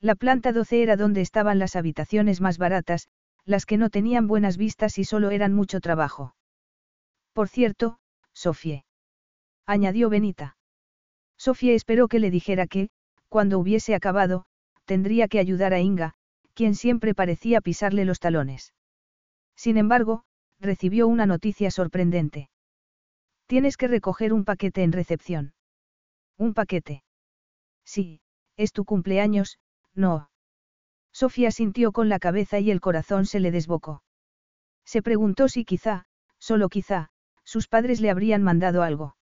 [0.00, 3.08] La planta 12 era donde estaban las habitaciones más baratas,
[3.44, 6.34] las que no tenían buenas vistas y solo eran mucho trabajo.
[7.32, 7.98] Por cierto,
[8.32, 8.84] Sofía.
[9.66, 10.56] Añadió Benita.
[11.38, 12.90] Sofía esperó que le dijera que,
[13.28, 14.46] cuando hubiese acabado,
[14.84, 16.14] tendría que ayudar a Inga,
[16.54, 18.72] quien siempre parecía pisarle los talones.
[19.56, 20.24] Sin embargo,
[20.60, 22.48] recibió una noticia sorprendente.
[23.46, 25.54] Tienes que recoger un paquete en recepción.
[26.36, 27.02] ¿Un paquete?
[27.86, 28.20] Sí,
[28.56, 29.58] es tu cumpleaños,
[29.94, 30.28] no.
[31.12, 34.02] Sofía sintió con la cabeza y el corazón se le desbocó.
[34.84, 36.04] Se preguntó si quizá,
[36.38, 37.08] solo quizá,
[37.44, 39.16] sus padres le habrían mandado algo.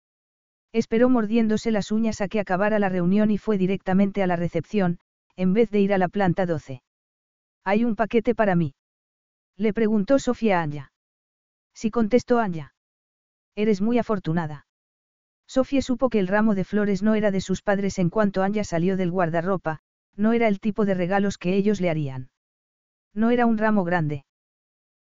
[0.72, 5.00] Esperó mordiéndose las uñas a que acabara la reunión y fue directamente a la recepción,
[5.34, 6.82] en vez de ir a la planta 12.
[7.64, 8.74] ¿Hay un paquete para mí?
[9.56, 10.92] Le preguntó Sofía a Anya.
[11.74, 12.74] Sí contestó Anya.
[13.56, 14.66] Eres muy afortunada.
[15.50, 18.62] Sofía supo que el ramo de flores no era de sus padres en cuanto Anya
[18.62, 19.80] salió del guardarropa,
[20.14, 22.30] no era el tipo de regalos que ellos le harían.
[23.14, 24.24] No era un ramo grande.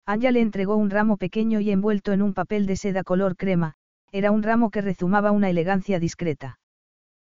[0.07, 3.75] Anya le entregó un ramo pequeño y envuelto en un papel de seda color crema,
[4.11, 6.57] era un ramo que rezumaba una elegancia discreta.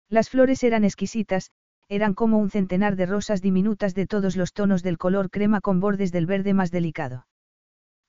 [0.08, 1.50] Las flores eran exquisitas,
[1.88, 5.80] eran como un centenar de rosas diminutas de todos los tonos del color crema con
[5.80, 7.26] bordes del verde más delicado.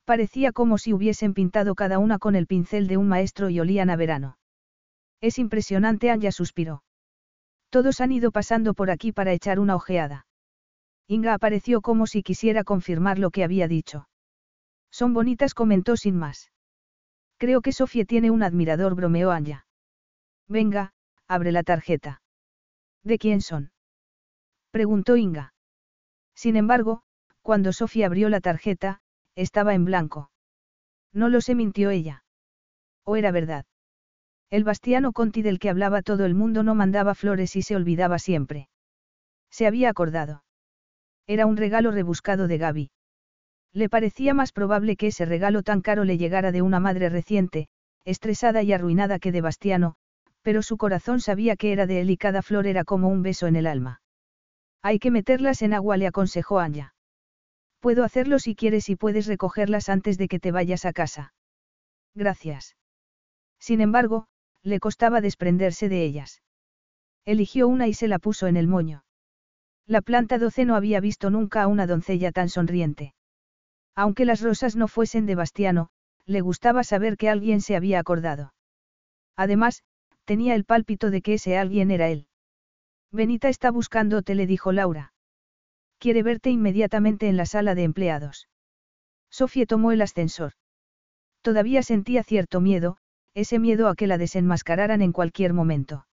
[0.05, 3.89] Parecía como si hubiesen pintado cada una con el pincel de un maestro y olían
[3.89, 4.38] a verano.
[5.21, 6.83] Es impresionante, Anya suspiró.
[7.69, 10.25] Todos han ido pasando por aquí para echar una ojeada.
[11.07, 14.07] Inga apareció como si quisiera confirmar lo que había dicho.
[14.91, 16.51] Son bonitas, comentó sin más.
[17.37, 19.65] Creo que Sofía tiene un admirador, bromeó Anya.
[20.47, 20.93] Venga,
[21.27, 22.21] abre la tarjeta.
[23.03, 23.71] ¿De quién son?
[24.71, 25.53] Preguntó Inga.
[26.35, 27.01] Sin embargo,
[27.41, 29.01] cuando Sofía abrió la tarjeta,
[29.35, 30.31] estaba en blanco.
[31.13, 32.23] No lo se mintió ella.
[33.03, 33.65] ¿O era verdad?
[34.51, 38.17] El Bastiano Conti del que hablaba todo el mundo no mandaba flores y se olvidaba
[38.17, 38.67] siempre.
[39.51, 40.43] Se había acordado.
[41.27, 42.91] Era un regalo rebuscado de Gaby.
[43.73, 47.67] Le parecía más probable que ese regalo tan caro le llegara de una madre reciente,
[48.05, 49.95] estresada y arruinada que de Bastiano,
[50.41, 53.45] pero su corazón sabía que era de él y cada flor era como un beso
[53.45, 54.01] en el alma.
[54.81, 56.95] Hay que meterlas en agua, le aconsejó Anya.
[57.79, 61.33] Puedo hacerlo si quieres y puedes recogerlas antes de que te vayas a casa.
[62.15, 62.75] Gracias.
[63.59, 64.28] Sin embargo,
[64.63, 66.41] le costaba desprenderse de ellas.
[67.25, 69.03] Eligió una y se la puso en el moño.
[69.85, 73.13] La planta doce no había visto nunca a una doncella tan sonriente.
[73.95, 75.89] Aunque las rosas no fuesen de Bastiano,
[76.25, 78.53] le gustaba saber que alguien se había acordado.
[79.35, 79.83] Además,
[80.25, 82.27] tenía el pálpito de que ese alguien era él.
[83.11, 85.13] Benita está buscándote, le dijo Laura.
[85.97, 88.47] Quiere verte inmediatamente en la sala de empleados.
[89.29, 90.53] Sofía tomó el ascensor.
[91.41, 92.97] Todavía sentía cierto miedo,
[93.33, 96.05] ese miedo a que la desenmascararan en cualquier momento.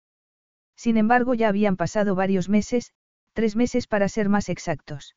[0.77, 2.93] Sin embargo, ya habían pasado varios meses,
[3.33, 5.17] tres meses para ser más exactos.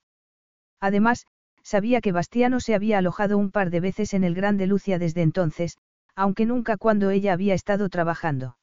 [0.80, 1.26] Además,
[1.64, 5.22] sabía que Bastiano se había alojado un par de veces en el Grande Lucia desde
[5.22, 5.78] entonces,
[6.16, 8.58] aunque nunca cuando ella había estado trabajando.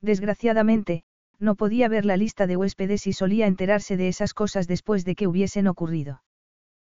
[0.00, 1.04] Desgraciadamente,
[1.38, 5.14] no podía ver la lista de huéspedes y solía enterarse de esas cosas después de
[5.14, 6.22] que hubiesen ocurrido.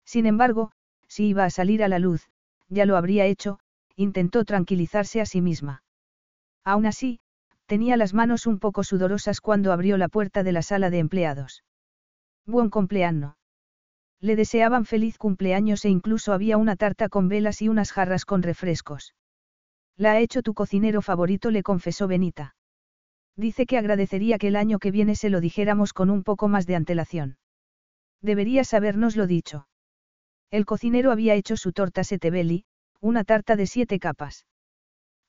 [0.05, 0.73] Sin embargo,
[1.07, 2.29] si iba a salir a la luz,
[2.69, 3.59] ya lo habría hecho,
[4.01, 5.83] intentó tranquilizarse a sí misma.
[6.65, 7.21] Aún así,
[7.67, 11.65] tenía las manos un poco sudorosas cuando abrió la puerta de la sala de empleados.
[12.47, 13.35] Buen cumpleaños.
[14.21, 18.43] Le deseaban feliz cumpleaños e incluso había una tarta con velas y unas jarras con
[18.43, 19.15] refrescos.
[19.97, 22.55] La ha hecho tu cocinero favorito, le confesó Benita.
[23.37, 26.67] Dice que agradecería que el año que viene se lo dijéramos con un poco más
[26.67, 27.37] de antelación.
[28.23, 29.69] Deberías habernoslo dicho.
[30.51, 32.65] El cocinero había hecho su torta setebelli,
[33.01, 34.47] una tarta de siete capas.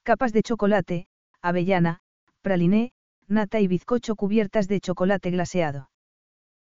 [0.03, 1.07] Capas de chocolate,
[1.41, 2.01] avellana,
[2.41, 2.91] praliné,
[3.27, 5.89] nata y bizcocho cubiertas de chocolate glaseado.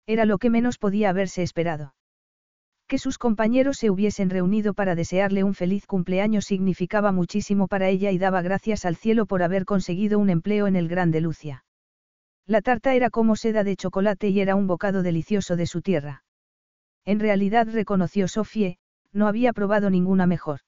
[0.07, 1.93] Era lo que menos podía haberse esperado.
[2.87, 8.11] Que sus compañeros se hubiesen reunido para desearle un feliz cumpleaños significaba muchísimo para ella
[8.11, 11.65] y daba gracias al cielo por haber conseguido un empleo en el Grande Lucia.
[12.47, 16.23] La tarta era como seda de chocolate y era un bocado delicioso de su tierra.
[17.03, 18.77] En realidad reconoció Sofie,
[19.13, 20.59] no había probado ninguna mejor.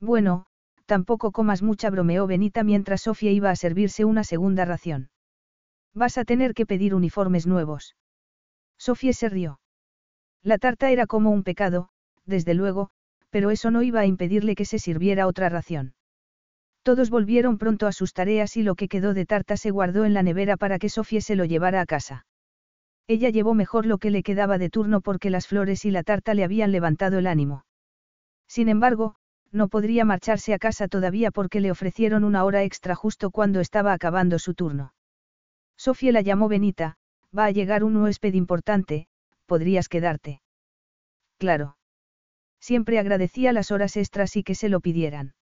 [0.00, 0.46] Bueno,
[0.86, 5.10] tampoco comas mucha, bromeó Benita mientras Sofía iba a servirse una segunda ración.
[5.94, 7.96] Vas a tener que pedir uniformes nuevos.
[8.78, 9.60] Sofía se rió.
[10.42, 11.90] La tarta era como un pecado,
[12.24, 12.90] desde luego,
[13.28, 15.94] pero eso no iba a impedirle que se sirviera otra ración.
[16.82, 20.14] Todos volvieron pronto a sus tareas y lo que quedó de tarta se guardó en
[20.14, 22.26] la nevera para que Sofía se lo llevara a casa.
[23.06, 26.32] Ella llevó mejor lo que le quedaba de turno porque las flores y la tarta
[26.32, 27.64] le habían levantado el ánimo.
[28.46, 29.16] Sin embargo,
[29.52, 33.92] no podría marcharse a casa todavía porque le ofrecieron una hora extra justo cuando estaba
[33.92, 34.94] acabando su turno.
[35.76, 36.96] Sofía la llamó Benita,
[37.36, 39.08] va a llegar un huésped importante,
[39.46, 40.42] podrías quedarte.
[41.38, 41.76] Claro.
[42.60, 45.34] Siempre agradecía las horas extras y que se lo pidieran.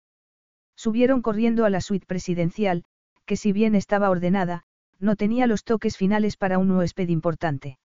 [0.76, 2.84] Subieron corriendo a la suite presidencial,
[3.26, 4.62] que si bien estaba ordenada,
[5.00, 7.78] no tenía los toques finales para un huésped importante.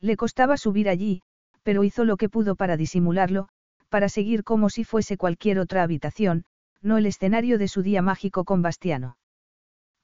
[0.00, 1.22] Le costaba subir allí,
[1.62, 3.48] pero hizo lo que pudo para disimularlo,
[3.88, 6.44] para seguir como si fuese cualquier otra habitación,
[6.82, 9.16] no el escenario de su día mágico con Bastiano.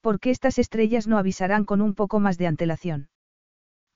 [0.01, 3.09] ¿Por qué estas estrellas no avisarán con un poco más de antelación?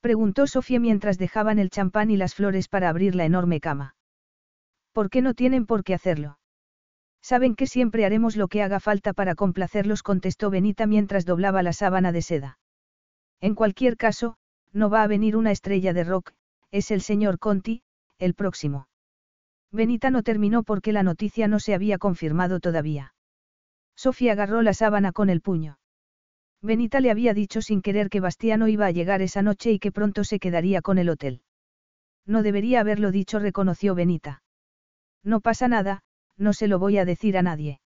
[0.00, 3.96] Preguntó Sofía mientras dejaban el champán y las flores para abrir la enorme cama.
[4.92, 6.38] ¿Por qué no tienen por qué hacerlo?
[7.20, 11.72] Saben que siempre haremos lo que haga falta para complacerlos, contestó Benita mientras doblaba la
[11.72, 12.58] sábana de seda.
[13.40, 14.36] En cualquier caso,
[14.72, 16.32] no va a venir una estrella de rock,
[16.70, 17.82] es el señor Conti,
[18.18, 18.88] el próximo.
[19.70, 23.14] Benita no terminó porque la noticia no se había confirmado todavía.
[23.96, 25.78] Sofía agarró la sábana con el puño.
[26.62, 29.92] Benita le había dicho sin querer que Bastiano iba a llegar esa noche y que
[29.92, 31.42] pronto se quedaría con el hotel.
[32.26, 34.42] No debería haberlo dicho, reconoció Benita.
[35.22, 36.02] No pasa nada,
[36.36, 37.80] no se lo voy a decir a nadie.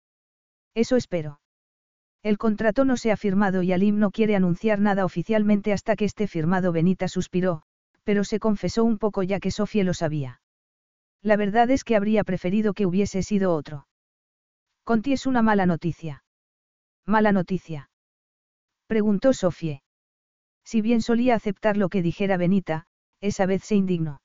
[0.75, 1.41] Eso espero.
[2.23, 6.05] El contrato no se ha firmado y Alim no quiere anunciar nada oficialmente hasta que
[6.05, 6.71] esté firmado.
[6.71, 7.63] Benita suspiró,
[8.05, 10.40] pero se confesó un poco ya que Sofía lo sabía.
[11.23, 13.87] La verdad es que habría preferido que hubiese sido otro.
[14.85, 16.25] Conti es una mala noticia.
[17.07, 17.91] Mala noticia.
[18.87, 19.83] Preguntó Sofie.
[20.65, 22.87] Si bien solía aceptar lo que dijera Benita,
[23.21, 24.21] esa vez se indignó.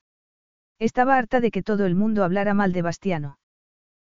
[0.80, 3.38] Estaba harta de que todo el mundo hablara mal de Bastiano.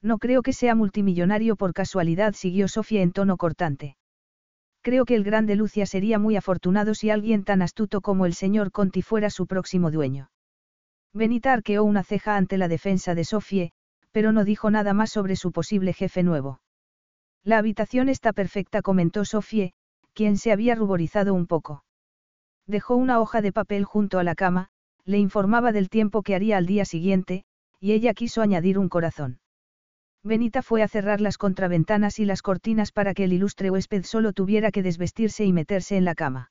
[0.02, 3.96] No creo que sea multimillonario por casualidad, siguió Sofía en tono cortante.
[4.82, 8.70] Creo que el grande Lucia sería muy afortunado si alguien tan astuto como el señor
[8.70, 10.28] Conti fuera su próximo dueño.
[11.16, 13.72] Benita arqueó una ceja ante la defensa de Sofie,
[14.12, 16.60] pero no dijo nada más sobre su posible jefe nuevo.
[17.42, 19.72] La habitación está perfecta, comentó Sofie,
[20.12, 21.84] quien se había ruborizado un poco.
[22.66, 24.68] Dejó una hoja de papel junto a la cama,
[25.06, 27.44] le informaba del tiempo que haría al día siguiente,
[27.80, 29.38] y ella quiso añadir un corazón.
[30.22, 34.34] Benita fue a cerrar las contraventanas y las cortinas para que el ilustre huésped solo
[34.34, 36.50] tuviera que desvestirse y meterse en la cama.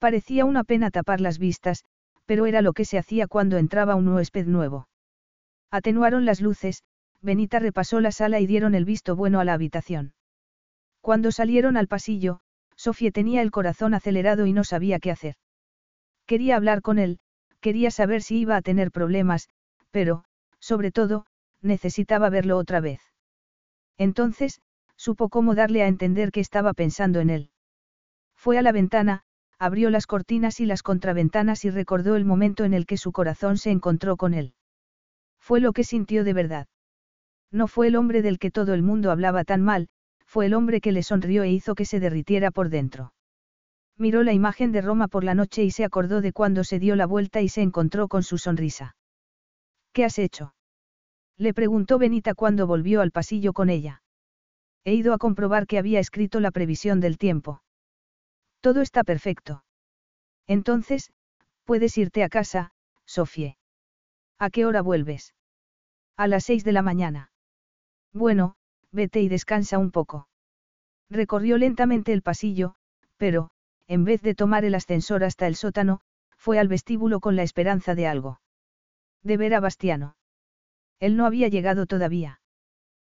[0.00, 1.84] Parecía una pena tapar las vistas,
[2.28, 4.86] pero era lo que se hacía cuando entraba un huésped nuevo.
[5.70, 6.82] Atenuaron las luces,
[7.22, 10.12] Benita repasó la sala y dieron el visto bueno a la habitación.
[11.00, 12.40] Cuando salieron al pasillo,
[12.76, 15.36] Sofía tenía el corazón acelerado y no sabía qué hacer.
[16.26, 17.18] Quería hablar con él,
[17.60, 19.48] quería saber si iba a tener problemas,
[19.90, 20.24] pero,
[20.60, 21.24] sobre todo,
[21.62, 23.00] necesitaba verlo otra vez.
[23.96, 24.60] Entonces,
[24.96, 27.50] supo cómo darle a entender que estaba pensando en él.
[28.36, 29.22] Fue a la ventana,
[29.58, 33.58] abrió las cortinas y las contraventanas y recordó el momento en el que su corazón
[33.58, 34.54] se encontró con él.
[35.40, 36.66] Fue lo que sintió de verdad.
[37.50, 39.88] No fue el hombre del que todo el mundo hablaba tan mal,
[40.26, 43.12] fue el hombre que le sonrió e hizo que se derritiera por dentro.
[43.96, 46.94] Miró la imagen de Roma por la noche y se acordó de cuando se dio
[46.94, 48.94] la vuelta y se encontró con su sonrisa.
[49.92, 50.54] ¿Qué has hecho?
[51.36, 54.02] Le preguntó Benita cuando volvió al pasillo con ella.
[54.84, 57.62] He ido a comprobar que había escrito la previsión del tiempo.
[58.60, 59.64] Todo está perfecto.
[60.46, 61.12] Entonces,
[61.64, 62.72] puedes irte a casa,
[63.04, 63.56] Sofie.
[64.38, 65.34] ¿A qué hora vuelves?
[66.16, 67.30] A las seis de la mañana.
[68.12, 68.56] Bueno,
[68.90, 70.28] vete y descansa un poco.
[71.10, 72.74] Recorrió lentamente el pasillo,
[73.16, 73.50] pero,
[73.86, 76.00] en vez de tomar el ascensor hasta el sótano,
[76.36, 78.40] fue al vestíbulo con la esperanza de algo.
[79.22, 80.16] De ver a Bastiano.
[81.00, 82.40] Él no había llegado todavía.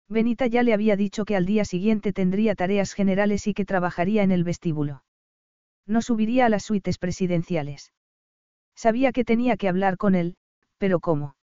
[0.09, 4.23] Benita ya le había dicho que al día siguiente tendría tareas generales y que trabajaría
[4.23, 5.03] en el vestíbulo.
[5.87, 7.93] No subiría a las suites presidenciales.
[8.75, 10.37] Sabía que tenía que hablar con él,
[10.79, 11.37] pero ¿cómo?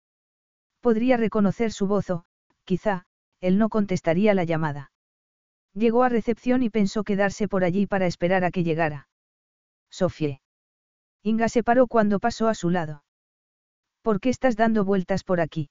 [0.82, 2.26] Podría reconocer su voz o,
[2.66, 3.06] quizá,
[3.40, 4.92] él no contestaría la llamada.
[5.74, 9.08] Llegó a recepción y pensó quedarse por allí para esperar a que llegara.
[9.90, 10.42] Sofie.
[11.24, 13.04] Inga se paró cuando pasó a su lado.
[14.02, 15.70] ¿Por qué estás dando vueltas por aquí?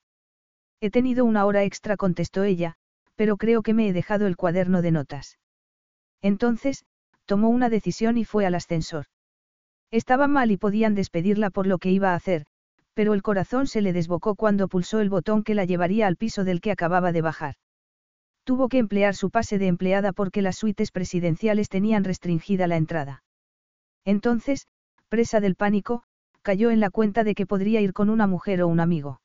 [0.81, 2.77] He tenido una hora extra, contestó ella,
[3.17, 5.39] pero creo que me he dejado el cuaderno de notas.
[6.23, 6.85] Entonces,
[7.31, 9.05] tomó una decisión y fue al ascensor.
[9.93, 12.44] Estaba mal y podían despedirla por lo que iba a hacer,
[12.93, 16.43] pero el corazón se le desbocó cuando pulsó el botón que la llevaría al piso
[16.43, 17.55] del que acababa de bajar.
[18.43, 23.23] Tuvo que emplear su pase de empleada porque las suites presidenciales tenían restringida la entrada.
[24.05, 24.66] Entonces,
[25.09, 26.02] presa del pánico,
[26.43, 29.20] cayó en la cuenta de que podría ir con una mujer o un amigo.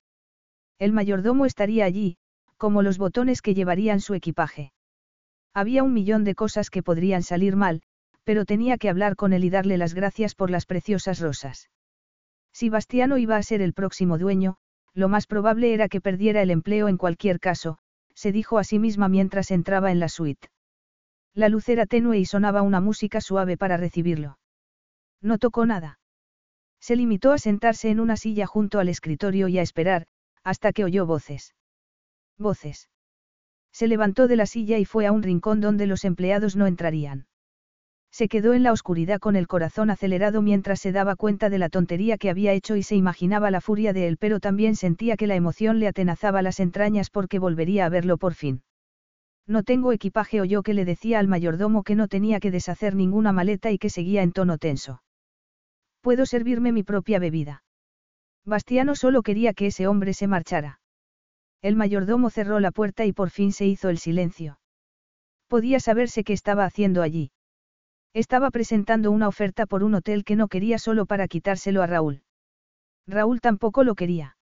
[0.77, 2.17] El mayordomo estaría allí,
[2.57, 4.73] como los botones que llevarían su equipaje.
[5.55, 7.81] Había un millón de cosas que podrían salir mal,
[8.25, 11.69] pero tenía que hablar con él y darle las gracias por las preciosas rosas.
[12.51, 14.57] Si Bastiano iba a ser el próximo dueño,
[14.93, 17.77] lo más probable era que perdiera el empleo en cualquier caso,
[18.13, 20.49] se dijo a sí misma mientras entraba en la suite.
[21.33, 24.39] La luz era tenue y sonaba una música suave para recibirlo.
[25.21, 25.99] No tocó nada.
[26.79, 30.07] Se limitó a sentarse en una silla junto al escritorio y a esperar,
[30.43, 31.55] hasta que oyó voces.
[32.37, 32.89] Voces.
[33.73, 37.27] Se levantó de la silla y fue a un rincón donde los empleados no entrarían.
[38.15, 41.67] Se quedó en la oscuridad con el corazón acelerado mientras se daba cuenta de la
[41.67, 45.27] tontería que había hecho y se imaginaba la furia de él, pero también sentía que
[45.27, 48.63] la emoción le atenazaba las entrañas porque volvería a verlo por fin.
[49.45, 53.33] No tengo equipaje oyó que le decía al mayordomo que no tenía que deshacer ninguna
[53.33, 55.03] maleta y que seguía en tono tenso.
[55.99, 57.65] Puedo servirme mi propia bebida.
[58.45, 60.79] Bastiano solo quería que ese hombre se marchara.
[61.61, 64.57] El mayordomo cerró la puerta y por fin se hizo el silencio.
[65.49, 67.33] Podía saberse qué estaba haciendo allí.
[68.15, 72.23] Estaba presentando una oferta por un hotel que no quería solo para quitárselo a Raúl.
[73.05, 74.37] Raúl tampoco lo quería.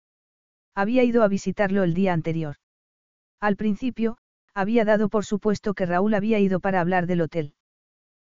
[0.75, 2.57] Había ido a visitarlo el día anterior.
[3.41, 4.19] Al principio,
[4.53, 7.55] había dado por supuesto que Raúl había ido para hablar del hotel.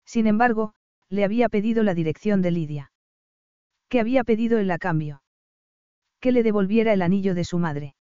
[0.06, 0.74] Sin embargo,
[1.07, 2.91] le había pedido la dirección de Lidia.
[3.88, 5.24] ¿Qué había pedido él a cambio?
[6.20, 7.95] Que le devolviera el anillo de su madre.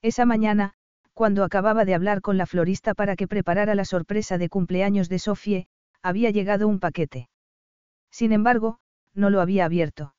[0.00, 0.72] Esa mañana,
[1.12, 5.18] cuando acababa de hablar con la florista para que preparara la sorpresa de cumpleaños de
[5.18, 5.68] Sofie,
[6.04, 7.30] había llegado un paquete.
[8.10, 8.78] Sin embargo,
[9.14, 10.14] no lo había abierto.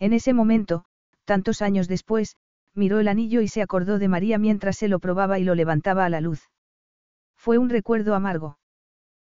[0.00, 0.84] En ese momento,
[1.24, 2.36] tantos años después,
[2.74, 6.04] miró el anillo y se acordó de María mientras se lo probaba y lo levantaba
[6.04, 6.50] a la luz.
[7.36, 8.58] Fue un recuerdo amargo.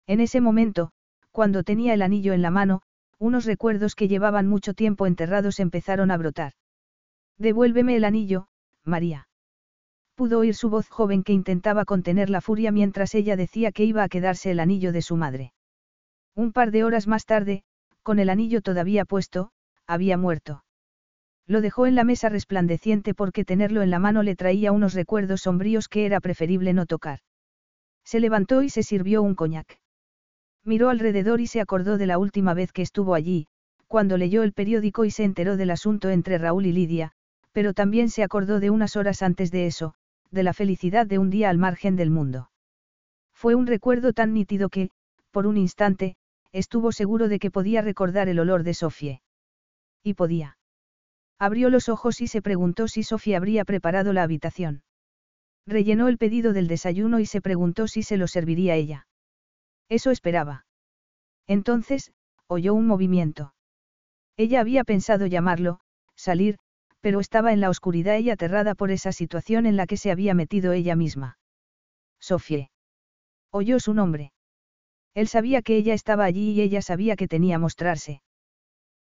[0.06, 0.90] En ese momento,
[1.30, 2.82] cuando tenía el anillo en la mano,
[3.18, 6.52] unos recuerdos que llevaban mucho tiempo enterrados empezaron a brotar.
[7.38, 8.48] Devuélveme el anillo,
[8.84, 9.26] María.
[10.16, 14.02] Pudo oír su voz joven que intentaba contener la furia mientras ella decía que iba
[14.02, 15.54] a quedarse el anillo de su madre.
[16.34, 17.62] Un par de horas más tarde,
[18.02, 19.50] con el anillo todavía puesto,
[19.86, 20.64] había muerto.
[21.46, 25.42] Lo dejó en la mesa resplandeciente porque tenerlo en la mano le traía unos recuerdos
[25.42, 27.20] sombríos que era preferible no tocar.
[28.04, 29.78] Se levantó y se sirvió un coñac.
[30.64, 33.48] Miró alrededor y se acordó de la última vez que estuvo allí,
[33.86, 37.12] cuando leyó el periódico y se enteró del asunto entre Raúl y Lidia,
[37.52, 39.94] pero también se acordó de unas horas antes de eso,
[40.30, 42.50] de la felicidad de un día al margen del mundo.
[43.34, 44.90] Fue un recuerdo tan nítido que,
[45.30, 46.16] por un instante,
[46.52, 49.22] estuvo seguro de que podía recordar el olor de Sofie.
[50.02, 50.58] Y podía.
[51.38, 54.82] Abrió los ojos y se preguntó si Sofía habría preparado la habitación.
[55.66, 59.06] Rellenó el pedido del desayuno y se preguntó si se lo serviría ella.
[59.88, 60.66] Eso esperaba.
[61.46, 62.12] Entonces,
[62.46, 63.54] oyó un movimiento.
[64.36, 65.80] Ella había pensado llamarlo,
[66.16, 66.58] salir,
[67.00, 70.34] pero estaba en la oscuridad y aterrada por esa situación en la que se había
[70.34, 71.38] metido ella misma.
[72.20, 72.70] Sofía.
[73.50, 74.32] Oyó su nombre.
[75.14, 78.22] Él sabía que ella estaba allí y ella sabía que tenía mostrarse.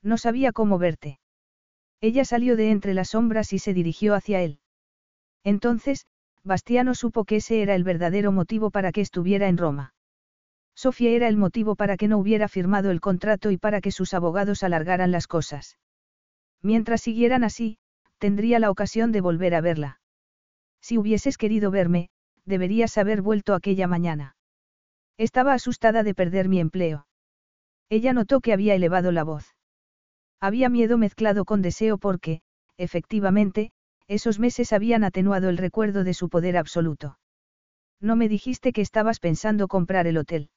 [0.03, 1.19] No sabía cómo verte.
[2.01, 4.59] Ella salió de entre las sombras y se dirigió hacia él.
[5.43, 6.05] Entonces,
[6.43, 9.93] Bastiano supo que ese era el verdadero motivo para que estuviera en Roma.
[10.75, 14.13] Sofía era el motivo para que no hubiera firmado el contrato y para que sus
[14.13, 15.77] abogados alargaran las cosas.
[16.63, 17.77] Mientras siguieran así,
[18.17, 19.99] tendría la ocasión de volver a verla.
[20.81, 22.09] Si hubieses querido verme,
[22.45, 24.35] deberías haber vuelto aquella mañana.
[25.21, 27.05] Estaba asustada de perder mi empleo.
[27.89, 29.55] Ella notó que había elevado la voz.
[30.39, 32.41] Había miedo mezclado con deseo porque,
[32.75, 33.71] efectivamente,
[34.07, 37.19] esos meses habían atenuado el recuerdo de su poder absoluto.
[37.99, 40.49] No me dijiste que estabas pensando comprar el hotel.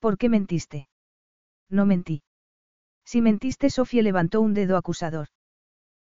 [0.00, 0.88] ¿Por qué mentiste?
[1.68, 2.24] No mentí.
[3.04, 5.28] Si mentiste, Sofía levantó un dedo acusador.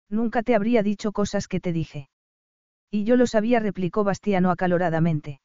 [0.08, 2.10] Nunca te habría dicho cosas que te dije.
[2.90, 5.42] Y yo lo sabía, replicó Bastiano acaloradamente.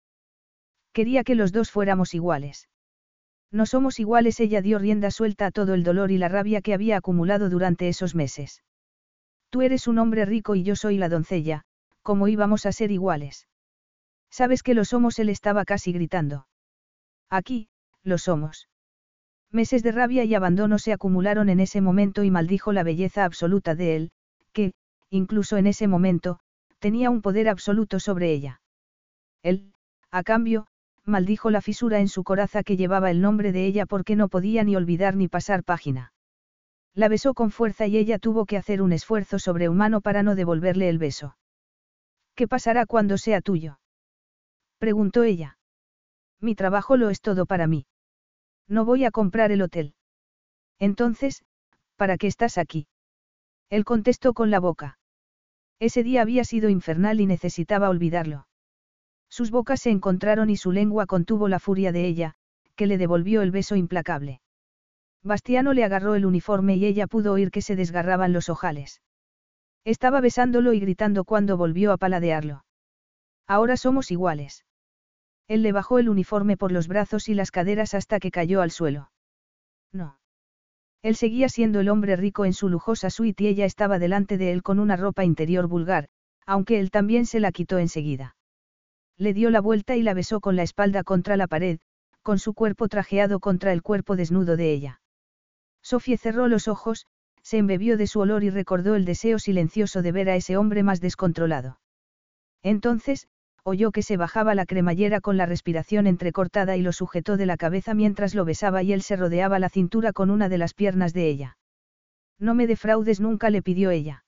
[0.93, 2.69] Quería que los dos fuéramos iguales.
[3.51, 6.74] No somos iguales, ella dio rienda suelta a todo el dolor y la rabia que
[6.74, 8.62] había acumulado durante esos meses.
[9.51, 11.62] Tú eres un hombre rico y yo soy la doncella,
[12.02, 13.47] ¿cómo íbamos a ser iguales?
[14.31, 16.47] Sabes que lo somos, él estaba casi gritando.
[17.28, 17.69] Aquí,
[18.02, 18.69] lo somos.
[19.51, 23.74] Meses de rabia y abandono se acumularon en ese momento y maldijo la belleza absoluta
[23.74, 24.10] de él,
[24.55, 24.73] que,
[25.10, 26.39] incluso en ese momento,
[26.78, 28.62] tenía un poder absoluto sobre ella.
[29.43, 29.74] Él,
[30.10, 30.66] a cambio,
[31.04, 34.64] maldijo la fisura en su coraza que llevaba el nombre de ella porque no podía
[34.64, 36.12] ni olvidar ni pasar página.
[36.94, 40.88] La besó con fuerza y ella tuvo que hacer un esfuerzo sobrehumano para no devolverle
[40.88, 41.36] el beso.
[42.34, 43.80] ¿Qué pasará cuando sea tuyo?
[44.78, 45.58] preguntó ella.
[46.40, 47.86] Mi trabajo lo es todo para mí.
[48.68, 49.94] No voy a comprar el hotel.
[50.78, 51.44] Entonces,
[51.96, 52.88] ¿para qué estás aquí?
[53.70, 54.98] Él contestó con la boca.
[55.78, 58.46] Ese día había sido infernal y necesitaba olvidarlo.
[59.32, 62.34] Sus bocas se encontraron y su lengua contuvo la furia de ella,
[62.76, 64.42] que le devolvió el beso implacable.
[65.22, 69.00] Bastiano le agarró el uniforme y ella pudo oír que se desgarraban los ojales.
[69.86, 72.66] Estaba besándolo y gritando cuando volvió a paladearlo.
[73.46, 74.66] Ahora somos iguales.
[75.48, 78.70] Él le bajó el uniforme por los brazos y las caderas hasta que cayó al
[78.70, 79.12] suelo.
[79.94, 80.18] No.
[81.00, 84.52] Él seguía siendo el hombre rico en su lujosa suite y ella estaba delante de
[84.52, 86.10] él con una ropa interior vulgar,
[86.44, 88.36] aunque él también se la quitó enseguida.
[89.18, 91.78] Le dio la vuelta y la besó con la espalda contra la pared,
[92.22, 95.01] con su cuerpo trajeado contra el cuerpo desnudo de ella.
[95.82, 97.06] Sofía cerró los ojos,
[97.43, 100.82] se embebió de su olor y recordó el deseo silencioso de ver a ese hombre
[100.82, 101.80] más descontrolado.
[102.62, 103.26] Entonces,
[103.64, 107.56] oyó que se bajaba la cremallera con la respiración entrecortada y lo sujetó de la
[107.56, 111.12] cabeza mientras lo besaba y él se rodeaba la cintura con una de las piernas
[111.12, 111.56] de ella.
[112.39, 114.24] No me defraudes nunca, le pidió ella.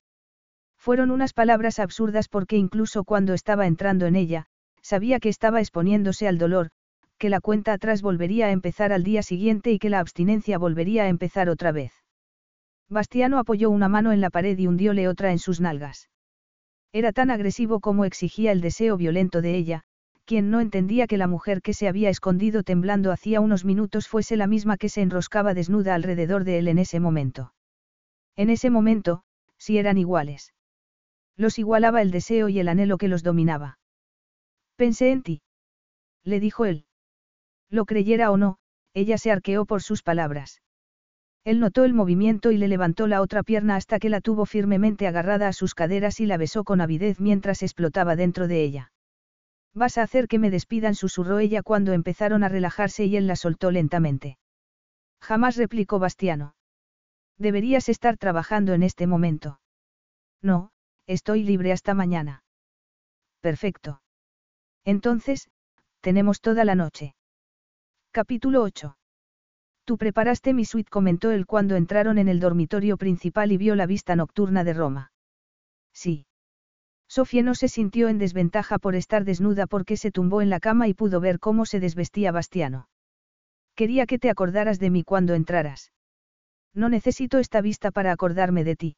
[0.77, 4.47] Fueron unas palabras absurdas porque incluso cuando estaba entrando en ella,
[4.85, 6.69] sabía que estaba exponiéndose al dolor,
[7.19, 11.05] que la cuenta atrás volvería a empezar al día siguiente y que la abstinencia volvería
[11.05, 11.93] a empezar otra vez.
[12.91, 16.11] Bastiano apoyó una mano en la pared y hundióle otra en sus nalgas.
[16.93, 19.85] Era tan agresivo como exigía el deseo violento de ella,
[20.27, 24.37] quien no entendía que la mujer que se había escondido temblando hacía unos minutos fuese
[24.37, 27.55] la misma que se enroscaba desnuda alrededor de él en ese momento.
[28.37, 29.23] En ese momento,
[29.57, 30.53] si eran iguales.
[31.37, 33.79] Los igualaba el deseo y el anhelo que los dominaba.
[34.77, 35.43] Pensé en ti.
[36.25, 36.87] Le dijo él.
[37.71, 38.59] Lo creyera o no,
[38.93, 40.63] ella se arqueó por sus palabras.
[41.45, 45.07] Él notó el movimiento y le levantó la otra pierna hasta que la tuvo firmemente
[45.07, 48.93] agarrada a sus caderas y la besó con avidez mientras explotaba dentro de ella.
[49.75, 53.37] Vas a hacer que me despidan, susurró ella cuando empezaron a relajarse y él la
[53.37, 54.39] soltó lentamente.
[55.21, 56.55] Jamás replicó Bastiano.
[57.39, 59.61] Deberías estar trabajando en este momento.
[60.41, 60.71] No,
[61.07, 62.45] estoy libre hasta mañana.
[63.41, 64.04] Perfecto.
[64.85, 65.49] Entonces,
[66.01, 67.15] tenemos toda la noche.
[68.11, 68.97] Capítulo 8.
[69.85, 73.87] Tú preparaste mi suite, comentó él cuando entraron en el dormitorio principal y vio la
[73.87, 75.13] vista nocturna de Roma.
[75.93, 76.27] Sí.
[77.09, 80.89] Sofía no se sintió en desventaja por estar desnuda porque se tumbó en la cama
[80.89, 82.89] y pudo ver cómo se desvestía Bastiano.
[83.75, 85.93] Quería que te acordaras de mí cuando entraras.
[86.73, 88.97] No necesito esta vista para acordarme de ti.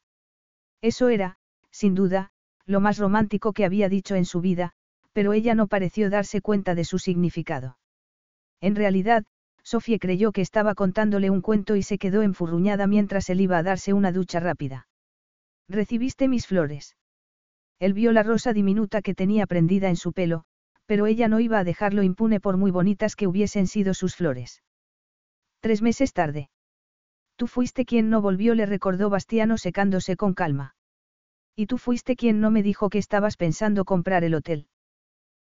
[0.81, 1.37] Eso era,
[1.71, 2.31] sin duda,
[2.65, 4.73] lo más romántico que había dicho en su vida,
[5.17, 7.79] pero ella no pareció darse cuenta de su significado.
[8.61, 9.25] En realidad,
[9.63, 13.63] Sofía creyó que estaba contándole un cuento y se quedó enfurruñada mientras él iba a
[13.63, 14.87] darse una ducha rápida.
[15.67, 16.97] Recibiste mis flores.
[17.79, 20.43] Él vio la rosa diminuta que tenía prendida en su pelo,
[20.85, 24.61] pero ella no iba a dejarlo impune por muy bonitas que hubiesen sido sus flores.
[25.61, 26.51] Tres meses tarde.
[27.37, 30.75] Tú fuiste quien no volvió, le recordó Bastiano secándose con calma.
[31.55, 34.67] Y tú fuiste quien no me dijo que estabas pensando comprar el hotel.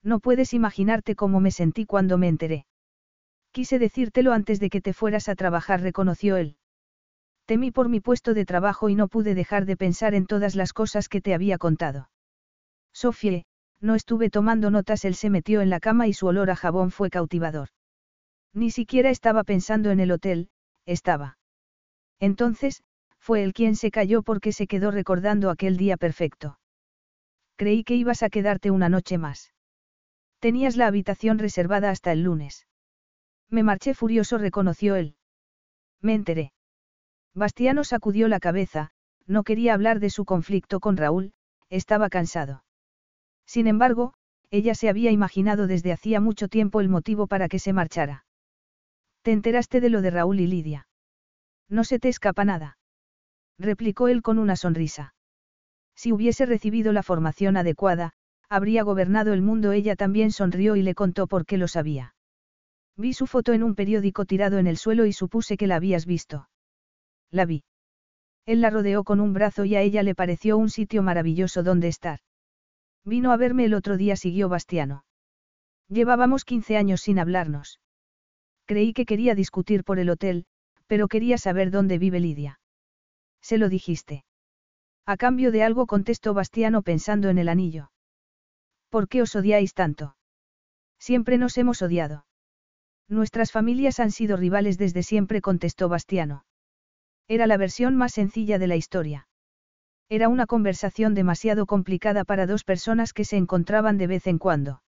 [0.04, 2.66] No puedes imaginarte cómo me sentí cuando me enteré.
[3.52, 6.56] Quise decírtelo antes de que te fueras a trabajar, reconoció él.
[7.46, 10.72] Temí por mi puesto de trabajo y no pude dejar de pensar en todas las
[10.72, 12.10] cosas que te había contado.
[12.94, 13.46] Sofie,
[13.82, 16.92] no estuve tomando notas, él se metió en la cama y su olor a jabón
[16.92, 17.70] fue cautivador.
[18.54, 20.50] Ni siquiera estaba pensando en el hotel,
[20.86, 21.38] estaba.
[22.20, 22.84] Entonces,
[23.20, 26.60] fue él quien se cayó porque se quedó recordando aquel día perfecto.
[27.56, 29.54] Creí que ibas a quedarte una noche más.
[30.40, 32.66] Tenías la habitación reservada hasta el lunes.
[33.50, 35.16] Me marché furioso, reconoció él.
[36.02, 36.54] Me enteré.
[37.34, 38.92] Bastiano sacudió la cabeza,
[39.26, 41.34] no quería hablar de su conflicto con Raúl,
[41.70, 42.64] estaba cansado.
[43.46, 44.14] Sin embargo,
[44.50, 48.26] ella se había imaginado desde hacía mucho tiempo el motivo para que se marchara.
[49.22, 50.88] ¿Te enteraste de lo de Raúl y Lidia?
[51.68, 52.78] No se te escapa nada.
[53.60, 55.14] Replicó él con una sonrisa.
[55.96, 58.14] Si hubiese recibido la formación adecuada,
[58.50, 59.72] habría gobernado el mundo.
[59.72, 62.16] Ella también sonrió y le contó por qué lo sabía.
[62.98, 66.06] Vi su foto en un periódico tirado en el suelo y supuse que la habías
[66.06, 66.50] visto.
[67.32, 67.64] La vi.
[68.46, 71.88] Él la rodeó con un brazo y a ella le pareció un sitio maravilloso donde
[71.88, 72.20] estar.
[73.06, 75.06] Vino a verme el otro día, siguió Bastiano.
[75.88, 77.80] Llevábamos 15 años sin hablarnos.
[78.66, 80.46] Creí que quería discutir por el hotel,
[80.88, 82.60] pero quería saber dónde vive Lidia.
[83.42, 84.26] Se lo dijiste.
[85.06, 87.92] A cambio de algo contestó Bastiano pensando en el anillo.
[88.90, 90.16] ¿Por qué os odiáis tanto?
[90.98, 92.26] Siempre nos hemos odiado.
[93.08, 96.46] Nuestras familias han sido rivales desde siempre, contestó Bastiano.
[97.28, 99.28] Era la versión más sencilla de la historia.
[100.10, 104.82] Era una conversación demasiado complicada para dos personas que se encontraban de vez en cuando.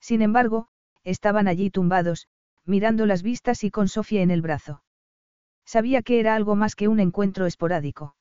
[0.00, 0.68] Sin embargo,
[1.02, 2.28] estaban allí tumbados,
[2.66, 4.82] mirando las vistas y con Sofía en el brazo.
[5.64, 8.16] Sabía que era algo más que un encuentro esporádico.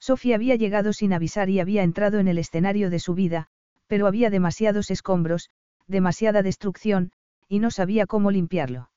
[0.00, 3.48] Sofía había llegado sin avisar y había entrado en el escenario de su vida,
[3.86, 5.50] pero había demasiados escombros,
[5.86, 7.12] demasiada destrucción,
[7.48, 8.90] y no sabía cómo limpiarlo.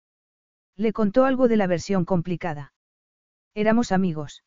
[0.75, 2.73] Le contó algo de la versión complicada.
[3.53, 4.43] Éramos amigos.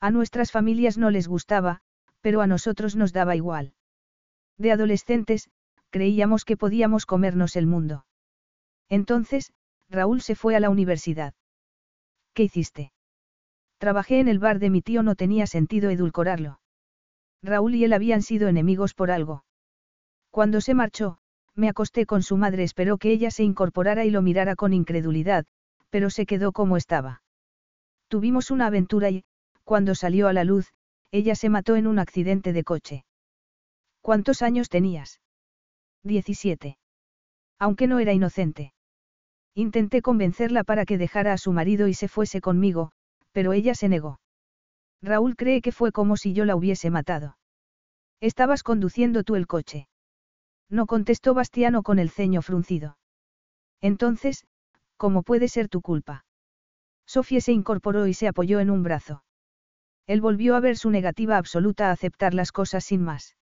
[0.00, 1.80] A nuestras familias no les gustaba,
[2.20, 3.74] pero a nosotros nos daba igual.
[4.58, 5.50] De adolescentes,
[5.90, 8.04] creíamos que podíamos comernos el mundo.
[8.88, 9.52] Entonces,
[9.88, 11.34] Raúl se fue a la universidad.
[12.34, 12.92] ¿Qué hiciste?
[13.78, 16.60] Trabajé en el bar de mi tío, no tenía sentido edulcorarlo.
[17.42, 19.44] Raúl y él habían sido enemigos por algo.
[20.34, 21.18] Cuando se marchó,
[21.54, 25.44] me acosté con su madre, esperó que ella se incorporara y lo mirara con incredulidad,
[25.90, 27.22] pero se quedó como estaba.
[28.08, 29.22] Tuvimos una aventura y,
[29.62, 30.72] cuando salió a la luz,
[31.12, 33.04] ella se mató en un accidente de coche.
[34.00, 35.20] ¿Cuántos años tenías?
[36.02, 36.78] Diecisiete.
[37.60, 38.74] Aunque no era inocente.
[39.54, 42.90] Intenté convencerla para que dejara a su marido y se fuese conmigo,
[43.30, 44.18] pero ella se negó.
[45.00, 47.38] Raúl cree que fue como si yo la hubiese matado.
[48.18, 49.86] Estabas conduciendo tú el coche.
[50.70, 52.96] No contestó Bastiano con el ceño fruncido.
[53.80, 54.46] Entonces,
[54.96, 56.24] ¿cómo puede ser tu culpa?
[57.06, 59.24] Sofía se incorporó y se apoyó en un brazo.
[60.06, 63.36] Él volvió a ver su negativa absoluta a aceptar las cosas sin más.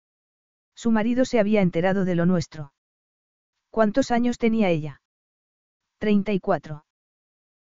[0.75, 2.73] Su marido se había enterado de lo nuestro.
[3.69, 5.01] ¿Cuántos años tenía ella?
[5.99, 6.85] 34.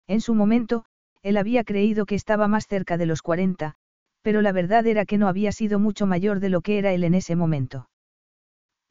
[0.07, 0.85] En su momento,
[1.21, 3.75] él había creído que estaba más cerca de los 40,
[4.23, 7.03] pero la verdad era que no había sido mucho mayor de lo que era él
[7.03, 7.90] en ese momento.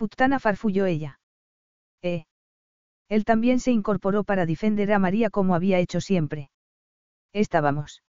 [0.00, 1.20] Putana farfulló ella.
[2.00, 2.24] Eh.
[3.10, 6.50] Él también se incorporó para defender a María como había hecho siempre.
[7.34, 8.02] Estábamos.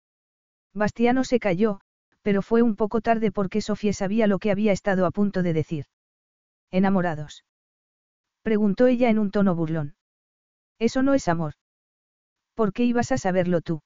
[0.72, 1.80] Bastiano se cayó,
[2.22, 5.54] pero fue un poco tarde porque Sofía sabía lo que había estado a punto de
[5.54, 5.86] decir.
[6.70, 7.44] ¿Enamorados?
[8.44, 9.96] Preguntó ella en un tono burlón.
[10.78, 11.56] Eso no es amor.
[12.54, 13.82] ¿Por qué ibas a saberlo tú?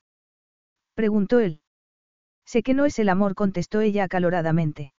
[0.93, 1.61] Preguntó él.
[2.43, 4.93] Sé que no es el amor, contestó ella acaloradamente.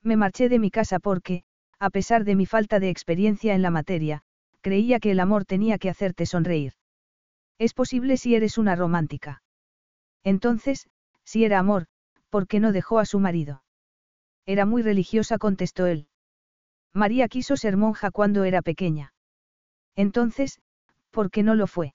[0.00, 1.42] Me marché de mi casa porque,
[1.80, 4.22] a pesar de mi falta de experiencia en la materia,
[4.60, 6.74] creía que el amor tenía que hacerte sonreír.
[7.58, 9.42] Es posible si eres una romántica.
[10.22, 10.88] Entonces,
[11.24, 11.86] si era amor,
[12.28, 13.64] ¿por qué no dejó a su marido?
[14.44, 16.06] Era muy religiosa, contestó él.
[16.92, 19.14] María quiso ser monja cuando era pequeña.
[19.96, 20.60] Entonces,
[21.10, 21.94] ¿por qué no lo fue?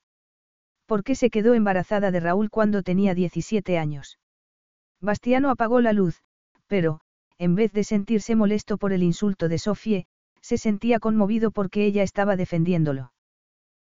[0.88, 4.20] ¿Por qué se quedó embarazada de Raúl cuando tenía 17 años?
[5.02, 6.24] Bastiano apagó la luz,
[6.68, 7.02] pero,
[7.38, 10.08] en vez de sentirse molesto por el insulto de Sofie,
[10.42, 13.12] se sentía conmovido porque ella estaba defendiéndolo.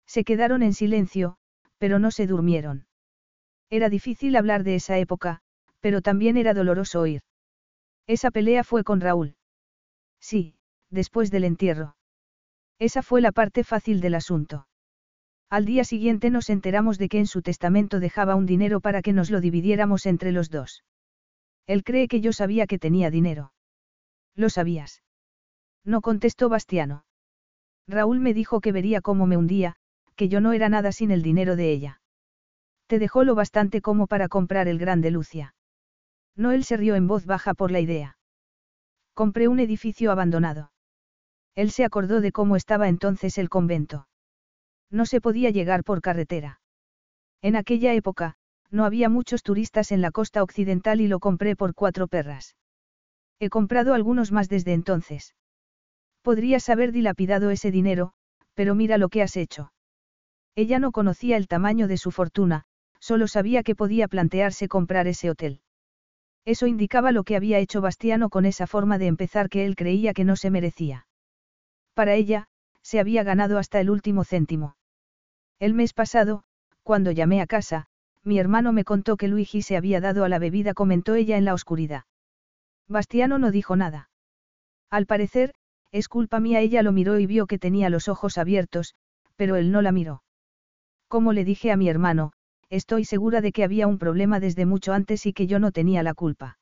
[0.06, 1.36] Se quedaron en silencio,
[1.78, 2.86] pero no se durmieron.
[3.70, 5.40] Era difícil hablar de esa época,
[5.80, 7.22] pero también era doloroso oír.
[8.06, 9.36] Esa pelea fue con Raúl.
[10.20, 10.54] Sí,
[10.90, 11.96] después del entierro.
[12.78, 14.68] Esa fue la parte fácil del asunto.
[15.48, 19.12] Al día siguiente nos enteramos de que en su testamento dejaba un dinero para que
[19.12, 20.84] nos lo dividiéramos entre los dos.
[21.66, 23.52] Él cree que yo sabía que tenía dinero.
[24.34, 25.02] ¿Lo sabías?
[25.84, 27.04] No contestó Bastiano.
[27.88, 29.76] Raúl me dijo que vería cómo me hundía,
[30.16, 32.00] que yo no era nada sin el dinero de ella.
[32.86, 35.54] Te dejó lo bastante como para comprar el grande Lucia.
[36.36, 38.18] Noel se rió en voz baja por la idea.
[39.14, 40.72] Compré un edificio abandonado.
[41.54, 44.08] Él se acordó de cómo estaba entonces el convento.
[44.90, 46.60] No se podía llegar por carretera.
[47.40, 48.36] En aquella época,
[48.70, 52.56] no había muchos turistas en la costa occidental y lo compré por cuatro perras.
[53.38, 55.34] He comprado algunos más desde entonces.
[56.22, 58.12] Podrías haber dilapidado ese dinero,
[58.54, 59.72] pero mira lo que has hecho.
[60.54, 62.64] Ella no conocía el tamaño de su fortuna,
[62.98, 65.60] solo sabía que podía plantearse comprar ese hotel.
[66.44, 70.14] Eso indicaba lo que había hecho Bastiano con esa forma de empezar que él creía
[70.14, 71.06] que no se merecía.
[71.92, 72.46] Para ella,
[72.82, 74.76] se había ganado hasta el último céntimo.
[75.58, 76.44] El mes pasado,
[76.82, 77.88] cuando llamé a casa,
[78.26, 81.44] mi hermano me contó que Luigi se había dado a la bebida, comentó ella en
[81.44, 82.04] la oscuridad.
[82.88, 84.10] Bastiano no dijo nada.
[84.90, 85.54] Al parecer,
[85.92, 88.96] es culpa mía, ella lo miró y vio que tenía los ojos abiertos,
[89.36, 90.24] pero él no la miró.
[91.08, 92.32] Como le dije a mi hermano,
[92.68, 96.02] estoy segura de que había un problema desde mucho antes y que yo no tenía
[96.02, 96.58] la culpa.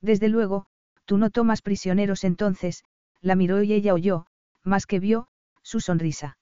[0.00, 0.66] Desde luego,
[1.04, 2.82] tú no tomas prisioneros entonces,
[3.20, 4.26] la miró y ella oyó,
[4.64, 5.28] más que vio,
[5.62, 6.38] su sonrisa.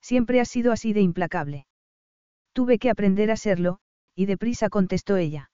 [0.00, 1.66] Siempre has sido así de implacable.
[2.52, 3.78] Tuve que aprender a serlo,
[4.16, 5.48] y deprisa contestó ella.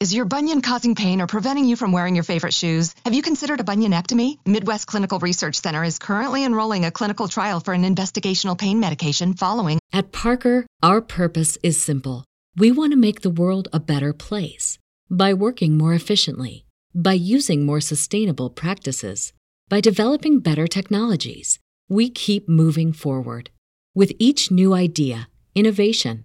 [0.00, 2.92] Is your bunion causing pain or preventing you from wearing your favorite shoes?
[3.04, 4.38] Have you considered a bunionectomy?
[4.44, 9.34] Midwest Clinical Research Center is currently enrolling a clinical trial for an investigational pain medication
[9.34, 9.78] following.
[9.92, 12.24] At Parker, our purpose is simple.
[12.56, 14.76] We want to make the world a better place
[15.08, 16.64] by working more efficiently,
[16.94, 19.32] by using more sustainable practices,
[19.68, 21.60] by developing better technologies.
[21.88, 23.50] We keep moving forward.
[23.94, 26.24] With each new idea, innovation,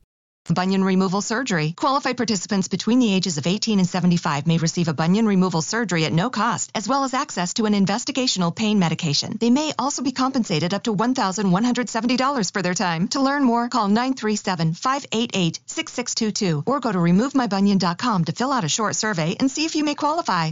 [0.53, 1.73] Bunion removal surgery.
[1.75, 6.05] Qualified participants between the ages of 18 and 75 may receive a bunion removal surgery
[6.05, 9.37] at no cost, as well as access to an investigational pain medication.
[9.39, 13.07] They may also be compensated up to $1,170 for their time.
[13.09, 19.35] To learn more, call 937-588-6622 or go to removemybunion.com to fill out a short survey
[19.39, 20.51] and see if you may qualify.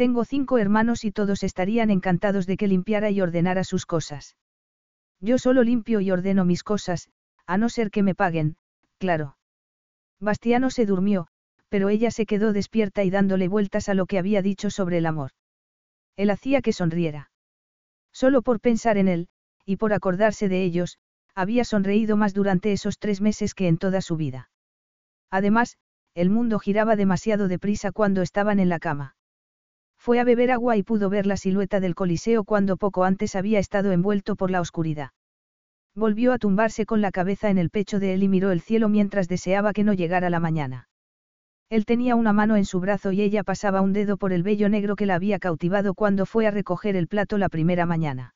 [0.00, 4.34] Tengo cinco hermanos y todos estarían encantados de que limpiara y ordenara sus cosas.
[5.20, 7.10] Yo solo limpio y ordeno mis cosas,
[7.44, 8.56] a no ser que me paguen,
[8.96, 9.36] claro.
[10.18, 11.26] Bastiano se durmió,
[11.68, 15.04] pero ella se quedó despierta y dándole vueltas a lo que había dicho sobre el
[15.04, 15.32] amor.
[16.16, 17.30] Él hacía que sonriera.
[18.10, 19.28] Solo por pensar en él,
[19.66, 20.96] y por acordarse de ellos,
[21.34, 24.48] había sonreído más durante esos tres meses que en toda su vida.
[25.30, 25.76] Además,
[26.14, 29.14] el mundo giraba demasiado deprisa cuando estaban en la cama.
[30.00, 33.58] Fue a beber agua y pudo ver la silueta del Coliseo cuando poco antes había
[33.58, 35.10] estado envuelto por la oscuridad.
[35.94, 38.88] Volvió a tumbarse con la cabeza en el pecho de él y miró el cielo
[38.88, 40.88] mientras deseaba que no llegara la mañana.
[41.68, 44.70] Él tenía una mano en su brazo y ella pasaba un dedo por el vello
[44.70, 48.34] negro que la había cautivado cuando fue a recoger el plato la primera mañana.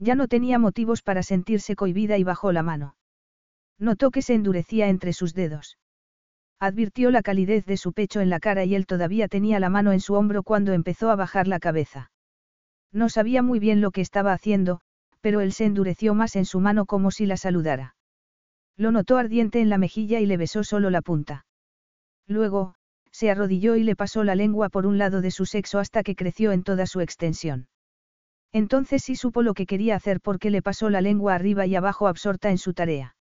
[0.00, 2.96] Ya no tenía motivos para sentirse cohibida y bajó la mano.
[3.78, 5.78] Notó que se endurecía entre sus dedos.
[6.62, 9.90] Advirtió la calidez de su pecho en la cara y él todavía tenía la mano
[9.90, 12.12] en su hombro cuando empezó a bajar la cabeza.
[12.92, 14.80] No sabía muy bien lo que estaba haciendo,
[15.20, 17.96] pero él se endureció más en su mano como si la saludara.
[18.76, 21.46] Lo notó ardiente en la mejilla y le besó solo la punta.
[22.28, 22.76] Luego,
[23.10, 26.14] se arrodilló y le pasó la lengua por un lado de su sexo hasta que
[26.14, 27.66] creció en toda su extensión.
[28.52, 32.06] Entonces sí supo lo que quería hacer porque le pasó la lengua arriba y abajo
[32.06, 33.16] absorta en su tarea.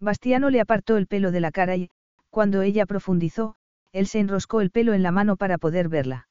[0.00, 1.90] Bastiano le apartó el pelo de la cara y,
[2.34, 3.54] cuando ella profundizó,
[3.92, 6.26] él se enroscó el pelo en la mano para poder verla.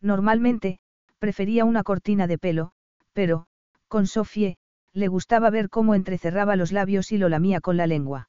[0.00, 0.78] Normalmente,
[1.18, 2.70] prefería una cortina de pelo,
[3.12, 3.48] pero,
[3.88, 4.56] con Sofie,
[4.92, 8.28] le gustaba ver cómo entrecerraba los labios y lo lamía con la lengua.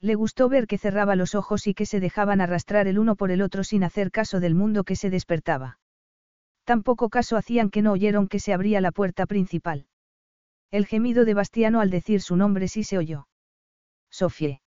[0.00, 3.30] Le gustó ver que cerraba los ojos y que se dejaban arrastrar el uno por
[3.30, 5.78] el otro sin hacer caso del mundo que se despertaba.
[6.64, 9.84] Tampoco caso hacían que no oyeron que se abría la puerta principal.
[10.70, 13.28] El gemido de Bastiano al decir su nombre sí se oyó.
[14.08, 14.62] Sofie.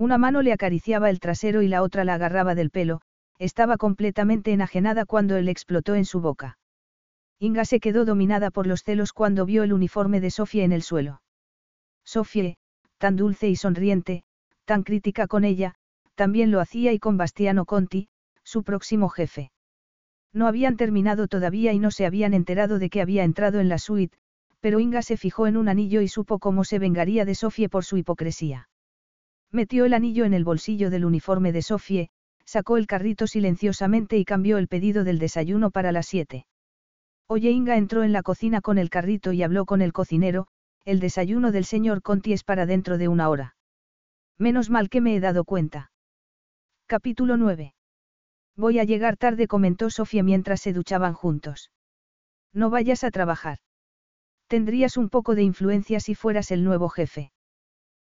[0.00, 3.02] Una mano le acariciaba el trasero y la otra la agarraba del pelo,
[3.38, 6.56] estaba completamente enajenada cuando él explotó en su boca.
[7.38, 10.80] Inga se quedó dominada por los celos cuando vio el uniforme de Sofía en el
[10.80, 11.20] suelo.
[12.02, 12.54] Sofía,
[12.96, 14.24] tan dulce y sonriente,
[14.64, 15.74] tan crítica con ella,
[16.14, 18.08] también lo hacía y con Bastiano Conti,
[18.42, 19.52] su próximo jefe.
[20.32, 23.76] No habían terminado todavía y no se habían enterado de que había entrado en la
[23.76, 24.16] suite,
[24.60, 27.84] pero Inga se fijó en un anillo y supo cómo se vengaría de Sofía por
[27.84, 28.69] su hipocresía.
[29.52, 32.10] Metió el anillo en el bolsillo del uniforme de Sofie,
[32.44, 36.46] sacó el carrito silenciosamente y cambió el pedido del desayuno para las siete.
[37.26, 40.46] Oye Inga entró en la cocina con el carrito y habló con el cocinero,
[40.84, 43.56] el desayuno del señor Conti es para dentro de una hora.
[44.38, 45.92] Menos mal que me he dado cuenta.
[46.86, 47.74] Capítulo 9.
[48.56, 51.70] Voy a llegar tarde, comentó Sofía mientras se duchaban juntos.
[52.52, 53.58] No vayas a trabajar.
[54.48, 57.30] Tendrías un poco de influencia si fueras el nuevo jefe.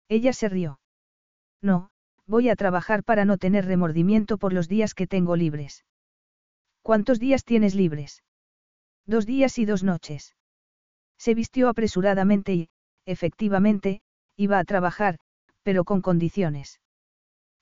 [0.07, 0.79] Ella se rió.
[1.61, 1.89] No,
[2.27, 5.85] voy a trabajar para no tener remordimiento por los días que tengo libres.
[6.81, 8.23] ¿Cuántos días tienes libres?
[9.05, 10.35] Dos días y dos noches.
[11.17, 12.69] Se vistió apresuradamente y,
[13.05, 14.01] efectivamente,
[14.35, 15.17] iba a trabajar,
[15.63, 16.79] pero con condiciones.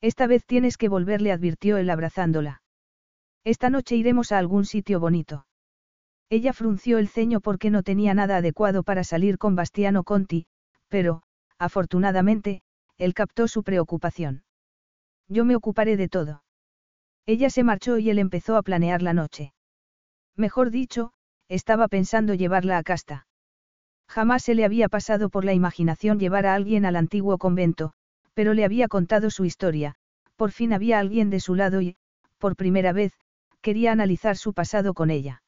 [0.01, 2.61] Esta vez tienes que volverle, advirtió él abrazándola.
[3.45, 5.45] Esta noche iremos a algún sitio bonito.
[6.30, 10.47] Ella frunció el ceño porque no tenía nada adecuado para salir con Bastiano Conti,
[10.88, 11.23] pero,
[11.59, 12.61] afortunadamente,
[12.97, 14.43] él captó su preocupación.
[15.27, 16.43] Yo me ocuparé de todo.
[17.25, 19.53] Ella se marchó y él empezó a planear la noche.
[20.35, 21.13] Mejor dicho,
[21.47, 23.27] estaba pensando llevarla a casta.
[24.07, 27.93] Jamás se le había pasado por la imaginación llevar a alguien al antiguo convento,
[28.33, 29.95] pero le había contado su historia,
[30.35, 31.95] por fin había alguien de su lado y,
[32.38, 33.13] por primera vez,
[33.61, 35.41] quería analizar su pasado con ella.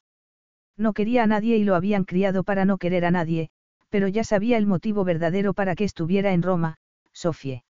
[0.76, 3.50] No quería a nadie y lo habían criado para no querer a nadie,
[3.90, 6.76] pero ya sabía el motivo verdadero para que estuviera en Roma,
[7.16, 7.64] Sofie.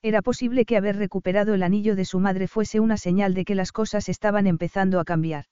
[0.00, 3.54] Era posible que haber recuperado el anillo de su madre fuese una señal de que
[3.54, 5.44] las cosas estaban empezando a cambiar.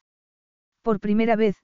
[0.82, 1.57] Por primera vez,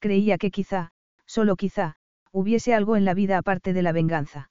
[0.00, 0.90] creía que quizá,
[1.24, 1.94] solo quizá,
[2.32, 4.50] hubiese algo en la vida aparte de la venganza.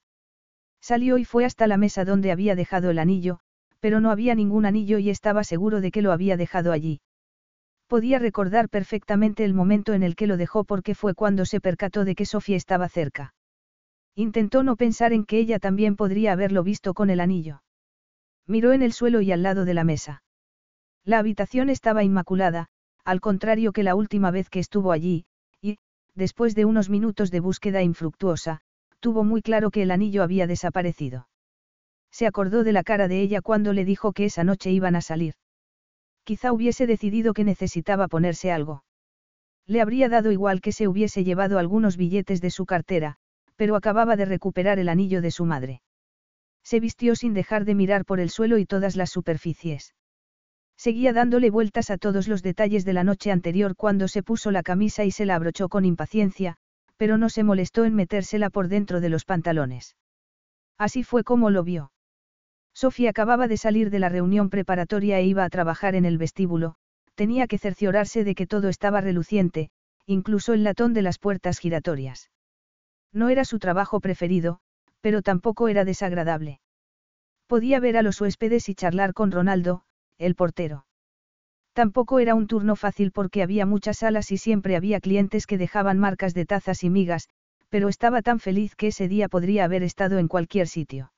[0.82, 3.40] Salió y fue hasta la mesa donde había dejado el anillo,
[3.82, 7.02] pero no había ningún anillo y estaba seguro de que lo había dejado allí.
[7.88, 12.06] Podía recordar perfectamente el momento en el que lo dejó porque fue cuando se percató
[12.06, 13.34] de que Sofía estaba cerca.
[14.16, 17.64] Intentó no pensar en que ella también podría haberlo visto con el anillo.
[18.46, 20.24] Miró en el suelo y al lado de la mesa.
[21.04, 22.68] La habitación estaba inmaculada,
[23.04, 25.26] al contrario que la última vez que estuvo allí,
[25.62, 25.78] y,
[26.16, 28.62] después de unos minutos de búsqueda infructuosa,
[29.00, 31.28] tuvo muy claro que el anillo había desaparecido.
[32.12, 35.02] Se acordó de la cara de ella cuando le dijo que esa noche iban a
[35.02, 35.34] salir.
[36.24, 38.84] Quizá hubiese decidido que necesitaba ponerse algo.
[39.66, 43.18] Le habría dado igual que se hubiese llevado algunos billetes de su cartera,
[43.56, 45.82] pero acababa de recuperar el anillo de su madre.
[46.64, 49.94] Se vistió sin dejar de mirar por el suelo y todas las superficies.
[50.78, 54.64] Seguía dándole vueltas a todos los detalles de la noche anterior cuando se puso la
[54.64, 56.58] camisa y se la abrochó con impaciencia,
[56.98, 59.96] pero no se molestó en metérsela por dentro de los pantalones.
[60.78, 61.92] Así fue como lo vio.
[62.74, 66.76] Sofía acababa de salir de la reunión preparatoria e iba a trabajar en el vestíbulo,
[67.14, 69.70] tenía que cerciorarse de que todo estaba reluciente,
[70.06, 72.32] incluso el latón de las puertas giratorias.
[73.14, 74.60] No era su trabajo preferido,
[75.02, 76.60] pero tampoco era desagradable.
[77.48, 79.84] Podía ver a los huéspedes y charlar con Ronaldo,
[80.18, 80.86] el portero.
[81.74, 86.00] Tampoco era un turno fácil porque había muchas salas y siempre había clientes que dejaban
[86.00, 87.30] marcas de tazas y migas,
[87.70, 91.12] pero estaba tan feliz que ese día podría haber estado en cualquier sitio.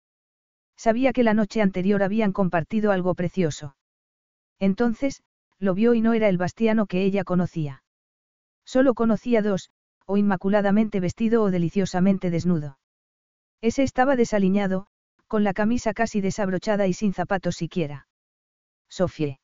[0.77, 3.75] Sabía que la noche anterior habían compartido algo precioso.
[4.59, 5.21] Entonces,
[5.59, 7.83] lo vio y no era el Bastiano que ella conocía.
[8.65, 9.69] Solo conocía dos,
[10.05, 12.77] o inmaculadamente vestido o deliciosamente desnudo.
[13.61, 14.87] Ese estaba desaliñado,
[15.27, 18.07] con la camisa casi desabrochada y sin zapatos siquiera.
[18.89, 19.39] Sofie.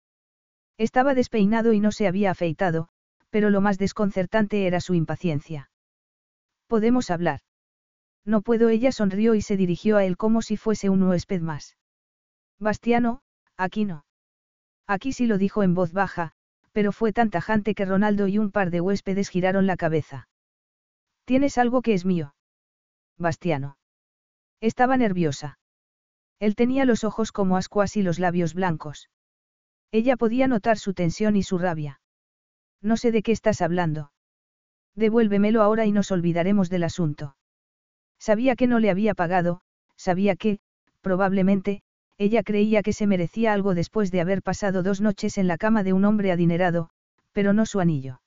[0.78, 2.88] Estaba despeinado y no se había afeitado,
[3.30, 5.72] pero lo más desconcertante era su impaciencia.
[6.68, 7.42] ¿Podemos hablar?
[8.26, 11.78] No puedo, ella sonrió y se dirigió a él como si fuese un huésped más.
[12.60, 13.22] Bastiano,
[13.58, 14.06] aquí no.
[14.88, 16.34] Aquí sí lo dijo en voz baja,
[16.72, 20.28] pero fue tan tajante que Ronaldo y un par de huéspedes giraron la cabeza.
[21.26, 22.36] Tienes algo que es mío.
[23.18, 23.78] Bastiano.
[24.60, 25.60] Estaba nerviosa.
[26.40, 29.10] Él tenía los ojos como ascuas y los labios blancos.
[29.92, 32.02] Ella podía notar su tensión y su rabia.
[32.82, 34.12] No sé de qué estás hablando.
[34.96, 37.36] Devuélvemelo ahora y nos olvidaremos del asunto.
[38.20, 39.62] Sabía que no le había pagado,
[39.96, 40.60] sabía que,
[41.02, 41.84] probablemente,
[42.18, 45.84] ella creía que se merecía algo después de haber pasado dos noches en la cama
[45.84, 46.90] de un hombre adinerado,
[47.32, 48.22] pero no su anillo.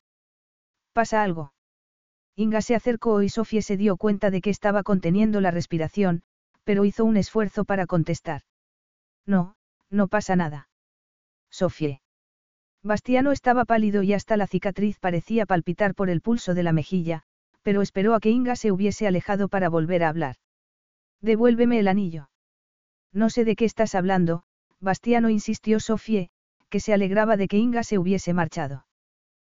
[0.92, 1.52] ¿Pasa algo?
[2.36, 6.22] Inga se acercó y Sofía se dio cuenta de que estaba conteniendo la respiración,
[6.64, 8.42] pero hizo un esfuerzo para contestar.
[9.26, 9.54] No,
[9.90, 10.68] no pasa nada.
[11.50, 12.00] Sofía.
[12.82, 17.22] Bastiano estaba pálido y hasta la cicatriz parecía palpitar por el pulso de la mejilla,
[17.62, 20.36] pero esperó a que Inga se hubiese alejado para volver a hablar.
[21.22, 22.28] Devuélveme el anillo.
[23.12, 24.42] No sé de qué estás hablando,
[24.80, 26.30] Bastiano insistió Sofie,
[26.68, 28.86] que se alegraba de que Inga se hubiese marchado.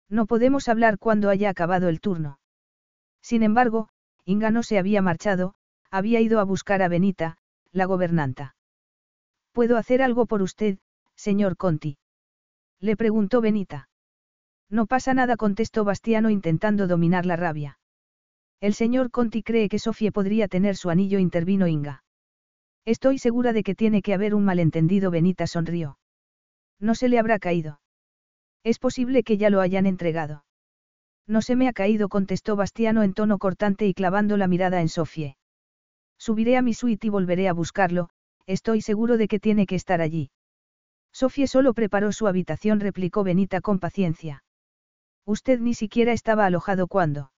[0.10, 2.38] No podemos hablar cuando haya acabado el turno.
[3.26, 3.90] Sin embargo,
[4.24, 5.56] Inga no se había marchado,
[5.90, 7.38] había ido a buscar a Benita,
[7.72, 8.56] la gobernanta.
[9.52, 10.78] ¿Puedo hacer algo por usted,
[11.16, 11.98] señor Conti?
[12.80, 13.90] Le preguntó Benita.
[14.70, 17.80] No pasa nada, contestó Bastiano intentando dominar la rabia.
[18.62, 22.04] El señor Conti cree que Sofía podría tener su anillo, intervino Inga.
[22.86, 25.98] Estoy segura de que tiene que haber un malentendido, Benita sonrió.
[26.80, 27.82] No se le habrá caído.
[28.64, 30.46] Es posible que ya lo hayan entregado.
[31.28, 34.90] No se me ha caído, contestó Bastiano en tono cortante y clavando la mirada en
[34.90, 35.38] Sofie.
[36.18, 38.10] Subiré a mi suite y volveré a buscarlo,
[38.46, 40.30] estoy seguro de que tiene que estar allí.
[41.12, 44.44] Sofie solo preparó su habitación, replicó Benita con paciencia.
[45.26, 47.32] Usted ni siquiera estaba alojado cuando.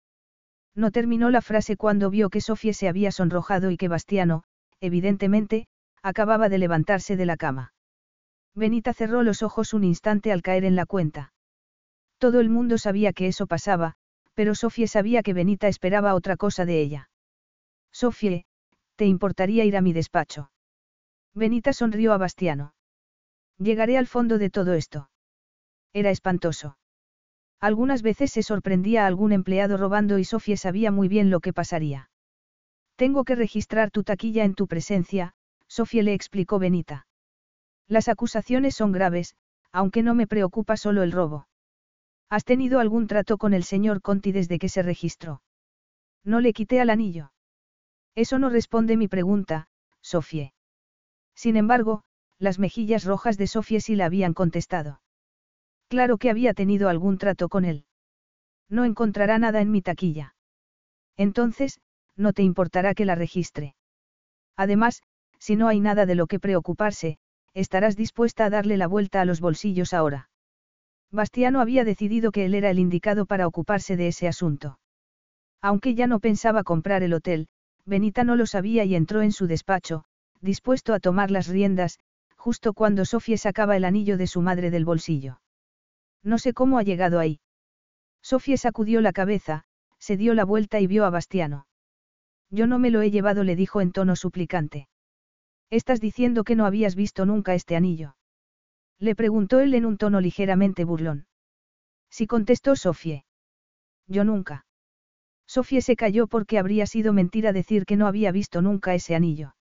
[0.75, 4.43] No terminó la frase cuando vio que Sofía se había sonrojado y que Bastiano,
[4.81, 5.69] evidentemente,
[6.03, 7.73] acababa de levantarse de la cama.
[8.55, 11.33] Benita cerró los ojos un instante al caer en la cuenta.
[12.19, 13.95] Todo el mundo sabía que eso pasaba,
[14.35, 17.11] pero Sofía sabía que Benita esperaba otra cosa de ella.
[17.93, 18.45] Sofía,
[18.97, 20.51] ¿te importaría ir a mi despacho?
[21.35, 22.75] Benita sonrió a Bastiano.
[23.59, 25.11] Llegaré al fondo de todo esto.
[25.93, 26.79] Era espantoso.
[27.61, 31.53] Algunas veces se sorprendía a algún empleado robando y Sofía sabía muy bien lo que
[31.53, 32.11] pasaría.
[32.97, 35.35] Tengo que registrar tu taquilla en tu presencia,
[35.69, 37.07] Sofía le explicó Benita.
[37.89, 39.37] Las acusaciones son graves,
[39.73, 41.47] aunque no me preocupa solo el robo.
[42.29, 45.43] ¿Has tenido algún trato con el señor Conti desde que se registró?
[46.25, 47.33] No le quité al anillo.
[48.15, 49.69] Eso no responde mi pregunta,
[50.01, 50.53] Sofía.
[51.35, 52.03] Sin embargo,
[52.39, 55.01] las mejillas rojas de Sofía sí la habían contestado.
[55.89, 57.85] Claro que había tenido algún trato con él.
[58.69, 60.35] No encontrará nada en mi taquilla.
[61.17, 61.81] Entonces,
[62.17, 63.77] no te importará que la registre.
[64.57, 65.03] Además,
[65.39, 67.19] si no hay nada de lo que preocuparse,
[67.55, 70.29] estarás dispuesta a darle la vuelta a los bolsillos ahora.
[71.17, 74.79] Bastiano había decidido que él era el indicado para ocuparse de ese asunto.
[75.63, 77.49] Aunque ya no pensaba comprar el hotel,
[77.87, 80.05] Benita no lo sabía y entró en su despacho,
[80.43, 81.99] dispuesto a tomar las riendas,
[82.37, 85.41] justo cuando Sofía sacaba el anillo de su madre del bolsillo.
[86.23, 87.41] No sé cómo ha llegado ahí.
[88.23, 89.65] Sofía sacudió la cabeza,
[89.99, 91.67] se dio la vuelta y vio a Bastiano.
[92.51, 94.87] Yo no me lo he llevado, le dijo en tono suplicante.
[95.71, 98.17] Estás diciendo que no habías visto nunca este anillo.
[98.99, 101.27] Le preguntó él en un tono ligeramente burlón.
[102.11, 103.25] Sí contestó Sofía.
[104.07, 104.65] Yo nunca.
[105.47, 109.55] Sofía se calló porque habría sido mentira decir que no había visto nunca ese anillo.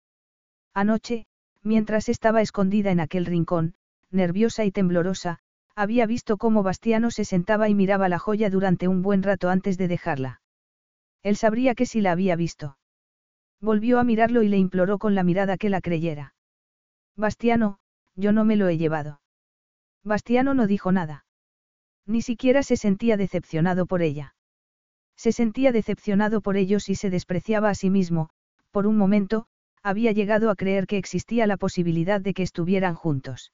[0.74, 1.26] Anoche,
[1.62, 3.74] mientras estaba escondida en aquel rincón,
[4.10, 5.38] nerviosa y temblorosa,
[5.74, 9.78] había visto cómo Bastiano se sentaba y miraba la joya durante un buen rato antes
[9.78, 10.42] de dejarla.
[11.22, 12.76] Él sabría que sí la había visto.
[13.60, 16.34] Volvió a mirarlo y le imploró con la mirada que la creyera.
[17.16, 17.78] Bastiano,
[18.16, 19.21] yo no me lo he llevado.
[20.04, 21.24] Bastiano no dijo nada.
[22.06, 24.34] Ni siquiera se sentía decepcionado por ella.
[25.16, 28.30] Se sentía decepcionado por ellos y se despreciaba a sí mismo,
[28.70, 29.46] por un momento,
[29.82, 33.52] había llegado a creer que existía la posibilidad de que estuvieran juntos.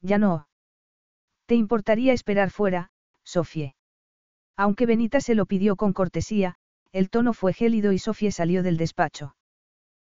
[0.00, 0.48] Ya no.
[1.46, 2.90] ¿Te importaría esperar fuera,
[3.24, 3.74] Sofie?
[4.56, 6.56] Aunque Benita se lo pidió con cortesía,
[6.92, 9.36] el tono fue gélido y Sofie salió del despacho.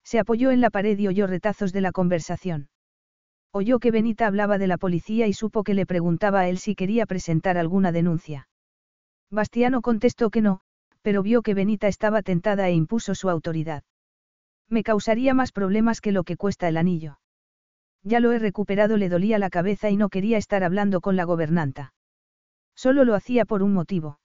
[0.03, 2.69] Se apoyó en la pared y oyó retazos de la conversación.
[3.55, 6.73] Oyó que Benita hablaba de la policía y supo que le preguntaba a él si
[6.73, 8.47] quería presentar alguna denuncia.
[9.29, 10.61] Bastiano contestó que no,
[11.03, 13.83] pero vio que Benita estaba tentada e impuso su autoridad.
[14.69, 17.19] Me causaría más problemas que lo que cuesta el anillo.
[18.01, 21.23] Ya lo he recuperado, le dolía la cabeza y no quería estar hablando con la
[21.23, 21.93] gobernanta.
[22.75, 24.19] Solo lo hacía por un motivo.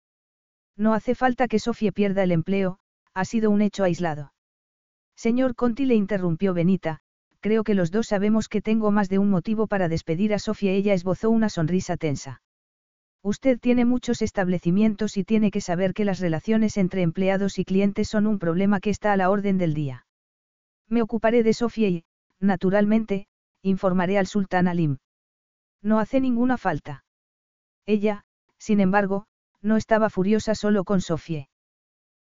[0.74, 2.78] No hace falta que Sofía pierda el empleo,
[3.12, 4.32] ha sido un hecho aislado.
[5.16, 7.02] Señor Conti le interrumpió Benita,
[7.41, 10.73] creo que los dos sabemos que tengo más de un motivo para despedir a Sofía.
[10.73, 12.42] Ella esbozó una sonrisa tensa.
[13.23, 18.08] Usted tiene muchos establecimientos y tiene que saber que las relaciones entre empleados y clientes
[18.08, 20.07] son un problema que está a la orden del día.
[20.89, 22.05] Me ocuparé de Sofía y,
[22.41, 23.26] naturalmente,
[23.62, 24.99] informaré al sultán Alim.
[25.83, 27.05] No hace ninguna falta.
[27.86, 28.25] Ella,
[28.58, 29.26] sin embargo,
[29.60, 31.49] no estaba furiosa solo con Sofía.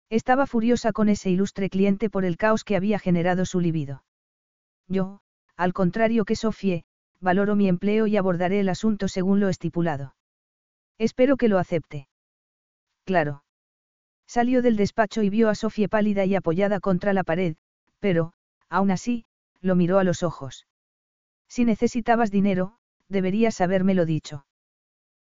[0.10, 4.04] Estaba furiosa con ese ilustre cliente por el caos que había generado su libido.
[4.88, 5.20] Yo,
[5.56, 6.84] al contrario que Sofía,
[7.20, 10.16] valoro mi empleo y abordaré el asunto según lo estipulado.
[10.98, 12.08] Espero que lo acepte.
[13.06, 13.44] Claro.
[14.28, 17.56] Salió del despacho y vio a Sofía pálida y apoyada contra la pared,
[18.00, 18.34] pero,
[18.70, 19.26] aún así,
[19.62, 20.68] lo miró a los ojos.
[21.48, 24.46] Si necesitabas dinero, deberías habérmelo dicho.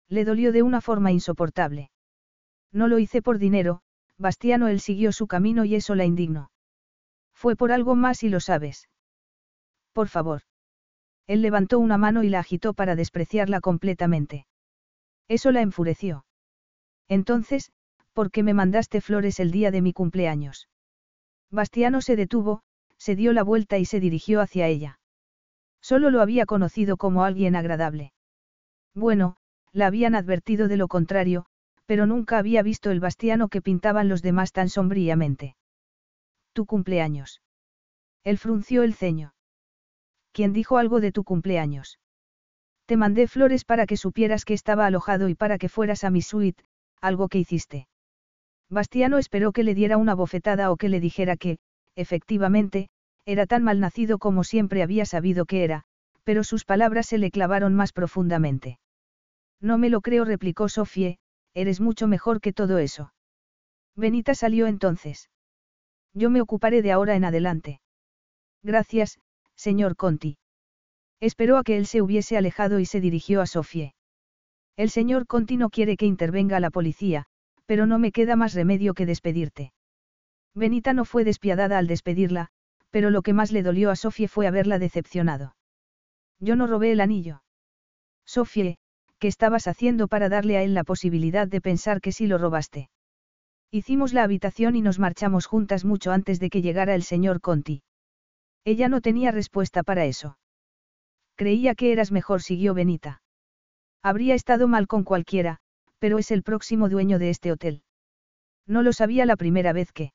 [0.09, 1.89] Le dolió de una forma insoportable.
[2.71, 3.81] No lo hice por dinero,
[4.17, 6.51] Bastiano él siguió su camino y eso la indignó.
[7.33, 8.89] Fue por algo más y lo sabes.
[9.97, 10.43] Por favor.
[11.25, 14.45] Él levantó una mano y la agitó para despreciarla completamente.
[15.27, 16.23] Eso la enfureció.
[17.07, 17.71] Entonces,
[18.13, 20.69] ¿por qué me mandaste flores el día de mi cumpleaños?
[21.49, 22.61] Bastiano se detuvo,
[22.99, 24.99] se dio la vuelta y se dirigió hacia ella.
[25.81, 28.13] Solo lo había conocido como alguien agradable.
[28.93, 29.37] Bueno,
[29.71, 31.47] la habían advertido de lo contrario,
[31.87, 35.55] pero nunca había visto el Bastiano que pintaban los demás tan sombríamente.
[36.53, 37.41] Tu cumpleaños.
[38.23, 39.33] Él frunció el ceño.
[40.37, 41.97] ¿Quién dijo algo de tu cumpleaños?
[42.85, 46.21] Te mandé flores para que supieras que estaba alojado y para que fueras a mi
[46.21, 46.63] suite,
[47.01, 47.87] algo que hiciste.
[48.69, 51.57] Bastiano esperó que le diera una bofetada o que le dijera que,
[51.95, 52.89] efectivamente,
[53.25, 55.85] era tan mal nacido como siempre había sabido que era,
[56.23, 58.77] pero sus palabras se le clavaron más profundamente.
[59.59, 61.17] No me lo creo, replicó Sofie,
[61.55, 63.11] eres mucho mejor que todo eso.
[63.95, 65.31] Benita salió entonces.
[66.13, 67.81] Yo me ocuparé de ahora en adelante.
[68.61, 69.17] Gracias,
[69.57, 70.37] señor Conti.
[71.19, 73.93] Esperó a que él se hubiese alejado y se dirigió a Sofie.
[74.77, 77.25] El señor Conti no quiere que intervenga la policía,
[77.65, 79.73] pero no me queda más remedio que despedirte.
[80.53, 82.49] Benita no fue despiadada al despedirla,
[82.91, 85.55] pero lo que más le dolió a Sofie fue haberla decepcionado.
[86.39, 87.41] Yo no robé el anillo.
[88.25, 88.77] Sofie,
[89.19, 92.89] ¿qué estabas haciendo para darle a él la posibilidad de pensar que sí lo robaste?
[93.71, 97.81] Hicimos la habitación y nos marchamos juntas mucho antes de que llegara el señor Conti.
[98.65, 100.37] Ella no tenía respuesta para eso.
[101.35, 103.21] Creía que eras mejor, siguió Benita.
[104.01, 105.59] Habría estado mal con cualquiera,
[105.99, 107.83] pero es el próximo dueño de este hotel.
[108.65, 110.13] No lo sabía la primera vez que.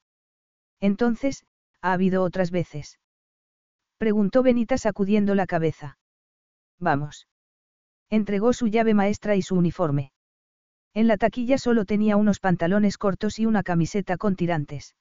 [0.81, 1.45] Entonces,
[1.81, 2.99] ha habido otras veces.
[3.99, 5.99] Preguntó Benita sacudiendo la cabeza.
[6.79, 7.29] Vamos.
[8.11, 10.13] Entregó su llave maestra y su uniforme.
[10.95, 14.95] En la taquilla solo tenía unos pantalones cortos y una camiseta con tirantes.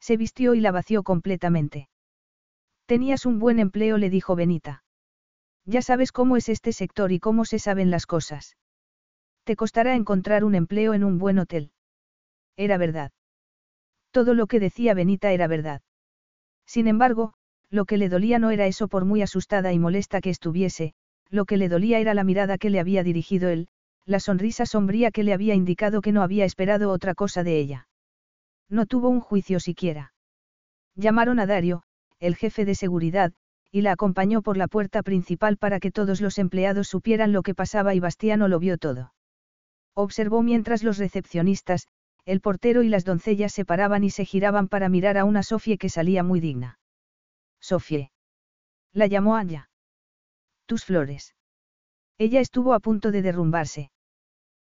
[0.00, 1.88] Se vistió y la vació completamente.
[2.86, 4.84] Tenías un buen empleo, le dijo Benita.
[5.64, 8.56] Ya sabes cómo es este sector y cómo se saben las cosas.
[9.44, 11.72] Te costará encontrar un empleo en un buen hotel.
[12.56, 13.12] Era verdad.
[14.10, 15.80] Todo lo que decía Benita era verdad.
[16.66, 17.34] Sin embargo,
[17.70, 20.94] lo que le dolía no era eso por muy asustada y molesta que estuviese,
[21.30, 23.68] lo que le dolía era la mirada que le había dirigido él,
[24.06, 27.88] la sonrisa sombría que le había indicado que no había esperado otra cosa de ella.
[28.68, 30.12] No tuvo un juicio siquiera.
[30.94, 31.82] Llamaron a Dario,
[32.20, 33.32] el jefe de seguridad,
[33.70, 37.54] y la acompañó por la puerta principal para que todos los empleados supieran lo que
[37.54, 39.12] pasaba y Bastiano lo vio todo.
[39.94, 41.88] Observó mientras los recepcionistas,
[42.24, 45.76] el portero y las doncellas se paraban y se giraban para mirar a una Sofie
[45.76, 46.78] que salía muy digna.
[47.60, 48.10] Sofie.
[48.92, 49.70] La llamó Anya.
[50.66, 51.34] Tus flores.
[52.16, 53.90] Ella estuvo a punto de derrumbarse.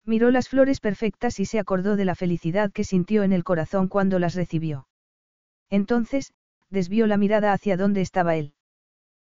[0.04, 3.88] Miró las flores perfectas y se acordó de la felicidad que sintió en el corazón
[3.88, 4.88] cuando las recibió.
[5.70, 6.34] Entonces,
[6.76, 8.54] desvió la mirada hacia donde estaba él.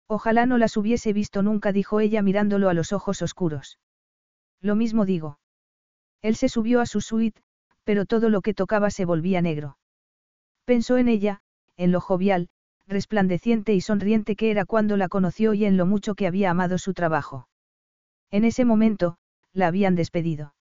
[0.07, 3.80] Ojalá no las hubiese visto nunca, dijo ella mirándolo a los ojos oscuros.
[4.61, 5.40] Lo mismo digo.
[6.22, 7.41] Él se subió a su suite,
[7.85, 9.77] pero todo lo que tocaba se volvía negro.
[10.65, 11.41] Pensó en ella,
[11.77, 12.49] en lo jovial,
[12.88, 16.77] resplandeciente y sonriente que era cuando la conoció y en lo mucho que había amado
[16.77, 17.48] su trabajo.
[18.32, 19.17] En ese momento,
[19.53, 20.56] la habían despedido.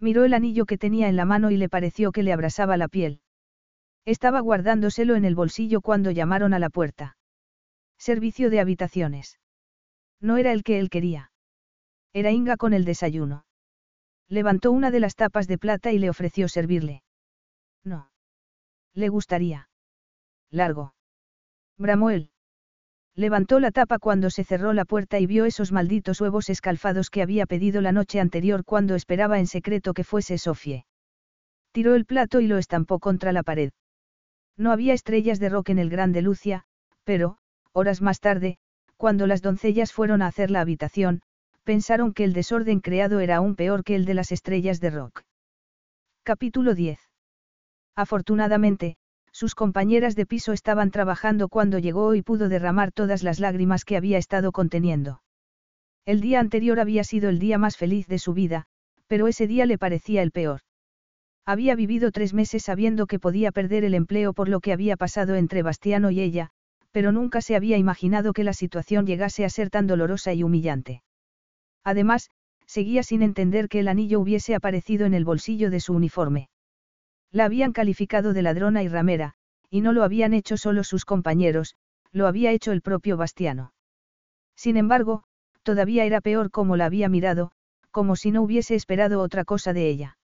[0.00, 2.88] Miró el anillo que tenía en la mano y le pareció que le abrasaba la
[2.88, 3.20] piel.
[4.06, 7.16] Estaba guardándoselo en el bolsillo cuando llamaron a la puerta.
[7.98, 9.40] Servicio de habitaciones.
[10.20, 11.32] No era el que él quería.
[12.12, 13.44] Era Inga con el desayuno.
[14.28, 17.02] Levantó una de las tapas de plata y le ofreció servirle.
[17.82, 18.10] No.
[18.94, 19.68] Le gustaría.
[20.50, 20.94] Largo.
[21.76, 22.30] Bramó él.
[23.16, 27.22] Levantó la tapa cuando se cerró la puerta y vio esos malditos huevos escalfados que
[27.22, 30.86] había pedido la noche anterior cuando esperaba en secreto que fuese Sofie.
[31.72, 33.72] Tiró el plato y lo estampó contra la pared.
[34.56, 36.64] No había estrellas de rock en el Grande Lucia,
[37.04, 37.38] pero,
[37.72, 38.58] horas más tarde,
[38.96, 41.20] cuando las doncellas fueron a hacer la habitación,
[41.64, 45.22] pensaron que el desorden creado era aún peor que el de las estrellas de rock.
[46.22, 46.98] Capítulo 10.
[47.94, 48.96] Afortunadamente,
[49.32, 53.96] sus compañeras de piso estaban trabajando cuando llegó y pudo derramar todas las lágrimas que
[53.96, 55.22] había estado conteniendo.
[56.06, 58.64] El día anterior había sido el día más feliz de su vida,
[59.06, 60.60] pero ese día le parecía el peor.
[61.46, 65.36] Había vivido tres meses sabiendo que podía perder el empleo por lo que había pasado
[65.36, 66.50] entre Bastiano y ella,
[66.90, 71.04] pero nunca se había imaginado que la situación llegase a ser tan dolorosa y humillante.
[71.84, 72.30] Además,
[72.66, 76.48] seguía sin entender que el anillo hubiese aparecido en el bolsillo de su uniforme.
[77.30, 79.34] La habían calificado de ladrona y ramera,
[79.70, 81.76] y no lo habían hecho solo sus compañeros,
[82.10, 83.72] lo había hecho el propio Bastiano.
[84.56, 85.22] Sin embargo,
[85.62, 87.52] todavía era peor como la había mirado,
[87.92, 90.18] como si no hubiese esperado otra cosa de ella.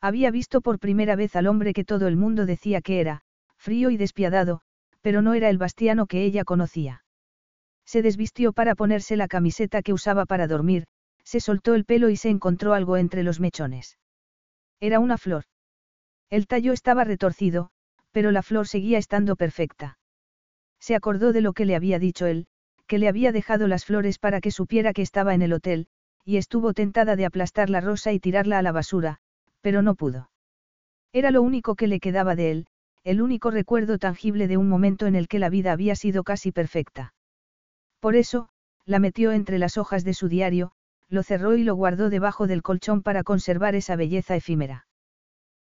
[0.00, 3.22] Había visto por primera vez al hombre que todo el mundo decía que era,
[3.56, 4.60] frío y despiadado,
[5.00, 7.04] pero no era el Bastiano que ella conocía.
[7.84, 10.84] Se desvistió para ponerse la camiseta que usaba para dormir,
[11.24, 13.98] se soltó el pelo y se encontró algo entre los mechones.
[14.80, 15.44] Era una flor.
[16.30, 17.70] El tallo estaba retorcido,
[18.12, 19.98] pero la flor seguía estando perfecta.
[20.78, 22.46] Se acordó de lo que le había dicho él,
[22.86, 25.88] que le había dejado las flores para que supiera que estaba en el hotel,
[26.24, 29.18] y estuvo tentada de aplastar la rosa y tirarla a la basura,
[29.60, 30.30] pero no pudo.
[31.12, 32.66] Era lo único que le quedaba de él,
[33.04, 36.52] el único recuerdo tangible de un momento en el que la vida había sido casi
[36.52, 37.14] perfecta.
[38.00, 38.48] Por eso,
[38.84, 40.72] la metió entre las hojas de su diario,
[41.08, 44.86] lo cerró y lo guardó debajo del colchón para conservar esa belleza efímera.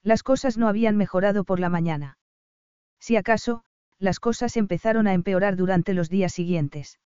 [0.02, 2.18] Las cosas no habían mejorado por la mañana.
[3.00, 3.64] Si acaso,
[4.00, 7.00] las cosas empezaron a empeorar durante los días siguientes.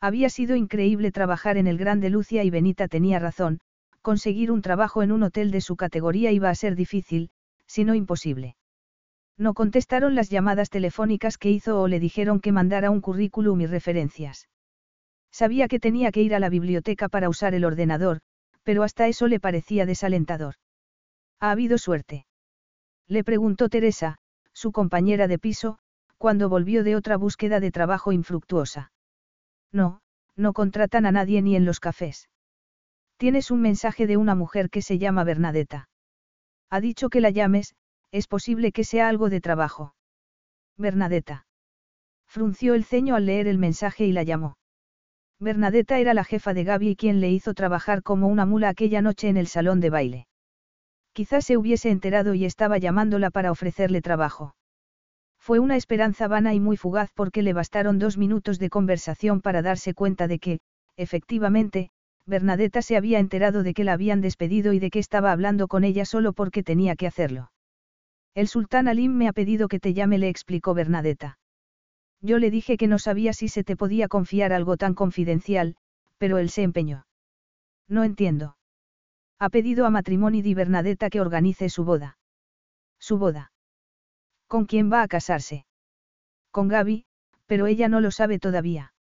[0.00, 3.60] Había sido increíble trabajar en el Grande Lucia y Benita tenía razón,
[4.02, 7.30] conseguir un trabajo en un hotel de su categoría iba a ser difícil,
[7.66, 8.56] si no imposible.
[9.38, 13.66] No contestaron las llamadas telefónicas que hizo o le dijeron que mandara un currículum y
[13.66, 14.48] referencias.
[15.30, 18.20] Sabía que tenía que ir a la biblioteca para usar el ordenador,
[18.62, 20.56] pero hasta eso le parecía desalentador.
[21.40, 22.26] ¿Ha habido suerte?
[23.08, 24.18] Le preguntó Teresa,
[24.52, 25.78] su compañera de piso,
[26.18, 28.92] cuando volvió de otra búsqueda de trabajo infructuosa.
[29.72, 30.02] No,
[30.36, 32.28] no contratan a nadie ni en los cafés.
[33.22, 35.88] Tienes un mensaje de una mujer que se llama Bernadetta.
[36.70, 37.76] Ha dicho que la llames,
[38.10, 39.94] es posible que sea algo de trabajo.
[40.76, 41.46] Bernadetta.
[42.26, 44.56] Frunció el ceño al leer el mensaje y la llamó.
[45.38, 49.28] Bernadetta era la jefa de Gaby quien le hizo trabajar como una mula aquella noche
[49.28, 50.26] en el salón de baile.
[51.12, 54.56] Quizás se hubiese enterado y estaba llamándola para ofrecerle trabajo.
[55.38, 59.62] Fue una esperanza vana y muy fugaz porque le bastaron dos minutos de conversación para
[59.62, 60.58] darse cuenta de que,
[60.96, 61.92] efectivamente,
[62.26, 65.84] Bernadetta se había enterado de que la habían despedido y de que estaba hablando con
[65.84, 67.50] ella solo porque tenía que hacerlo.
[68.34, 71.38] El sultán Alim me ha pedido que te llame, le explicó Bernadetta.
[72.20, 75.76] Yo le dije que no sabía si se te podía confiar algo tan confidencial,
[76.18, 77.06] pero él se empeñó.
[77.88, 78.56] No entiendo.
[79.38, 82.16] Ha pedido a Matrimoni di Bernadetta que organice su boda.
[83.00, 83.50] Su boda.
[84.46, 85.66] ¿Con quién va a casarse?
[86.52, 87.04] Con Gaby,
[87.46, 88.94] pero ella no lo sabe todavía.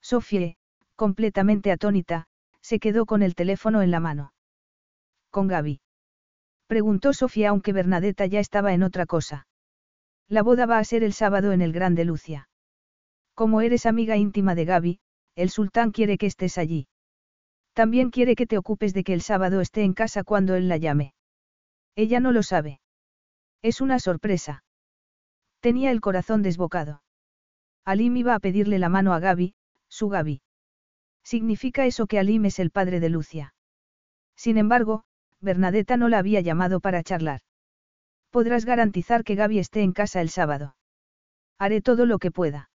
[0.00, 0.56] Sofie,
[0.96, 2.26] completamente atónita,
[2.68, 4.34] se quedó con el teléfono en la mano.
[5.30, 5.80] ¿Con Gaby?
[6.66, 9.46] Preguntó Sofía aunque Bernadetta ya estaba en otra cosa.
[10.28, 12.50] La boda va a ser el sábado en el Gran de Lucia.
[13.34, 15.00] Como eres amiga íntima de Gaby,
[15.34, 16.88] el sultán quiere que estés allí.
[17.72, 20.76] También quiere que te ocupes de que el sábado esté en casa cuando él la
[20.76, 21.14] llame.
[21.96, 22.82] Ella no lo sabe.
[23.62, 24.62] Es una sorpresa.
[25.60, 27.02] Tenía el corazón desbocado.
[27.86, 29.54] Alim iba a pedirle la mano a Gaby,
[29.88, 30.42] su Gaby.
[31.32, 33.52] ¿Significa eso que Alim es el padre de Lucia?
[34.34, 35.04] Sin embargo,
[35.42, 37.42] Bernadetta no la había llamado para charlar.
[38.30, 40.74] Podrás garantizar que Gaby esté en casa el sábado.
[41.58, 42.70] Haré todo lo que pueda.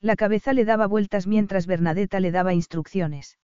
[0.00, 3.38] La cabeza le daba vueltas mientras Bernadetta le daba instrucciones.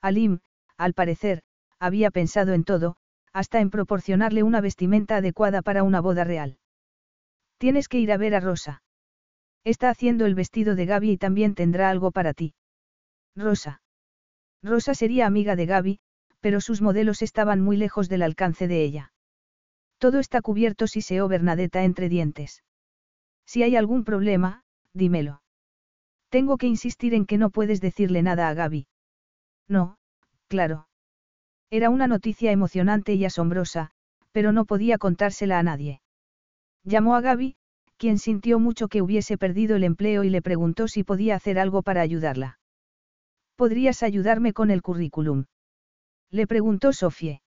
[0.00, 0.40] Alim,
[0.78, 1.42] al parecer,
[1.78, 2.96] había pensado en todo,
[3.34, 6.56] hasta en proporcionarle una vestimenta adecuada para una boda real.
[7.58, 8.82] Tienes que ir a ver a Rosa.
[9.64, 12.54] Está haciendo el vestido de Gaby y también tendrá algo para ti.
[13.36, 13.82] Rosa.
[14.62, 16.00] Rosa sería amiga de Gaby,
[16.40, 19.12] pero sus modelos estaban muy lejos del alcance de ella.
[19.98, 22.62] Todo está cubierto, siseó Bernadetta entre dientes.
[23.46, 24.62] Si hay algún problema,
[24.94, 25.42] dímelo.
[26.30, 28.86] Tengo que insistir en que no puedes decirle nada a Gaby.
[29.68, 29.96] No,
[30.48, 30.88] claro.
[31.70, 33.90] Era una noticia emocionante y asombrosa,
[34.32, 36.00] pero no podía contársela a nadie.
[36.84, 37.56] Llamó a Gaby,
[37.96, 41.82] quien sintió mucho que hubiese perdido el empleo y le preguntó si podía hacer algo
[41.82, 42.59] para ayudarla.
[43.60, 45.44] ¿Podrías ayudarme con el currículum?
[46.30, 47.42] Le preguntó Sofie.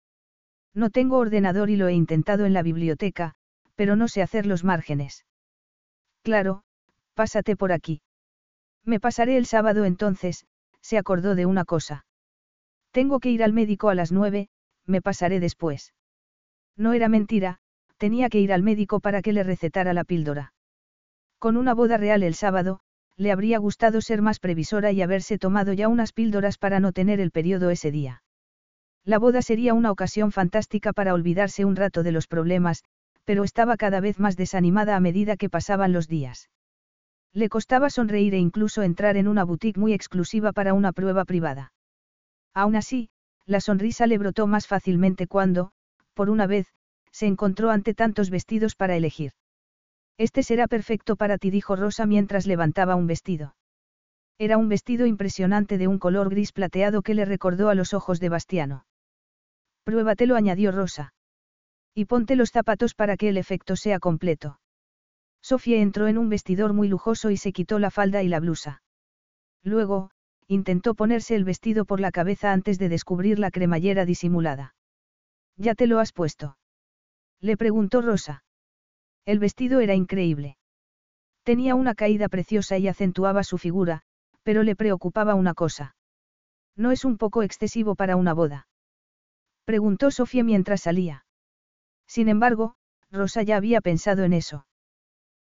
[0.73, 3.33] No tengo ordenador y lo he intentado en la biblioteca,
[3.75, 5.25] pero no sé hacer los márgenes.
[6.21, 6.63] Claro,
[7.13, 8.01] pásate por aquí.
[8.83, 10.45] Me pasaré el sábado entonces,
[10.81, 12.05] se acordó de una cosa.
[12.91, 14.49] Tengo que ir al médico a las nueve,
[14.85, 15.93] me pasaré después.
[16.75, 17.59] No era mentira,
[17.95, 20.51] tenía que ir al médico para que le recetara la píldora.
[21.39, 22.81] Con una boda real el sábado,
[23.21, 27.19] le habría gustado ser más previsora y haberse tomado ya unas píldoras para no tener
[27.19, 28.23] el periodo ese día.
[29.05, 32.83] La boda sería una ocasión fantástica para olvidarse un rato de los problemas,
[33.23, 36.49] pero estaba cada vez más desanimada a medida que pasaban los días.
[37.31, 41.73] Le costaba sonreír e incluso entrar en una boutique muy exclusiva para una prueba privada.
[42.55, 43.09] Aún así,
[43.45, 45.73] la sonrisa le brotó más fácilmente cuando,
[46.15, 46.73] por una vez,
[47.11, 49.33] se encontró ante tantos vestidos para elegir.
[50.17, 53.55] Este será perfecto para ti, dijo Rosa mientras levantaba un vestido.
[54.37, 58.19] Era un vestido impresionante de un color gris plateado que le recordó a los ojos
[58.19, 58.85] de Bastiano.
[59.83, 61.13] Pruébatelo, añadió Rosa.
[61.93, 64.59] Y ponte los zapatos para que el efecto sea completo.
[65.41, 68.81] Sofía entró en un vestidor muy lujoso y se quitó la falda y la blusa.
[69.63, 70.11] Luego,
[70.47, 74.75] intentó ponerse el vestido por la cabeza antes de descubrir la cremallera disimulada.
[75.57, 76.57] ¿Ya te lo has puesto?
[77.39, 78.43] Le preguntó Rosa.
[79.25, 80.57] El vestido era increíble.
[81.43, 84.01] Tenía una caída preciosa y acentuaba su figura,
[84.43, 85.95] pero le preocupaba una cosa.
[86.75, 88.67] ¿No es un poco excesivo para una boda?
[89.65, 91.25] Preguntó Sofía mientras salía.
[92.07, 92.75] Sin embargo,
[93.11, 94.65] Rosa ya había pensado en eso.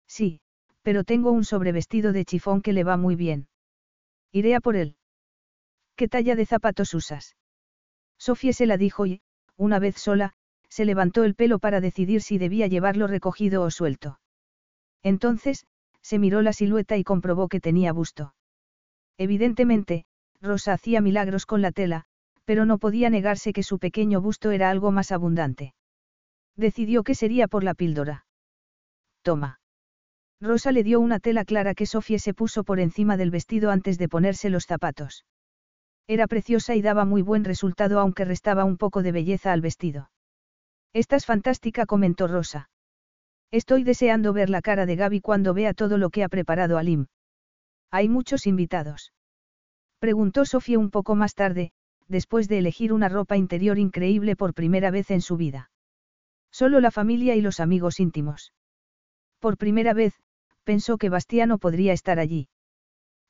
[0.07, 0.41] Sí,
[0.81, 3.47] pero tengo un sobrevestido de chifón que le va muy bien.
[4.31, 4.95] Iré a por él.
[5.95, 7.35] ¿Qué talla de zapatos usas?
[8.17, 9.21] Sofía se la dijo y,
[9.55, 10.33] una vez sola,
[10.69, 14.19] se levantó el pelo para decidir si debía llevarlo recogido o suelto.
[15.03, 15.65] Entonces,
[16.01, 18.33] se miró la silueta y comprobó que tenía busto.
[19.17, 20.05] Evidentemente,
[20.41, 22.05] Rosa hacía milagros con la tela,
[22.45, 25.73] pero no podía negarse que su pequeño busto era algo más abundante.
[26.55, 28.25] Decidió que sería por la píldora.
[29.21, 29.59] Toma.
[30.41, 33.97] Rosa le dio una tela clara que Sofía se puso por encima del vestido antes
[33.97, 35.25] de ponerse los zapatos.
[36.07, 40.09] Era preciosa y daba muy buen resultado aunque restaba un poco de belleza al vestido.
[40.93, 42.69] Estás fantástica, comentó Rosa.
[43.51, 47.07] Estoy deseando ver la cara de Gaby cuando vea todo lo que ha preparado Alim.
[47.91, 49.13] Hay muchos invitados.
[49.99, 51.71] Preguntó Sofía un poco más tarde,
[52.07, 55.71] después de elegir una ropa interior increíble por primera vez en su vida.
[56.51, 58.53] Solo la familia y los amigos íntimos.
[59.39, 60.13] Por primera vez,
[60.63, 62.49] pensó que Bastiano podría estar allí.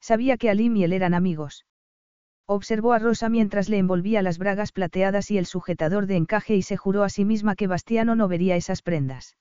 [0.02, 1.66] Sabía que Alim y él eran amigos.
[2.52, 6.64] Observó a Rosa mientras le envolvía las bragas plateadas y el sujetador de encaje y
[6.64, 9.38] se juró a sí misma que Bastiano no vería esas prendas.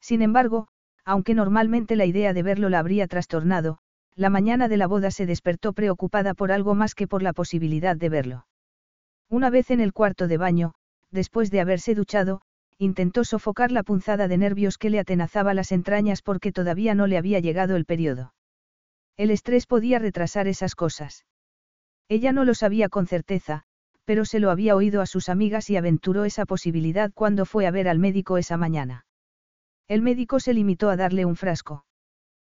[0.00, 0.68] Sin embargo,
[1.04, 3.78] aunque normalmente la idea de verlo la habría trastornado,
[4.14, 7.96] la mañana de la boda se despertó preocupada por algo más que por la posibilidad
[7.96, 8.46] de verlo.
[9.28, 10.74] Una vez en el cuarto de baño,
[11.10, 12.42] después de haberse duchado,
[12.78, 17.18] intentó sofocar la punzada de nervios que le atenazaba las entrañas porque todavía no le
[17.18, 18.34] había llegado el periodo.
[19.16, 21.24] El estrés podía retrasar esas cosas.
[22.10, 23.62] Ella no lo sabía con certeza,
[24.04, 27.70] pero se lo había oído a sus amigas y aventuró esa posibilidad cuando fue a
[27.70, 29.06] ver al médico esa mañana.
[29.86, 31.84] El médico se limitó a darle un frasco.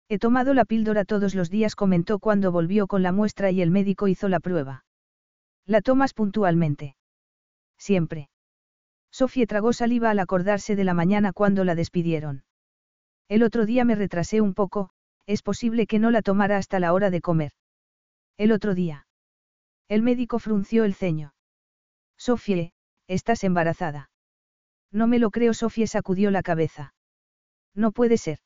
[0.08, 3.72] He tomado la píldora todos los días, comentó cuando volvió con la muestra y el
[3.72, 4.86] médico hizo la prueba.
[5.66, 6.96] ¿La tomas puntualmente?
[7.78, 8.30] Siempre.
[9.12, 12.46] Sofía tragó saliva al acordarse de la mañana cuando la despidieron.
[13.28, 14.92] El otro día me retrasé un poco,
[15.26, 17.52] es posible que no la tomara hasta la hora de comer.
[18.38, 19.08] El otro día.
[19.92, 21.34] El médico frunció el ceño.
[22.18, 22.72] Sofía,
[23.08, 24.10] estás embarazada.
[24.90, 26.94] No me lo creo, Sofía sacudió la cabeza.
[27.76, 28.40] No puede ser.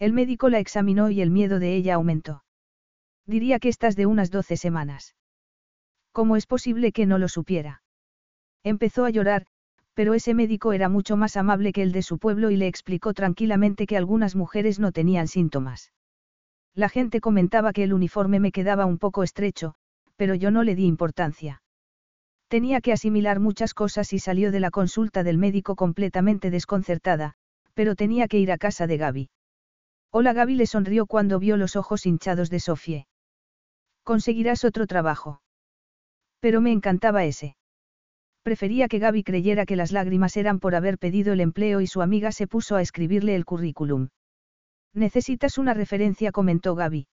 [0.00, 2.42] El médico la examinó y el miedo de ella aumentó.
[3.26, 5.14] Diría que estás de unas doce semanas.
[6.10, 7.84] ¿Cómo es posible que no lo supiera?
[8.64, 9.46] Empezó a llorar,
[9.94, 13.14] pero ese médico era mucho más amable que el de su pueblo y le explicó
[13.14, 15.92] tranquilamente que algunas mujeres no tenían síntomas.
[16.74, 19.76] La gente comentaba que el uniforme me quedaba un poco estrecho,
[20.16, 21.62] pero yo no le di importancia.
[22.48, 27.34] Tenía que asimilar muchas cosas y salió de la consulta del médico completamente desconcertada,
[27.74, 29.30] pero tenía que ir a casa de Gaby.
[30.12, 33.06] Hola Gaby le sonrió cuando vio los ojos hinchados de Sofie.
[34.02, 35.40] Conseguirás otro trabajo.
[36.40, 37.56] Pero me encantaba ese.
[38.42, 42.00] Prefería que Gaby creyera que las lágrimas eran por haber pedido el empleo y su
[42.00, 44.08] amiga se puso a escribirle el currículum.
[44.94, 47.08] Necesitas una referencia, comentó Gaby.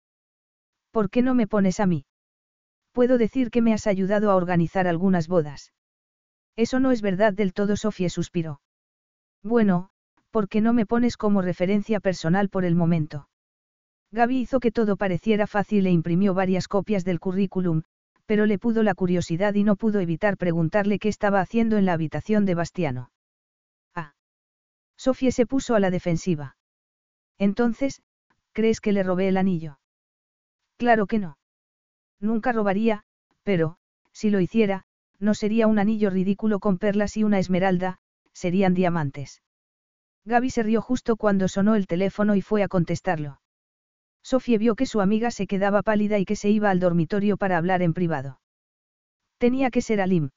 [0.91, 2.05] ¿Por qué no me pones a mí?
[2.93, 5.73] Puedo decir que me has ayudado a organizar algunas bodas.
[6.57, 8.61] Eso no es verdad del todo, Sofía suspiró.
[9.43, 9.91] Bueno,
[10.31, 13.29] ¿por qué no me pones como referencia personal por el momento?
[14.13, 17.83] Gaby hizo que todo pareciera fácil e imprimió varias copias del currículum,
[18.27, 21.95] pero le pudo la curiosidad y no pudo evitar preguntarle qué estaba haciendo en la
[21.95, 23.11] habitación de Bastiano.
[23.95, 24.15] Ah.
[24.97, 26.57] Sofía se puso a la defensiva.
[27.39, 28.03] Entonces,
[28.53, 29.79] ¿crees que le robé el anillo?
[30.77, 31.39] Claro que no.
[32.23, 33.03] Nunca robaría,
[33.43, 33.77] pero,
[34.13, 34.85] si lo hiciera,
[35.19, 37.99] no sería un anillo ridículo con perlas y una esmeralda,
[38.33, 39.43] serían diamantes.
[40.25, 43.41] Gaby se rió justo cuando sonó el teléfono y fue a contestarlo.
[44.23, 47.59] Sofía vio que su amiga se quedaba pálida y que se iba al dormitorio para
[47.59, 48.41] hablar en privado.
[49.39, 50.31] Tenía que ser Alim.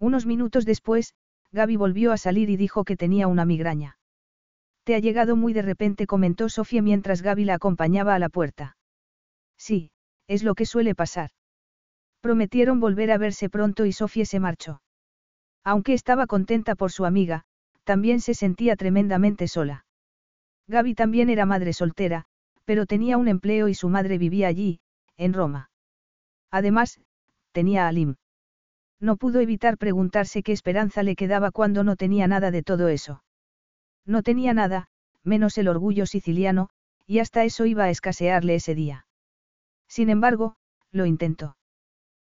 [0.00, 1.14] Unos minutos después,
[1.52, 3.96] Gaby volvió a salir y dijo que tenía una migraña.
[4.82, 8.76] Te ha llegado muy de repente, comentó Sofía mientras Gaby la acompañaba a la puerta.
[9.56, 9.92] Sí,
[10.28, 11.30] es lo que suele pasar.
[12.20, 14.82] Prometieron volver a verse pronto y Sofía se marchó.
[15.64, 17.44] Aunque estaba contenta por su amiga,
[17.84, 19.84] también se sentía tremendamente sola.
[20.68, 22.24] Gaby también era madre soltera,
[22.64, 24.80] pero tenía un empleo y su madre vivía allí,
[25.16, 25.70] en Roma.
[26.50, 27.00] Además,
[27.52, 28.16] tenía a Alim.
[28.98, 33.22] No pudo evitar preguntarse qué esperanza le quedaba cuando no tenía nada de todo eso.
[34.04, 34.88] No tenía nada,
[35.22, 36.70] menos el orgullo siciliano,
[37.06, 39.05] y hasta eso iba a escasearle ese día.
[39.88, 40.56] Sin embargo,
[40.90, 41.56] lo intentó.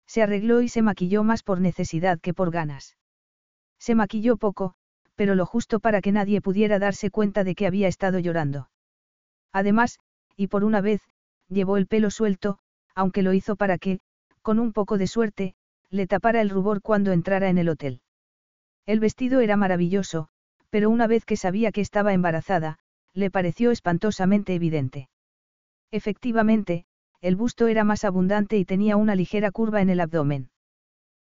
[0.07, 2.97] Se arregló y se maquilló más por necesidad que por ganas.
[3.79, 4.75] Se maquilló poco,
[5.15, 8.69] pero lo justo para que nadie pudiera darse cuenta de que había estado llorando.
[9.51, 9.99] Además,
[10.35, 11.01] y por una vez,
[11.47, 12.59] llevó el pelo suelto,
[12.95, 13.99] aunque lo hizo para que,
[14.41, 15.55] con un poco de suerte,
[15.89, 18.01] le tapara el rubor cuando entrara en el hotel.
[18.85, 20.29] El vestido era maravilloso,
[20.69, 22.79] pero una vez que sabía que estaba embarazada,
[23.13, 25.09] le pareció espantosamente evidente.
[25.91, 26.85] Efectivamente,
[27.23, 30.49] el busto era más abundante y tenía una ligera curva en el abdomen.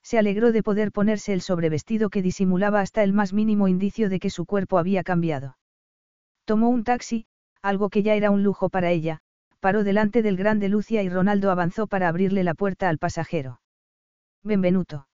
[0.01, 4.21] Se alegró de poder ponerse el sobrevestido que disimulaba hasta el más mínimo indicio de
[4.21, 5.57] que su cuerpo había cambiado.
[6.45, 7.25] Tomó un taxi,
[7.61, 9.19] algo que ya era un lujo para ella,
[9.59, 13.59] paró delante del grande Lucia y Ronaldo avanzó para abrirle la puerta al pasajero.
[14.43, 15.09] Benvenuto.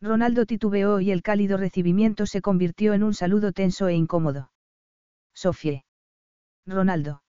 [0.00, 4.50] Ronaldo titubeó y el cálido recibimiento se convirtió en un saludo tenso e incómodo.
[5.32, 5.84] Sofie.
[6.66, 7.21] Ronaldo.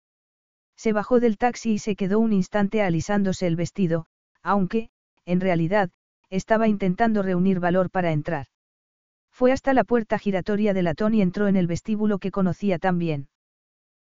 [0.83, 4.05] Se bajó del taxi y se quedó un instante alisándose el vestido,
[4.41, 4.89] aunque,
[5.23, 5.91] en realidad,
[6.29, 8.47] estaba intentando reunir valor para entrar.
[9.31, 12.97] Fue hasta la puerta giratoria de latón y entró en el vestíbulo que conocía tan
[12.97, 13.29] bien.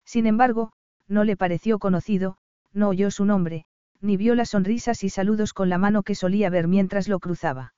[0.04, 0.74] Sin embargo,
[1.08, 2.40] no le pareció conocido,
[2.74, 3.64] no oyó su nombre,
[4.02, 7.74] ni vio las sonrisas y saludos con la mano que solía ver mientras lo cruzaba.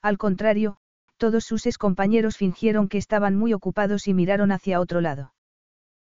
[0.00, 0.76] Al contrario,
[1.16, 5.34] todos sus ex compañeros fingieron que estaban muy ocupados y miraron hacia otro lado.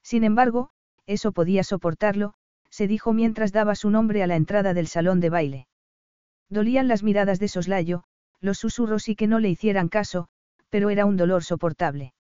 [0.01, 0.71] Sin embargo,
[1.09, 2.35] eso podía soportarlo,
[2.69, 5.67] se dijo mientras daba su nombre a la entrada del salón de baile.
[6.49, 8.03] Dolían las miradas de soslayo,
[8.41, 10.27] los susurros y que no le hicieran caso,
[10.69, 12.13] pero era un dolor soportable.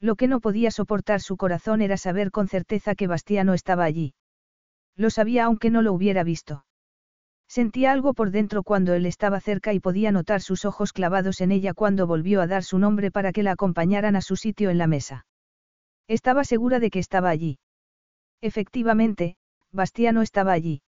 [0.00, 4.14] Lo que no podía soportar su corazón era saber con certeza que Bastiano estaba allí.
[4.96, 6.64] Lo sabía aunque no lo hubiera visto.
[7.48, 11.50] Sentía algo por dentro cuando él estaba cerca y podía notar sus ojos clavados en
[11.50, 14.78] ella cuando volvió a dar su nombre para que la acompañaran a su sitio en
[14.78, 15.26] la mesa.
[16.06, 17.58] Estaba segura de que estaba allí.
[18.40, 19.36] Efectivamente,
[19.72, 20.82] Bastiano estaba allí.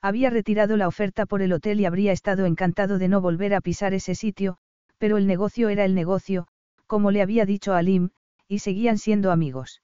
[0.00, 3.60] Había retirado la oferta por el hotel y habría estado encantado de no volver a
[3.60, 4.58] pisar ese sitio,
[4.98, 6.46] pero el negocio era el negocio,
[6.86, 8.10] como le había dicho a Alim,
[8.48, 9.82] y seguían siendo amigos.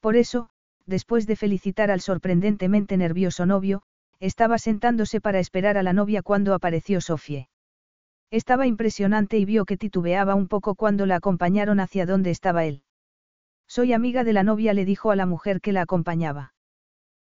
[0.00, 0.50] Por eso,
[0.86, 3.82] después de felicitar al sorprendentemente nervioso novio,
[4.20, 7.48] estaba sentándose para esperar a la novia cuando apareció Sofie.
[8.30, 12.82] Estaba impresionante y vio que titubeaba un poco cuando la acompañaron hacia donde estaba él.
[13.66, 16.54] Soy amiga de la novia, le dijo a la mujer que la acompañaba.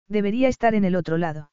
[0.07, 1.51] Debería estar en el otro lado.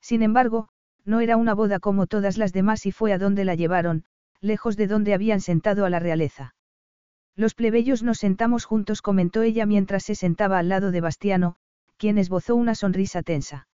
[0.00, 0.68] Sin embargo,
[1.04, 4.04] no era una boda como todas las demás y fue a donde la llevaron,
[4.40, 6.54] lejos de donde habían sentado a la realeza.
[7.36, 11.56] Los plebeyos nos sentamos juntos, comentó ella mientras se sentaba al lado de Bastiano,
[11.96, 13.66] quien esbozó una sonrisa tensa.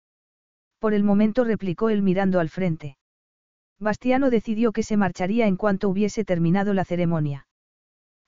[0.79, 2.97] Por el momento replicó él mirando al frente.
[3.79, 7.47] Bastiano decidió que se marcharía en cuanto hubiese terminado la ceremonia.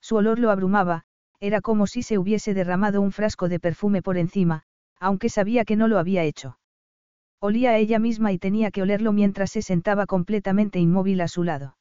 [0.01, 1.05] Su olor lo abrumaba,
[1.41, 4.63] era como si se hubiese derramado un frasco de perfume por encima,
[4.99, 6.59] aunque sabía que no lo había hecho.
[7.39, 11.43] Olía a ella misma y tenía que olerlo mientras se sentaba completamente inmóvil a su
[11.43, 11.75] lado.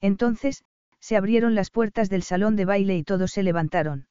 [0.00, 0.64] Entonces,
[0.98, 4.08] se abrieron las puertas del salón de baile y todos se levantaron.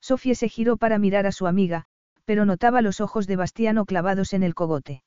[0.00, 1.84] Sofía se giró para mirar a su amiga,
[2.24, 5.02] pero notaba los ojos de Bastiano clavados en el cogote.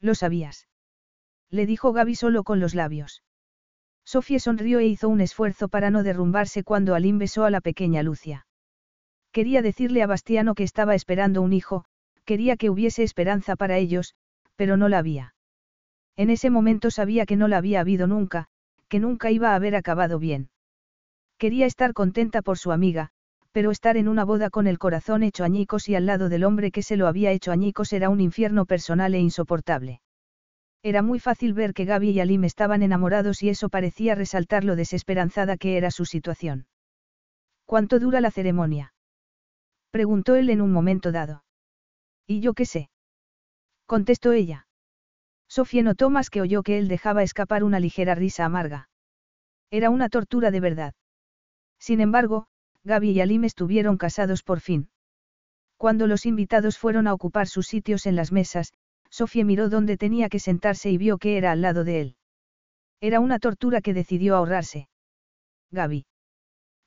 [0.00, 0.66] ¿Lo sabías?
[1.50, 3.22] Le dijo Gaby solo con los labios.
[4.08, 8.02] Sofía sonrió e hizo un esfuerzo para no derrumbarse cuando Alim besó a la pequeña
[8.02, 8.46] Lucia.
[9.32, 11.84] Quería decirle a Bastiano que estaba esperando un hijo,
[12.24, 14.14] quería que hubiese esperanza para ellos,
[14.56, 15.34] pero no la había.
[16.16, 18.46] En ese momento sabía que no la había habido nunca,
[18.88, 20.48] que nunca iba a haber acabado bien.
[21.36, 23.10] Quería estar contenta por su amiga,
[23.52, 26.70] pero estar en una boda con el corazón hecho añicos y al lado del hombre
[26.70, 30.00] que se lo había hecho añicos era un infierno personal e insoportable.
[30.82, 34.76] Era muy fácil ver que Gaby y Alim estaban enamorados y eso parecía resaltar lo
[34.76, 36.66] desesperanzada que era su situación.
[37.64, 38.94] ¿Cuánto dura la ceremonia?
[39.90, 41.44] preguntó él en un momento dado.
[42.26, 42.90] ¿Y yo qué sé?
[43.86, 44.66] contestó ella.
[45.48, 48.88] Sofía notó más que oyó que él dejaba escapar una ligera risa amarga.
[49.70, 50.94] Era una tortura de verdad.
[51.78, 52.46] Sin embargo,
[52.84, 54.90] Gaby y Alim estuvieron casados por fin.
[55.76, 58.72] Cuando los invitados fueron a ocupar sus sitios en las mesas,
[59.10, 62.16] Sofía miró dónde tenía que sentarse y vio que era al lado de él.
[63.00, 64.88] Era una tortura que decidió ahorrarse.
[65.70, 66.06] Gaby.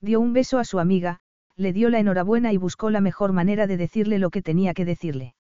[0.01, 1.22] Dio un beso a su amiga,
[1.56, 4.85] le dio la enhorabuena y buscó la mejor manera de decirle lo que tenía que
[4.85, 5.35] decirle.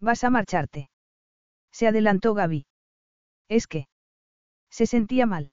[0.00, 0.90] Vas a marcharte.
[1.72, 2.66] Se adelantó Gaby.
[3.48, 3.88] Es que.
[4.70, 5.52] Se sentía mal.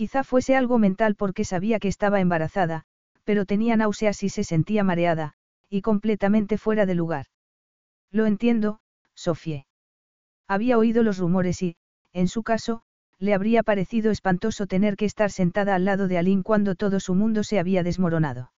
[0.00, 2.84] Quizá fuese algo mental porque sabía que estaba embarazada,
[3.24, 5.34] pero tenía náuseas y se sentía mareada,
[5.68, 7.26] y completamente fuera de lugar.
[8.10, 8.80] Lo entiendo,
[9.14, 9.66] Sofie.
[10.48, 11.76] Había oído los rumores y,
[12.14, 12.80] en su caso,
[13.18, 17.14] le habría parecido espantoso tener que estar sentada al lado de Aline cuando todo su
[17.14, 18.52] mundo se había desmoronado.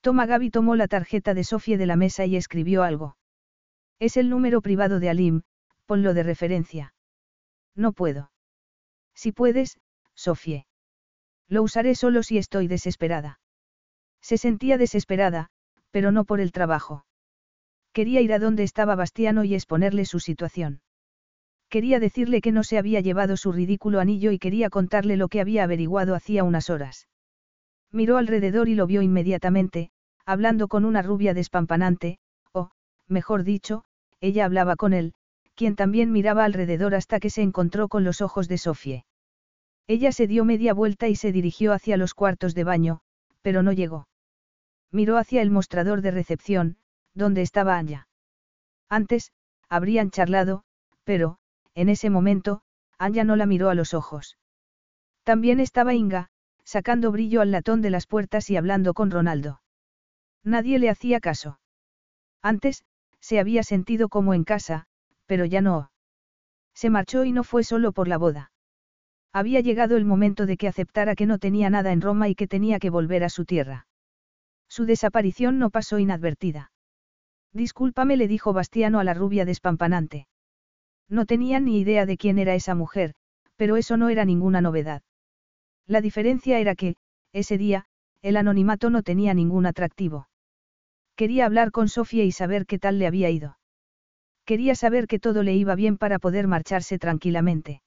[0.00, 3.16] Toma Gaby tomó la tarjeta de Sofie de la mesa y escribió algo.
[3.98, 5.42] Es el número privado de Alim,
[5.86, 6.94] ponlo de referencia.
[7.74, 8.30] No puedo.
[9.12, 9.80] Si puedes,
[10.14, 10.66] Sofie.
[11.48, 13.40] Lo usaré solo si estoy desesperada.
[14.20, 15.50] Se sentía desesperada,
[15.90, 17.04] pero no por el trabajo.
[17.92, 20.80] Quería ir a donde estaba Bastiano y exponerle su situación.
[21.68, 25.40] Quería decirle que no se había llevado su ridículo anillo y quería contarle lo que
[25.40, 27.08] había averiguado hacía unas horas.
[27.90, 29.90] Miró alrededor y lo vio inmediatamente,
[30.24, 32.18] hablando con una rubia despampanante,
[32.52, 32.70] o,
[33.08, 33.84] mejor dicho,
[34.20, 35.14] ella hablaba con él,
[35.54, 39.04] quien también miraba alrededor hasta que se encontró con los ojos de Sofie.
[39.86, 43.00] Ella se dio media vuelta y se dirigió hacia los cuartos de baño,
[43.42, 44.08] pero no llegó.
[44.90, 46.76] Miró hacia el mostrador de recepción,
[47.14, 48.08] donde estaba Anya.
[48.88, 49.32] Antes,
[49.68, 50.64] habrían charlado,
[51.04, 51.38] pero,
[51.74, 52.62] en ese momento,
[52.98, 54.38] Anja no la miró a los ojos.
[55.24, 56.30] También estaba Inga,
[56.64, 59.62] sacando brillo al latón de las puertas y hablando con Ronaldo.
[60.44, 61.58] Nadie le hacía caso.
[62.42, 62.84] Antes,
[63.20, 64.86] se había sentido como en casa,
[65.26, 65.90] pero ya no.
[66.74, 68.51] Se marchó y no fue solo por la boda.
[69.32, 72.46] Había llegado el momento de que aceptara que no tenía nada en Roma y que
[72.46, 73.86] tenía que volver a su tierra.
[74.68, 76.70] Su desaparición no pasó inadvertida.
[77.52, 80.26] Discúlpame, le dijo Bastiano a la rubia despampanante.
[81.08, 83.14] No tenía ni idea de quién era esa mujer,
[83.56, 85.02] pero eso no era ninguna novedad.
[85.86, 86.96] La diferencia era que,
[87.32, 87.86] ese día,
[88.22, 90.28] el anonimato no tenía ningún atractivo.
[91.16, 93.58] Quería hablar con Sofía y saber qué tal le había ido.
[94.44, 97.82] Quería saber que todo le iba bien para poder marcharse tranquilamente.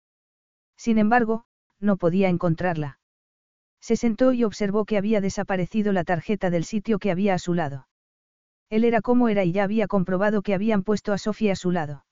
[0.77, 1.45] Sin embargo,
[1.79, 2.99] no podía encontrarla.
[3.81, 7.53] Se sentó y observó que había desaparecido la tarjeta del sitio que había a su
[7.53, 7.87] lado.
[8.69, 11.71] Él era como era y ya había comprobado que habían puesto a Sofía a su
[11.71, 12.05] lado.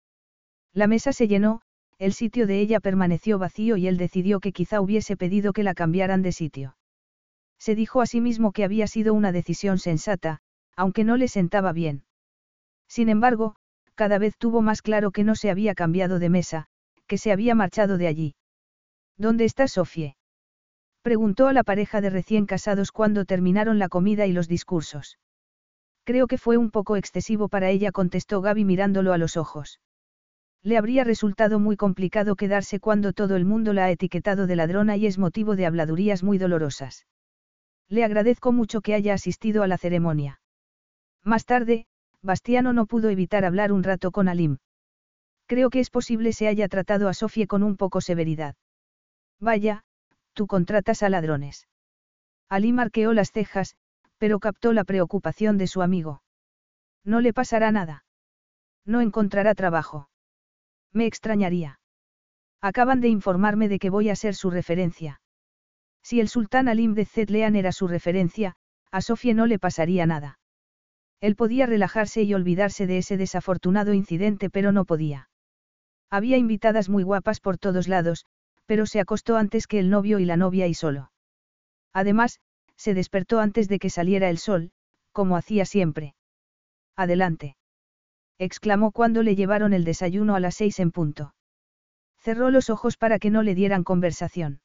[0.73, 1.61] La mesa se llenó,
[1.97, 5.73] el sitio de ella permaneció vacío y él decidió que quizá hubiese pedido que la
[5.73, 6.75] cambiaran de sitio.
[7.59, 10.39] Se dijo a sí mismo que había sido una decisión sensata,
[10.75, 12.03] aunque no le sentaba bien.
[12.87, 13.55] Sin embargo,
[13.95, 16.65] cada vez tuvo más claro que no se había cambiado de mesa,
[17.07, 18.35] que se había marchado de allí.
[19.21, 20.15] ¿Dónde está Sofie?
[21.03, 25.19] Preguntó a la pareja de recién casados cuando terminaron la comida y los discursos.
[26.05, 29.79] Creo que fue un poco excesivo para ella, contestó Gaby mirándolo a los ojos.
[30.63, 34.97] Le habría resultado muy complicado quedarse cuando todo el mundo la ha etiquetado de ladrona
[34.97, 37.05] y es motivo de habladurías muy dolorosas.
[37.89, 40.41] Le agradezco mucho que haya asistido a la ceremonia.
[41.23, 41.85] Más tarde,
[42.23, 44.57] Bastiano no pudo evitar hablar un rato con Alim.
[45.45, 48.55] Creo que es posible se haya tratado a Sofie con un poco severidad.
[49.41, 49.83] Vaya,
[50.33, 51.67] tú contratas a ladrones.
[52.47, 53.75] Alim arqueó las cejas,
[54.17, 56.21] pero captó la preocupación de su amigo.
[57.03, 58.05] No le pasará nada.
[58.85, 60.09] No encontrará trabajo.
[60.93, 61.79] Me extrañaría.
[62.61, 65.21] Acaban de informarme de que voy a ser su referencia.
[66.03, 68.55] Si el sultán Alim de Zedlean era su referencia,
[68.91, 70.39] a Sofie no le pasaría nada.
[71.19, 75.29] Él podía relajarse y olvidarse de ese desafortunado incidente, pero no podía.
[76.09, 78.25] Había invitadas muy guapas por todos lados,
[78.65, 81.11] pero se acostó antes que el novio y la novia y solo.
[81.93, 82.39] Además,
[82.77, 84.71] se despertó antes de que saliera el sol,
[85.11, 86.15] como hacía siempre.
[86.95, 87.57] Adelante.
[88.37, 91.35] exclamó cuando le llevaron el desayuno a las seis en punto.
[92.17, 94.61] Cerró los ojos para que no le dieran conversación.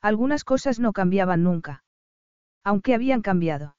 [0.00, 1.84] Algunas cosas no cambiaban nunca.
[2.64, 3.76] Aunque habían cambiado.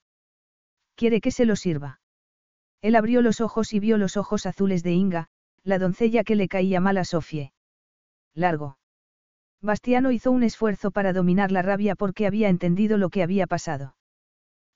[0.96, 2.02] ¿Quiere que se lo sirva?
[2.82, 5.30] Él abrió los ojos y vio los ojos azules de Inga,
[5.64, 7.54] la doncella que le caía mal a Sofie.
[8.34, 8.79] Largo.
[9.62, 13.96] Bastiano hizo un esfuerzo para dominar la rabia porque había entendido lo que había pasado.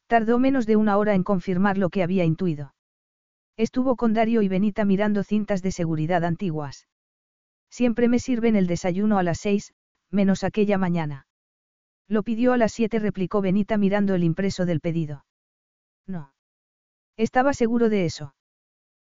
[0.07, 2.75] Tardó menos de una hora en confirmar lo que había intuido.
[3.55, 6.87] Estuvo con Dario y Benita mirando cintas de seguridad antiguas.
[7.69, 9.73] Siempre me sirven el desayuno a las seis,
[10.11, 11.27] menos aquella mañana.
[12.07, 15.25] Lo pidió a las siete, replicó Benita mirando el impreso del pedido.
[16.05, 16.33] No.
[17.15, 18.35] Estaba seguro de eso.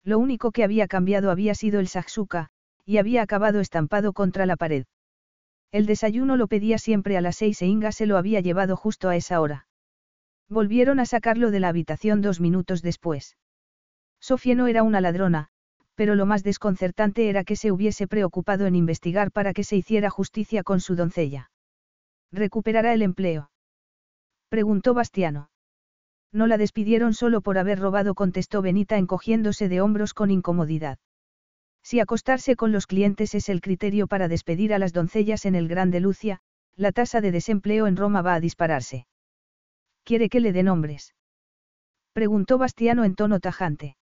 [0.03, 2.49] Lo único que había cambiado había sido el saxuca,
[2.85, 4.85] y había acabado estampado contra la pared.
[5.72, 9.09] El desayuno lo pedía siempre a las seis e Inga se lo había llevado justo
[9.09, 9.67] a esa hora.
[10.49, 13.38] Volvieron a sacarlo de la habitación dos minutos después.
[14.19, 15.49] Sofía no era una ladrona,
[15.93, 20.09] pero lo más desconcertante era que se hubiese preocupado en investigar para que se hiciera
[20.09, 21.51] justicia con su doncella.
[22.31, 23.51] ¿Recuperará el empleo?
[24.49, 25.51] Preguntó Bastiano.
[26.31, 30.98] No la despidieron solo por haber robado, contestó Benita encogiéndose de hombros con incomodidad.
[31.83, 35.67] Si acostarse con los clientes es el criterio para despedir a las doncellas en el
[35.67, 36.41] Gran de Lucia,
[36.75, 39.08] la tasa de desempleo en Roma va a dispararse.
[40.03, 41.16] ¿Quiere que le dé nombres?
[42.14, 43.95] Preguntó Bastiano en tono tajante.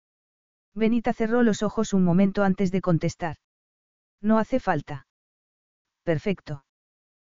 [0.73, 3.37] Benita cerró los ojos un momento antes de contestar.
[4.21, 5.07] No hace falta.
[6.03, 6.65] Perfecto.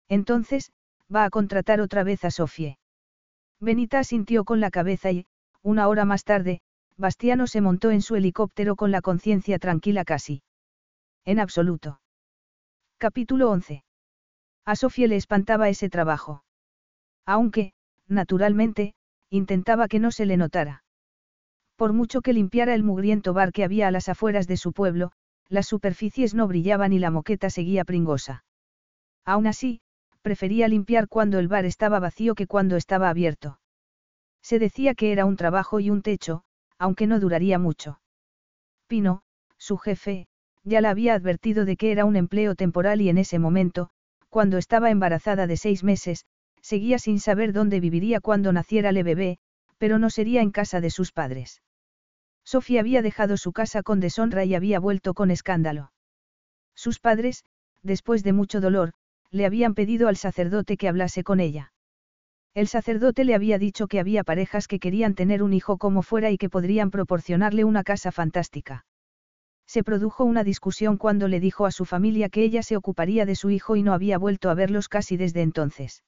[0.08, 0.73] Entonces,
[1.15, 2.78] va a contratar otra vez a Sofie.
[3.60, 5.26] Benita asintió con la cabeza y,
[5.62, 6.60] una hora más tarde,
[6.99, 10.42] Bastiano se montó en su helicóptero con la conciencia tranquila casi.
[11.26, 12.00] En absoluto.
[12.97, 13.84] Capítulo 11.
[14.65, 16.42] A Sofía le espantaba ese trabajo.
[17.26, 17.75] Aunque,
[18.08, 18.94] naturalmente,
[19.28, 20.84] intentaba que no se le notara.
[21.76, 25.12] Por mucho que limpiara el mugriento bar que había a las afueras de su pueblo,
[25.49, 28.44] las superficies no brillaban y la moqueta seguía pringosa.
[29.26, 29.83] Aún así,
[30.23, 33.60] prefería limpiar cuando el bar estaba vacío que cuando estaba abierto.
[34.41, 36.44] Se decía que era un trabajo y un techo,
[36.78, 38.00] aunque no duraría mucho.
[38.86, 39.22] Pino,
[39.56, 40.28] su jefe,
[40.64, 43.90] ya la había advertido de que era un empleo temporal y en ese momento,
[44.28, 46.26] cuando estaba embarazada de seis meses,
[46.60, 49.38] seguía sin saber dónde viviría cuando naciera el bebé,
[49.78, 51.62] pero no sería en casa de sus padres.
[52.44, 55.92] Sofía había dejado su casa con deshonra y había vuelto con escándalo.
[56.74, 57.44] Sus padres,
[57.82, 58.92] después de mucho dolor,
[59.30, 61.72] le habían pedido al sacerdote que hablase con ella.
[62.57, 66.31] El sacerdote le había dicho que había parejas que querían tener un hijo como fuera
[66.31, 68.86] y que podrían proporcionarle una casa fantástica.
[69.67, 73.35] Se produjo una discusión cuando le dijo a su familia que ella se ocuparía de
[73.35, 76.02] su hijo y no había vuelto a verlos casi desde entonces.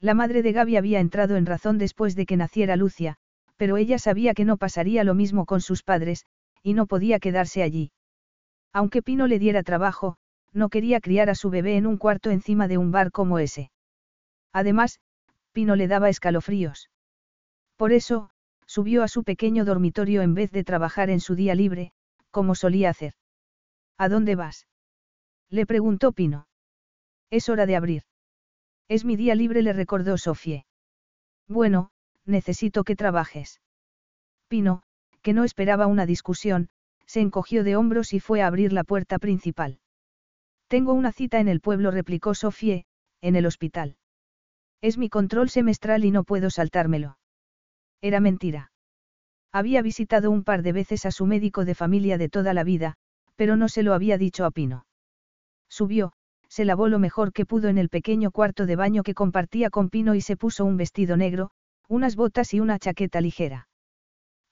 [0.00, 3.14] La madre de Gaby había entrado en razón después de que naciera Lucia,
[3.56, 6.26] pero ella sabía que no pasaría lo mismo con sus padres,
[6.64, 7.92] y no podía quedarse allí.
[8.72, 10.16] Aunque Pino le diera trabajo,
[10.52, 13.70] no quería criar a su bebé en un cuarto encima de un bar como ese.
[14.52, 14.98] Además,
[15.52, 16.90] Pino le daba escalofríos.
[17.76, 18.30] Por eso,
[18.66, 21.92] subió a su pequeño dormitorio en vez de trabajar en su día libre,
[22.30, 23.14] como solía hacer.
[23.98, 24.66] ¿A dónde vas?
[25.48, 26.46] Le preguntó Pino.
[27.30, 28.02] Es hora de abrir.
[28.88, 30.66] Es mi día libre, le recordó Sofie.
[31.48, 31.90] Bueno,
[32.24, 33.60] necesito que trabajes.
[34.48, 34.82] Pino,
[35.22, 36.68] que no esperaba una discusión,
[37.06, 39.80] se encogió de hombros y fue a abrir la puerta principal.
[40.68, 42.84] Tengo una cita en el pueblo, replicó Sofie,
[43.20, 43.96] en el hospital.
[44.82, 47.18] Es mi control semestral y no puedo saltármelo.
[48.00, 48.72] Era mentira.
[49.52, 52.94] Había visitado un par de veces a su médico de familia de toda la vida,
[53.36, 54.86] pero no se lo había dicho a Pino.
[55.68, 56.12] Subió,
[56.48, 59.90] se lavó lo mejor que pudo en el pequeño cuarto de baño que compartía con
[59.90, 61.50] Pino y se puso un vestido negro,
[61.88, 63.68] unas botas y una chaqueta ligera.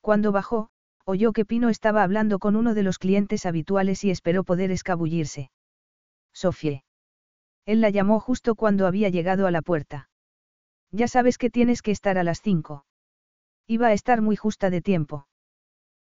[0.00, 0.70] Cuando bajó,
[1.05, 5.50] oyó que Pino estaba hablando con uno de los clientes habituales y esperó poder escabullirse.
[6.32, 6.84] Sofie.
[7.65, 10.08] Él la llamó justo cuando había llegado a la puerta.
[10.92, 12.84] Ya sabes que tienes que estar a las cinco.
[13.67, 15.26] Iba a estar muy justa de tiempo.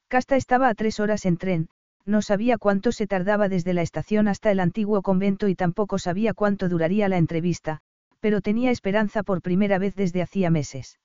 [0.09, 1.69] Casta estaba a tres horas en tren,
[2.05, 6.33] no sabía cuánto se tardaba desde la estación hasta el antiguo convento y tampoco sabía
[6.33, 7.79] cuánto duraría la entrevista,
[8.19, 10.99] pero tenía esperanza por primera vez desde hacía meses.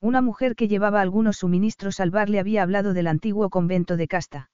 [0.00, 4.08] Una mujer que llevaba algunos suministros al bar le había hablado del antiguo convento de
[4.08, 4.50] Casta.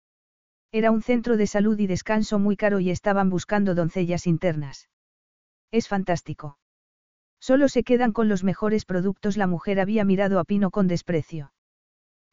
[0.72, 4.88] Era un centro de salud y descanso muy caro y estaban buscando doncellas internas.
[5.70, 6.58] Es fantástico.
[7.42, 9.36] Solo se quedan con los mejores productos.
[9.36, 11.52] La mujer había mirado a Pino con desprecio.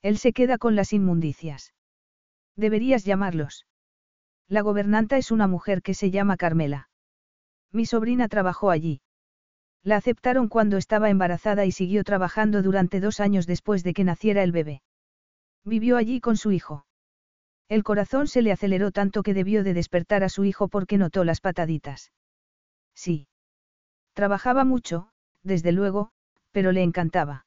[0.03, 1.73] Él se queda con las inmundicias.
[2.55, 3.65] Deberías llamarlos.
[4.47, 6.89] La gobernanta es una mujer que se llama Carmela.
[7.71, 9.01] Mi sobrina trabajó allí.
[9.81, 14.43] La aceptaron cuando estaba embarazada y siguió trabajando durante dos años después de que naciera
[14.43, 14.83] el bebé.
[15.65, 16.85] Vivió allí con su hijo.
[17.67, 21.23] El corazón se le aceleró tanto que debió de despertar a su hijo porque notó
[21.23, 22.11] las pataditas.
[22.93, 23.25] Sí.
[24.19, 25.07] Trabajaba mucho,
[25.43, 26.09] desde luego,
[26.51, 27.45] pero le encantaba.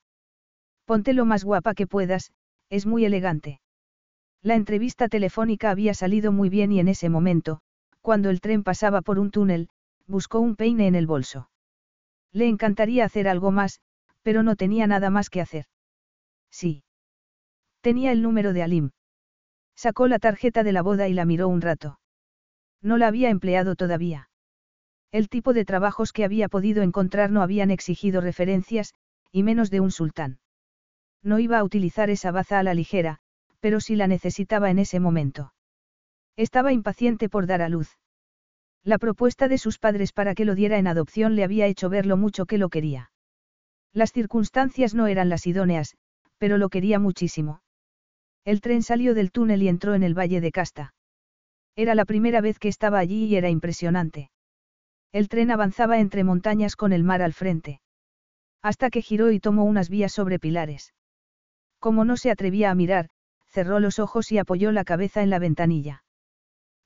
[0.86, 2.33] Ponte lo más guapa que puedas,
[2.70, 3.60] es muy elegante.
[4.41, 7.60] La entrevista telefónica había salido muy bien y en ese momento,
[8.01, 9.68] cuando el tren pasaba por un túnel,
[10.07, 11.51] buscó un peine en el bolso.
[12.33, 13.83] Le encantaría hacer algo más,
[14.23, 15.67] pero no tenía nada más que hacer.
[16.51, 16.84] Sí.
[17.83, 18.92] Tenía el número de Alim.
[19.76, 21.99] Sacó la tarjeta de la boda y la miró un rato.
[22.81, 24.31] No la había empleado todavía.
[25.12, 28.94] El tipo de trabajos que había podido encontrar no habían exigido referencias,
[29.31, 30.39] y menos de un sultán.
[31.23, 33.18] No iba a utilizar esa baza a la ligera,
[33.60, 35.52] pero sí la necesitaba en ese momento.
[36.36, 37.99] Estaba impaciente por dar a luz.
[38.82, 42.07] La propuesta de sus padres para que lo diera en adopción le había hecho ver
[42.07, 43.12] lo mucho que lo quería.
[43.92, 45.94] Las circunstancias no eran las idóneas,
[46.39, 47.62] pero lo quería muchísimo.
[48.44, 50.94] El tren salió del túnel y entró en el valle de Casta.
[51.76, 54.31] Era la primera vez que estaba allí y era impresionante.
[55.12, 57.81] El tren avanzaba entre montañas con el mar al frente.
[58.62, 60.94] Hasta que giró y tomó unas vías sobre pilares.
[61.78, 63.10] Como no se atrevía a mirar,
[63.47, 66.05] cerró los ojos y apoyó la cabeza en la ventanilla.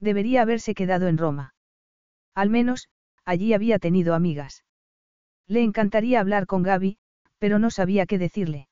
[0.01, 1.55] Debería haberse quedado en Roma.
[2.35, 2.89] Al menos,
[3.25, 4.65] allí había tenido amigas.
[5.47, 6.99] Le encantaría hablar con Gaby,
[7.39, 8.69] pero no sabía qué decirle.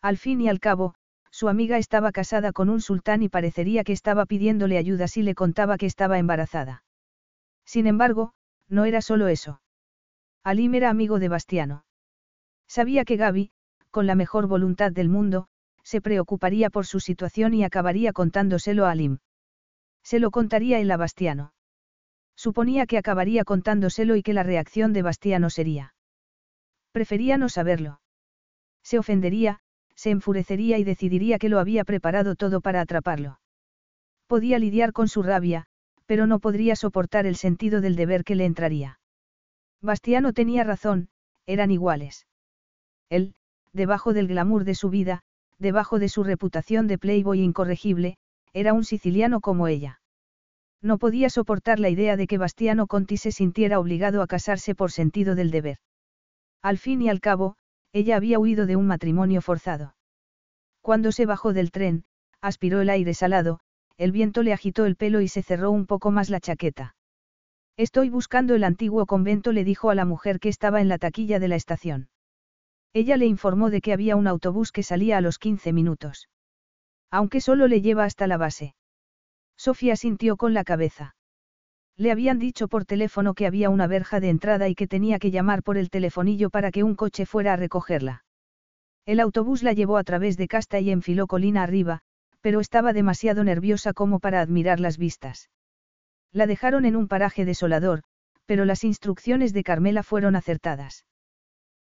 [0.00, 0.94] Al fin y al cabo,
[1.30, 5.34] su amiga estaba casada con un sultán y parecería que estaba pidiéndole ayuda si le
[5.34, 6.84] contaba que estaba embarazada.
[7.64, 8.32] Sin embargo,
[8.68, 9.60] no era solo eso.
[10.44, 11.84] Alim era amigo de Bastiano.
[12.66, 13.50] Sabía que Gaby,
[13.90, 15.48] con la mejor voluntad del mundo,
[15.82, 19.18] se preocuparía por su situación y acabaría contándoselo a Alim.
[20.02, 21.54] Se lo contaría él a Bastiano.
[22.36, 25.94] Suponía que acabaría contándoselo y que la reacción de Bastiano sería.
[26.92, 28.00] Prefería no saberlo.
[28.82, 29.60] Se ofendería,
[29.94, 33.40] se enfurecería y decidiría que lo había preparado todo para atraparlo.
[34.26, 35.66] Podía lidiar con su rabia,
[36.08, 38.98] pero no podría soportar el sentido del deber que le entraría.
[39.82, 41.10] Bastiano tenía razón,
[41.44, 42.26] eran iguales.
[43.10, 43.34] Él,
[43.74, 45.20] debajo del glamour de su vida,
[45.58, 48.16] debajo de su reputación de playboy incorregible,
[48.54, 50.00] era un siciliano como ella.
[50.80, 54.90] No podía soportar la idea de que Bastiano Conti se sintiera obligado a casarse por
[54.90, 55.76] sentido del deber.
[56.62, 57.56] Al fin y al cabo,
[57.92, 59.94] ella había huido de un matrimonio forzado.
[60.80, 62.04] Cuando se bajó del tren,
[62.40, 63.60] aspiró el aire salado,
[63.98, 66.94] el viento le agitó el pelo y se cerró un poco más la chaqueta.
[67.76, 71.38] Estoy buscando el antiguo convento, le dijo a la mujer que estaba en la taquilla
[71.38, 72.08] de la estación.
[72.92, 76.28] Ella le informó de que había un autobús que salía a los 15 minutos.
[77.10, 78.74] Aunque solo le lleva hasta la base.
[79.56, 81.16] Sofía sintió con la cabeza.
[81.96, 85.32] Le habían dicho por teléfono que había una verja de entrada y que tenía que
[85.32, 88.24] llamar por el telefonillo para que un coche fuera a recogerla.
[89.04, 92.02] El autobús la llevó a través de Casta y enfiló colina arriba,
[92.40, 95.50] pero estaba demasiado nerviosa como para admirar las vistas.
[96.32, 98.02] La dejaron en un paraje desolador,
[98.46, 101.04] pero las instrucciones de Carmela fueron acertadas.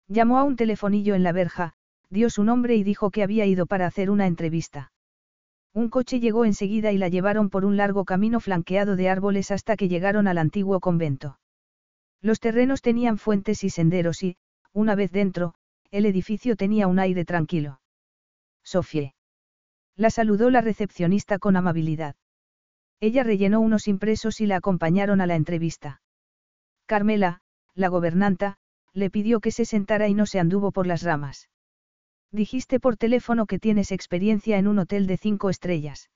[0.08, 1.74] Llamó a un telefonillo en la verja,
[2.10, 4.92] dio su nombre y dijo que había ido para hacer una entrevista.
[5.74, 9.76] Un coche llegó enseguida y la llevaron por un largo camino flanqueado de árboles hasta
[9.76, 11.38] que llegaron al antiguo convento.
[12.22, 14.36] Los terrenos tenían fuentes y senderos y,
[14.72, 15.54] una vez dentro,
[15.90, 17.80] el edificio tenía un aire tranquilo.
[18.62, 19.15] Sofie.
[19.96, 22.16] La saludó la recepcionista con amabilidad.
[23.00, 26.02] Ella rellenó unos impresos y la acompañaron a la entrevista.
[26.86, 27.40] Carmela,
[27.74, 28.58] la gobernanta,
[28.92, 31.48] le pidió que se sentara y no se anduvo por las ramas.
[32.30, 36.10] Dijiste por teléfono que tienes experiencia en un hotel de cinco estrellas.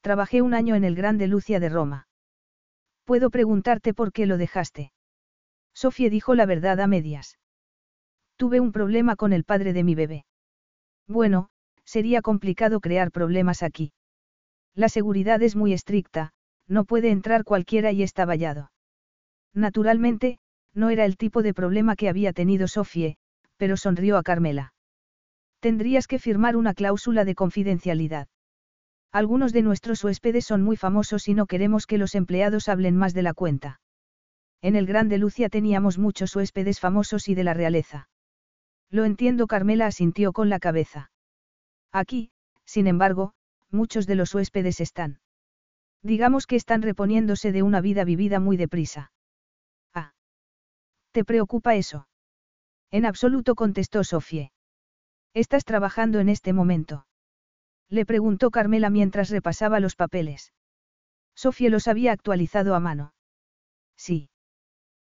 [0.00, 2.08] Trabajé un año en el Grande Lucia de Roma.
[3.04, 4.92] ¿Puedo preguntarte por qué lo dejaste?
[5.74, 7.38] Sofía dijo la verdad a medias.
[8.36, 10.24] Tuve un problema con el padre de mi bebé.
[11.06, 11.50] Bueno,
[11.90, 13.92] sería complicado crear problemas aquí.
[14.76, 16.30] La seguridad es muy estricta,
[16.68, 18.70] no puede entrar cualquiera y está vallado.
[19.54, 20.38] Naturalmente,
[20.72, 23.16] no era el tipo de problema que había tenido Sofie,
[23.56, 24.72] pero sonrió a Carmela.
[25.58, 28.28] Tendrías que firmar una cláusula de confidencialidad.
[29.10, 33.14] Algunos de nuestros huéspedes son muy famosos y no queremos que los empleados hablen más
[33.14, 33.80] de la cuenta.
[34.62, 38.08] En el Grande Lucia teníamos muchos huéspedes famosos y de la realeza.
[38.90, 41.09] Lo entiendo, Carmela asintió con la cabeza.
[41.92, 42.30] Aquí,
[42.64, 43.32] sin embargo,
[43.70, 45.20] muchos de los huéspedes están.
[46.02, 49.12] Digamos que están reponiéndose de una vida vivida muy deprisa.
[49.94, 50.14] Ah.
[51.12, 52.08] ¿Te preocupa eso?
[52.90, 54.52] En absoluto contestó Sofie.
[55.34, 57.06] ¿Estás trabajando en este momento?
[57.88, 60.52] Le preguntó Carmela mientras repasaba los papeles.
[61.34, 63.14] Sofía los había actualizado a mano.
[63.96, 64.30] Sí.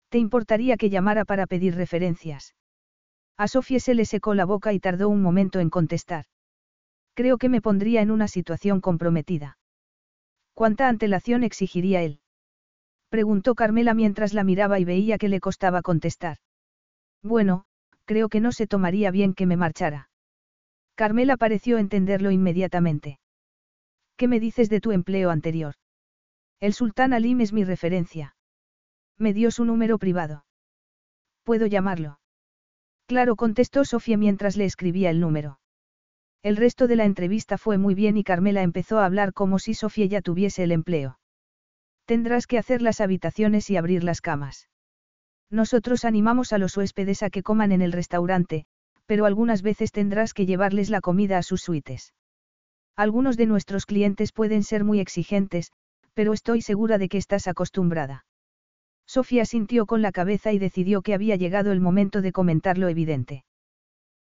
[0.09, 2.55] ¿Te importaría que llamara para pedir referencias?
[3.37, 6.25] A Sofía se le secó la boca y tardó un momento en contestar.
[7.13, 9.57] Creo que me pondría en una situación comprometida.
[10.53, 12.19] ¿Cuánta antelación exigiría él?
[13.09, 16.37] Preguntó Carmela mientras la miraba y veía que le costaba contestar.
[17.21, 17.65] Bueno,
[18.05, 20.09] creo que no se tomaría bien que me marchara.
[20.95, 23.19] Carmela pareció entenderlo inmediatamente.
[24.17, 25.75] ¿Qué me dices de tu empleo anterior?
[26.59, 28.35] El sultán Alim es mi referencia.
[29.17, 30.45] Me dio su número privado.
[31.43, 32.19] ¿Puedo llamarlo?
[33.05, 35.59] Claro, contestó Sofía mientras le escribía el número.
[36.43, 39.73] El resto de la entrevista fue muy bien y Carmela empezó a hablar como si
[39.73, 41.17] Sofía ya tuviese el empleo.
[42.05, 44.67] Tendrás que hacer las habitaciones y abrir las camas.
[45.49, 48.65] Nosotros animamos a los huéspedes a que coman en el restaurante,
[49.05, 52.13] pero algunas veces tendrás que llevarles la comida a sus suites.
[52.97, 55.71] Algunos de nuestros clientes pueden ser muy exigentes,
[56.13, 58.25] pero estoy segura de que estás acostumbrada.
[59.05, 62.89] Sofía sintió con la cabeza y decidió que había llegado el momento de comentar lo
[62.89, 63.45] evidente.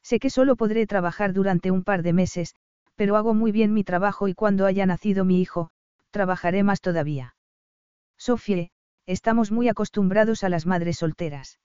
[0.02, 2.56] Sé que solo podré trabajar durante un par de meses,
[2.96, 5.70] pero hago muy bien mi trabajo y cuando haya nacido mi hijo,
[6.12, 7.36] trabajaré más todavía.
[8.18, 8.70] Sofía,
[9.06, 11.60] estamos muy acostumbrados a las madres solteras.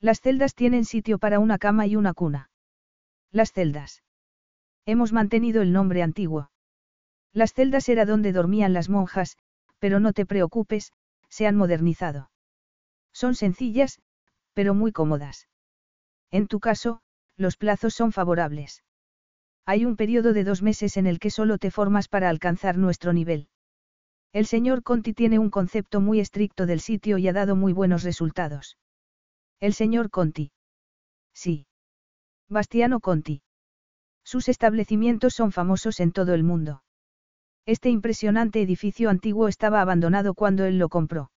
[0.00, 2.50] Las celdas tienen sitio para una cama y una cuna.
[3.30, 4.02] Las celdas.
[4.86, 6.50] Hemos mantenido el nombre antiguo.
[7.32, 9.36] Las celdas era donde dormían las monjas,
[9.78, 10.92] pero no te preocupes,
[11.28, 12.30] se han modernizado.
[13.12, 14.00] Son sencillas,
[14.54, 15.48] pero muy cómodas.
[16.30, 17.00] En tu caso,
[17.38, 18.84] los plazos son favorables.
[19.64, 23.12] Hay un periodo de dos meses en el que solo te formas para alcanzar nuestro
[23.12, 23.48] nivel.
[24.32, 28.02] El señor Conti tiene un concepto muy estricto del sitio y ha dado muy buenos
[28.02, 28.76] resultados.
[29.60, 30.52] El señor Conti.
[31.32, 31.66] Sí.
[32.48, 33.42] Bastiano Conti.
[34.24, 36.82] Sus establecimientos son famosos en todo el mundo.
[37.66, 41.30] Este impresionante edificio antiguo estaba abandonado cuando él lo compró.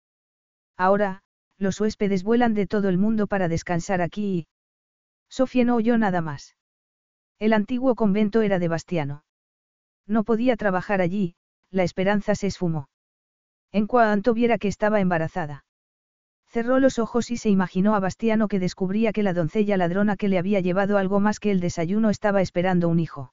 [0.76, 1.22] Ahora,
[1.58, 4.46] los huéspedes vuelan de todo el mundo para descansar aquí y...
[5.32, 6.56] Sofía no oyó nada más.
[7.38, 9.24] El antiguo convento era de Bastiano.
[10.06, 11.36] No podía trabajar allí,
[11.70, 12.90] la esperanza se esfumó.
[13.72, 15.64] En cuanto viera que estaba embarazada.
[16.48, 20.28] Cerró los ojos y se imaginó a Bastiano que descubría que la doncella ladrona que
[20.28, 23.32] le había llevado algo más que el desayuno estaba esperando un hijo.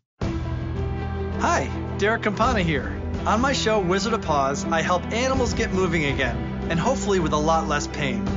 [1.41, 1.65] Hi,
[1.97, 3.01] Derek Campana here.
[3.25, 6.37] On my show, Wizard of Paws, I help animals get moving again,
[6.69, 8.27] and hopefully with a lot less pain.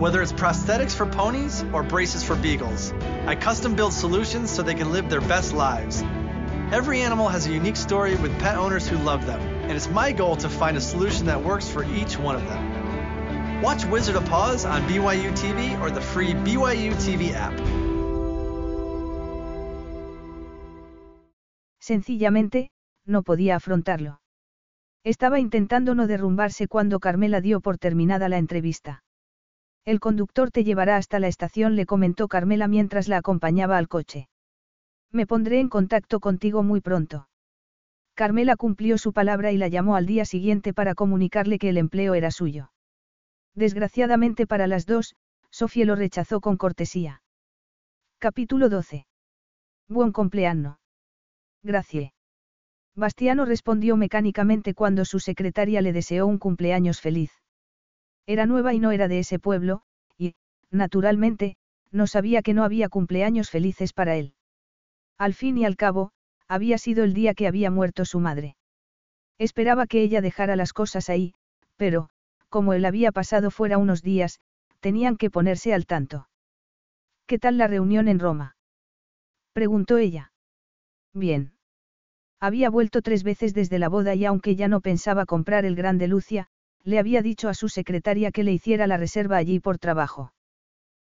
[0.00, 2.92] Whether it's prosthetics for ponies or braces for beagles,
[3.24, 6.02] I custom build solutions so they can live their best lives.
[6.72, 10.10] Every animal has a unique story with pet owners who love them, and it's my
[10.10, 13.62] goal to find a solution that works for each one of them.
[13.62, 17.79] Watch Wizard of Paws on BYU TV or the free BYU TV app.
[21.90, 22.70] Sencillamente,
[23.04, 24.20] no podía afrontarlo.
[25.02, 29.02] Estaba intentando no derrumbarse cuando Carmela dio por terminada la entrevista.
[29.84, 34.28] El conductor te llevará hasta la estación, le comentó Carmela mientras la acompañaba al coche.
[35.10, 37.26] Me pondré en contacto contigo muy pronto.
[38.14, 42.14] Carmela cumplió su palabra y la llamó al día siguiente para comunicarle que el empleo
[42.14, 42.70] era suyo.
[43.56, 45.16] Desgraciadamente para las dos,
[45.50, 47.20] Sofía lo rechazó con cortesía.
[48.20, 49.06] Capítulo 12.
[49.88, 50.79] Buen cumpleaños.
[51.62, 52.12] Gracie.
[52.94, 57.32] Bastiano respondió mecánicamente cuando su secretaria le deseó un cumpleaños feliz.
[58.26, 59.82] Era nueva y no era de ese pueblo,
[60.18, 60.34] y,
[60.70, 61.56] naturalmente,
[61.90, 64.34] no sabía que no había cumpleaños felices para él.
[65.18, 66.12] Al fin y al cabo,
[66.48, 68.56] había sido el día que había muerto su madre.
[69.38, 71.34] Esperaba que ella dejara las cosas ahí,
[71.76, 72.10] pero,
[72.48, 74.40] como él había pasado fuera unos días,
[74.80, 76.28] tenían que ponerse al tanto.
[77.26, 78.56] ¿Qué tal la reunión en Roma?
[79.52, 80.29] preguntó ella.
[81.12, 81.52] Bien.
[82.40, 86.08] Había vuelto tres veces desde la boda y aunque ya no pensaba comprar el Grande
[86.08, 86.48] Lucia,
[86.84, 90.32] le había dicho a su secretaria que le hiciera la reserva allí por trabajo.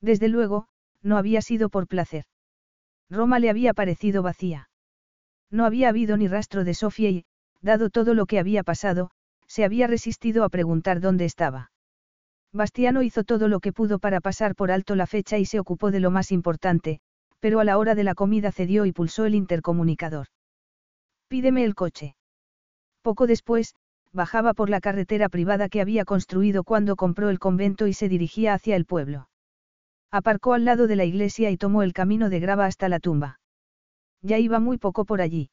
[0.02, 0.68] Desde luego,
[1.02, 2.26] no había sido por placer.
[3.10, 4.70] Roma le había parecido vacía.
[5.50, 7.26] No había habido ni rastro de Sofía y,
[7.62, 9.12] dado todo lo que había pasado,
[9.48, 11.72] se había resistido a preguntar dónde estaba.
[12.52, 15.92] Bastiano hizo todo lo que pudo para pasar por alto la fecha y se ocupó
[15.92, 17.00] de lo más importante,
[17.46, 20.30] pero a la hora de la comida cedió y pulsó el intercomunicador.
[21.28, 22.16] Pídeme el coche.
[23.04, 23.76] Poco después,
[24.12, 28.56] bajaba por la carretera privada que había construido cuando compró el convento y se dirigía
[28.56, 29.30] hacia el pueblo.
[30.10, 33.40] Aparcó al lado de la iglesia y tomó el camino de grava hasta la tumba.
[34.24, 35.52] Ya iba muy poco por allí.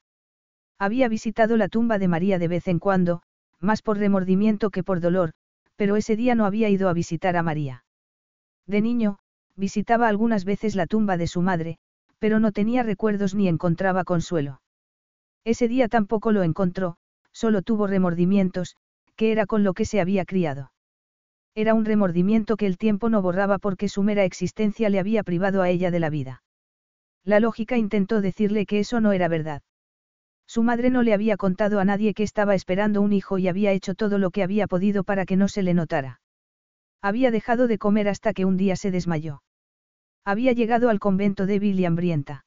[0.78, 3.20] Había visitado la tumba de María de vez en cuando,
[3.60, 5.32] más por remordimiento que por dolor,
[5.76, 7.84] pero ese día no había ido a visitar a María.
[8.66, 9.18] De niño,
[9.56, 11.78] visitaba algunas veces la tumba de su madre,
[12.22, 14.62] pero no tenía recuerdos ni encontraba consuelo.
[15.42, 16.94] Ese día tampoco lo encontró,
[17.32, 18.76] solo tuvo remordimientos,
[19.16, 20.70] que era con lo que se había criado.
[21.56, 25.62] Era un remordimiento que el tiempo no borraba porque su mera existencia le había privado
[25.62, 26.44] a ella de la vida.
[27.24, 29.62] La lógica intentó decirle que eso no era verdad.
[30.46, 33.72] Su madre no le había contado a nadie que estaba esperando un hijo y había
[33.72, 36.20] hecho todo lo que había podido para que no se le notara.
[37.02, 39.42] Había dejado de comer hasta que un día se desmayó.
[40.24, 42.44] Había llegado al convento débil y hambrienta.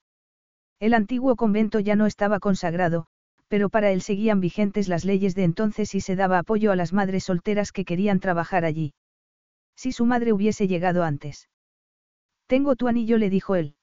[0.80, 3.08] El antiguo convento ya no estaba consagrado,
[3.48, 6.94] pero para él seguían vigentes las leyes de entonces y se daba apoyo a las
[6.94, 8.94] madres solteras que querían trabajar allí.
[9.76, 11.50] Si su madre hubiese llegado antes.
[12.48, 13.76] Tengo tu anillo, le dijo él.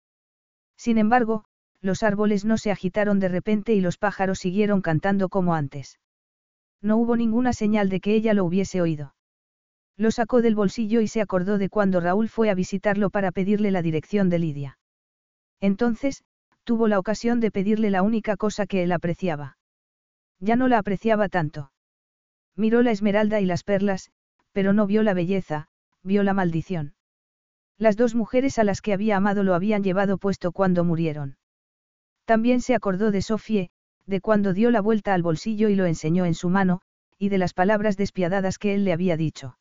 [0.76, 1.44] Sin embargo,
[1.80, 5.98] los árboles no se agitaron de repente y los pájaros siguieron cantando como antes.
[6.80, 9.14] No hubo ninguna señal de que ella lo hubiese oído.
[10.02, 13.70] Lo sacó del bolsillo y se acordó de cuando Raúl fue a visitarlo para pedirle
[13.70, 14.78] la dirección de Lidia.
[15.60, 16.24] Entonces,
[16.64, 19.58] tuvo la ocasión de pedirle la única cosa que él apreciaba.
[20.40, 21.70] Ya no la apreciaba tanto.
[22.56, 24.10] Miró la esmeralda y las perlas,
[24.50, 25.68] pero no vio la belleza,
[26.02, 26.96] vio la maldición.
[27.78, 31.36] Las dos mujeres a las que había amado lo habían llevado puesto cuando murieron.
[32.24, 33.70] También se acordó de Sofie,
[34.06, 36.80] de cuando dio la vuelta al bolsillo y lo enseñó en su mano,
[37.20, 39.58] y de las palabras despiadadas que él le había dicho.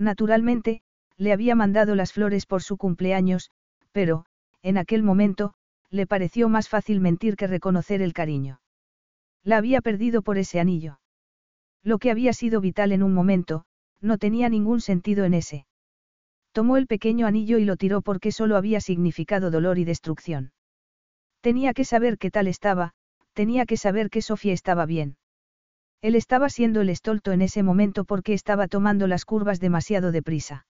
[0.00, 0.80] Naturalmente,
[1.18, 3.50] le había mandado las flores por su cumpleaños,
[3.92, 4.24] pero,
[4.62, 5.52] en aquel momento,
[5.90, 8.62] le pareció más fácil mentir que reconocer el cariño.
[9.44, 11.00] La había perdido por ese anillo.
[11.82, 13.66] Lo que había sido vital en un momento,
[14.00, 15.66] no tenía ningún sentido en ese.
[16.52, 20.52] Tomó el pequeño anillo y lo tiró porque solo había significado dolor y destrucción.
[21.42, 22.94] Tenía que saber qué tal estaba,
[23.34, 25.18] tenía que saber que Sofía estaba bien.
[26.02, 30.66] Él estaba siendo el estolto en ese momento porque estaba tomando las curvas demasiado deprisa.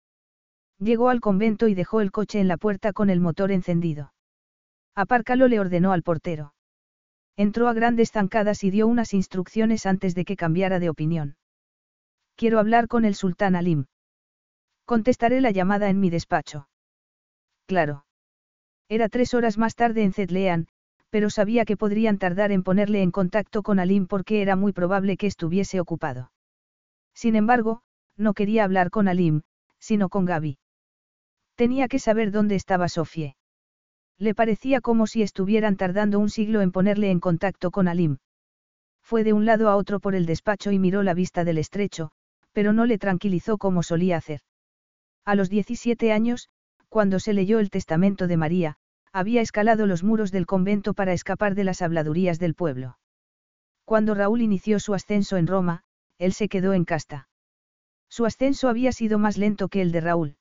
[0.79, 4.13] Llegó al convento y dejó el coche en la puerta con el motor encendido.
[4.95, 6.55] Apárcalo le ordenó al portero.
[7.37, 11.37] Entró a grandes zancadas y dio unas instrucciones antes de que cambiara de opinión.
[12.35, 13.87] Quiero hablar con el sultán Alim.
[14.85, 16.69] Contestaré la llamada en mi despacho.
[17.67, 18.05] Claro.
[18.89, 20.67] Era tres horas más tarde en Zedlean,
[21.11, 25.17] pero sabía que podrían tardar en ponerle en contacto con Alim porque era muy probable
[25.17, 26.33] que estuviese ocupado.
[27.15, 27.83] Sin embargo,
[28.17, 29.43] no quería hablar con Alim,
[29.79, 30.59] sino con Gaby.
[31.57, 33.37] Tenía que saber dónde estaba Sofie.
[34.19, 38.19] Le parecía como si estuvieran tardando un siglo en ponerle en contacto con Alim.
[39.03, 42.13] Fue de un lado a otro por el despacho y miró la vista del estrecho,
[42.53, 44.41] pero no le tranquilizó como solía hacer.
[45.25, 46.49] A los 17 años,
[46.89, 48.77] cuando se leyó el testamento de María,
[49.13, 52.99] había escalado los muros del convento para escapar de las habladurías del pueblo.
[53.85, 55.83] Cuando Raúl inició su ascenso en Roma,
[56.19, 57.29] él se quedó en casta.
[58.09, 60.37] Su ascenso había sido más lento que el de Raúl.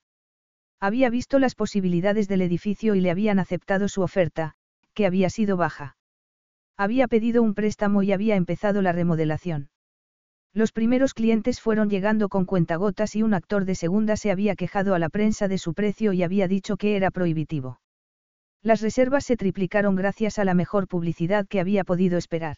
[0.79, 4.55] Había visto las posibilidades del edificio y le habían aceptado su oferta,
[4.93, 5.97] que había sido baja.
[6.77, 9.69] Había pedido un préstamo y había empezado la remodelación.
[10.53, 14.95] Los primeros clientes fueron llegando con cuentagotas y un actor de segunda se había quejado
[14.95, 17.79] a la prensa de su precio y había dicho que era prohibitivo.
[18.61, 22.57] Las reservas se triplicaron gracias a la mejor publicidad que había podido esperar.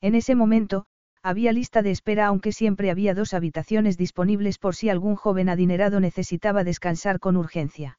[0.00, 0.86] En ese momento,
[1.22, 5.98] había lista de espera aunque siempre había dos habitaciones disponibles por si algún joven adinerado
[5.98, 7.98] necesitaba descansar con urgencia.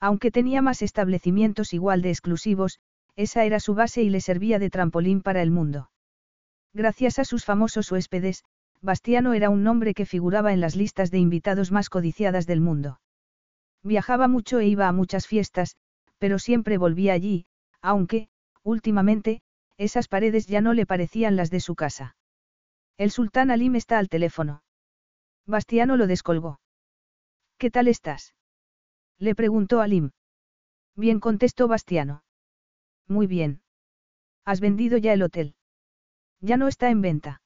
[0.00, 2.78] Aunque tenía más establecimientos igual de exclusivos,
[3.16, 5.90] esa era su base y le servía de trampolín para el mundo.
[6.72, 8.44] Gracias a sus famosos huéspedes,
[8.80, 13.00] Bastiano era un nombre que figuraba en las listas de invitados más codiciadas del mundo.
[13.82, 15.76] Viajaba mucho e iba a muchas fiestas,
[16.18, 17.46] pero siempre volvía allí,
[17.80, 18.28] aunque,
[18.62, 19.40] últimamente,
[19.76, 22.16] esas paredes ya no le parecían las de su casa.
[22.96, 24.62] El sultán Alim está al teléfono.
[25.46, 26.60] Bastiano lo descolgó.
[27.56, 28.34] ¿Qué tal estás?
[29.18, 30.10] Le preguntó Alim.
[30.94, 32.24] Bien contestó Bastiano.
[33.06, 33.62] Muy bien.
[34.44, 35.54] ¿Has vendido ya el hotel?
[36.40, 37.40] Ya no está en venta.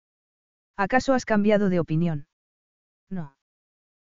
[0.76, 2.26] ¿Acaso has cambiado de opinión?
[3.09, 3.36] No.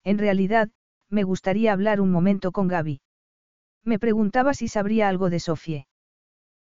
[0.04, 0.70] En realidad,
[1.10, 3.00] me gustaría hablar un momento con Gaby.
[3.86, 5.86] Me preguntaba si sabría algo de Sofie.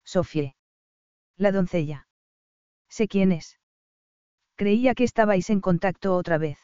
[0.03, 0.55] Sofie.
[1.37, 2.07] La doncella.
[2.89, 3.59] Sé quién es.
[4.55, 6.57] Creía que estabais en contacto otra vez.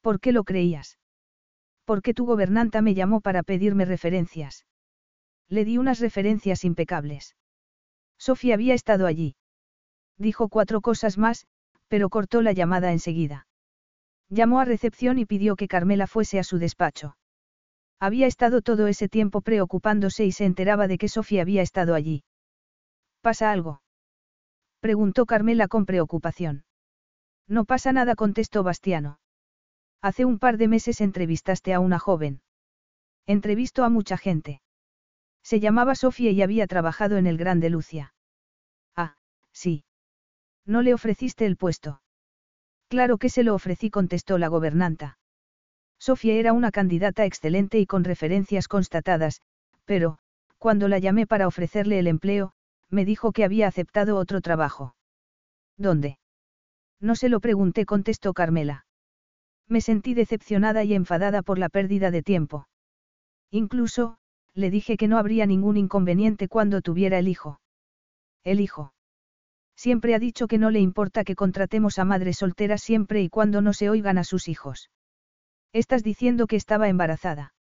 [0.00, 0.98] ¿Por qué lo creías?
[1.84, 4.64] Porque tu gobernanta me llamó para pedirme referencias.
[5.48, 7.36] Le di unas referencias impecables.
[8.16, 9.36] Sofía había estado allí.
[10.16, 11.46] Dijo cuatro cosas más,
[11.88, 13.46] pero cortó la llamada enseguida.
[14.30, 17.16] Llamó a recepción y pidió que Carmela fuese a su despacho.
[18.02, 22.24] Había estado todo ese tiempo preocupándose y se enteraba de que Sofía había estado allí.
[23.20, 23.80] ¿Pasa algo?
[24.80, 26.64] Preguntó Carmela con preocupación.
[27.46, 29.20] No pasa nada, contestó Bastiano.
[30.00, 32.42] Hace un par de meses entrevistaste a una joven.
[33.24, 34.62] Entrevisto a mucha gente.
[35.44, 38.14] Se llamaba Sofía y había trabajado en el Gran de Lucia.
[38.96, 39.14] Ah,
[39.52, 39.84] sí.
[40.66, 42.02] ¿No le ofreciste el puesto?
[42.88, 45.18] Claro que se lo ofrecí, contestó la gobernanta.
[46.02, 49.40] Sofía era una candidata excelente y con referencias constatadas,
[49.84, 50.18] pero,
[50.58, 52.54] cuando la llamé para ofrecerle el empleo,
[52.90, 54.96] me dijo que había aceptado otro trabajo.
[55.76, 56.18] ¿Dónde?
[56.98, 58.84] No se lo pregunté, contestó Carmela.
[59.68, 62.66] Me sentí decepcionada y enfadada por la pérdida de tiempo.
[63.52, 64.16] Incluso,
[64.54, 67.60] le dije que no habría ningún inconveniente cuando tuviera el hijo.
[68.42, 68.92] El hijo.
[69.76, 73.62] Siempre ha dicho que no le importa que contratemos a madres solteras siempre y cuando
[73.62, 74.90] no se oigan a sus hijos.
[75.72, 77.54] ¿Estás diciendo que estaba embarazada?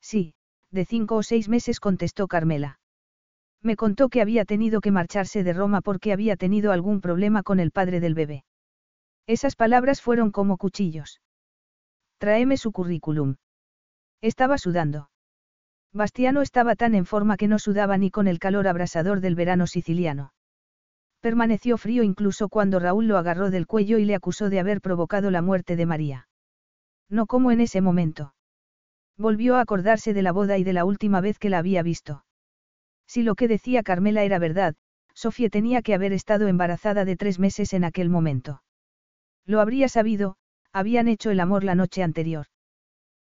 [0.00, 0.34] Sí,
[0.70, 2.80] de cinco o seis meses contestó Carmela.
[3.62, 7.60] Me contó que había tenido que marcharse de Roma porque había tenido algún problema con
[7.60, 8.44] el padre del bebé.
[9.26, 11.20] Esas palabras fueron como cuchillos.
[12.18, 13.36] Tráeme su currículum.
[14.20, 15.10] Estaba sudando.
[15.92, 19.66] Bastiano estaba tan en forma que no sudaba ni con el calor abrasador del verano
[19.66, 20.32] siciliano.
[21.20, 25.30] Permaneció frío incluso cuando Raúl lo agarró del cuello y le acusó de haber provocado
[25.30, 26.28] la muerte de María.
[27.08, 28.34] No como en ese momento.
[29.16, 32.24] Volvió a acordarse de la boda y de la última vez que la había visto.
[33.06, 34.74] Si lo que decía Carmela era verdad,
[35.14, 38.62] Sofía tenía que haber estado embarazada de tres meses en aquel momento.
[39.46, 40.36] Lo habría sabido,
[40.72, 42.46] habían hecho el amor la noche anterior.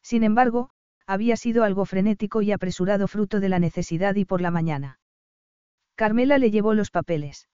[0.03, 0.69] Sin embargo,
[1.07, 4.99] había sido algo frenético y apresurado fruto de la necesidad y por la mañana.
[5.95, 7.49] Carmela le llevó los papeles.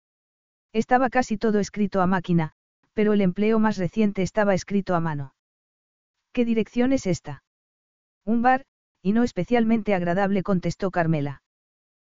[0.72, 2.53] Estaba casi todo escrito a máquina,
[2.93, 5.33] pero el empleo más reciente estaba escrito a mano.
[6.33, 7.43] ¿Qué dirección es esta?
[8.25, 8.65] Un bar,
[9.01, 11.41] y no especialmente agradable, contestó Carmela.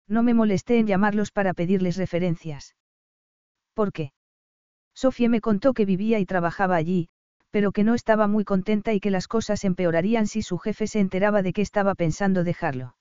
[0.08, 2.76] No me molesté en llamarlos para pedirles referencias.
[3.74, 4.14] ¿Por qué?
[4.94, 7.10] Sofía me contó que vivía y trabajaba allí,
[7.50, 11.00] pero que no estaba muy contenta y que las cosas empeorarían si su jefe se
[11.00, 12.96] enteraba de que estaba pensando dejarlo.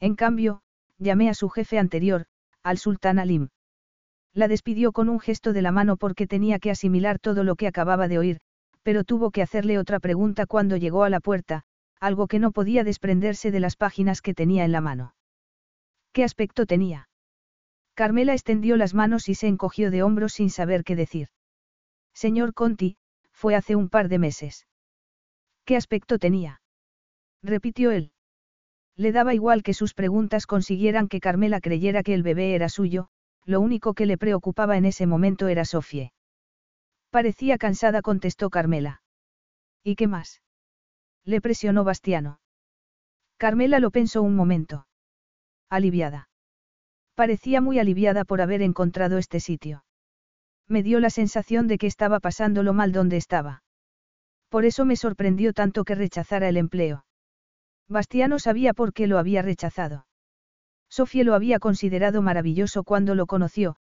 [0.00, 0.62] En cambio,
[0.98, 2.26] llamé a su jefe anterior,
[2.62, 3.48] al sultán Alim.
[4.34, 7.66] La despidió con un gesto de la mano porque tenía que asimilar todo lo que
[7.66, 8.40] acababa de oír,
[8.86, 11.64] pero tuvo que hacerle otra pregunta cuando llegó a la puerta,
[11.98, 15.16] algo que no podía desprenderse de las páginas que tenía en la mano.
[16.12, 17.08] ¿Qué aspecto tenía?
[17.94, 21.30] Carmela extendió las manos y se encogió de hombros sin saber qué decir.
[22.14, 22.96] Señor Conti,
[23.32, 24.68] fue hace un par de meses.
[25.64, 26.60] ¿Qué aspecto tenía?
[27.42, 28.12] repitió él.
[28.94, 33.08] Le daba igual que sus preguntas consiguieran que Carmela creyera que el bebé era suyo,
[33.44, 36.12] lo único que le preocupaba en ese momento era Sofie.
[37.16, 39.00] Parecía cansada, contestó Carmela.
[39.82, 40.42] ¿Y qué más?
[41.24, 42.40] Le presionó Bastiano.
[43.38, 44.86] Carmela lo pensó un momento.
[45.70, 46.28] Aliviada.
[47.14, 49.82] Parecía muy aliviada por haber encontrado este sitio.
[50.68, 53.62] Me dio la sensación de que estaba pasándolo mal donde estaba.
[54.50, 57.06] Por eso me sorprendió tanto que rechazara el empleo.
[57.88, 60.06] Bastiano sabía por qué lo había rechazado.
[60.90, 63.76] Sofía lo había considerado maravilloso cuando lo conoció,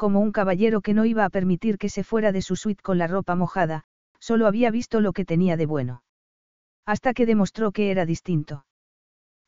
[0.00, 2.96] como un caballero que no iba a permitir que se fuera de su suite con
[2.96, 3.84] la ropa mojada,
[4.18, 6.02] solo había visto lo que tenía de bueno.
[6.86, 8.64] Hasta que demostró que era distinto.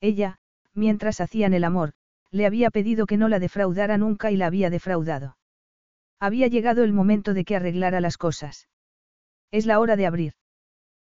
[0.02, 0.40] Ella,
[0.74, 1.94] mientras hacían el amor,
[2.30, 5.38] le había pedido que no la defraudara nunca y la había defraudado.
[6.20, 8.68] Había llegado el momento de que arreglara las cosas.
[9.50, 10.34] Es la hora de abrir.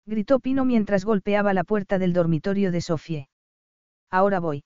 [0.05, 3.29] Gritó Pino mientras golpeaba la puerta del dormitorio de Sofie.
[4.11, 4.65] Ahora voy.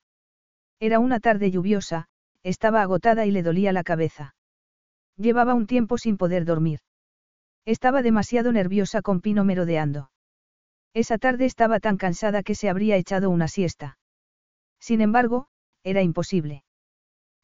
[0.80, 2.08] Era una tarde lluviosa,
[2.42, 4.34] estaba agotada y le dolía la cabeza.
[5.17, 6.80] Llevaba un tiempo sin poder dormir.
[7.66, 10.11] Estaba demasiado nerviosa con Pino merodeando.
[10.93, 13.98] Esa tarde estaba tan cansada que se habría echado una siesta.
[14.80, 15.48] Sin embargo,
[15.83, 16.64] era imposible.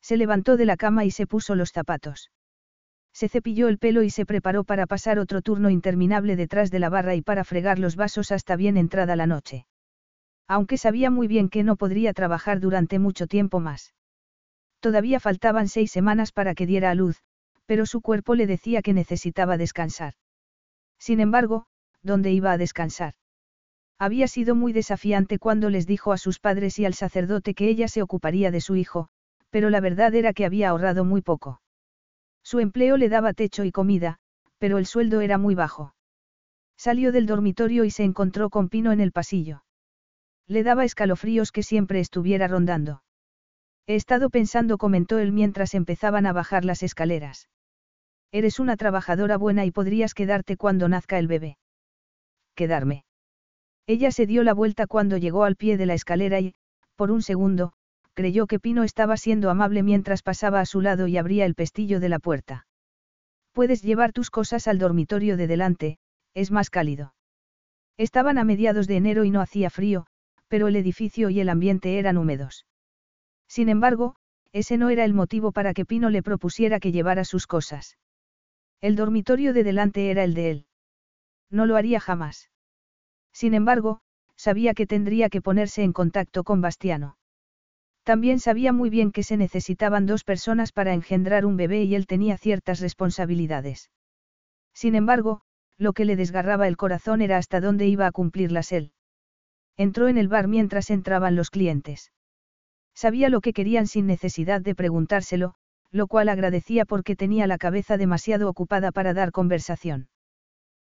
[0.02, 2.32] Se levantó de la cama y se puso los zapatos.
[3.14, 6.90] Se cepilló el pelo y se preparó para pasar otro turno interminable detrás de la
[6.90, 9.66] barra y para fregar los vasos hasta bien entrada la noche.
[10.48, 13.94] Aunque sabía muy bien que no podría trabajar durante mucho tiempo más.
[14.80, 17.22] Todavía faltaban seis semanas para que diera a luz,
[17.70, 20.16] pero su cuerpo le decía que necesitaba descansar.
[20.98, 21.68] Sin embargo,
[22.02, 23.14] ¿dónde iba a descansar?
[24.00, 27.88] Había sido muy desafiante cuando les dijo a sus padres y al sacerdote que ella
[27.88, 29.10] se ocuparía de su hijo,
[29.52, 31.62] pero la verdad era que había ahorrado muy poco.
[32.42, 34.18] Su empleo le daba techo y comida,
[34.58, 35.94] pero el sueldo era muy bajo.
[36.76, 39.64] Salió del dormitorio y se encontró con Pino en el pasillo.
[40.48, 43.04] Le daba escalofríos que siempre estuviera rondando.
[43.86, 47.48] He estado pensando, comentó él mientras empezaban a bajar las escaleras.
[48.32, 51.58] Eres una trabajadora buena y podrías quedarte cuando nazca el bebé.
[52.56, 53.04] Quedarme.
[53.88, 56.54] Ella se dio la vuelta cuando llegó al pie de la escalera y,
[56.96, 57.74] por un segundo,
[58.14, 62.00] creyó que Pino estaba siendo amable mientras pasaba a su lado y abría el pestillo
[62.00, 62.68] de la puerta.
[63.52, 65.98] Puedes llevar tus cosas al dormitorio de delante,
[66.36, 67.16] es más cálido.
[67.98, 70.06] Estaban a mediados de enero y no hacía frío,
[70.48, 72.68] pero el edificio y el ambiente eran húmedos.
[73.48, 74.16] Sin embargo,
[74.52, 77.98] ese no era el motivo para que Pino le propusiera que llevara sus cosas.
[78.82, 80.66] El dormitorio de delante era el de él.
[81.50, 82.50] No lo haría jamás.
[83.34, 84.02] Sin embargo,
[84.36, 87.18] sabía que tendría que ponerse en contacto con Bastiano.
[88.04, 92.08] También sabía muy bien que se necesitaban dos personas para engendrar un bebé y él
[92.08, 93.92] tenía ciertas responsabilidades.
[94.74, 95.42] Sin embargo,
[95.78, 98.94] lo que le desgarraba el corazón era hasta dónde iba a cumplirlas él.
[99.78, 102.12] Entró en el bar mientras entraban los clientes.
[102.96, 105.56] Sabía lo que querían sin necesidad de preguntárselo,
[105.92, 110.10] lo cual agradecía porque tenía la cabeza demasiado ocupada para dar conversación.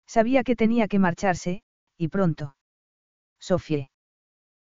[0.07, 1.63] Sabía que tenía que marcharse,
[1.97, 2.55] y pronto.
[3.39, 3.89] Sofie.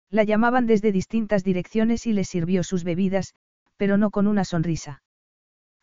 [0.09, 3.33] La llamaban desde distintas direcciones y les sirvió sus bebidas,
[3.77, 5.03] pero no con una sonrisa.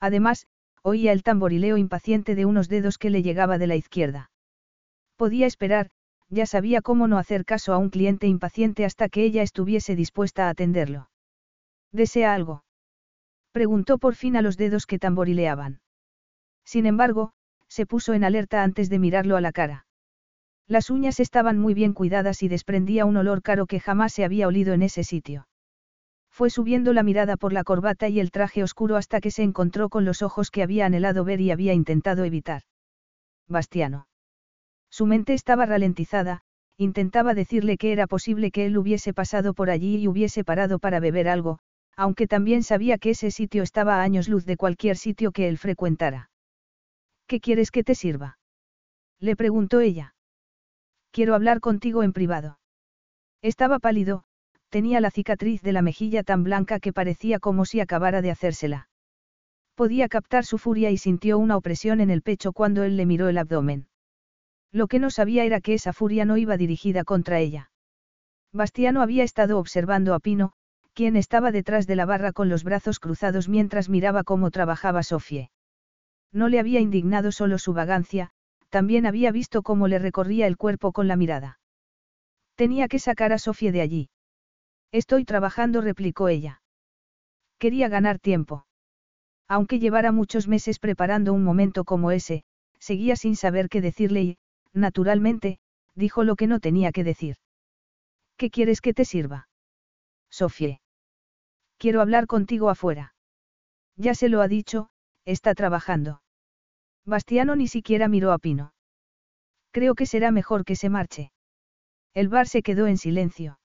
[0.01, 0.47] Además,
[0.83, 4.31] oía el tamborileo impaciente de unos dedos que le llegaba de la izquierda.
[5.17, 5.91] Podía esperar,
[6.29, 10.47] ya sabía cómo no hacer caso a un cliente impaciente hasta que ella estuviese dispuesta
[10.47, 11.11] a atenderlo.
[11.91, 12.65] ¿Desea algo?
[13.53, 15.81] Preguntó por fin a los dedos que tamborileaban.
[16.65, 17.33] Sin embargo,
[17.69, 19.87] se puso en alerta antes de mirarlo a la cara.
[20.67, 24.47] Las uñas estaban muy bien cuidadas y desprendía un olor caro que jamás se había
[24.47, 25.49] olido en ese sitio.
[26.31, 29.89] Fue subiendo la mirada por la corbata y el traje oscuro hasta que se encontró
[29.89, 32.63] con los ojos que había anhelado ver y había intentado evitar.
[33.49, 34.07] Bastiano.
[34.91, 36.43] Su mente estaba ralentizada,
[36.77, 41.01] intentaba decirle que era posible que él hubiese pasado por allí y hubiese parado para
[41.01, 41.59] beber algo,
[41.99, 45.59] aunque también sabía que ese sitio estaba a años luz de cualquier sitio que él
[45.59, 46.31] frecuentara.
[47.27, 48.39] ¿Qué quieres que te sirva?
[49.19, 50.15] Le preguntó ella.
[51.11, 52.61] Quiero hablar contigo en privado.
[53.43, 54.23] Estaba pálido,
[54.69, 58.89] tenía la cicatriz de la mejilla tan blanca que parecía como si acabara de hacérsela.
[59.75, 63.29] Podía captar su furia y sintió una opresión en el pecho cuando él le miró
[63.29, 63.89] el abdomen.
[64.71, 67.73] Lo que no sabía era que esa furia no iba dirigida contra ella.
[68.53, 70.53] Bastiano había estado observando a Pino,
[70.99, 75.53] quien estaba detrás de la barra con los brazos cruzados mientras miraba cómo trabajaba Sofie.
[76.33, 78.33] No le había indignado solo su vagancia,
[78.69, 81.61] también había visto cómo le recorría el cuerpo con la mirada.
[82.57, 84.11] Tenía que sacar a Sofía de allí.
[84.91, 86.63] Estoy trabajando, replicó ella.
[87.61, 88.67] Quería ganar tiempo.
[89.47, 92.43] Aunque llevara muchos meses preparando un momento como ese,
[92.81, 94.39] seguía sin saber qué decirle y,
[94.73, 95.61] naturalmente,
[95.95, 97.37] dijo lo que no tenía que decir.
[98.37, 99.49] ¿Qué quieres que te sirva?
[100.29, 100.81] Sofía.
[101.79, 103.15] Quiero hablar contigo afuera.
[103.97, 104.91] Ya se lo ha dicho,
[105.25, 106.23] está trabajando.
[107.05, 108.75] Bastiano ni siquiera miró a Pino.
[109.71, 111.33] Creo que será mejor que se marche.
[112.15, 113.61] El bar se quedó en silencio.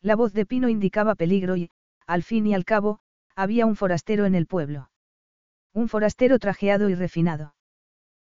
[0.00, 1.70] La voz de Pino indicaba peligro y,
[2.06, 3.00] al fin y al cabo,
[3.36, 4.90] había un forastero en el pueblo.
[5.72, 7.54] Un forastero trajeado y refinado.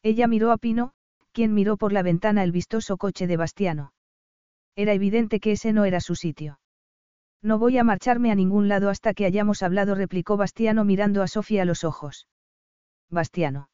[0.01, 0.93] Ella miró a Pino,
[1.33, 3.93] quien miró por la ventana el vistoso coche de Bastiano.
[4.75, 6.59] Era evidente que ese no era su sitio.
[7.43, 11.27] No voy a marcharme a ningún lado hasta que hayamos hablado, replicó Bastiano mirando a
[11.27, 12.29] Sofía a los ojos.
[13.09, 13.69] Bastiano.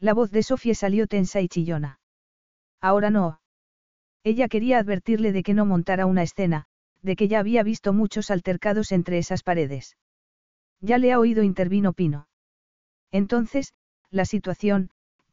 [0.00, 2.00] La voz de Sofía salió tensa y chillona.
[2.80, 3.40] Ahora no.
[4.24, 6.66] Ella quería advertirle de que no montara una escena,
[7.00, 9.96] de que ya había visto muchos altercados entre esas paredes.
[10.80, 12.26] Ya le ha oído, intervino Pino.
[13.12, 13.72] Entonces,
[14.10, 14.90] la situación,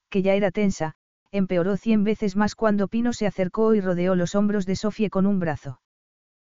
[0.09, 0.93] que ya era tensa,
[1.31, 5.25] empeoró cien veces más cuando Pino se acercó y rodeó los hombros de Sofía con
[5.25, 5.81] un brazo.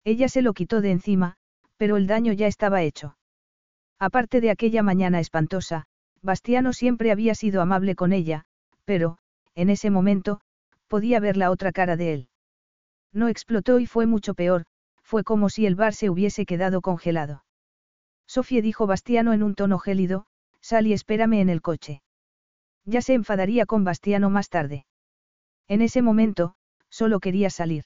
[0.04, 1.36] Ella se lo quitó de encima,
[1.76, 3.16] pero el daño ya estaba hecho.
[3.98, 5.86] Aparte de aquella mañana espantosa,
[6.22, 8.44] Bastiano siempre había sido amable con ella,
[8.84, 9.18] pero,
[9.54, 10.40] en ese momento,
[10.86, 12.28] podía ver la otra cara de él.
[13.12, 14.64] No explotó y fue mucho peor,
[15.02, 17.44] fue como si el bar se hubiese quedado congelado.
[18.26, 20.26] Sofía dijo Bastiano en un tono gélido,
[20.60, 22.02] sal y espérame en el coche.
[22.84, 24.86] Ya se enfadaría con Bastiano más tarde.
[25.66, 26.54] En ese momento,
[26.88, 27.84] solo quería salir.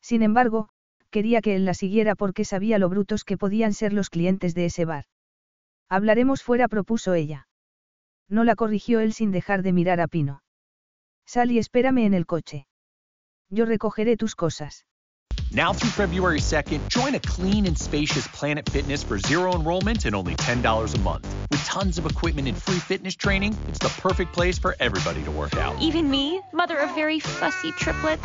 [0.00, 0.70] Sin embargo,
[1.10, 4.66] quería que él la siguiera porque sabía lo brutos que podían ser los clientes de
[4.66, 5.04] ese bar.
[5.88, 7.48] Hablaremos fuera, propuso ella.
[8.28, 10.42] No la corrigió él sin dejar de mirar a Pino.
[11.26, 12.66] Sal y espérame en el coche.
[13.50, 14.86] Yo recogeré tus cosas.
[15.52, 20.14] Now through February 2nd, join a clean and spacious Planet Fitness for zero enrollment and
[20.14, 21.26] only $10 a month.
[21.50, 25.30] With tons of equipment and free fitness training, it's the perfect place for everybody to
[25.32, 25.74] work out.
[25.82, 28.24] Even me, mother of very fussy triplets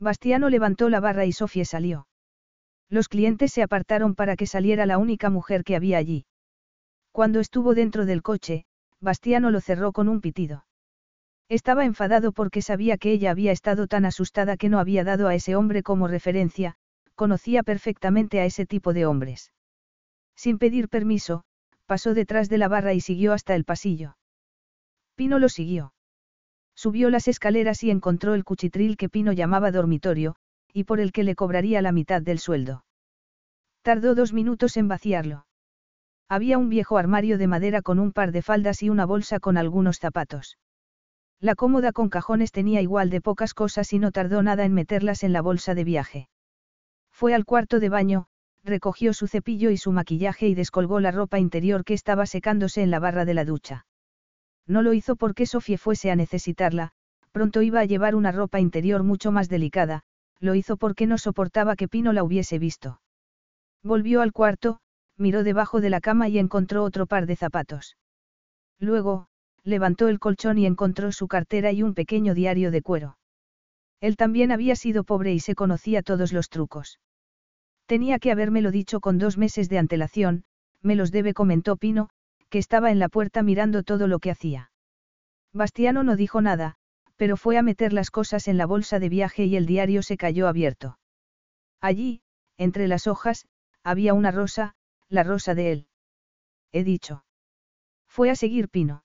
[0.00, 2.06] Bastiano levantó la barra y Sofía salió.
[2.88, 6.26] Los clientes se apartaron para que saliera la única mujer que había allí.
[7.12, 8.64] Cuando estuvo dentro del coche,
[9.00, 10.64] Bastiano lo cerró con un pitido.
[11.48, 15.34] Estaba enfadado porque sabía que ella había estado tan asustada que no había dado a
[15.34, 16.76] ese hombre como referencia,
[17.14, 19.52] conocía perfectamente a ese tipo de hombres.
[20.36, 21.44] Sin pedir permiso,
[21.86, 24.16] pasó detrás de la barra y siguió hasta el pasillo.
[25.16, 25.92] Pino lo siguió.
[26.78, 30.36] Subió las escaleras y encontró el cuchitril que Pino llamaba dormitorio,
[30.72, 32.84] y por el que le cobraría la mitad del sueldo.
[33.82, 35.44] Tardó dos minutos en vaciarlo.
[36.28, 39.56] Había un viejo armario de madera con un par de faldas y una bolsa con
[39.56, 40.56] algunos zapatos.
[41.40, 45.24] La cómoda con cajones tenía igual de pocas cosas y no tardó nada en meterlas
[45.24, 46.28] en la bolsa de viaje.
[47.10, 48.28] Fue al cuarto de baño,
[48.62, 52.92] recogió su cepillo y su maquillaje y descolgó la ropa interior que estaba secándose en
[52.92, 53.87] la barra de la ducha.
[54.68, 56.92] No lo hizo porque Sofía fuese a necesitarla,
[57.32, 60.02] pronto iba a llevar una ropa interior mucho más delicada,
[60.40, 63.00] lo hizo porque no soportaba que Pino la hubiese visto.
[63.82, 64.80] Volvió al cuarto,
[65.16, 67.96] miró debajo de la cama y encontró otro par de zapatos.
[68.78, 69.26] Luego,
[69.64, 73.18] levantó el colchón y encontró su cartera y un pequeño diario de cuero.
[74.00, 77.00] Él también había sido pobre y se conocía todos los trucos.
[77.86, 80.44] Tenía que habérmelo dicho con dos meses de antelación,
[80.82, 82.10] me los debe, comentó Pino,
[82.48, 84.70] que estaba en la puerta mirando todo lo que hacía.
[85.52, 86.76] Bastiano no dijo nada,
[87.16, 90.16] pero fue a meter las cosas en la bolsa de viaje y el diario se
[90.16, 90.98] cayó abierto.
[91.80, 92.22] Allí,
[92.56, 93.46] entre las hojas,
[93.82, 94.74] había una rosa,
[95.08, 95.86] la rosa de él.
[96.72, 97.24] He dicho.
[98.06, 99.04] Fue a seguir Pino.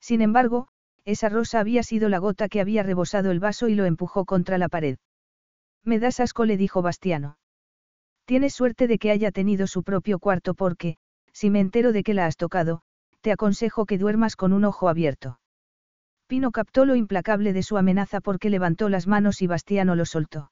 [0.00, 0.68] Sin embargo,
[1.04, 4.58] esa rosa había sido la gota que había rebosado el vaso y lo empujó contra
[4.58, 4.98] la pared.
[5.84, 7.38] Me das asco, le dijo Bastiano.
[8.24, 10.96] Tienes suerte de que haya tenido su propio cuarto porque,
[11.32, 12.82] si me entero de que la has tocado,
[13.20, 15.38] te aconsejo que duermas con un ojo abierto.
[16.26, 20.50] Pino captó lo implacable de su amenaza porque levantó las manos y Bastiano lo soltó.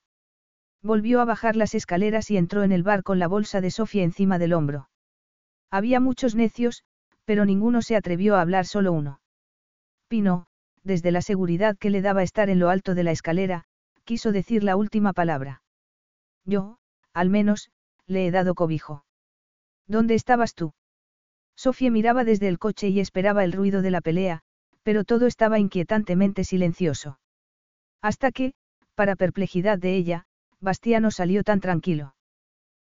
[0.83, 4.03] Volvió a bajar las escaleras y entró en el bar con la bolsa de Sofía
[4.03, 4.89] encima del hombro.
[5.69, 6.83] Había muchos necios,
[7.25, 9.21] pero ninguno se atrevió a hablar solo uno.
[10.07, 10.47] Pino,
[10.83, 13.63] desde la seguridad que le daba estar en lo alto de la escalera,
[14.03, 15.61] quiso decir la última palabra.
[16.45, 16.77] Yo,
[17.13, 17.71] al menos,
[18.07, 19.05] le he dado cobijo.
[19.87, 20.73] ¿Dónde estabas tú?
[21.55, 24.41] Sofía miraba desde el coche y esperaba el ruido de la pelea,
[24.83, 27.19] pero todo estaba inquietantemente silencioso.
[28.01, 28.53] Hasta que,
[28.95, 30.25] para perplejidad de ella,
[30.59, 32.15] Bastiano salió tan tranquilo.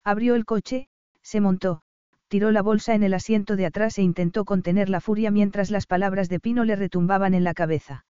[0.05, 0.89] Abrió el coche,
[1.23, 1.83] se montó,
[2.28, 5.86] tiró la bolsa en el asiento de atrás e intentó contener la furia mientras las
[5.86, 8.07] palabras de Pino le retumbaban en la cabeza.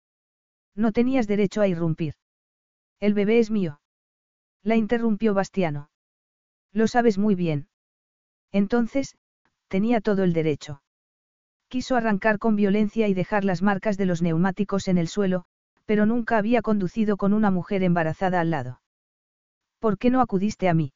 [0.75, 2.15] No tenías derecho a irrumpir.
[2.99, 3.79] El bebé es mío.
[4.63, 5.89] La interrumpió Bastiano.
[6.71, 7.67] Lo sabes muy bien.
[8.51, 9.15] Entonces,
[9.67, 10.81] tenía todo el derecho.
[11.67, 15.45] Quiso arrancar con violencia y dejar las marcas de los neumáticos en el suelo,
[15.85, 18.81] pero nunca había conducido con una mujer embarazada al lado.
[19.79, 20.93] ¿Por qué no acudiste a mí?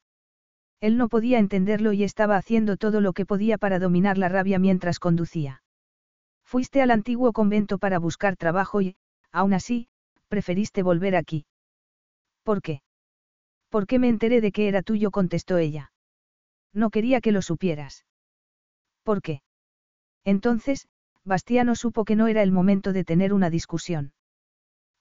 [0.80, 4.58] Él no podía entenderlo y estaba haciendo todo lo que podía para dominar la rabia
[4.58, 5.62] mientras conducía.
[6.44, 8.96] Fuiste al antiguo convento para buscar trabajo y,
[9.30, 9.88] aún así,
[10.28, 11.46] preferiste volver aquí.
[12.42, 12.82] ¿Por qué?
[13.68, 15.10] ¿Por qué me enteré de que era tuyo?
[15.10, 15.92] contestó ella.
[16.72, 18.04] No quería que lo supieras.
[19.02, 19.42] ¿Por qué?
[20.24, 20.88] Entonces,
[21.24, 24.12] Bastiano supo que no era el momento de tener una discusión.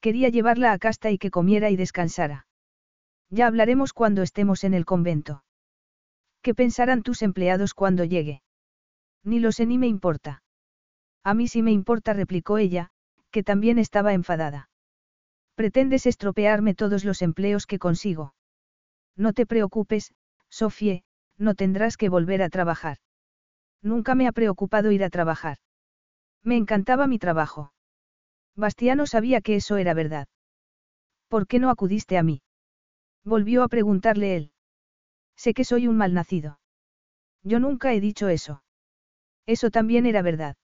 [0.01, 2.47] Quería llevarla a casta y que comiera y descansara.
[3.29, 5.43] Ya hablaremos cuando estemos en el convento.
[6.41, 8.41] ¿Qué pensarán tus empleados cuando llegue?
[9.23, 10.43] Ni lo sé ni me importa.
[11.23, 12.89] A mí sí me importa, replicó ella,
[13.29, 14.69] que también estaba enfadada.
[15.55, 18.33] Pretendes estropearme todos los empleos que consigo.
[19.15, 20.13] No te preocupes,
[20.49, 21.03] Sofie,
[21.41, 22.97] no tendrás que volver a trabajar.
[23.81, 25.57] Nunca me ha preocupado ir a trabajar.
[26.43, 27.73] Me encantaba mi trabajo.
[28.55, 30.27] Bastiano sabía que eso era verdad.
[31.27, 32.41] ¿Por qué no acudiste a mí?
[33.23, 34.51] Volvió a preguntarle él.
[35.35, 36.59] Sé que soy un malnacido.
[37.43, 38.63] Yo nunca he dicho eso.
[39.47, 40.57] Eso también era verdad.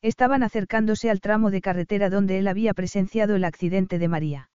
[0.00, 4.50] Estaban acercándose al tramo de carretera donde él había presenciado el accidente de María.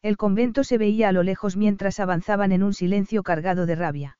[0.00, 4.18] El convento se veía a lo lejos mientras avanzaban en un silencio cargado de rabia.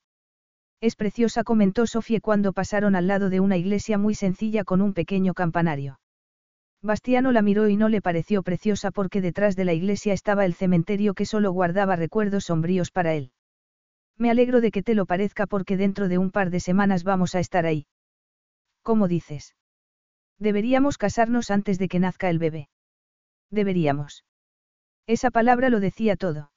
[0.83, 4.93] Es preciosa, comentó Sofía cuando pasaron al lado de una iglesia muy sencilla con un
[4.93, 6.01] pequeño campanario.
[6.81, 10.53] Bastiano la miró y no le pareció preciosa porque detrás de la iglesia estaba el
[10.53, 13.31] cementerio que solo guardaba recuerdos sombríos para él.
[14.17, 17.33] Me alegro de que te lo parezca porque dentro de un par de semanas vamos
[17.33, 17.87] a estar ahí.
[18.81, 19.55] ¿Cómo dices?
[20.37, 22.67] Deberíamos casarnos antes de que nazca el bebé.
[23.49, 24.25] Deberíamos.
[25.07, 26.51] Esa palabra lo decía todo.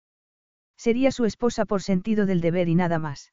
[0.76, 3.30] Sería su esposa por sentido del deber y nada más.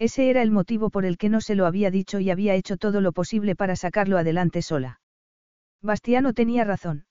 [0.00, 2.78] Ese era el motivo por el que no se lo había dicho y había hecho
[2.78, 4.98] todo lo posible para sacarlo adelante sola.
[5.82, 7.04] Bastiano tenía razón.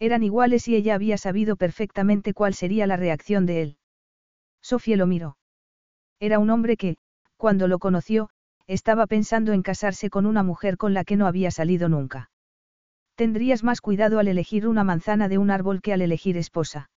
[0.00, 3.76] Eran iguales y ella había sabido perfectamente cuál sería la reacción de él.
[4.60, 5.36] Sofía lo miró.
[6.18, 6.96] Era un hombre que,
[7.36, 8.28] cuando lo conoció,
[8.66, 12.32] estaba pensando en casarse con una mujer con la que no había salido nunca.
[13.14, 16.90] Tendrías más cuidado al elegir una manzana de un árbol que al elegir esposa.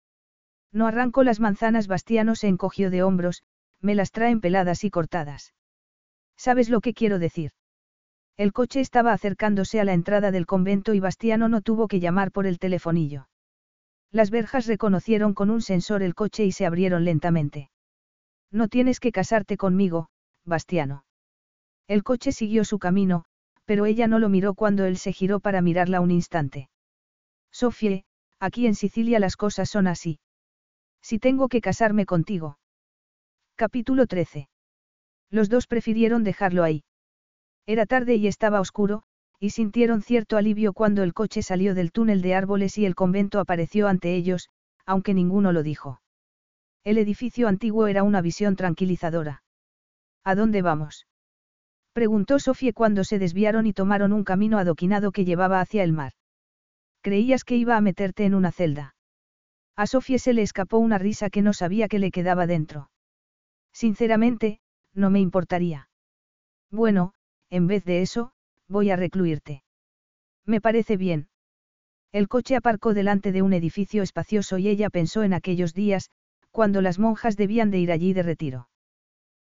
[0.71, 3.43] No arranco las manzanas, Bastiano se encogió de hombros,
[3.81, 5.53] me las traen peladas y cortadas.
[6.37, 7.51] ¿Sabes lo que quiero decir?
[8.37, 12.31] El coche estaba acercándose a la entrada del convento y Bastiano no tuvo que llamar
[12.31, 13.27] por el telefonillo.
[14.11, 17.69] Las verjas reconocieron con un sensor el coche y se abrieron lentamente.
[18.51, 20.09] No tienes que casarte conmigo,
[20.45, 21.05] Bastiano.
[21.87, 23.25] El coche siguió su camino,
[23.65, 26.69] pero ella no lo miró cuando él se giró para mirarla un instante.
[27.51, 28.03] Sofie,
[28.39, 30.19] aquí en Sicilia las cosas son así.
[31.01, 32.57] Si tengo que casarme contigo.
[33.61, 34.49] Capítulo 13.
[35.29, 36.83] Los dos prefirieron dejarlo ahí.
[37.67, 39.03] Era tarde y estaba oscuro,
[39.39, 43.39] y sintieron cierto alivio cuando el coche salió del túnel de árboles y el convento
[43.39, 44.49] apareció ante ellos,
[44.87, 46.01] aunque ninguno lo dijo.
[46.83, 49.43] El edificio antiguo era una visión tranquilizadora.
[50.23, 51.05] ¿A dónde vamos?
[51.93, 56.13] Preguntó Sofía cuando se desviaron y tomaron un camino adoquinado que llevaba hacia el mar.
[57.03, 58.95] Creías que iba a meterte en una celda.
[59.75, 62.89] A Sofía se le escapó una risa que no sabía que le quedaba dentro.
[63.73, 64.59] Sinceramente,
[64.93, 65.89] no me importaría.
[66.69, 67.13] Bueno,
[67.49, 68.33] en vez de eso,
[68.67, 69.63] voy a recluirte.
[70.45, 71.29] Me parece bien.
[72.11, 76.09] El coche aparcó delante de un edificio espacioso y ella pensó en aquellos días,
[76.51, 78.69] cuando las monjas debían de ir allí de retiro.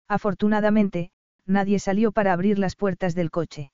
[0.06, 1.10] Afortunadamente,
[1.46, 3.72] nadie salió para abrir las puertas del coche.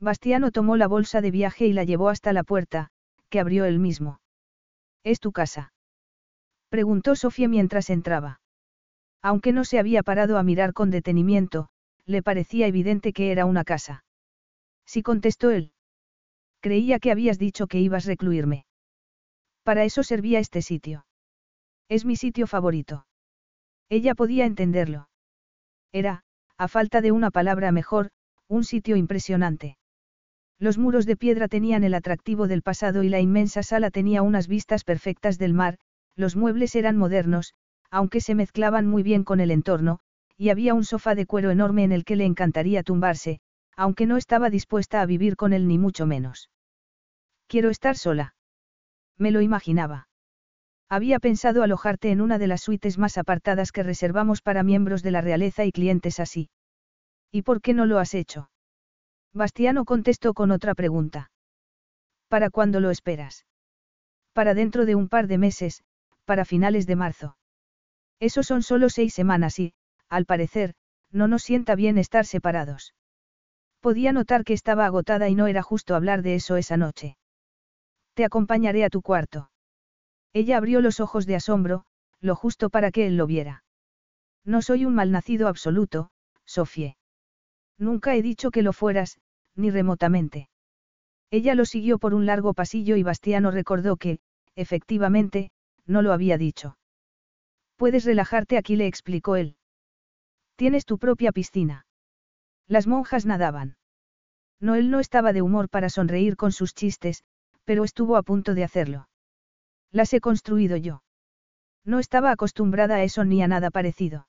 [0.00, 2.90] Bastiano tomó la bolsa de viaje y la llevó hasta la puerta,
[3.30, 4.20] que abrió él mismo.
[5.02, 5.72] ¿Es tu casa?
[6.68, 8.40] Preguntó Sofía mientras entraba.
[9.24, 11.70] Aunque no se había parado a mirar con detenimiento,
[12.04, 14.04] le parecía evidente que era una casa.
[14.84, 15.72] Sí contestó él.
[16.60, 18.66] Creía que habías dicho que ibas a recluirme.
[19.62, 21.06] Para eso servía este sitio.
[21.88, 23.06] Es mi sitio favorito.
[23.88, 25.08] Ella podía entenderlo.
[25.90, 26.22] Era,
[26.58, 28.10] a falta de una palabra mejor,
[28.46, 29.78] un sitio impresionante.
[30.58, 34.48] Los muros de piedra tenían el atractivo del pasado y la inmensa sala tenía unas
[34.48, 35.78] vistas perfectas del mar,
[36.14, 37.54] los muebles eran modernos,
[37.94, 40.00] aunque se mezclaban muy bien con el entorno,
[40.36, 43.38] y había un sofá de cuero enorme en el que le encantaría tumbarse,
[43.76, 46.50] aunque no estaba dispuesta a vivir con él ni mucho menos.
[47.46, 48.34] Quiero estar sola.
[49.16, 50.08] Me lo imaginaba.
[50.88, 55.12] Había pensado alojarte en una de las suites más apartadas que reservamos para miembros de
[55.12, 56.50] la realeza y clientes así.
[57.30, 58.50] ¿Y por qué no lo has hecho?
[59.32, 61.30] Bastiano contestó con otra pregunta.
[62.26, 63.46] ¿Para cuándo lo esperas?
[64.32, 65.84] Para dentro de un par de meses,
[66.24, 67.36] para finales de marzo.
[68.20, 69.74] Eso son solo seis semanas y,
[70.08, 70.74] al parecer,
[71.10, 72.94] no nos sienta bien estar separados.
[73.80, 77.16] Podía notar que estaba agotada y no era justo hablar de eso esa noche.
[78.14, 79.50] Te acompañaré a tu cuarto.
[80.32, 81.84] Ella abrió los ojos de asombro,
[82.20, 83.64] lo justo para que él lo viera.
[84.44, 86.10] No soy un malnacido absoluto,
[86.44, 86.96] Sofie.
[87.78, 89.18] Nunca he dicho que lo fueras,
[89.54, 90.48] ni remotamente.
[91.30, 94.20] Ella lo siguió por un largo pasillo y Bastiano recordó que,
[94.54, 95.50] efectivamente,
[95.86, 96.76] no lo había dicho.
[97.76, 99.56] Puedes relajarte aquí, le explicó él.
[100.56, 101.86] Tienes tu propia piscina.
[102.68, 103.76] Las monjas nadaban.
[104.60, 107.24] Noel no estaba de humor para sonreír con sus chistes,
[107.64, 109.08] pero estuvo a punto de hacerlo.
[109.90, 111.02] Las he construido yo.
[111.84, 114.28] No estaba acostumbrada a eso ni a nada parecido.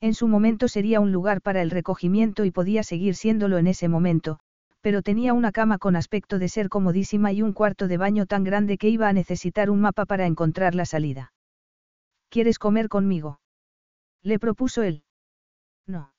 [0.00, 3.88] En su momento sería un lugar para el recogimiento y podía seguir siéndolo en ese
[3.88, 4.40] momento,
[4.80, 8.44] pero tenía una cama con aspecto de ser comodísima y un cuarto de baño tan
[8.44, 11.33] grande que iba a necesitar un mapa para encontrar la salida.
[12.34, 13.38] ¿Quieres comer conmigo?
[14.20, 15.04] Le propuso él.
[15.86, 16.12] No.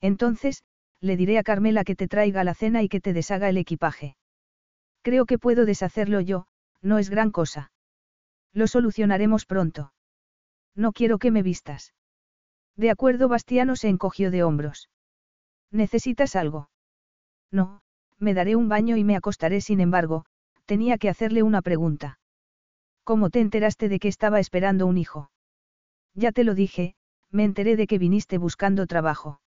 [0.00, 0.64] Entonces,
[1.00, 4.16] le diré a Carmela que te traiga la cena y que te deshaga el equipaje.
[5.02, 6.46] Creo que puedo deshacerlo yo,
[6.82, 7.70] no es gran cosa.
[8.52, 9.92] Lo solucionaremos pronto.
[10.74, 11.94] No quiero que me vistas.
[12.74, 14.90] De acuerdo, Bastiano se encogió de hombros.
[15.70, 16.68] ¿Necesitas algo?
[17.52, 17.80] No,
[18.18, 20.24] me daré un baño y me acostaré, sin embargo,
[20.64, 22.18] tenía que hacerle una pregunta.
[23.08, 25.30] ¿Cómo te enteraste de que estaba esperando un hijo?
[26.12, 26.94] Ya te lo dije,
[27.30, 29.40] me enteré de que viniste buscando trabajo.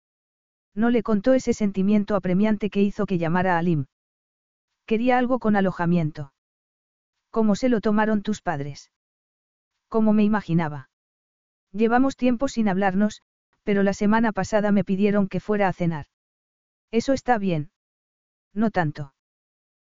[0.75, 3.85] No le contó ese sentimiento apremiante que hizo que llamara a Lim.
[4.87, 6.33] Quería algo con alojamiento.
[7.29, 8.91] ¿Cómo se lo tomaron tus padres?
[9.89, 10.89] Como me imaginaba.
[11.71, 13.21] Llevamos tiempo sin hablarnos,
[13.63, 16.07] pero la semana pasada me pidieron que fuera a cenar.
[16.91, 17.73] Eso está bien.
[18.55, 19.13] No tanto.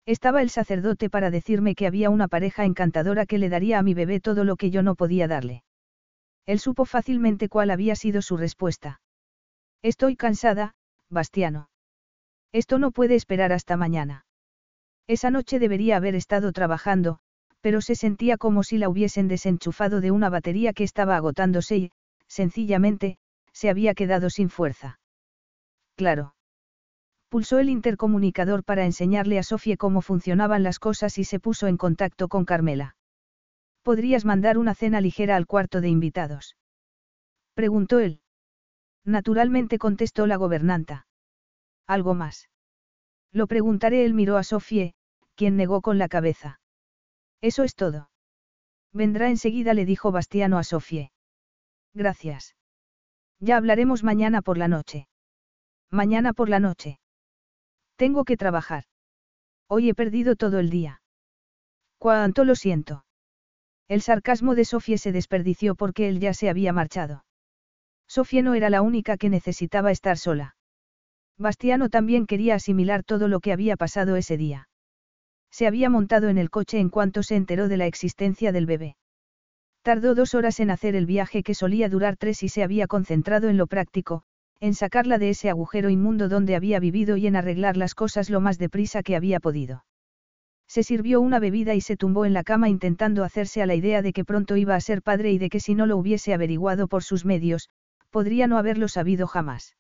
[0.06, 3.94] Estaba el sacerdote para decirme que había una pareja encantadora que le daría a mi
[3.94, 5.64] bebé todo lo que yo no podía darle.
[6.46, 9.02] Él supo fácilmente cuál había sido su respuesta.
[9.84, 10.74] Estoy cansada,
[11.10, 11.70] Bastiano.
[12.52, 14.26] Esto no puede esperar hasta mañana.
[15.08, 17.20] Esa noche debería haber estado trabajando,
[17.62, 21.92] pero se sentía como si la hubiesen desenchufado de una batería que estaba agotándose y,
[22.28, 23.18] sencillamente,
[23.54, 25.00] se había quedado sin fuerza.
[25.96, 26.34] Claro.
[27.30, 31.78] Pulsó el intercomunicador para enseñarle a Sofía cómo funcionaban las cosas y se puso en
[31.78, 32.96] contacto con Carmela.
[33.84, 36.58] ¿Podrías mandar una cena ligera al cuarto de invitados?
[37.54, 38.22] Preguntó él.
[39.06, 41.06] Naturalmente contestó la gobernanta.
[41.86, 42.50] ¿Algo más?
[43.32, 44.94] Lo preguntaré, él miró a Sofía,
[45.36, 46.60] quien negó con la cabeza.
[47.42, 48.10] Eso es todo.
[48.92, 51.12] Vendrá enseguida, le dijo Bastiano a Sofie.
[51.94, 52.56] Gracias.
[53.40, 55.08] Ya hablaremos mañana por la noche.
[55.92, 57.00] Mañana por la noche.
[58.00, 58.86] Tengo que trabajar.
[59.68, 61.02] Hoy he perdido todo el día.
[61.98, 63.04] Cuánto lo siento.
[63.90, 67.26] El sarcasmo de Sofie se desperdició porque él ya se había marchado.
[68.08, 70.56] Sofie no era la única que necesitaba estar sola.
[71.38, 74.70] Bastiano también quería asimilar todo lo que había pasado ese día.
[75.52, 78.96] Se había montado en el coche en cuanto se enteró de la existencia del bebé.
[79.82, 83.50] Tardó dos horas en hacer el viaje que solía durar tres y se había concentrado
[83.50, 84.24] en lo práctico,
[84.60, 88.42] en sacarla de ese agujero inmundo donde había vivido y en arreglar las cosas lo
[88.42, 89.86] más deprisa que había podido.
[90.68, 94.02] Se sirvió una bebida y se tumbó en la cama intentando hacerse a la idea
[94.02, 96.88] de que pronto iba a ser padre y de que si no lo hubiese averiguado
[96.88, 97.70] por sus medios,
[98.12, 99.76] podría no haberlo sabido jamás.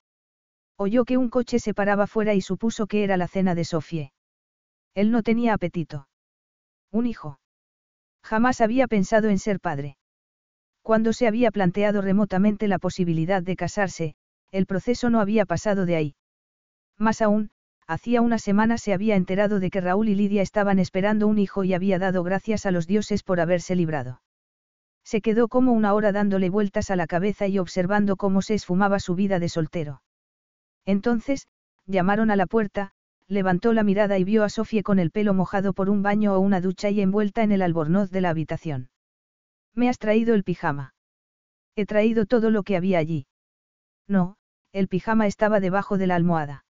[0.77, 4.13] Oyó que un coche se paraba fuera y supuso que era la cena de Sofie.
[4.95, 6.07] Él no tenía apetito.
[6.91, 7.39] Un hijo.
[8.23, 9.97] Jamás había pensado en ser padre.
[10.81, 14.15] Cuando se había planteado remotamente la posibilidad de casarse,
[14.51, 16.15] el proceso no había pasado de ahí.
[16.97, 17.51] Más aún,
[17.87, 21.63] hacía una semana se había enterado de que Raúl y Lidia estaban esperando un hijo
[21.63, 24.21] y había dado gracias a los dioses por haberse librado.
[25.03, 28.99] Se quedó como una hora dándole vueltas a la cabeza y observando cómo se esfumaba
[28.99, 30.03] su vida de soltero.
[30.85, 31.47] Entonces,
[31.87, 32.91] llamaron a la puerta,
[33.27, 36.39] levantó la mirada y vio a Sofía con el pelo mojado por un baño o
[36.39, 38.89] una ducha y envuelta en el albornoz de la habitación.
[39.73, 40.93] ¿Me has traído el pijama?
[41.75, 43.27] He traído todo lo que había allí.
[44.07, 44.37] No,
[44.71, 46.65] el pijama estaba debajo de la almohada.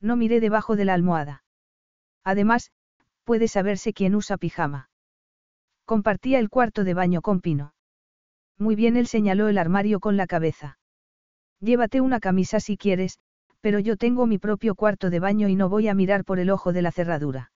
[0.00, 1.44] No miré debajo de la almohada.
[2.24, 2.72] Además,
[3.24, 4.90] puede saberse quién usa pijama.
[5.84, 7.74] Compartía el cuarto de baño con Pino.
[8.58, 10.78] Muy bien, él señaló el armario con la cabeza.
[11.60, 13.18] Llévate una camisa si quieres,
[13.60, 16.50] pero yo tengo mi propio cuarto de baño y no voy a mirar por el
[16.50, 17.50] ojo de la cerradura.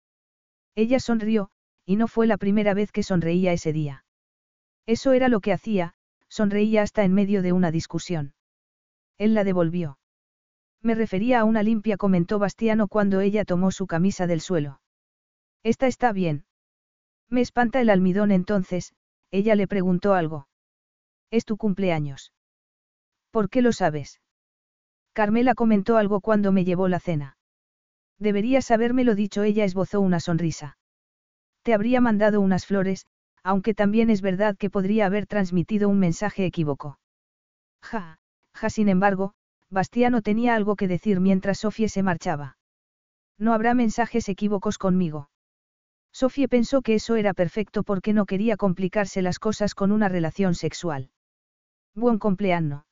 [0.77, 1.51] Ella sonrió,
[1.85, 4.05] y no fue la primera vez que sonreía ese día.
[4.87, 5.95] Eso era lo que hacía,
[6.29, 8.36] sonreía hasta en medio de una discusión.
[9.19, 9.99] Él la devolvió.
[10.83, 14.81] Me refería a una limpia, comentó Bastiano cuando ella tomó su camisa del suelo.
[15.63, 16.45] Esta está bien.
[17.29, 18.93] Me espanta el almidón entonces,
[19.31, 20.49] ella le preguntó algo.
[21.31, 22.33] Es tu cumpleaños.
[23.31, 24.21] ¿Por qué lo sabes?
[25.13, 27.37] Carmela comentó algo cuando me llevó la cena.
[28.19, 30.79] Deberías habérmelo dicho, ella esbozó una sonrisa.
[31.63, 33.07] Te habría mandado unas flores,
[33.43, 36.99] aunque también es verdad que podría haber transmitido un mensaje equívoco.
[37.83, 38.19] Ja,
[38.71, 39.33] sin embargo,
[39.71, 42.57] Bastiano tenía algo que decir mientras Sofía se marchaba.
[43.39, 45.31] No habrá mensajes equívocos conmigo.
[46.13, 50.55] Sofía pensó que eso era perfecto porque no quería complicarse las cosas con una relación
[50.55, 51.11] sexual.
[51.95, 52.85] Buen cumpleaños.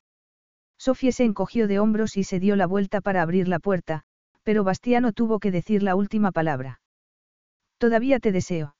[0.77, 4.03] Sofía se encogió de hombros y se dio la vuelta para abrir la puerta,
[4.43, 6.81] pero Bastiano tuvo que decir la última palabra.
[7.79, 8.75] Todavía te deseo.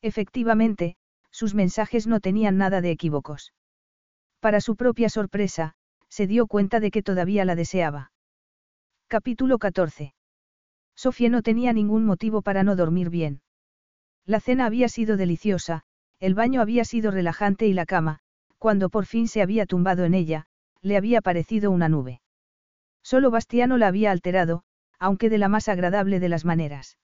[0.00, 0.96] Efectivamente,
[1.30, 3.52] sus mensajes no tenían nada de equívocos.
[4.40, 5.74] Para su propia sorpresa,
[6.08, 8.12] se dio cuenta de que todavía la deseaba.
[9.08, 10.14] Capítulo 14.
[10.94, 13.40] Sofía no tenía ningún motivo para no dormir bien.
[14.26, 15.84] La cena había sido deliciosa,
[16.20, 18.18] el baño había sido relajante y la cama,
[18.58, 20.46] cuando por fin se había tumbado en ella,
[20.82, 22.20] le había parecido una nube.
[23.02, 24.64] Solo Bastiano la había alterado,
[24.98, 26.98] aunque de la más agradable de las maneras.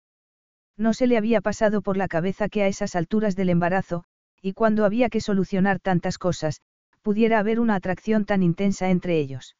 [0.77, 4.03] No se le había pasado por la cabeza que a esas alturas del embarazo,
[4.41, 6.61] y cuando había que solucionar tantas cosas,
[7.05, 9.55] pudiera haber una atracción tan intensa entre ellos.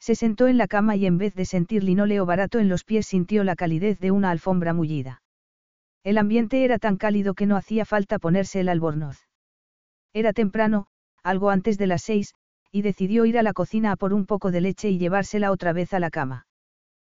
[0.00, 3.06] Se sentó en la cama y en vez de sentir linóleo barato en los pies
[3.06, 5.22] sintió la calidez de una alfombra mullida.
[6.02, 9.28] El ambiente era tan cálido que no hacía falta ponerse el albornoz.
[10.12, 10.88] Era temprano,
[11.22, 12.34] algo antes de las seis,
[12.72, 15.72] y decidió ir a la cocina a por un poco de leche y llevársela otra
[15.72, 16.48] vez a la cama.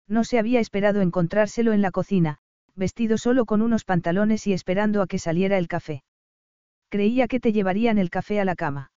[0.08, 2.39] No se había esperado encontrárselo en la cocina,
[2.75, 6.02] vestido solo con unos pantalones y esperando a que saliera el café.
[6.89, 8.91] Creía que te llevarían el café a la cama.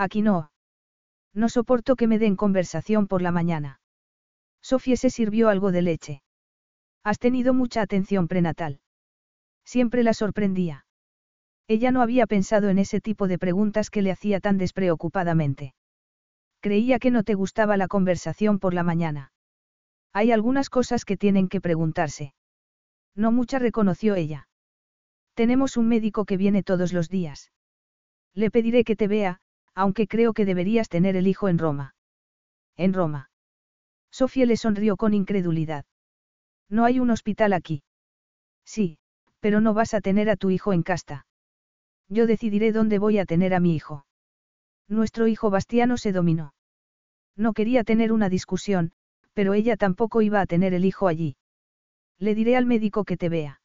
[0.00, 0.50] Aquí no.
[1.34, 3.80] No soporto que me den conversación por la mañana.
[4.62, 6.22] Sofía se sirvió algo de leche.
[7.04, 8.80] Has tenido mucha atención prenatal.
[9.62, 10.86] Siempre la sorprendía.
[11.68, 15.74] Ella no había pensado en ese tipo de preguntas que le hacía tan despreocupadamente.
[16.60, 19.32] Creía que no te gustaba la conversación por la mañana.
[20.14, 22.32] Hay algunas cosas que tienen que preguntarse.
[23.14, 24.48] No mucha reconoció ella.
[25.34, 27.52] Tenemos un médico que viene todos los días.
[28.32, 29.42] Le pediré que te vea,
[29.80, 31.94] aunque creo que deberías tener el hijo en Roma.
[32.76, 33.30] En Roma.
[34.10, 35.86] Sofía le sonrió con incredulidad.
[36.68, 37.82] No hay un hospital aquí.
[38.62, 38.98] Sí,
[39.40, 41.24] pero no vas a tener a tu hijo en casta.
[42.10, 44.04] Yo decidiré dónde voy a tener a mi hijo.
[44.86, 46.52] Nuestro hijo Bastiano se dominó.
[47.34, 48.92] No quería tener una discusión,
[49.32, 51.38] pero ella tampoco iba a tener el hijo allí.
[52.18, 53.62] Le diré al médico que te vea.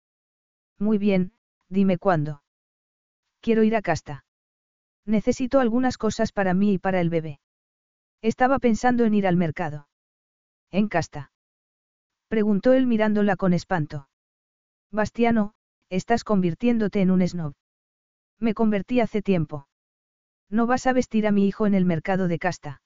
[0.80, 1.34] Muy bien,
[1.68, 2.42] dime cuándo.
[3.42, 4.25] Quiero ir a casta.
[5.06, 7.40] Necesito algunas cosas para mí y para el bebé.
[8.22, 9.88] Estaba pensando en ir al mercado.
[10.72, 11.32] ¿En casta?
[12.28, 14.10] Preguntó él mirándola con espanto.
[14.92, 15.54] Bastiano,
[15.90, 17.54] estás convirtiéndote en un snob.
[18.40, 19.68] Me convertí hace tiempo.
[20.50, 22.82] No vas a vestir a mi hijo en el mercado de casta.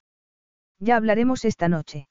[0.78, 2.08] Ya hablaremos esta noche.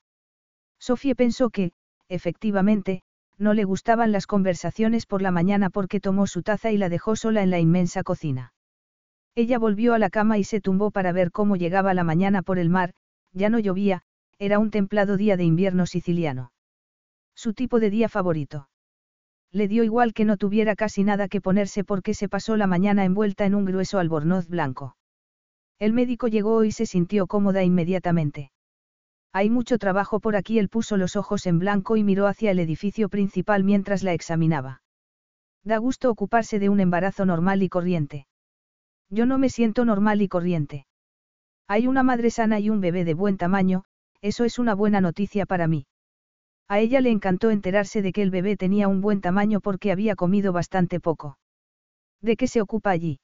[0.79, 1.73] Sofía pensó que,
[2.07, 3.03] efectivamente,
[3.37, 7.15] no le gustaban las conversaciones por la mañana porque tomó su taza y la dejó
[7.15, 8.53] sola en la inmensa cocina.
[9.39, 12.59] Ella volvió a la cama y se tumbó para ver cómo llegaba la mañana por
[12.59, 12.93] el mar,
[13.31, 14.01] ya no llovía,
[14.37, 16.51] era un templado día de invierno siciliano.
[17.35, 18.67] Su tipo de día favorito.
[19.49, 23.05] Le dio igual que no tuviera casi nada que ponerse porque se pasó la mañana
[23.05, 24.97] envuelta en un grueso albornoz blanco.
[25.79, 28.51] El médico llegó y se sintió cómoda inmediatamente.
[29.31, 30.59] Hay mucho trabajo por aquí.
[30.59, 34.81] Él puso los ojos en blanco y miró hacia el edificio principal mientras la examinaba.
[35.63, 38.27] Da gusto ocuparse de un embarazo normal y corriente.
[39.09, 40.85] Yo no me siento normal y corriente.
[41.67, 43.83] Hay una madre sana y un bebé de buen tamaño,
[44.21, 45.85] eso es una buena noticia para mí.
[46.67, 50.15] A ella le encantó enterarse de que el bebé tenía un buen tamaño porque había
[50.15, 51.39] comido bastante poco.
[52.21, 53.19] ¿De qué se ocupa allí?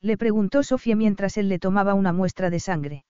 [0.00, 3.04] Le preguntó Sofía mientras él le tomaba una muestra de sangre.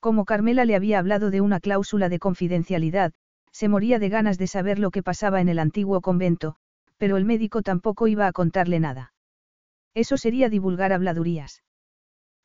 [0.00, 3.12] Como Carmela le había hablado de una cláusula de confidencialidad,
[3.50, 6.54] se moría de ganas de saber lo que pasaba en el antiguo convento,
[6.98, 9.12] pero el médico tampoco iba a contarle nada.
[10.02, 11.64] Eso sería divulgar habladurías.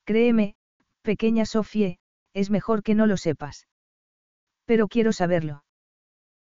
[0.06, 0.56] Créeme,
[1.03, 1.99] pequeña Sofie,
[2.33, 3.67] es mejor que no lo sepas.
[4.65, 5.64] Pero quiero saberlo.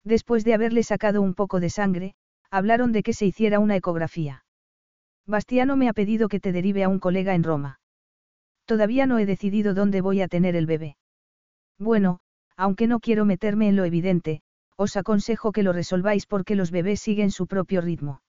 [0.04, 2.14] Después de haberle sacado un poco de sangre,
[2.48, 4.44] hablaron de que se hiciera una ecografía.
[5.26, 7.80] Bastiano me ha pedido que te derive a un colega en Roma.
[8.64, 10.96] Todavía no he decidido dónde voy a tener el bebé.
[11.76, 12.20] Bueno,
[12.56, 14.42] aunque no quiero meterme en lo evidente,
[14.76, 18.22] os aconsejo que lo resolváis porque los bebés siguen su propio ritmo.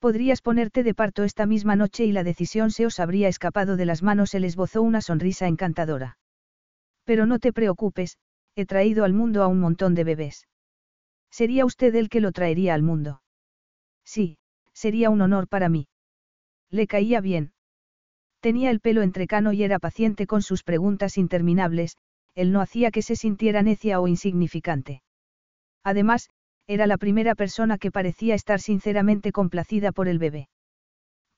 [0.00, 3.84] Podrías ponerte de parto esta misma noche y la decisión se os habría escapado de
[3.84, 4.34] las manos.
[4.34, 6.16] Él esbozó una sonrisa encantadora.
[7.04, 8.16] Pero no te preocupes,
[8.56, 10.48] he traído al mundo a un montón de bebés.
[11.30, 13.22] ¿Sería usted el que lo traería al mundo?
[14.04, 14.38] Sí,
[14.72, 15.86] sería un honor para mí.
[16.70, 17.52] Le caía bien.
[18.40, 21.98] Tenía el pelo entrecano y era paciente con sus preguntas interminables,
[22.34, 25.02] él no hacía que se sintiera necia o insignificante.
[25.84, 26.30] Además,
[26.66, 30.48] era la primera persona que parecía estar sinceramente complacida por el bebé.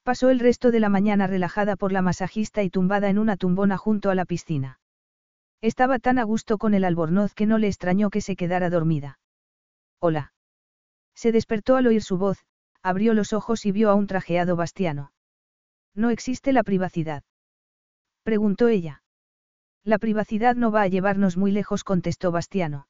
[0.02, 3.76] Pasó el resto de la mañana relajada por la masajista y tumbada en una tumbona
[3.76, 4.80] junto a la piscina.
[5.60, 9.20] Estaba tan a gusto con el albornoz que no le extrañó que se quedara dormida.
[10.00, 10.32] Hola.
[11.14, 12.44] Se despertó al oír su voz,
[12.82, 15.12] abrió los ojos y vio a un trajeado Bastiano.
[15.94, 17.22] ¿No existe la privacidad?
[18.24, 19.02] Preguntó ella.
[19.84, 22.88] La privacidad no va a llevarnos muy lejos, contestó Bastiano.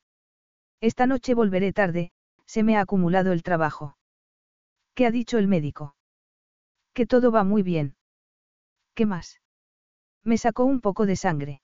[0.81, 2.13] Esta noche volveré tarde,
[2.53, 3.97] se me ha acumulado el trabajo.
[4.95, 5.97] ¿Qué ha dicho el médico?
[6.93, 7.95] Que todo va muy bien.
[8.95, 9.41] ¿Qué más?
[10.23, 11.63] Me sacó un poco de sangre.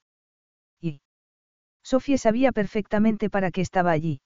[0.81, 1.01] Y.
[1.83, 4.21] Sofía sabía perfectamente para qué estaba allí.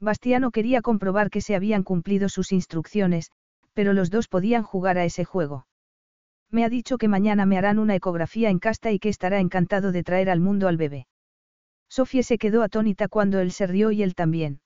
[0.00, 3.30] Bastiano quería comprobar que se habían cumplido sus instrucciones,
[3.72, 5.68] pero los dos podían jugar a ese juego.
[6.50, 9.92] Me ha dicho que mañana me harán una ecografía en casta y que estará encantado
[9.92, 11.06] de traer al mundo al bebé.
[11.88, 14.58] Sofía se quedó atónita cuando él se rió y él también.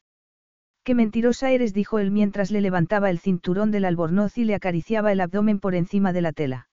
[0.90, 5.12] Qué mentirosa eres, dijo él mientras le levantaba el cinturón del albornoz y le acariciaba
[5.12, 6.68] el abdomen por encima de la tela.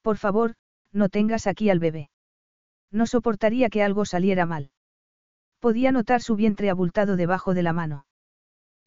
[0.00, 0.54] Por favor,
[0.92, 2.08] no tengas aquí al bebé.
[2.92, 4.70] No soportaría que algo saliera mal.
[5.58, 8.06] Podía notar su vientre abultado debajo de la mano.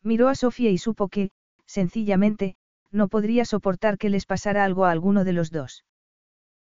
[0.03, 1.31] Miró a Sofía y supo que,
[1.65, 2.55] sencillamente,
[2.91, 5.83] no podría soportar que les pasara algo a alguno de los dos.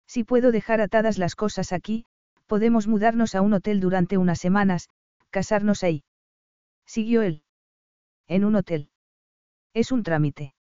[0.05, 2.03] Si puedo dejar atadas las cosas aquí,
[2.45, 4.89] podemos mudarnos a un hotel durante unas semanas,
[5.29, 6.03] casarnos ahí.
[6.85, 7.41] Siguió él.
[8.29, 8.89] En un hotel.
[9.73, 10.53] Es un trámite.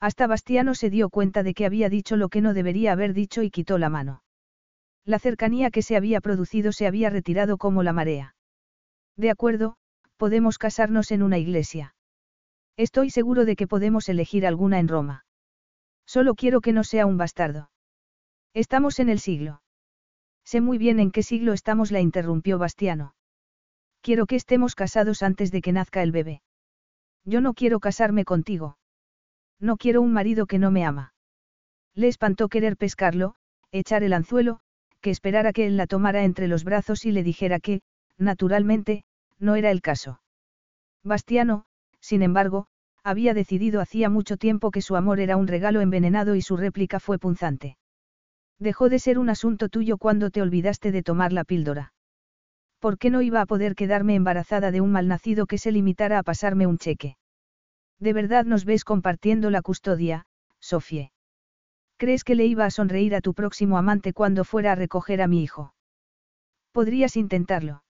[0.00, 3.42] Hasta Bastiano se dio cuenta de que había dicho lo que no debería haber dicho
[3.42, 4.22] y quitó la mano.
[5.04, 8.36] La cercanía que se había producido se había retirado como la marea.
[9.16, 9.76] De acuerdo,
[10.16, 11.96] podemos casarnos en una iglesia.
[12.76, 15.26] Estoy seguro de que podemos elegir alguna en Roma.
[16.06, 17.70] Solo quiero que no sea un bastardo.
[18.54, 19.62] Estamos en el siglo.
[20.44, 23.16] Sé muy bien en qué siglo estamos, la interrumpió Bastiano.
[24.00, 26.43] Quiero que estemos casados antes de que nazca el bebé.
[27.24, 28.76] Yo no quiero casarme contigo.
[29.60, 31.14] No quiero un marido que no me ama.
[31.94, 33.34] Le espantó querer pescarlo,
[33.70, 34.60] echar el anzuelo,
[35.00, 37.82] que esperara que él la tomara entre los brazos y le dijera que,
[38.18, 39.04] naturalmente,
[39.38, 40.20] no era el caso.
[41.02, 41.64] Bastiano,
[42.00, 42.66] sin embargo,
[43.02, 47.00] había decidido hacía mucho tiempo que su amor era un regalo envenenado y su réplica
[47.00, 47.76] fue punzante.
[48.58, 51.92] Dejó de ser un asunto tuyo cuando te olvidaste de tomar la píldora.
[52.84, 56.22] ¿Por qué no iba a poder quedarme embarazada de un malnacido que se limitara a
[56.22, 57.16] pasarme un cheque?
[57.98, 60.26] ¿De verdad nos ves compartiendo la custodia,
[60.60, 61.10] Sofie?
[61.96, 65.28] ¿Crees que le iba a sonreír a tu próximo amante cuando fuera a recoger a
[65.28, 65.74] mi hijo?
[66.72, 67.84] Podrías intentarlo.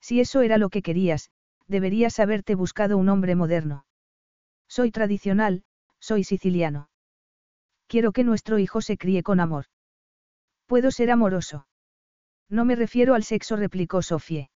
[0.00, 1.30] Si eso era lo que querías,
[1.68, 3.84] deberías haberte buscado un hombre moderno.
[4.66, 5.62] Soy tradicional,
[6.00, 6.90] soy siciliano.
[7.86, 9.66] Quiero que nuestro hijo se críe con amor.
[10.66, 11.68] Puedo ser amoroso.
[12.48, 14.50] No me refiero al sexo, replicó Sofie.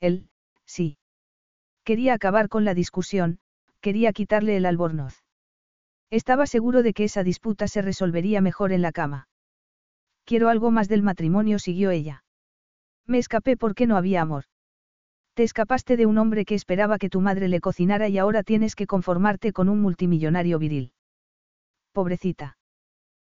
[0.00, 0.28] Él,
[0.64, 0.98] sí.
[1.84, 3.38] Quería acabar con la discusión,
[3.80, 5.22] quería quitarle el albornoz.
[6.10, 9.28] Estaba seguro de que esa disputa se resolvería mejor en la cama.
[10.24, 12.24] Quiero algo más del matrimonio, siguió ella.
[13.06, 14.44] Me escapé porque no había amor.
[15.34, 18.74] Te escapaste de un hombre que esperaba que tu madre le cocinara y ahora tienes
[18.74, 20.92] que conformarte con un multimillonario viril.
[21.92, 22.55] Pobrecita.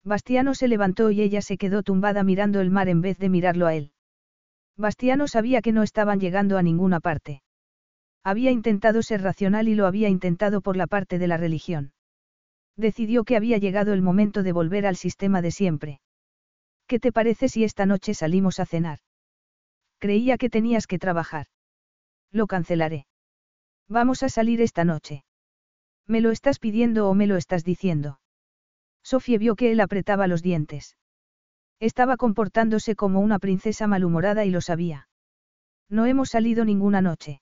[0.04, 3.68] Bastiano se levantó y ella se quedó tumbada mirando el mar en vez de mirarlo
[3.68, 3.92] a él.
[4.76, 7.44] Bastiano sabía que no estaban llegando a ninguna parte.
[8.24, 11.94] Había intentado ser racional y lo había intentado por la parte de la religión.
[12.78, 16.02] Decidió que había llegado el momento de volver al sistema de siempre.
[16.88, 19.00] ¿Qué te parece si esta noche salimos a cenar?
[20.00, 21.48] Creía que tenías que trabajar.
[22.32, 23.06] Lo cancelaré.
[23.88, 25.24] Vamos a salir esta noche.
[26.08, 28.21] ¿Me lo estás pidiendo o me lo estás diciendo?
[29.04, 30.98] Sofía vio que él apretaba los dientes.
[31.80, 35.08] Estaba comportándose como una princesa malhumorada y lo sabía.
[35.90, 37.42] No hemos salido ninguna noche.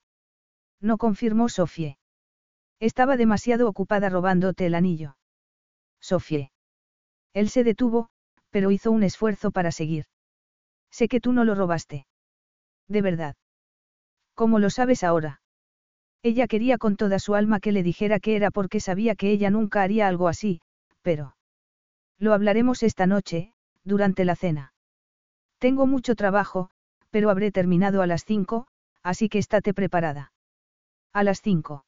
[0.82, 1.98] No confirmó Sofie.
[2.80, 5.18] Estaba demasiado ocupada robándote el anillo.
[6.00, 6.52] Sofie.
[7.34, 8.10] Él se detuvo,
[8.50, 10.06] pero hizo un esfuerzo para seguir.
[10.90, 12.08] Sé que tú no lo robaste.
[12.88, 13.36] De verdad.
[14.34, 15.42] ¿Cómo lo sabes ahora?
[16.24, 19.50] Ella quería con toda su alma que le dijera que era porque sabía que ella
[19.50, 20.62] nunca haría algo así,
[21.02, 21.36] pero...
[22.20, 24.74] Lo hablaremos esta noche, durante la cena.
[25.58, 26.70] Tengo mucho trabajo,
[27.10, 28.68] pero habré terminado a las cinco,
[29.02, 30.34] así que estate preparada.
[31.14, 31.86] A las cinco.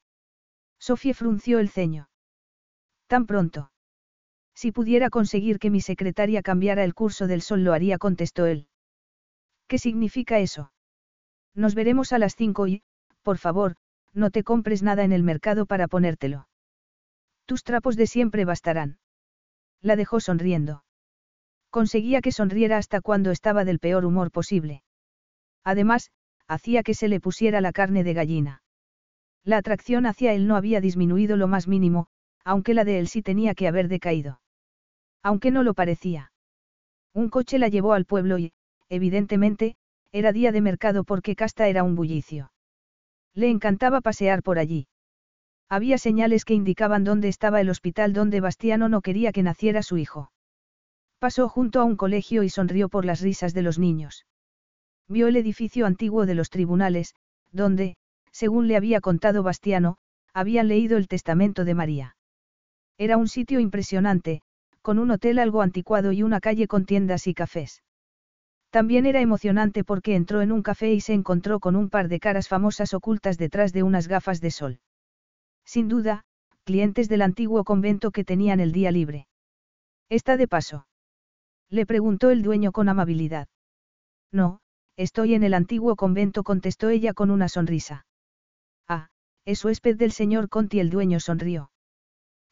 [0.80, 2.10] Sofía frunció el ceño.
[3.08, 3.72] Tan pronto.
[4.56, 8.68] Si pudiera conseguir que mi secretaria cambiara el curso del sol lo haría, contestó él.
[9.68, 10.72] ¿Qué significa eso?
[11.54, 12.84] Nos veremos a las cinco y,
[13.22, 13.76] por favor,
[14.14, 16.48] no te compres nada en el mercado para ponértelo.
[17.46, 19.01] Tus trapos de siempre bastarán.
[19.82, 20.84] La dejó sonriendo.
[21.70, 24.84] Conseguía que sonriera hasta cuando estaba del peor humor posible.
[25.64, 26.12] Además,
[26.48, 28.64] hacía que se le pusiera la carne de gallina.
[29.44, 32.08] La atracción hacia él no había disminuido lo más mínimo,
[32.44, 34.42] aunque la de él sí tenía que haber decaído.
[35.24, 36.32] Aunque no lo parecía.
[37.14, 38.54] Un coche la llevó al pueblo y,
[38.90, 39.76] evidentemente,
[40.12, 42.52] era día de mercado porque Casta era un bullicio.
[43.34, 44.88] Le encantaba pasear por allí.
[45.72, 49.98] Había señales que indicaban dónde estaba el hospital donde Bastiano no quería que naciera su
[49.98, 50.30] hijo.
[51.18, 54.26] Pasó junto a un colegio y sonrió por las risas de los niños.
[55.08, 57.16] Vio el edificio antiguo de los tribunales,
[57.54, 57.96] donde,
[58.34, 59.96] según le había contado Bastiano,
[60.34, 62.18] habían leído el testamento de María.
[62.98, 64.42] Era un sitio impresionante,
[64.82, 67.82] con un hotel algo anticuado y una calle con tiendas y cafés.
[68.72, 72.20] También era emocionante porque entró en un café y se encontró con un par de
[72.20, 74.82] caras famosas ocultas detrás de unas gafas de sol.
[75.66, 76.24] Sin duda,
[76.64, 79.28] clientes del antiguo convento que tenían el día libre.
[80.10, 80.88] ¿Está de paso?
[81.70, 83.48] Le preguntó el dueño con amabilidad.
[84.32, 84.60] No,
[84.98, 88.06] estoy en el antiguo convento, contestó ella con una sonrisa.
[88.88, 89.10] Ah,
[89.46, 91.72] es huésped del señor Conti, el dueño sonrió.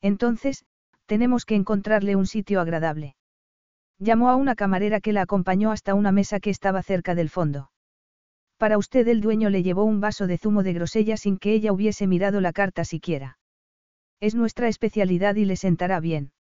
[0.02, 0.66] Entonces,
[1.06, 3.16] tenemos que encontrarle un sitio agradable.
[3.98, 7.72] Llamó a una camarera que la acompañó hasta una mesa que estaba cerca del fondo.
[8.60, 11.72] Para usted el dueño le llevó un vaso de zumo de grosella sin que ella
[11.72, 13.40] hubiese mirado la carta siquiera.
[14.20, 16.34] Es nuestra especialidad y le sentará bien.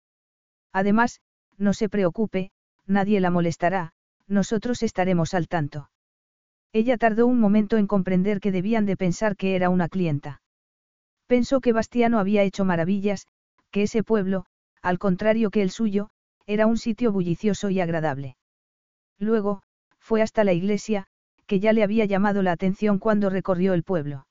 [0.73, 1.21] Además,
[1.59, 2.53] no se preocupe,
[2.87, 3.93] nadie la molestará,
[4.27, 5.91] nosotros estaremos al tanto.
[6.73, 10.41] Ella tardó un momento en comprender que debían de pensar que era una clienta.
[11.27, 13.27] Pensó que Bastiano había hecho maravillas,
[13.71, 14.47] que ese pueblo,
[14.81, 16.09] al contrario que el suyo,
[16.47, 18.39] era un sitio bullicioso y agradable.
[19.19, 19.63] Luego,
[19.99, 21.09] fue hasta la iglesia,
[21.47, 24.27] que ya le había llamado la atención cuando recorrió el pueblo.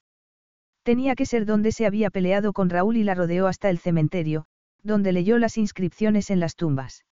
[0.84, 4.46] Tenía que ser donde se había peleado con Raúl y la rodeó hasta el cementerio,
[4.84, 7.06] donde leyó las inscripciones en las tumbas.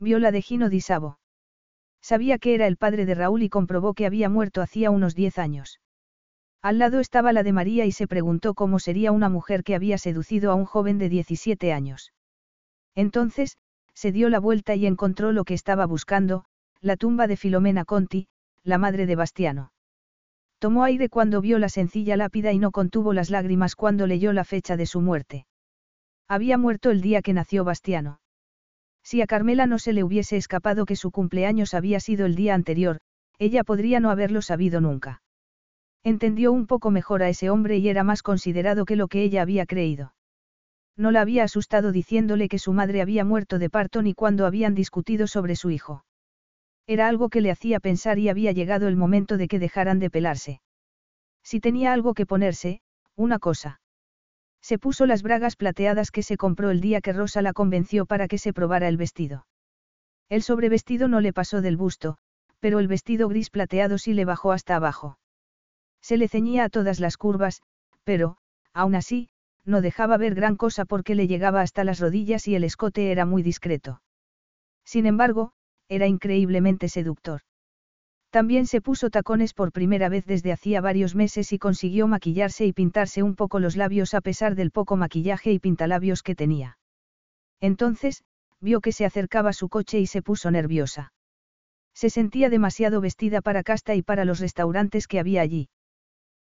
[0.00, 1.18] Vio la de Gino Di Savo.
[2.00, 5.38] Sabía que era el padre de Raúl y comprobó que había muerto hacía unos diez
[5.38, 5.80] años.
[6.62, 9.98] Al lado estaba la de María y se preguntó cómo sería una mujer que había
[9.98, 12.12] seducido a un joven de 17 años.
[12.94, 13.58] Entonces,
[13.92, 16.44] se dio la vuelta y encontró lo que estaba buscando,
[16.80, 18.28] la tumba de Filomena Conti,
[18.66, 19.70] la madre de Bastiano.
[20.58, 24.44] Tomó aire cuando vio la sencilla lápida y no contuvo las lágrimas cuando leyó la
[24.44, 25.46] fecha de su muerte.
[26.26, 28.20] Había muerto el día que nació Bastiano.
[29.04, 32.54] Si a Carmela no se le hubiese escapado que su cumpleaños había sido el día
[32.54, 32.98] anterior,
[33.38, 35.22] ella podría no haberlo sabido nunca.
[36.02, 39.42] Entendió un poco mejor a ese hombre y era más considerado que lo que ella
[39.42, 40.12] había creído.
[40.96, 44.74] No la había asustado diciéndole que su madre había muerto de parto ni cuando habían
[44.74, 46.02] discutido sobre su hijo.
[46.86, 50.10] Era algo que le hacía pensar y había llegado el momento de que dejaran de
[50.10, 50.60] pelarse.
[51.42, 52.80] Si tenía algo que ponerse,
[53.16, 53.80] una cosa.
[54.62, 58.28] Se puso las bragas plateadas que se compró el día que Rosa la convenció para
[58.28, 59.46] que se probara el vestido.
[60.28, 62.18] El sobrevestido no le pasó del busto,
[62.58, 65.18] pero el vestido gris plateado sí le bajó hasta abajo.
[66.00, 67.62] Se le ceñía a todas las curvas,
[68.04, 68.38] pero,
[68.72, 69.28] aún así,
[69.64, 73.24] no dejaba ver gran cosa porque le llegaba hasta las rodillas y el escote era
[73.24, 74.02] muy discreto.
[74.84, 75.52] Sin embargo,
[75.88, 77.42] era increíblemente seductor.
[78.30, 82.72] También se puso tacones por primera vez desde hacía varios meses y consiguió maquillarse y
[82.72, 86.78] pintarse un poco los labios a pesar del poco maquillaje y pintalabios que tenía.
[87.60, 88.24] Entonces,
[88.60, 91.12] vio que se acercaba su coche y se puso nerviosa.
[91.94, 95.70] Se sentía demasiado vestida para Casta y para los restaurantes que había allí.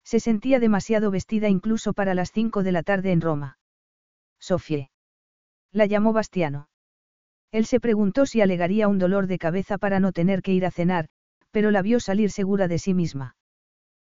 [0.04, 3.58] Se sentía demasiado vestida incluso para las cinco de la tarde en Roma.
[4.40, 4.92] Sofie.
[5.72, 6.69] La llamó Bastiano.
[7.52, 10.72] Él se preguntó si alegaría un dolor de cabeza para no tener que ir a
[10.72, 11.08] cenar,
[11.52, 13.36] pero la vio salir segura de sí misma.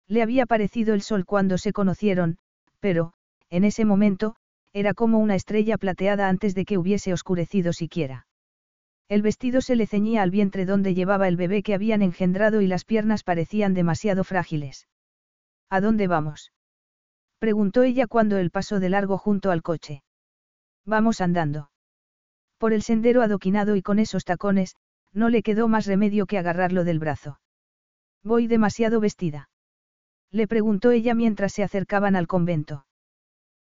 [0.07, 2.37] Le había parecido el sol cuando se conocieron,
[2.79, 3.13] pero,
[3.49, 4.35] en ese momento,
[4.73, 8.27] era como una estrella plateada antes de que hubiese oscurecido siquiera.
[9.07, 12.67] El vestido se le ceñía al vientre donde llevaba el bebé que habían engendrado y
[12.67, 14.87] las piernas parecían demasiado frágiles.
[15.69, 16.51] ¿A dónde vamos?
[17.39, 20.03] preguntó ella cuando él pasó de largo junto al coche.
[20.85, 21.69] Vamos andando.
[22.59, 24.75] Por el sendero adoquinado y con esos tacones,
[25.13, 27.39] no le quedó más remedio que agarrarlo del brazo.
[28.21, 29.49] Voy demasiado vestida.
[30.29, 32.85] Le preguntó ella mientras se acercaban al convento.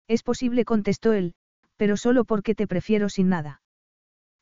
[0.09, 1.35] Es posible, contestó él,
[1.77, 3.62] pero solo porque te prefiero sin nada.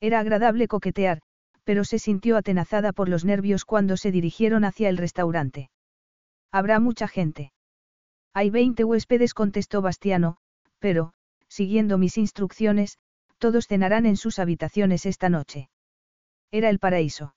[0.00, 1.20] Era agradable coquetear,
[1.64, 5.68] pero se sintió atenazada por los nervios cuando se dirigieron hacia el restaurante.
[6.50, 7.52] Habrá mucha gente.
[8.32, 10.38] Hay veinte huéspedes, contestó Bastiano,
[10.78, 11.12] pero,
[11.48, 12.98] siguiendo mis instrucciones,
[13.38, 15.70] todos cenarán en sus habitaciones esta noche.
[16.50, 17.34] Era el paraíso.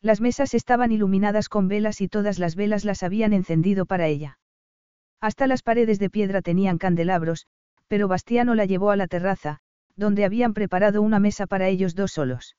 [0.00, 4.38] Las mesas estaban iluminadas con velas y todas las velas las habían encendido para ella.
[5.20, 7.46] Hasta las paredes de piedra tenían candelabros,
[7.86, 9.58] pero Bastiano la llevó a la terraza,
[9.96, 12.56] donde habían preparado una mesa para ellos dos solos.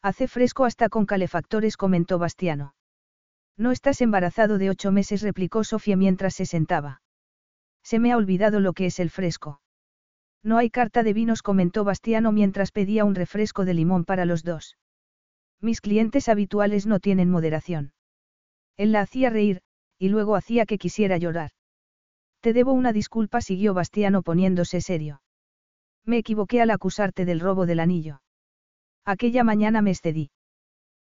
[0.00, 2.74] Hace fresco hasta con calefactores, comentó Bastiano.
[3.56, 7.02] No estás embarazado de ocho meses, replicó Sofía mientras se sentaba.
[7.82, 9.60] Se me ha olvidado lo que es el fresco.
[10.44, 14.44] No hay carta de vinos, comentó Bastiano mientras pedía un refresco de limón para los
[14.44, 14.76] dos.
[15.60, 17.94] Mis clientes habituales no tienen moderación.
[18.76, 19.62] Él la hacía reír,
[19.98, 21.52] y luego hacía que quisiera llorar.
[22.42, 25.22] Te debo una disculpa, siguió Bastiano poniéndose serio.
[26.04, 28.20] Me equivoqué al acusarte del robo del anillo.
[29.06, 30.30] Aquella mañana me excedí.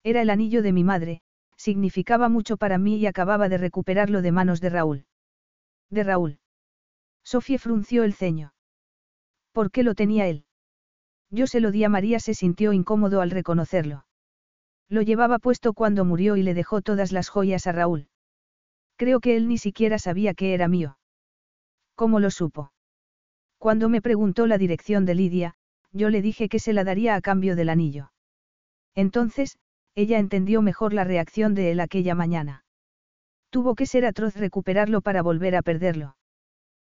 [0.01, 1.22] Era el anillo de mi madre,
[1.57, 5.05] significaba mucho para mí y acababa de recuperarlo de manos de Raúl.
[5.89, 6.39] De Raúl.
[7.23, 8.55] Sofía frunció el ceño.
[9.56, 10.43] ¿Por qué lo tenía él?
[11.32, 14.06] Yo se lo di a María, se sintió incómodo al reconocerlo.
[14.90, 18.09] Lo llevaba puesto cuando murió y le dejó todas las joyas a Raúl.
[18.98, 20.98] Creo que él ni siquiera sabía que era mío.
[21.95, 22.74] ¿Cómo lo supo?
[23.58, 25.53] Cuando me preguntó la dirección de Lidia,
[25.93, 28.11] yo le dije que se la daría a cambio del anillo.
[28.93, 29.58] Entonces,
[29.95, 32.66] ella entendió mejor la reacción de él aquella mañana.
[33.51, 36.17] Tuvo que ser atroz recuperarlo para volver a perderlo.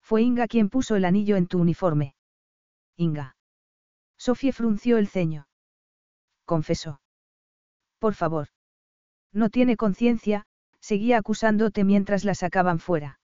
[0.02, 2.16] Fue Inga quien puso el anillo en tu uniforme.
[2.98, 3.36] Inga.
[4.18, 5.46] Sofía frunció el ceño.
[6.44, 7.00] Confesó.
[8.00, 8.48] Por favor.
[9.32, 10.46] No tiene conciencia,
[10.80, 13.20] seguía acusándote mientras la sacaban fuera.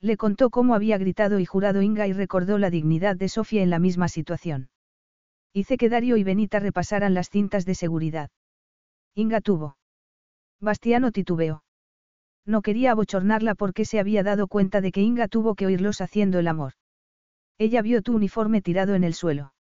[0.00, 3.70] Le contó cómo había gritado y jurado Inga y recordó la dignidad de Sofía en
[3.70, 4.68] la misma situación.
[5.52, 8.30] Hice que Dario y Benita repasaran las cintas de seguridad.
[9.14, 9.76] Inga tuvo.
[10.60, 11.62] Bastiano titubeó.
[12.44, 16.40] No quería abochornarla porque se había dado cuenta de que Inga tuvo que oírlos haciendo
[16.40, 16.72] el amor.
[17.58, 19.52] Ella vio tu uniforme tirado en el suelo.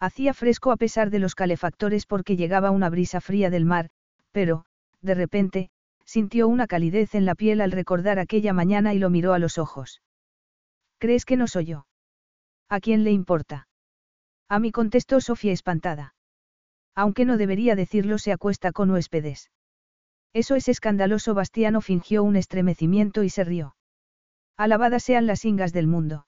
[0.00, 3.90] Hacía fresco a pesar de los calefactores porque llegaba una brisa fría del mar,
[4.32, 4.64] pero,
[5.00, 5.70] de repente,
[6.04, 9.58] sintió una calidez en la piel al recordar aquella mañana y lo miró a los
[9.58, 10.02] ojos.
[10.98, 11.86] ¿Crees que no soy yo?
[12.68, 13.68] ¿A quién le importa?
[14.48, 16.14] A mí contestó Sofía espantada.
[16.94, 19.50] Aunque no debería decirlo, se acuesta con huéspedes.
[20.32, 21.34] Eso es escandaloso.
[21.34, 23.76] Bastiano fingió un estremecimiento y se rió.
[24.56, 26.26] Alabadas sean las ingas del mundo.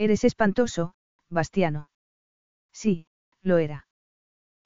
[0.00, 0.94] Eres espantoso,
[1.28, 1.90] Bastiano.
[2.72, 3.06] Sí,
[3.42, 3.86] lo era.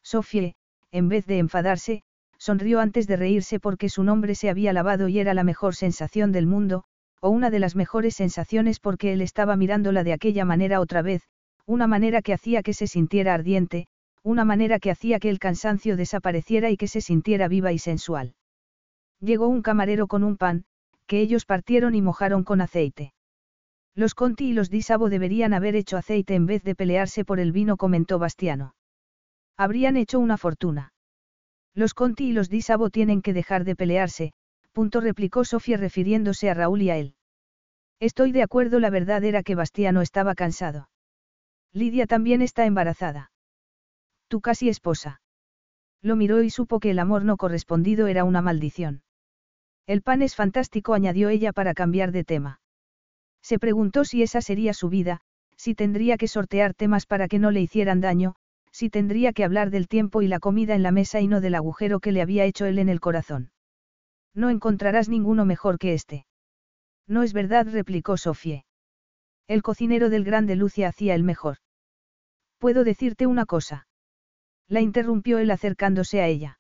[0.01, 0.53] Sofía,
[0.93, 2.05] en vez de enfadarse,
[2.39, 6.31] sonrió antes de reírse porque su nombre se había lavado y era la mejor sensación
[6.31, 6.85] del mundo,
[7.21, 11.23] o una de las mejores sensaciones porque él estaba mirándola de aquella manera otra vez,
[11.67, 13.89] una manera que hacía que se sintiera ardiente,
[14.23, 18.37] una manera que hacía que el cansancio desapareciera y que se sintiera viva y sensual.
[19.19, 20.65] Llegó un camarero con un pan,
[21.09, 23.14] que ellos partieron y mojaron con aceite.
[23.95, 27.53] Los Conti y los Disabo deberían haber hecho aceite en vez de pelearse por el
[27.53, 28.75] vino, comentó Bastiano.
[29.57, 30.93] Habrían hecho una fortuna.
[31.75, 34.33] Los Conti y los Disabo tienen que dejar de pelearse,
[34.73, 37.15] punto replicó Sofía refiriéndose a Raúl y a él.
[38.01, 40.89] Estoy de acuerdo, la verdad era que Bastiano estaba cansado.
[41.73, 43.31] Lidia también está embarazada.
[44.29, 45.21] Tu casi esposa.
[46.03, 49.03] Lo miró y supo que el amor no correspondido era una maldición.
[49.87, 52.61] El pan es fantástico, añadió ella para cambiar de tema.
[53.45, 55.21] Se preguntó si esa sería su vida,
[55.55, 58.37] si tendría que sortear temas para que no le hicieran daño,
[58.73, 61.55] si tendría que hablar del tiempo y la comida en la mesa y no del
[61.55, 63.53] agujero que le había hecho él en el corazón.
[64.35, 66.27] No encontrarás ninguno mejor que este.
[67.07, 68.65] No es verdad, replicó Sofie.
[69.47, 71.59] El cocinero del grande Lucia hacía el mejor.
[72.59, 73.87] Puedo decirte una cosa.
[74.69, 76.59] La interrumpió él acercándose a ella.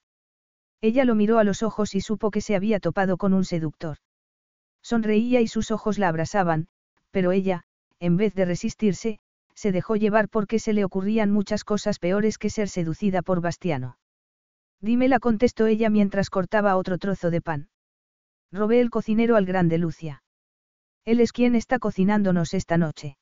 [0.82, 3.96] Ella lo miró a los ojos y supo que se había topado con un seductor.
[4.82, 6.68] Sonreía y sus ojos la abrasaban,
[7.14, 7.62] pero ella,
[8.00, 9.20] en vez de resistirse,
[9.54, 13.98] se dejó llevar porque se le ocurrían muchas cosas peores que ser seducida por Bastiano.
[14.80, 17.68] Dímela contestó ella mientras cortaba otro trozo de pan.
[18.50, 20.24] Robé el cocinero al grande Lucia.
[21.04, 23.16] Él es quien está cocinándonos esta noche.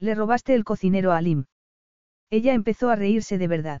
[0.00, 1.44] Le robaste el cocinero a Alim.
[2.30, 3.80] Ella empezó a reírse de verdad.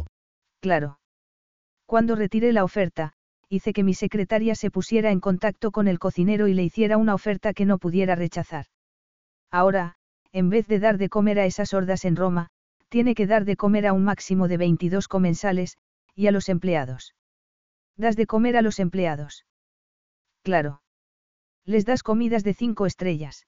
[0.61, 0.99] Claro.
[1.85, 3.13] Cuando retiré la oferta,
[3.49, 7.15] hice que mi secretaria se pusiera en contacto con el cocinero y le hiciera una
[7.15, 8.67] oferta que no pudiera rechazar.
[9.51, 9.95] Ahora,
[10.31, 12.49] en vez de dar de comer a esas hordas en Roma,
[12.87, 15.77] tiene que dar de comer a un máximo de 22 comensales,
[16.15, 17.15] y a los empleados.
[17.97, 19.45] Das de comer a los empleados.
[20.43, 20.81] Claro.
[21.65, 23.47] Les das comidas de cinco estrellas.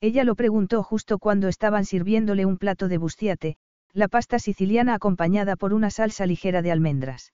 [0.00, 3.56] Ella lo preguntó justo cuando estaban sirviéndole un plato de bustiate,
[3.92, 7.32] la pasta siciliana acompañada por una salsa ligera de almendras.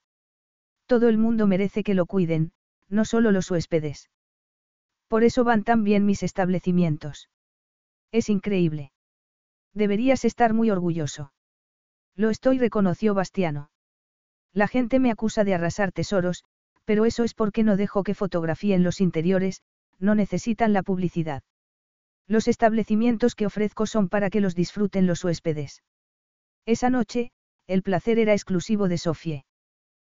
[0.87, 2.53] Todo el mundo merece que lo cuiden,
[2.89, 4.11] no solo los huéspedes.
[5.07, 7.31] Por eso van tan bien mis establecimientos.
[8.11, 8.93] Es increíble.
[9.75, 11.33] Deberías estar muy orgulloso.
[12.17, 13.71] Lo estoy, reconoció Bastiano.
[14.53, 16.45] La gente me acusa de arrasar tesoros,
[16.85, 19.63] pero eso es porque no dejo que fotografíen los interiores,
[19.99, 21.43] no necesitan la publicidad.
[22.27, 25.83] Los establecimientos que ofrezco son para que los disfruten los huéspedes.
[26.67, 27.31] Esa noche,
[27.67, 29.45] el placer era exclusivo de Sofie.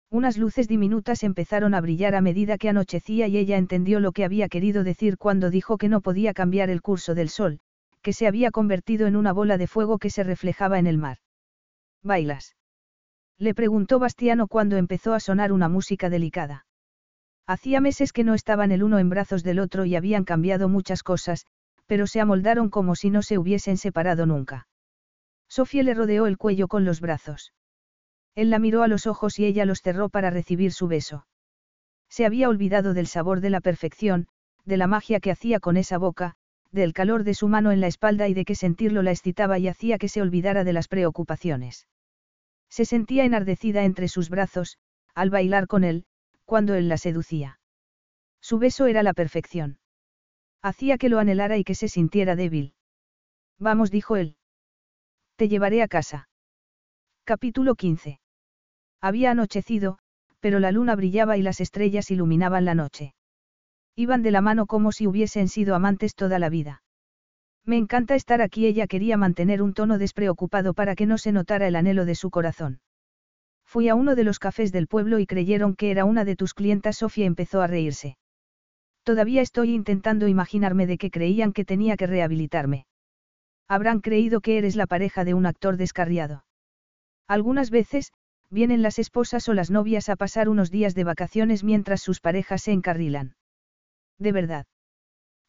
[0.10, 4.26] Unas luces diminutas empezaron a brillar a medida que anochecía y ella entendió lo que
[4.26, 7.60] había querido decir cuando dijo que no podía cambiar el curso del sol,
[8.02, 11.20] que se había convertido en una bola de fuego que se reflejaba en el mar.
[12.04, 12.56] ¿Bailas?
[13.38, 16.66] Le preguntó Bastiano cuando empezó a sonar una música delicada.
[17.48, 21.04] Hacía meses que no estaban el uno en brazos del otro y habían cambiado muchas
[21.04, 21.46] cosas,
[21.86, 24.68] pero se amoldaron como si no se hubiesen separado nunca.
[25.52, 27.52] Sofía le rodeó el cuello con los brazos.
[28.36, 31.28] Él la miró a los ojos y ella los cerró para recibir su beso.
[32.08, 34.30] Se había olvidado del sabor de la perfección,
[34.64, 36.36] de la magia que hacía con esa boca,
[36.72, 39.68] del calor de su mano en la espalda y de que sentirlo la excitaba y
[39.68, 41.86] hacía que se olvidara de las preocupaciones.
[42.70, 44.78] Se sentía enardecida entre sus brazos,
[45.16, 46.06] al bailar con él,
[46.46, 47.60] cuando él la seducía.
[48.40, 49.80] Su beso era la perfección.
[50.62, 52.74] Hacía que lo anhelara y que se sintiera débil.
[53.60, 54.38] Vamos, dijo él.
[55.42, 56.30] Te llevaré a casa.
[57.24, 58.20] Capítulo 15.
[59.02, 59.98] Había anochecido,
[60.40, 63.16] pero la luna brillaba y las estrellas iluminaban la noche.
[63.96, 66.84] Iban de la mano como si hubiesen sido amantes toda la vida.
[67.66, 71.68] Me encanta estar aquí, ella quería mantener un tono despreocupado para que no se notara
[71.68, 72.80] el anhelo de su corazón.
[73.66, 76.54] Fui a uno de los cafés del pueblo y creyeron que era una de tus
[76.54, 76.98] clientas.
[76.98, 78.16] Sofía empezó a reírse.
[79.02, 82.86] Todavía estoy intentando imaginarme de qué creían que tenía que rehabilitarme.
[83.72, 86.44] Habrán creído que eres la pareja de un actor descarriado.
[87.26, 88.12] Algunas veces,
[88.50, 92.64] vienen las esposas o las novias a pasar unos días de vacaciones mientras sus parejas
[92.64, 93.38] se encarrilan.
[94.20, 94.66] ¿De verdad?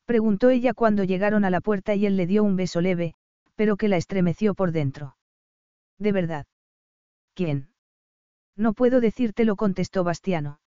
[0.05, 3.15] Preguntó ella cuando llegaron a la puerta y él le dio un beso leve,
[3.57, 5.17] pero que la estremeció por dentro.
[5.99, 6.47] ¿De verdad?
[7.34, 7.70] ¿Quién?
[8.55, 10.60] No puedo decírtelo, contestó Bastiano.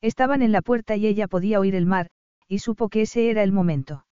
[0.00, 2.08] Estaban en la puerta y ella podía oír el mar,
[2.48, 4.06] y supo que ese era el momento.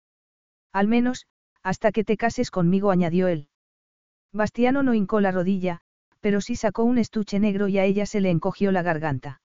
[0.74, 1.28] Al menos,
[1.66, 3.48] hasta que te cases conmigo, añadió él.
[4.32, 5.82] Bastiano no hincó la rodilla,
[6.20, 9.42] pero sí sacó un estuche negro y a ella se le encogió la garganta.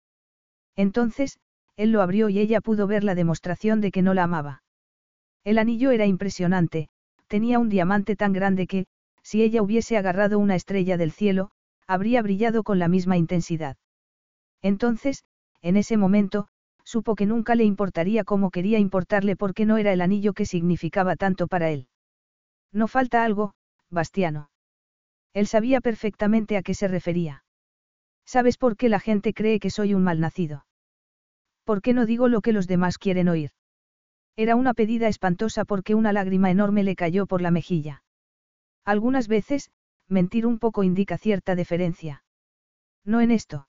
[0.74, 1.38] Entonces,
[1.76, 4.64] él lo abrió y ella pudo ver la demostración de que no la amaba.
[5.44, 6.88] El anillo era impresionante,
[7.28, 8.86] tenía un diamante tan grande que,
[9.22, 11.52] si ella hubiese agarrado una estrella del cielo,
[11.86, 13.76] habría brillado con la misma intensidad.
[14.60, 15.22] Entonces,
[15.62, 16.48] en ese momento,
[16.82, 21.14] supo que nunca le importaría como quería importarle porque no era el anillo que significaba
[21.14, 21.86] tanto para él.
[22.72, 23.54] No falta algo,
[23.90, 24.50] Bastiano.
[25.32, 27.44] Él sabía perfectamente a qué se refería.
[28.24, 30.66] ¿Sabes por qué la gente cree que soy un malnacido?
[31.64, 33.50] ¿Por qué no digo lo que los demás quieren oír?
[34.36, 38.02] Era una pedida espantosa porque una lágrima enorme le cayó por la mejilla.
[38.84, 39.70] Algunas veces,
[40.08, 42.24] mentir un poco indica cierta deferencia.
[43.04, 43.68] No en esto.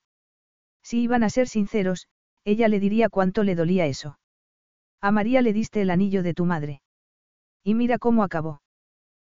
[0.82, 2.08] Si iban a ser sinceros,
[2.44, 4.18] ella le diría cuánto le dolía eso.
[5.00, 6.82] A María le diste el anillo de tu madre.
[7.64, 8.62] Y mira cómo acabó.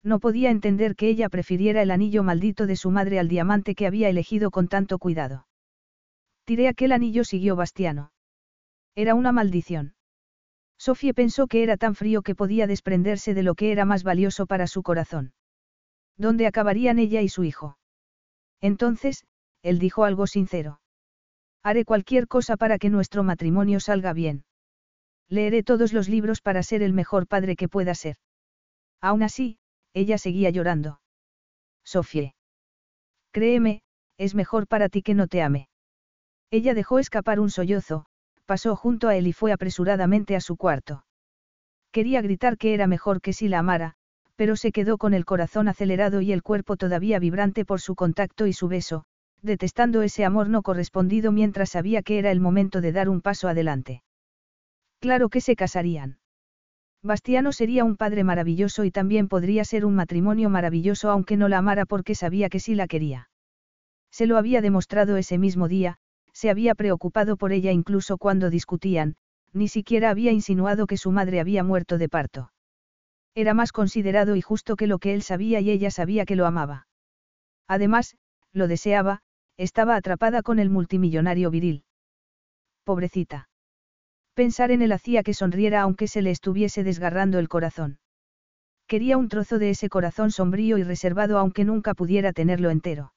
[0.02, 3.86] No podía entender que ella prefiriera el anillo maldito de su madre al diamante que
[3.86, 5.46] había elegido con tanto cuidado.
[6.44, 8.12] Tiré aquel anillo, siguió Bastiano.
[8.94, 9.94] Era una maldición.
[10.78, 14.46] Sofía pensó que era tan frío que podía desprenderse de lo que era más valioso
[14.46, 15.34] para su corazón.
[16.16, 17.76] ¿Dónde acabarían ella y su hijo?
[18.60, 19.24] Entonces,
[19.62, 20.80] él dijo algo sincero.
[21.62, 24.44] Haré cualquier cosa para que nuestro matrimonio salga bien.
[25.28, 28.16] Leeré todos los libros para ser el mejor padre que pueda ser.
[29.00, 29.59] Aún así,
[29.94, 31.00] ella seguía llorando.
[31.84, 32.34] Sofía.
[33.32, 33.82] Créeme,
[34.18, 35.68] es mejor para ti que no te ame.
[36.50, 38.06] Ella dejó escapar un sollozo,
[38.44, 41.04] pasó junto a él y fue apresuradamente a su cuarto.
[41.92, 43.94] Quería gritar que era mejor que si la amara,
[44.36, 48.46] pero se quedó con el corazón acelerado y el cuerpo todavía vibrante por su contacto
[48.46, 49.04] y su beso,
[49.42, 53.48] detestando ese amor no correspondido mientras sabía que era el momento de dar un paso
[53.48, 54.02] adelante.
[54.98, 56.18] Claro que se casarían.
[57.02, 61.58] Bastiano sería un padre maravilloso y también podría ser un matrimonio maravilloso aunque no la
[61.58, 63.30] amara porque sabía que sí la quería.
[64.10, 65.96] Se lo había demostrado ese mismo día,
[66.32, 69.16] se había preocupado por ella incluso cuando discutían,
[69.52, 72.52] ni siquiera había insinuado que su madre había muerto de parto.
[73.34, 76.46] Era más considerado y justo que lo que él sabía y ella sabía que lo
[76.46, 76.86] amaba.
[77.66, 78.16] Además,
[78.52, 79.22] lo deseaba,
[79.56, 81.84] estaba atrapada con el multimillonario viril.
[82.84, 83.49] Pobrecita.
[84.40, 87.98] Pensar en él hacía que sonriera aunque se le estuviese desgarrando el corazón.
[88.86, 93.12] Quería un trozo de ese corazón sombrío y reservado aunque nunca pudiera tenerlo entero.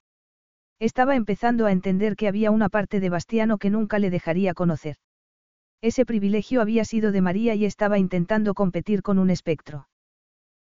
[0.80, 4.98] Estaba empezando a entender que había una parte de Bastiano que nunca le dejaría conocer.
[5.82, 9.88] Ese privilegio había sido de María y estaba intentando competir con un espectro.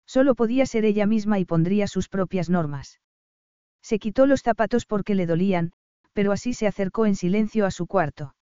[0.05, 2.99] Solo podía ser ella misma y pondría sus propias normas.
[3.81, 5.71] Se quitó los zapatos porque le dolían,
[6.11, 8.35] pero así se acercó en silencio a su cuarto.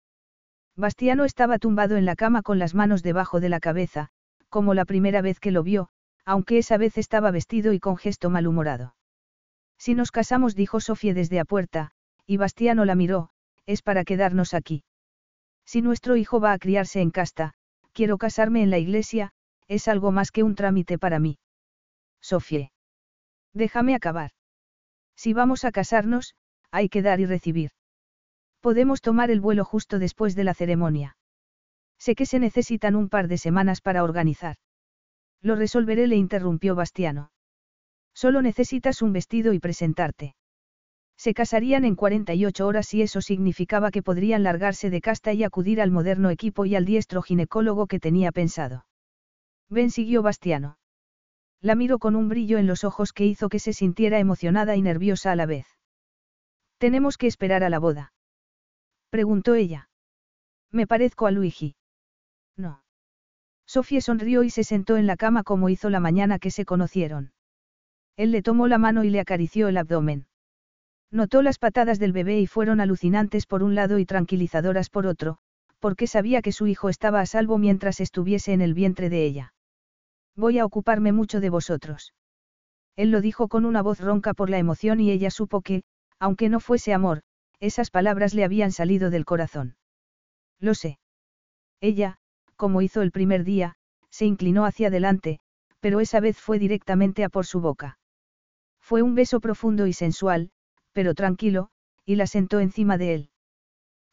[0.78, 4.10] Bastiano estaba tumbado en la cama con las manos debajo de la cabeza,
[4.50, 5.90] como la primera vez que lo vio,
[6.24, 8.96] aunque esa vez estaba vestido y con gesto malhumorado.
[9.80, 11.92] Si nos casamos, dijo Sofía desde a puerta,
[12.28, 13.32] y Bastiano la miró,
[13.66, 14.84] es para quedarnos aquí.
[15.66, 17.54] Si nuestro hijo va a criarse en casta,
[17.92, 19.32] quiero casarme en la iglesia,
[19.68, 21.40] es algo más que un trámite para mí.
[22.22, 22.72] Sofía.
[23.54, 24.32] Déjame acabar.
[25.16, 26.36] Si vamos a casarnos,
[26.70, 27.72] hay que dar y recibir.
[28.62, 31.18] Podemos tomar el vuelo justo después de la ceremonia.
[32.00, 34.58] Sé que se necesitan un par de semanas para organizar.
[35.42, 37.32] Lo resolveré, le interrumpió Bastiano.
[38.14, 40.36] Solo necesitas un vestido y presentarte.
[41.18, 45.82] Se casarían en 48 horas y eso significaba que podrían largarse de casta y acudir
[45.82, 48.86] al moderno equipo y al diestro ginecólogo que tenía pensado.
[49.70, 50.78] Ven, siguió Bastiano.
[51.60, 54.82] La miró con un brillo en los ojos que hizo que se sintiera emocionada y
[54.82, 55.66] nerviosa a la vez.
[56.78, 58.14] Tenemos que esperar a la boda.
[59.10, 59.90] Preguntó ella.
[60.72, 61.76] ¿Me parezco a Luigi?
[62.56, 62.84] No.
[63.66, 67.32] Sofía sonrió y se sentó en la cama como hizo la mañana que se conocieron.
[68.16, 70.28] Él le tomó la mano y le acarició el abdomen.
[71.12, 75.38] Notó las patadas del bebé y fueron alucinantes por un lado y tranquilizadoras por otro,
[75.80, 79.54] porque sabía que su hijo estaba a salvo mientras estuviese en el vientre de ella.
[80.36, 82.14] Voy a ocuparme mucho de vosotros.
[82.96, 85.84] Él lo dijo con una voz ronca por la emoción y ella supo que,
[86.20, 87.22] aunque no fuese amor,
[87.60, 89.76] esas palabras le habían salido del corazón.
[90.60, 91.00] Lo sé.
[91.82, 92.18] Ella,
[92.56, 93.76] como hizo el primer día,
[94.10, 95.40] se inclinó hacia adelante,
[95.80, 98.00] pero esa vez fue directamente a por su boca.
[98.80, 100.52] Fue un beso profundo y sensual,
[100.94, 101.70] pero tranquilo,
[102.06, 103.30] y la sentó encima de él.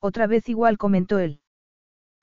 [0.01, 1.41] Otra vez igual comentó él.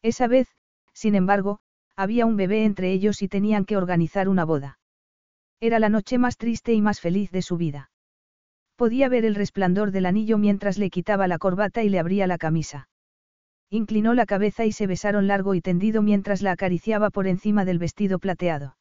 [0.01, 0.47] Esa vez,
[0.93, 1.59] sin embargo,
[1.95, 4.79] había un bebé entre ellos y tenían que organizar una boda.
[5.59, 7.90] Era la noche más triste y más feliz de su vida.
[8.81, 12.39] Podía ver el resplandor del anillo mientras le quitaba la corbata y le abría la
[12.39, 12.89] camisa.
[13.69, 17.77] Inclinó la cabeza y se besaron largo y tendido mientras la acariciaba por encima del
[17.77, 18.77] vestido plateado.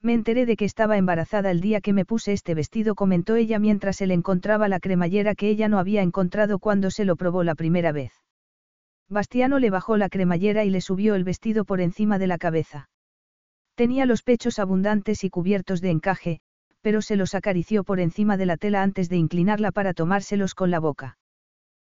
[0.00, 3.60] Me enteré de que estaba embarazada el día que me puse este vestido, comentó ella
[3.60, 7.54] mientras él encontraba la cremallera que ella no había encontrado cuando se lo probó la
[7.54, 8.12] primera vez.
[9.08, 12.90] Bastiano le bajó la cremallera y le subió el vestido por encima de la cabeza.
[13.76, 16.40] Tenía los pechos abundantes y cubiertos de encaje,
[16.82, 20.70] pero se los acarició por encima de la tela antes de inclinarla para tomárselos con
[20.70, 21.16] la boca.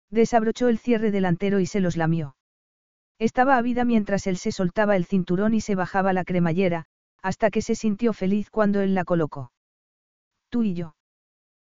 [0.09, 2.35] Desabrochó el cierre delantero y se los lamió.
[3.19, 6.85] Estaba ávida mientras él se soltaba el cinturón y se bajaba la cremallera,
[7.21, 9.51] hasta que se sintió feliz cuando él la colocó.
[10.49, 10.95] Tú y yo.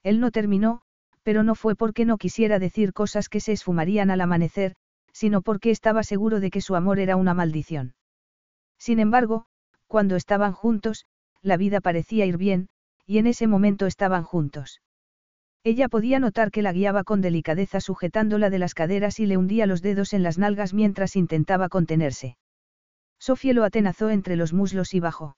[0.03, 0.83] Él no terminó,
[1.23, 4.75] pero no fue porque no quisiera decir cosas que se esfumarían al amanecer,
[5.13, 7.95] sino porque estaba seguro de que su amor era una maldición.
[8.79, 9.47] Sin embargo,
[9.89, 11.07] cuando estaban juntos,
[11.43, 12.69] la vida parecía ir bien,
[13.09, 14.83] y en ese momento estaban juntos.
[15.65, 19.65] Ella podía notar que la guiaba con delicadeza sujetándola de las caderas y le hundía
[19.65, 22.37] los dedos en las nalgas mientras intentaba contenerse.
[23.19, 25.37] Sofía lo atenazó entre los muslos y bajó.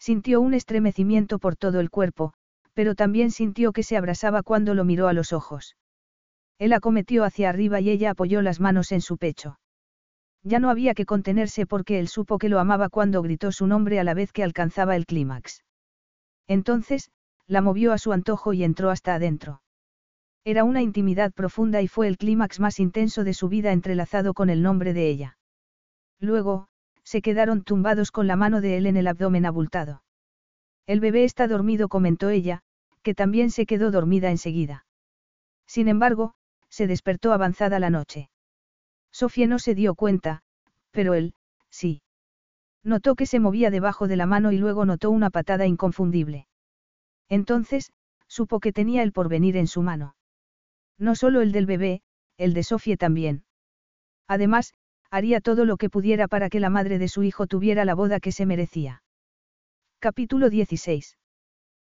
[0.00, 2.32] Sintió un estremecimiento por todo el cuerpo,
[2.72, 5.76] pero también sintió que se abrasaba cuando lo miró a los ojos.
[6.58, 9.60] Él acometió hacia arriba y ella apoyó las manos en su pecho.
[10.42, 14.00] Ya no había que contenerse porque él supo que lo amaba cuando gritó su nombre
[14.00, 15.62] a la vez que alcanzaba el clímax.
[16.48, 17.10] Entonces,
[17.46, 19.62] la movió a su antojo y entró hasta adentro.
[20.44, 24.50] Era una intimidad profunda y fue el clímax más intenso de su vida entrelazado con
[24.50, 25.38] el nombre de ella.
[26.18, 26.68] Luego,
[27.04, 30.02] se quedaron tumbados con la mano de él en el abdomen abultado.
[30.86, 32.62] El bebé está dormido, comentó ella,
[33.02, 34.86] que también se quedó dormida enseguida.
[35.66, 36.34] Sin embargo,
[36.68, 38.30] se despertó avanzada la noche.
[39.10, 40.42] Sofía no se dio cuenta,
[40.90, 41.34] pero él,
[41.70, 42.02] sí.
[42.84, 46.46] Notó que se movía debajo de la mano y luego notó una patada inconfundible.
[47.28, 47.92] Entonces,
[48.26, 50.14] supo que tenía el porvenir en su mano.
[50.98, 52.02] No solo el del bebé,
[52.36, 53.44] el de Sofía también.
[54.26, 54.74] Además,
[55.10, 58.20] haría todo lo que pudiera para que la madre de su hijo tuviera la boda
[58.20, 59.02] que se merecía.
[59.98, 61.18] Capítulo 16.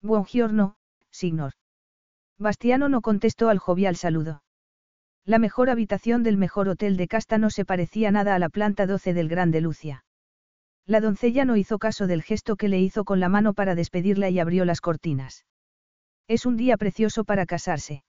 [0.02, 0.76] Buongiorno,
[1.10, 1.54] signor.
[2.38, 4.42] Bastiano no contestó al jovial saludo.
[5.24, 8.86] La mejor habitación del mejor hotel de Casta no se parecía nada a la planta
[8.86, 10.04] 12 del Grande Lucia.
[10.88, 14.30] La doncella no hizo caso del gesto que le hizo con la mano para despedirla
[14.30, 15.44] y abrió las cortinas.
[16.28, 18.04] Es un día precioso para casarse.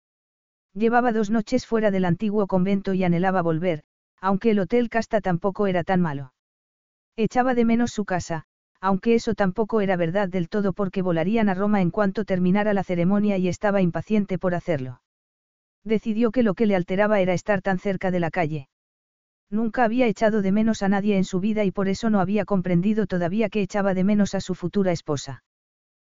[0.74, 3.84] Llevaba dos noches fuera del antiguo convento y anhelaba volver,
[4.20, 6.34] aunque el hotel Casta tampoco era tan malo.
[7.16, 8.44] Echaba de menos su casa,
[8.82, 12.84] aunque eso tampoco era verdad del todo porque volarían a Roma en cuanto terminara la
[12.84, 15.02] ceremonia y estaba impaciente por hacerlo.
[15.86, 18.68] Decidió que lo que le alteraba era estar tan cerca de la calle.
[19.50, 22.46] Nunca había echado de menos a nadie en su vida y por eso no había
[22.46, 25.44] comprendido todavía que echaba de menos a su futura esposa.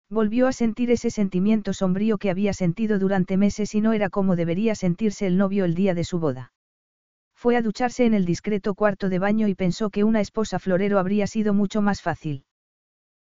[0.09, 4.35] Volvió a sentir ese sentimiento sombrío que había sentido durante meses y no era como
[4.35, 6.53] debería sentirse el novio el día de su boda.
[7.37, 10.99] Fue a ducharse en el discreto cuarto de baño y pensó que una esposa florero
[10.99, 12.45] habría sido mucho más fácil.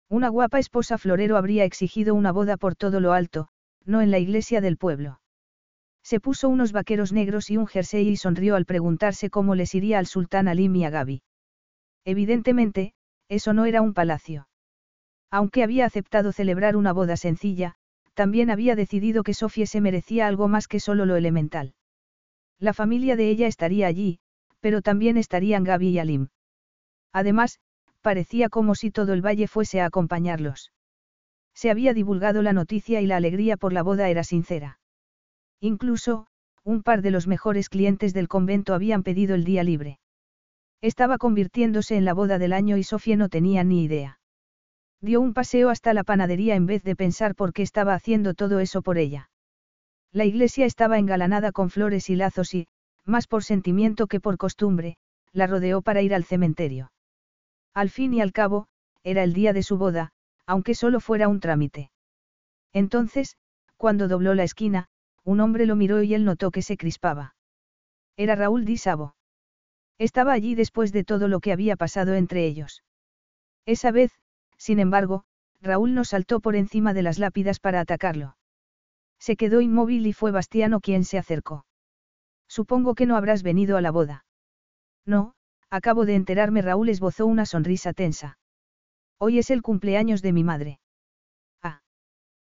[0.08, 3.48] Una guapa esposa florero habría exigido una boda por todo lo alto,
[3.84, 5.19] no en la iglesia del pueblo.
[6.10, 10.00] Se puso unos vaqueros negros y un jersey y sonrió al preguntarse cómo les iría
[10.00, 11.22] al sultán Alim y a Gaby.
[12.04, 12.94] Evidentemente,
[13.28, 14.48] eso no era un palacio.
[15.30, 17.76] Aunque había aceptado celebrar una boda sencilla,
[18.14, 21.74] también había decidido que Sofía se merecía algo más que solo lo elemental.
[22.58, 24.18] La familia de ella estaría allí,
[24.58, 26.28] pero también estarían Gaby y Alim.
[27.12, 27.60] Además,
[28.00, 30.72] parecía como si todo el valle fuese a acompañarlos.
[31.54, 34.79] Se había divulgado la noticia y la alegría por la boda era sincera.
[35.60, 36.26] Incluso,
[36.64, 39.98] un par de los mejores clientes del convento habían pedido el día libre.
[40.80, 44.18] Estaba convirtiéndose en la boda del año y Sofía no tenía ni idea.
[45.02, 48.60] Dio un paseo hasta la panadería en vez de pensar por qué estaba haciendo todo
[48.60, 49.30] eso por ella.
[50.12, 52.66] La iglesia estaba engalanada con flores y lazos y,
[53.04, 54.96] más por sentimiento que por costumbre,
[55.32, 56.92] la rodeó para ir al cementerio.
[57.74, 58.66] Al fin y al cabo,
[59.04, 60.12] era el día de su boda,
[60.46, 61.90] aunque solo fuera un trámite.
[62.72, 63.36] Entonces,
[63.76, 64.88] cuando dobló la esquina,
[65.30, 67.36] un hombre lo miró y él notó que se crispaba.
[68.16, 69.14] Era Raúl Di Sabo.
[69.96, 72.82] Estaba allí después de todo lo que había pasado entre ellos.
[73.64, 74.10] Esa vez,
[74.56, 75.22] sin embargo,
[75.60, 78.36] Raúl no saltó por encima de las lápidas para atacarlo.
[79.20, 81.64] Se quedó inmóvil y fue Bastiano quien se acercó.
[82.48, 84.24] Supongo que no habrás venido a la boda.
[85.06, 85.34] No,
[85.70, 86.62] acabo de enterarme.
[86.62, 88.38] Raúl esbozó una sonrisa tensa.
[89.16, 90.80] Hoy es el cumpleaños de mi madre.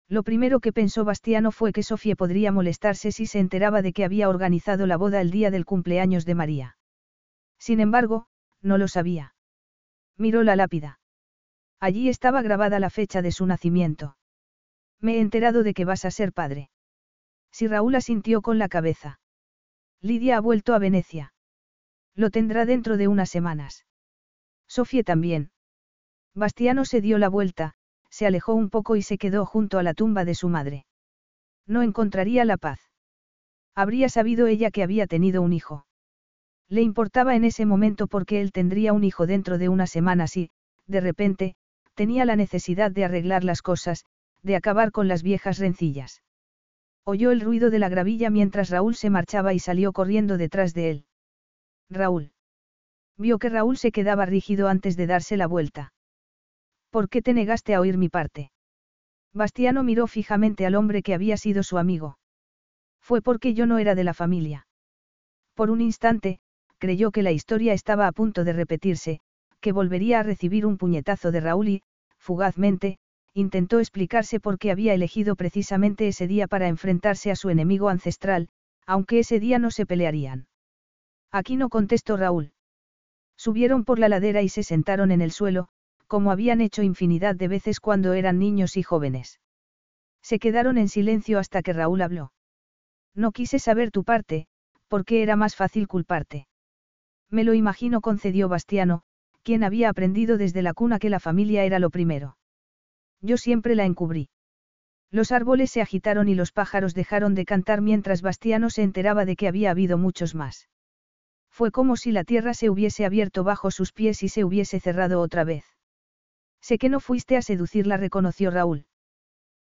[0.09, 4.05] Lo primero que pensó Bastiano fue que Sofía podría molestarse si se enteraba de que
[4.05, 6.77] había organizado la boda el día del cumpleaños de María.
[7.59, 8.27] Sin embargo,
[8.61, 9.35] no lo sabía.
[10.17, 11.01] Miró la lápida.
[11.81, 14.17] Allí estaba grabada la fecha de su nacimiento.
[15.01, 16.71] Me he enterado de que vas a ser padre.
[17.51, 19.21] Si Raúl asintió con la cabeza.
[20.01, 21.33] Lidia ha vuelto a Venecia.
[22.15, 23.87] Lo tendrá dentro de unas semanas.
[24.67, 25.51] Sofía también.
[26.35, 27.75] Bastiano se dio la vuelta,
[28.15, 30.87] se alejó un poco y se quedó junto a la tumba de su madre.
[31.67, 32.79] No encontraría la paz.
[33.75, 35.85] Habría sabido ella que había tenido un hijo.
[36.69, 40.53] Le importaba en ese momento porque él tendría un hijo dentro de unas semanas y,
[40.87, 41.57] de repente,
[41.95, 44.05] tenía la necesidad de arreglar las cosas,
[44.45, 46.23] de acabar con las viejas rencillas.
[47.03, 50.91] Oyó el ruido de la gravilla mientras Raúl se marchaba y salió corriendo detrás de
[50.91, 51.07] él.
[51.91, 52.31] Raúl.
[53.19, 55.94] Vio que Raúl se quedaba rígido antes de darse la vuelta.
[56.95, 58.53] ¿Por qué te negaste a oír mi parte?
[59.33, 62.19] Bastiano miró fijamente al hombre que había sido su amigo.
[63.01, 64.69] Fue porque yo no era de la familia.
[65.55, 66.39] Por un instante,
[66.79, 69.19] creyó que la historia estaba a punto de repetirse,
[69.61, 71.83] que volvería a recibir un puñetazo de Raúl y,
[72.17, 72.99] fugazmente,
[73.33, 78.51] intentó explicarse por qué había elegido precisamente ese día para enfrentarse a su enemigo ancestral,
[78.87, 80.47] aunque ese día no se pelearían.
[81.33, 82.53] Aquí no contestó Raúl.
[83.37, 85.71] Subieron por la ladera y se sentaron en el suelo,
[86.15, 89.41] como habían hecho infinidad de veces cuando eran niños y jóvenes.
[90.23, 92.33] Se quedaron en silencio hasta que Raúl habló.
[93.17, 94.47] No quise saber tu parte,
[94.87, 96.47] porque era más fácil culparte.
[97.31, 99.03] Me lo imagino, concedió Bastiano,
[99.43, 102.37] quien había aprendido desde la cuna que la familia era lo primero.
[103.21, 104.29] Yo siempre la encubrí.
[105.11, 109.35] Los árboles se agitaron y los pájaros dejaron de cantar mientras Bastiano se enteraba de
[109.35, 110.69] que había habido muchos más.
[111.51, 115.21] Fue como si la tierra se hubiese abierto bajo sus pies y se hubiese cerrado
[115.21, 115.74] otra vez.
[116.67, 118.87] Sé que no fuiste a seducirla, reconoció Raúl.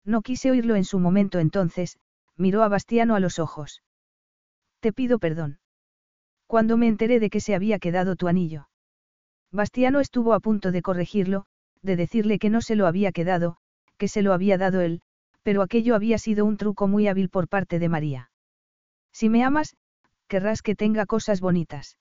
[0.05, 1.97] No quise oírlo en su momento entonces,
[2.37, 3.85] miró a Bastiano a los ojos.
[4.81, 5.61] Te pido perdón.
[6.49, 8.69] Cuando me enteré de que se había quedado tu anillo.
[9.53, 11.45] Bastiano estuvo a punto de corregirlo,
[11.83, 13.59] de decirle que no se lo había quedado,
[13.97, 15.01] que se lo había dado él,
[15.45, 18.33] pero aquello había sido un truco muy hábil por parte de María.
[19.13, 19.77] Si me amas,
[20.27, 21.97] querrás que tenga cosas bonitas.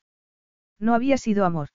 [0.80, 1.70] No había sido amor.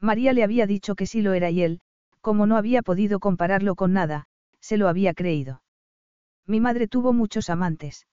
[0.00, 1.80] María le había dicho que sí lo era y él,
[2.22, 4.26] como no había podido compararlo con nada,
[4.60, 5.62] se lo había creído.
[6.46, 8.06] Mi madre tuvo muchos amantes.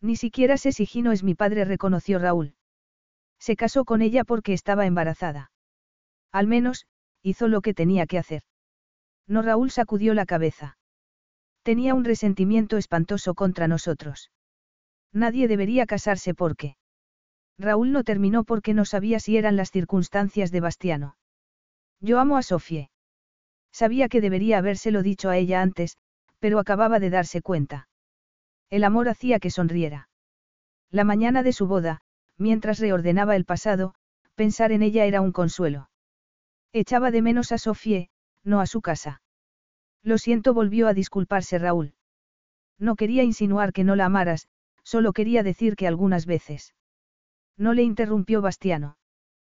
[0.00, 2.54] Ni siquiera sé si Gino es mi padre, reconoció Raúl.
[3.38, 5.50] Se casó con ella porque estaba embarazada.
[6.32, 6.86] Al menos,
[7.22, 8.42] hizo lo que tenía que hacer.
[9.26, 10.78] No Raúl sacudió la cabeza.
[11.62, 14.30] Tenía un resentimiento espantoso contra nosotros.
[15.12, 16.76] Nadie debería casarse porque.
[17.58, 21.16] Raúl no terminó porque no sabía si eran las circunstancias de Bastiano.
[22.00, 22.90] Yo amo a Sofie.
[23.74, 25.98] Sabía que debería habérselo dicho a ella antes,
[26.38, 27.88] pero acababa de darse cuenta.
[28.70, 30.08] El amor hacía que sonriera.
[30.92, 32.00] La mañana de su boda,
[32.38, 33.96] mientras reordenaba el pasado,
[34.36, 35.90] pensar en ella era un consuelo.
[36.72, 38.10] Echaba de menos a Sofie,
[38.44, 39.22] no a su casa.
[40.04, 41.94] Lo siento, volvió a disculparse Raúl.
[42.78, 44.46] No quería insinuar que no la amaras,
[44.84, 46.74] solo quería decir que algunas veces.
[47.56, 48.98] No le interrumpió Bastiano.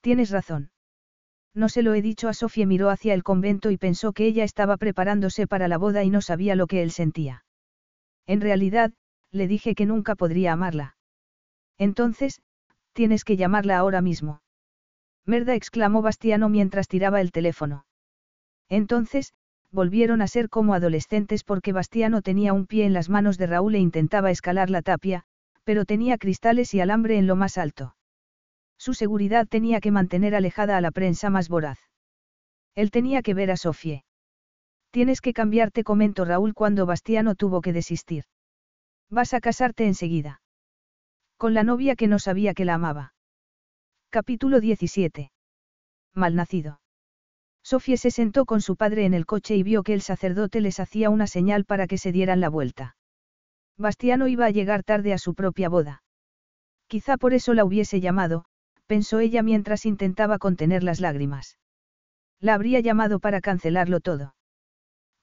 [0.00, 0.70] Tienes razón.
[1.54, 4.44] No se lo he dicho a Sofía, miró hacia el convento y pensó que ella
[4.44, 7.44] estaba preparándose para la boda y no sabía lo que él sentía.
[8.26, 8.92] En realidad,
[9.32, 10.96] le dije que nunca podría amarla.
[11.76, 12.40] Entonces,
[12.92, 14.42] tienes que llamarla ahora mismo.
[15.26, 17.84] Merda exclamó Bastiano mientras tiraba el teléfono.
[18.68, 19.34] Entonces,
[19.70, 23.74] volvieron a ser como adolescentes porque Bastiano tenía un pie en las manos de Raúl
[23.74, 25.24] e intentaba escalar la tapia,
[25.64, 27.94] pero tenía cristales y alambre en lo más alto.
[28.80, 31.78] Su seguridad tenía que mantener alejada a la prensa más voraz.
[32.74, 34.04] Él tenía que ver a Sofie.
[34.90, 38.24] Tienes que cambiarte, comentó Raúl cuando Bastiano tuvo que desistir.
[39.10, 40.40] Vas a casarte enseguida.
[41.36, 43.12] Con la novia que no sabía que la amaba.
[44.08, 45.30] Capítulo 17.
[46.14, 46.80] Malnacido.
[47.62, 50.80] Sofie se sentó con su padre en el coche y vio que el sacerdote les
[50.80, 52.96] hacía una señal para que se dieran la vuelta.
[53.76, 56.02] Bastiano iba a llegar tarde a su propia boda.
[56.86, 58.46] Quizá por eso la hubiese llamado,
[58.90, 61.58] pensó ella mientras intentaba contener las lágrimas.
[62.40, 64.34] La habría llamado para cancelarlo todo.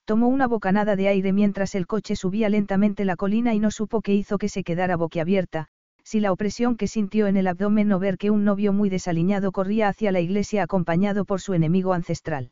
[0.05, 4.01] Tomó una bocanada de aire mientras el coche subía lentamente la colina y no supo
[4.01, 5.67] qué hizo que se quedara boquiabierta,
[6.01, 9.51] si la opresión que sintió en el abdomen o ver que un novio muy desaliñado
[9.51, 12.51] corría hacia la iglesia acompañado por su enemigo ancestral.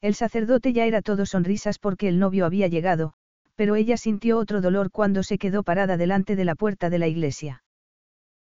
[0.00, 3.12] El sacerdote ya era todo sonrisas porque el novio había llegado,
[3.54, 7.06] pero ella sintió otro dolor cuando se quedó parada delante de la puerta de la
[7.06, 7.64] iglesia.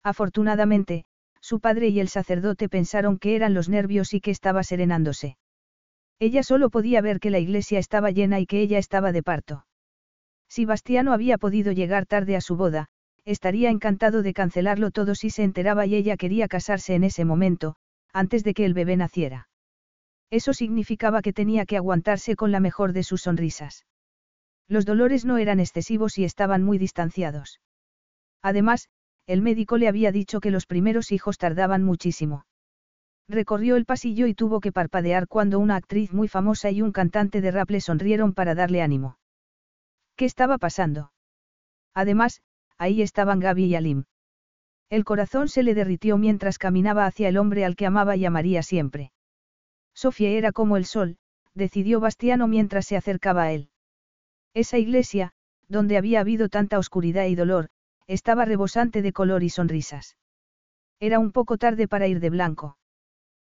[0.03, 1.03] Afortunadamente,
[1.41, 5.37] su padre y el sacerdote pensaron que eran los nervios y que estaba serenándose.
[6.19, 9.65] Ella solo podía ver que la iglesia estaba llena y que ella estaba de parto.
[10.47, 12.89] Si Bastiano había podido llegar tarde a su boda,
[13.25, 17.75] estaría encantado de cancelarlo todo si se enteraba y ella quería casarse en ese momento,
[18.13, 19.49] antes de que el bebé naciera.
[20.29, 23.85] Eso significaba que tenía que aguantarse con la mejor de sus sonrisas.
[24.67, 27.59] Los dolores no eran excesivos y estaban muy distanciados.
[28.41, 28.89] Además,
[29.31, 32.45] el médico le había dicho que los primeros hijos tardaban muchísimo.
[33.29, 37.39] Recorrió el pasillo y tuvo que parpadear cuando una actriz muy famosa y un cantante
[37.39, 39.17] de rap le sonrieron para darle ánimo.
[40.17, 41.13] ¿Qué estaba pasando?
[41.93, 42.41] Además,
[42.77, 44.03] ahí estaban Gaby y Alim.
[44.89, 48.63] El corazón se le derritió mientras caminaba hacia el hombre al que amaba y amaría
[48.63, 49.13] siempre.
[49.93, 51.15] Sofía era como el sol,
[51.53, 53.69] decidió Bastiano mientras se acercaba a él.
[54.53, 55.31] Esa iglesia,
[55.69, 57.69] donde había habido tanta oscuridad y dolor,
[58.11, 60.17] estaba rebosante de color y sonrisas.
[60.99, 62.77] Era un poco tarde para ir de blanco.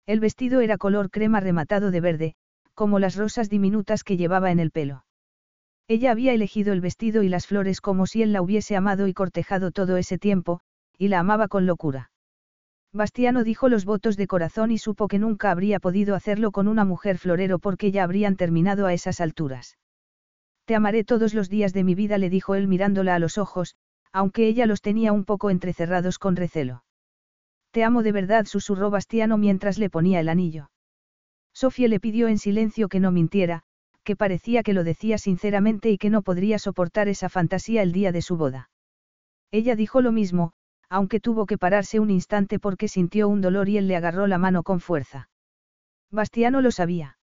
[0.07, 2.35] El vestido era color crema rematado de verde,
[2.73, 5.05] como las rosas diminutas que llevaba en el pelo.
[5.87, 9.13] Ella había elegido el vestido y las flores como si él la hubiese amado y
[9.13, 10.59] cortejado todo ese tiempo,
[10.97, 12.09] y la amaba con locura.
[12.91, 16.83] Bastiano dijo los votos de corazón y supo que nunca habría podido hacerlo con una
[16.83, 19.77] mujer florero porque ya habrían terminado a esas alturas.
[20.65, 23.75] Te amaré todos los días de mi vida, le dijo él mirándola a los ojos,
[24.17, 26.83] aunque ella los tenía un poco entrecerrados con recelo.
[27.69, 30.71] Te amo de verdad, susurró Bastiano mientras le ponía el anillo.
[31.53, 33.61] Sofía le pidió en silencio que no mintiera,
[34.03, 38.11] que parecía que lo decía sinceramente y que no podría soportar esa fantasía el día
[38.11, 38.71] de su boda.
[39.51, 40.53] Ella dijo lo mismo,
[40.89, 44.39] aunque tuvo que pararse un instante porque sintió un dolor y él le agarró la
[44.39, 45.29] mano con fuerza.
[46.09, 47.19] Bastiano lo sabía.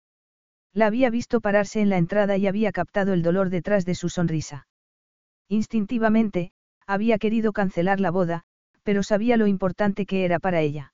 [0.74, 4.10] La había visto pararse en la entrada y había captado el dolor detrás de su
[4.10, 4.68] sonrisa.
[5.48, 6.52] Instintivamente,
[6.88, 8.44] había querido cancelar la boda,
[8.84, 10.94] pero sabía lo importante que era para ella.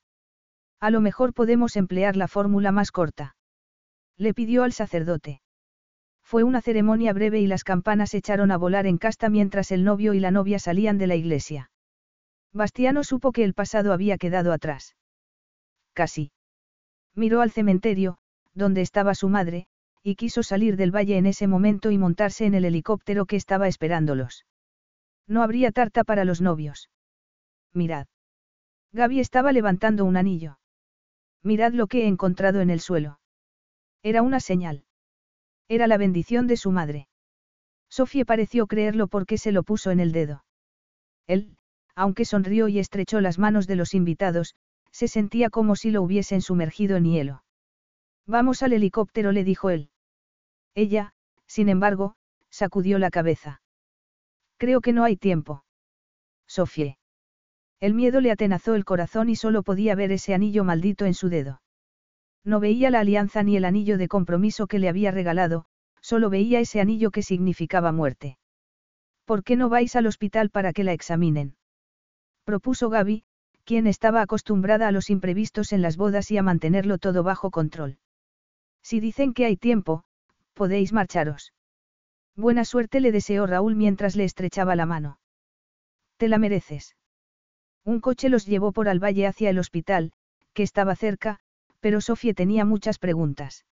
[0.79, 3.35] A lo mejor podemos emplear la fórmula más corta.
[4.17, 5.41] Le pidió al sacerdote.
[6.23, 10.13] Fue una ceremonia breve y las campanas echaron a volar en casta mientras el novio
[10.13, 11.71] y la novia salían de la iglesia.
[12.53, 14.95] Bastiano supo que el pasado había quedado atrás.
[15.93, 16.31] Casi.
[17.15, 18.17] Miró al cementerio,
[18.53, 19.67] donde estaba su madre,
[20.03, 23.67] y quiso salir del valle en ese momento y montarse en el helicóptero que estaba
[23.67, 24.45] esperándolos.
[25.27, 26.89] No habría tarta para los novios.
[27.73, 28.07] Mirad.
[28.93, 30.59] Gaby estaba levantando un anillo.
[31.43, 33.19] Mirad lo que he encontrado en el suelo.
[34.03, 34.85] Era una señal.
[35.67, 37.07] Era la bendición de su madre.
[37.89, 40.45] Sofía pareció creerlo porque se lo puso en el dedo.
[41.25, 41.57] Él,
[41.95, 44.55] aunque sonrió y estrechó las manos de los invitados,
[44.91, 47.43] se sentía como si lo hubiesen sumergido en hielo.
[48.25, 49.89] Vamos al helicóptero, le dijo él.
[50.75, 51.13] Ella,
[51.47, 52.15] sin embargo,
[52.49, 53.61] sacudió la cabeza.
[54.57, 55.63] Creo que no hay tiempo.
[56.47, 56.97] Sofía.
[57.79, 61.29] El miedo le atenazó el corazón y solo podía ver ese anillo maldito en su
[61.29, 61.61] dedo.
[62.43, 65.65] No veía la alianza ni el anillo de compromiso que le había regalado,
[66.01, 68.37] solo veía ese anillo que significaba muerte.
[69.25, 71.55] ¿Por qué no vais al hospital para que la examinen?
[72.45, 73.25] propuso Gaby,
[73.65, 77.97] quien estaba acostumbrada a los imprevistos en las bodas y a mantenerlo todo bajo control.
[78.81, 80.05] Si dicen que hay tiempo,
[80.53, 81.51] podéis marcharos.
[82.37, 85.19] Buena suerte le deseó Raúl mientras le estrechaba la mano.
[86.17, 86.95] Te la mereces.
[87.83, 90.13] Un coche los llevó por al valle hacia el hospital,
[90.53, 91.39] que estaba cerca,
[91.79, 93.65] pero Sofía tenía muchas preguntas.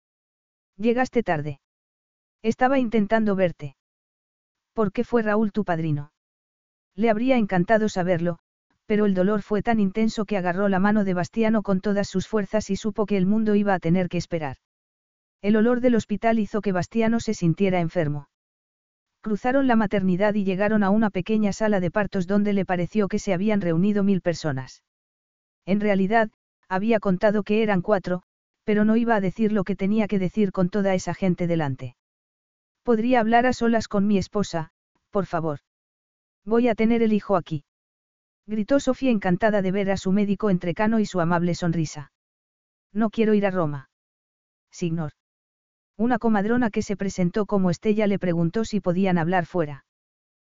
[0.77, 1.59] Llegaste tarde.
[2.41, 3.75] Estaba intentando verte.
[4.73, 6.11] ¿Por qué fue Raúl tu padrino?
[6.95, 8.39] Le habría encantado saberlo,
[8.87, 12.27] pero el dolor fue tan intenso que agarró la mano de Bastiano con todas sus
[12.27, 14.57] fuerzas y supo que el mundo iba a tener que esperar.
[15.41, 18.27] El olor del hospital hizo que Bastiano se sintiera enfermo.
[19.25, 23.17] Cruzaron la maternidad y llegaron a una pequeña sala de partos donde le pareció que
[23.17, 24.83] se habían reunido mil personas.
[25.65, 26.29] En realidad,
[26.69, 28.21] había contado que eran cuatro,
[28.65, 31.95] pero no iba a decir lo que tenía que decir con toda esa gente delante.
[32.83, 34.69] Podría hablar a solas con mi esposa,
[35.09, 35.57] por favor.
[36.43, 37.65] Voy a tener el hijo aquí
[38.45, 42.11] gritó Sofía encantada de ver a su médico entrecano y su amable sonrisa.
[42.93, 43.89] No quiero ir a Roma.
[44.69, 45.13] Signor.
[45.97, 49.85] Una comadrona que se presentó como Estella le preguntó si podían hablar fuera.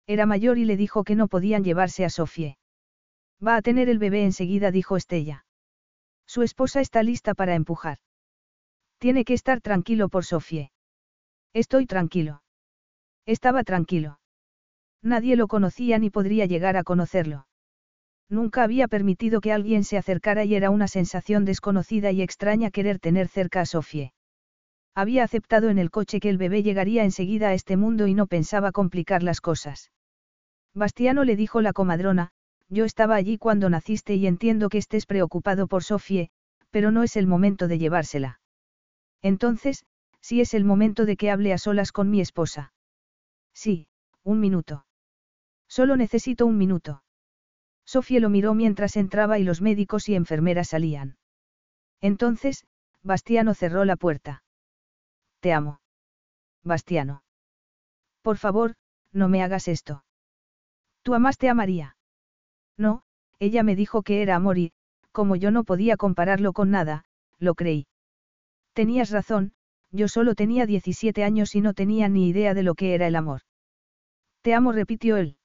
[0.07, 2.57] Era mayor y le dijo que no podían llevarse a Sofía.
[3.45, 5.45] Va a tener el bebé enseguida, dijo Estella.
[6.25, 7.97] Su esposa está lista para empujar.
[8.97, 10.71] Tiene que estar tranquilo por Sofía.
[11.53, 12.41] Estoy tranquilo.
[13.25, 14.19] Estaba tranquilo.
[15.01, 17.47] Nadie lo conocía ni podría llegar a conocerlo.
[18.29, 22.99] Nunca había permitido que alguien se acercara y era una sensación desconocida y extraña querer
[22.99, 24.14] tener cerca a Sofie.
[24.95, 28.27] Había aceptado en el coche que el bebé llegaría enseguida a este mundo y no
[28.27, 29.91] pensaba complicar las cosas.
[30.73, 32.31] Bastiano le dijo la comadrona,
[32.69, 36.29] yo estaba allí cuando naciste y entiendo que estés preocupado por Sofie,
[36.71, 38.39] pero no es el momento de llevársela.
[39.21, 39.85] Entonces,
[40.21, 42.73] sí es el momento de que hable a solas con mi esposa.
[43.53, 43.87] Sí,
[44.23, 44.85] un minuto.
[45.67, 47.03] Solo necesito un minuto.
[47.85, 51.17] Sofía lo miró mientras entraba y los médicos y enfermeras salían.
[51.99, 52.65] Entonces,
[53.03, 54.44] Bastiano cerró la puerta.
[55.39, 55.79] Te amo.
[56.63, 57.23] Bastiano.
[58.21, 58.75] Por favor,
[59.11, 60.03] no me hagas esto.
[61.03, 61.97] ¿Tú amaste a María?
[62.77, 63.03] No,
[63.39, 64.73] ella me dijo que era amor y,
[65.11, 67.05] como yo no podía compararlo con nada,
[67.39, 67.87] lo creí.
[68.73, 69.53] Tenías razón,
[69.91, 73.15] yo solo tenía 17 años y no tenía ni idea de lo que era el
[73.15, 73.41] amor.
[74.41, 75.37] Te amo, repitió él.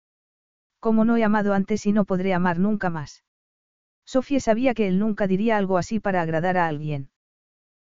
[0.80, 3.24] Como no he amado antes y no podré amar nunca más.
[4.06, 7.12] Sofía sabía que él nunca diría algo así para agradar a alguien.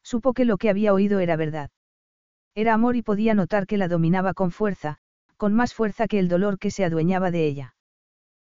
[0.03, 1.71] Supo que lo que había oído era verdad.
[2.55, 4.99] Era amor y podía notar que la dominaba con fuerza,
[5.37, 7.75] con más fuerza que el dolor que se adueñaba de ella.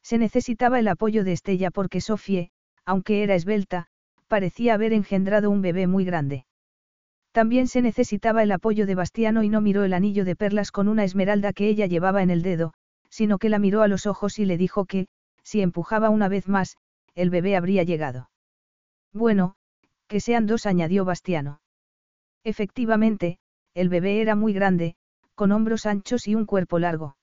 [0.02, 2.50] Se necesitaba el apoyo de Estella porque Sofía,
[2.84, 3.86] aunque era esbelta,
[4.28, 6.44] parecía haber engendrado un bebé muy grande.
[7.32, 10.88] También se necesitaba el apoyo de Bastiano y no miró el anillo de perlas con
[10.88, 12.74] una esmeralda que ella llevaba en el dedo,
[13.08, 15.08] sino que la miró a los ojos y le dijo que,
[15.42, 16.76] si empujaba una vez más,
[17.14, 18.30] el bebé habría llegado.
[19.12, 19.56] Bueno,
[20.06, 21.60] que sean dos, añadió Bastiano.
[22.44, 23.38] Efectivamente,
[23.74, 24.96] el bebé era muy grande,
[25.34, 27.16] con hombros anchos y un cuerpo largo.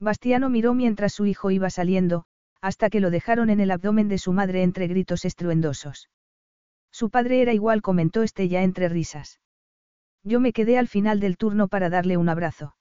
[0.00, 2.24] Bastiano miró mientras su hijo iba saliendo,
[2.60, 6.08] hasta que lo dejaron en el abdomen de su madre entre gritos estruendosos.
[6.90, 9.40] Su padre era igual, comentó Estella entre risas.
[10.22, 12.76] Yo me quedé al final del turno para darle un abrazo.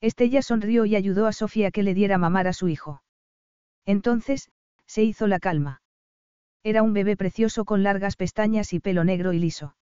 [0.00, 3.02] Estella sonrió y ayudó a Sofía que le diera mamar a su hijo.
[3.84, 4.50] Entonces,
[4.86, 5.82] se hizo la calma.
[6.62, 9.76] Era un bebé precioso con largas pestañas y pelo negro y liso.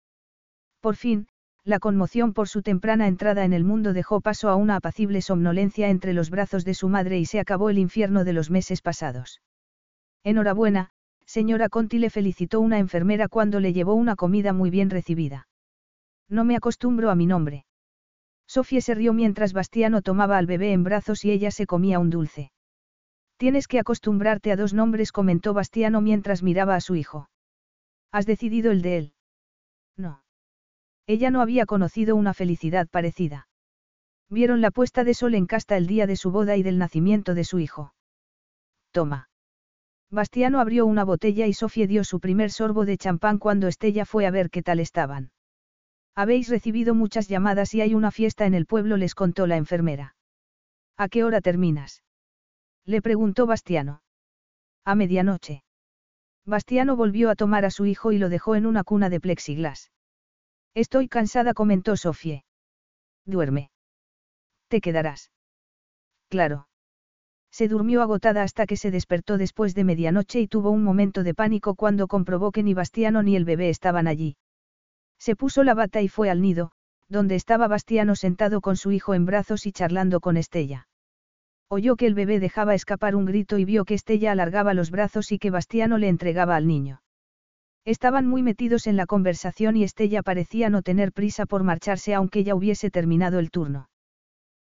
[0.81, 1.29] Por fin,
[1.65, 5.89] la conmoción por su temprana entrada en el mundo dejó paso a una apacible somnolencia
[5.89, 9.41] entre los brazos de su madre y se acabó el infierno de los meses pasados.
[10.25, 10.91] Enhorabuena,
[11.25, 15.49] señora Conti le felicitó una enfermera cuando le llevó una comida muy bien recibida.
[16.29, 17.65] No me acostumbro a mi nombre.
[18.47, 22.11] Sofía se rió mientras Bastiano tomaba al bebé en brazos y ella se comía un
[22.11, 22.53] dulce.
[23.39, 27.31] Tienes que acostumbrarte a dos nombres, comentó Bastiano mientras miraba a su hijo.
[28.13, 29.13] ¿Has decidido el de él?
[29.97, 30.24] No.
[31.07, 33.49] Ella no había conocido una felicidad parecida.
[34.31, 37.35] Vieron la puesta de sol en casta el día de su boda y del nacimiento
[37.35, 37.95] de su hijo.
[38.91, 39.29] Toma.
[40.11, 44.27] Bastiano abrió una botella y Sofía dio su primer sorbo de champán cuando Estella fue
[44.27, 45.33] a ver qué tal estaban.
[46.15, 50.15] Habéis recibido muchas llamadas y hay una fiesta en el pueblo, les contó la enfermera.
[50.97, 52.05] ¿A qué hora terminas?
[52.87, 54.03] Le preguntó Bastiano.
[54.85, 55.65] A medianoche.
[56.47, 59.91] Bastiano volvió a tomar a su hijo y lo dejó en una cuna de plexiglas.
[60.75, 62.45] Estoy cansada, comentó Sofie.
[63.25, 63.71] Duerme.
[64.69, 65.31] ¿Te quedarás?
[66.29, 66.67] Claro.
[67.53, 71.35] Se durmió agotada hasta que se despertó después de medianoche y tuvo un momento de
[71.35, 74.37] pánico cuando comprobó que ni Bastiano ni el bebé estaban allí.
[75.21, 76.73] Se puso la bata y fue al nido,
[77.09, 80.89] donde estaba Bastiano sentado con su hijo en brazos y charlando con Estella.
[81.69, 85.31] Oyó que el bebé dejaba escapar un grito y vio que Estella alargaba los brazos
[85.31, 87.04] y que Bastiano le entregaba al niño.
[87.85, 92.43] Estaban muy metidos en la conversación y Estella parecía no tener prisa por marcharse aunque
[92.43, 93.91] ya hubiese terminado el turno.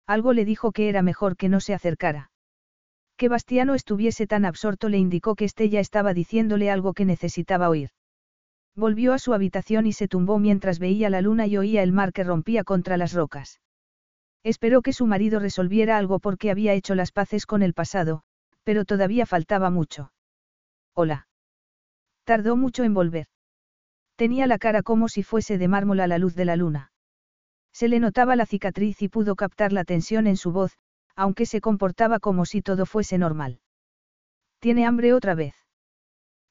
[0.07, 2.31] Algo le dijo que era mejor que no se acercara.
[3.17, 7.89] Que Bastiano estuviese tan absorto le indicó que Estella estaba diciéndole algo que necesitaba oír.
[8.75, 12.14] Volvió a su habitación y se tumbó mientras veía la luna y oía el mar
[12.14, 13.59] que rompía contra las rocas.
[14.43, 18.23] Esperó que su marido resolviera algo porque había hecho las paces con el pasado,
[18.64, 20.14] pero todavía faltaba mucho.
[20.93, 21.28] Hola.
[22.30, 23.25] Tardó mucho en volver.
[24.16, 26.91] Tenía la cara como si fuese de mármol a la luz de la luna.
[27.74, 30.77] Se le notaba la cicatriz y pudo captar la tensión en su voz,
[31.16, 33.61] aunque se comportaba como si todo fuese normal.
[34.59, 35.56] ¿Tiene hambre otra vez?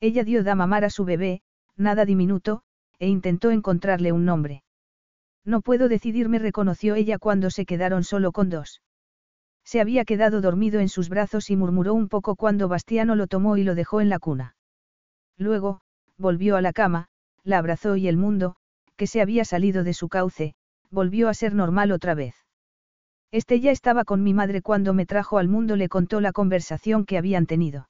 [0.00, 1.42] Ella dio da mamar a su bebé,
[1.76, 2.62] nada diminuto,
[2.98, 4.64] e intentó encontrarle un nombre.
[5.44, 8.82] No puedo decidirme, reconoció ella cuando se quedaron solo con dos.
[9.62, 13.56] Se había quedado dormido en sus brazos y murmuró un poco cuando Bastiano lo tomó
[13.56, 14.56] y lo dejó en la cuna.
[15.38, 15.80] Luego,
[16.18, 17.08] volvió a la cama,
[17.44, 18.56] la abrazó y el mundo,
[18.96, 20.54] que se había salido de su cauce,
[20.90, 22.34] volvió a ser normal otra vez.
[23.30, 27.04] Este ya estaba con mi madre cuando me trajo al mundo, le contó la conversación
[27.04, 27.88] que habían tenido.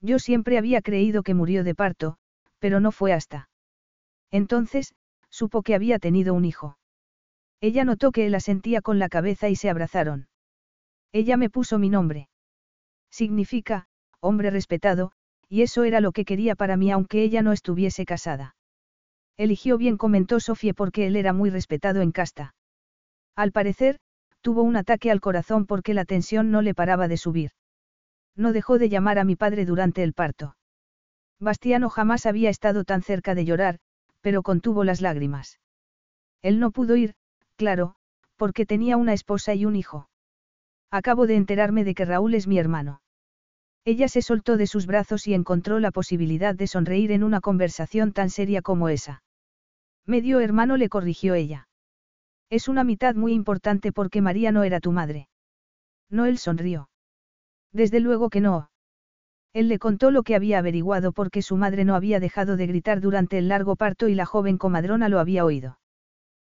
[0.00, 2.16] Yo siempre había creído que murió de parto,
[2.58, 3.48] pero no fue hasta.
[4.30, 4.94] Entonces,
[5.30, 6.78] supo que había tenido un hijo.
[7.60, 10.28] Ella notó que él asentía con la cabeza y se abrazaron.
[11.12, 12.28] Ella me puso mi nombre.
[13.10, 13.86] Significa,
[14.20, 15.12] hombre respetado,
[15.48, 18.56] y eso era lo que quería para mí aunque ella no estuviese casada.
[19.36, 22.54] Eligió bien, comentó Sofía porque él era muy respetado en casta.
[23.36, 23.98] Al parecer,
[24.40, 27.50] tuvo un ataque al corazón porque la tensión no le paraba de subir.
[28.34, 30.56] No dejó de llamar a mi padre durante el parto.
[31.38, 33.78] Bastiano jamás había estado tan cerca de llorar,
[34.22, 35.60] pero contuvo las lágrimas.
[36.42, 37.14] Él no pudo ir,
[37.56, 37.96] claro,
[38.36, 40.08] porque tenía una esposa y un hijo.
[40.90, 43.00] Acabo de enterarme de que Raúl es mi hermano.
[43.86, 48.12] Ella se soltó de sus brazos y encontró la posibilidad de sonreír en una conversación
[48.12, 49.22] tan seria como esa.
[50.04, 51.68] Medio hermano le corrigió ella.
[52.50, 55.28] Es una mitad muy importante porque María no era tu madre.
[56.10, 56.90] No él sonrió.
[57.72, 58.70] Desde luego que no.
[59.52, 63.00] Él le contó lo que había averiguado porque su madre no había dejado de gritar
[63.00, 65.78] durante el largo parto y la joven comadrona lo había oído.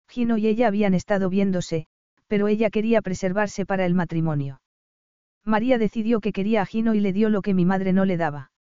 [0.07, 1.87] Gino y ella habían estado viéndose,
[2.27, 4.61] pero ella quería preservarse para el matrimonio.
[5.45, 8.17] María decidió que quería a Gino y le dio lo que mi madre no le
[8.17, 8.53] daba.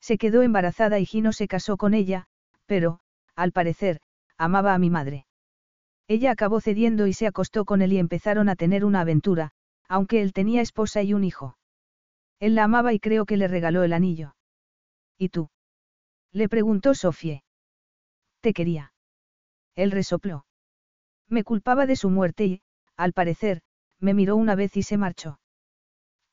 [0.00, 2.26] Se quedó embarazada y Gino se casó con ella,
[2.66, 3.00] pero,
[3.36, 4.00] al parecer,
[4.36, 5.26] amaba a mi madre.
[6.08, 9.52] Ella acabó cediendo y se acostó con él y empezaron a tener una aventura,
[9.88, 11.58] aunque él tenía esposa y un hijo.
[12.38, 14.34] Él la amaba y creo que le regaló el anillo.
[15.18, 15.50] ¿Y tú?
[16.32, 17.44] Le preguntó Sofie.
[18.40, 18.92] Te quería.
[19.74, 20.46] Él resopló.
[21.28, 22.62] Me culpaba de su muerte y,
[22.96, 23.62] al parecer,
[23.98, 25.39] me miró una vez y se marchó.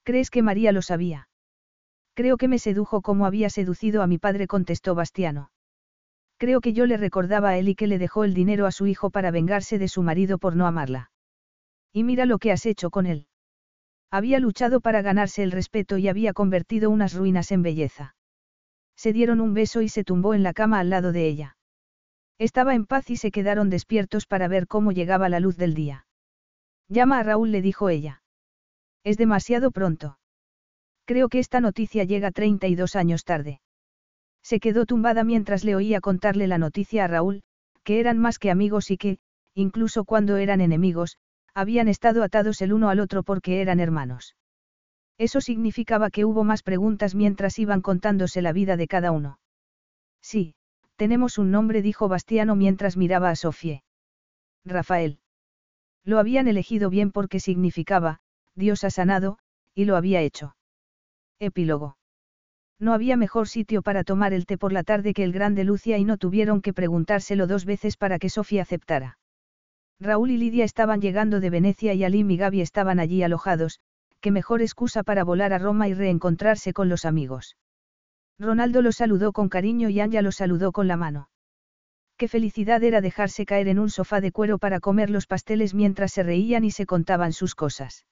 [0.07, 1.27] ¿Crees que María lo sabía?
[2.13, 5.51] Creo que me sedujo como había seducido a mi padre, contestó Bastiano.
[6.37, 8.87] Creo que yo le recordaba a él y que le dejó el dinero a su
[8.87, 11.11] hijo para vengarse de su marido por no amarla.
[11.91, 13.27] Y mira lo que has hecho con él.
[14.09, 18.15] Había luchado para ganarse el respeto y había convertido unas ruinas en belleza.
[18.95, 21.57] Se dieron un beso y se tumbó en la cama al lado de ella.
[22.37, 26.07] Estaba en paz y se quedaron despiertos para ver cómo llegaba la luz del día.
[26.87, 28.23] Llama a Raúl, le dijo ella.
[29.07, 30.19] Es demasiado pronto.
[31.05, 33.61] Creo que esta noticia llega 32 años tarde.
[34.43, 37.41] Se quedó tumbada mientras le oía contarle la noticia a Raúl,
[37.85, 39.19] que eran más que amigos y que,
[39.53, 41.19] incluso cuando eran enemigos,
[41.53, 44.35] habían estado atados el uno al otro porque eran hermanos.
[45.17, 49.39] Eso significaba que hubo más preguntas mientras iban contándose la vida de cada uno.
[50.21, 50.53] Sí,
[50.97, 53.85] tenemos un nombre, dijo Bastiano mientras miraba a Sofie.
[54.65, 55.19] Rafael.
[56.03, 58.19] Lo habían elegido bien porque significaba,
[58.57, 59.37] Dios ha sanado,
[59.75, 60.55] y lo había hecho.
[61.39, 61.97] Epílogo.
[62.79, 65.97] No había mejor sitio para tomar el té por la tarde que el grande Lucia
[65.99, 69.19] y no tuvieron que preguntárselo dos veces para que Sofía aceptara.
[69.99, 73.79] Raúl y Lidia estaban llegando de Venecia y Alim y Gaby estaban allí alojados,
[74.19, 77.57] qué mejor excusa para volar a Roma y reencontrarse con los amigos.
[78.39, 81.29] Ronaldo los saludó con cariño y Anja los saludó con la mano.
[82.17, 86.11] Qué felicidad era dejarse caer en un sofá de cuero para comer los pasteles mientras
[86.11, 88.05] se reían y se contaban sus cosas.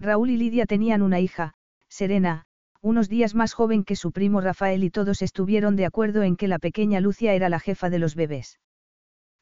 [0.00, 1.54] Raúl y Lidia tenían una hija,
[1.88, 2.44] Serena,
[2.80, 6.46] unos días más joven que su primo Rafael y todos estuvieron de acuerdo en que
[6.46, 8.60] la pequeña Lucia era la jefa de los bebés.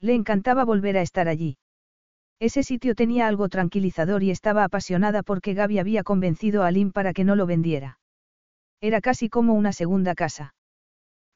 [0.01, 1.59] Le encantaba volver a estar allí.
[2.39, 7.13] Ese sitio tenía algo tranquilizador y estaba apasionada porque Gaby había convencido a Alim para
[7.13, 7.99] que no lo vendiera.
[8.81, 10.55] Era casi como una segunda casa.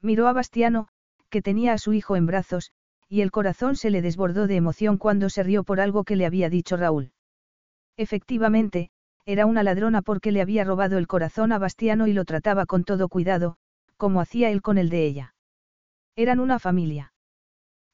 [0.00, 0.88] Miró a Bastiano,
[1.28, 2.72] que tenía a su hijo en brazos,
[3.08, 6.26] y el corazón se le desbordó de emoción cuando se rió por algo que le
[6.26, 7.12] había dicho Raúl.
[7.96, 8.90] Efectivamente,
[9.26, 12.84] era una ladrona porque le había robado el corazón a Bastiano y lo trataba con
[12.84, 13.56] todo cuidado,
[13.96, 15.34] como hacía él con el de ella.
[16.16, 17.12] Eran una familia.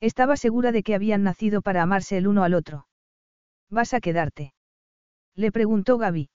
[0.00, 2.86] Estaba segura de que habían nacido para amarse el uno al otro.
[3.70, 4.54] ¿Vas a quedarte?
[5.34, 6.30] Le preguntó Gaby.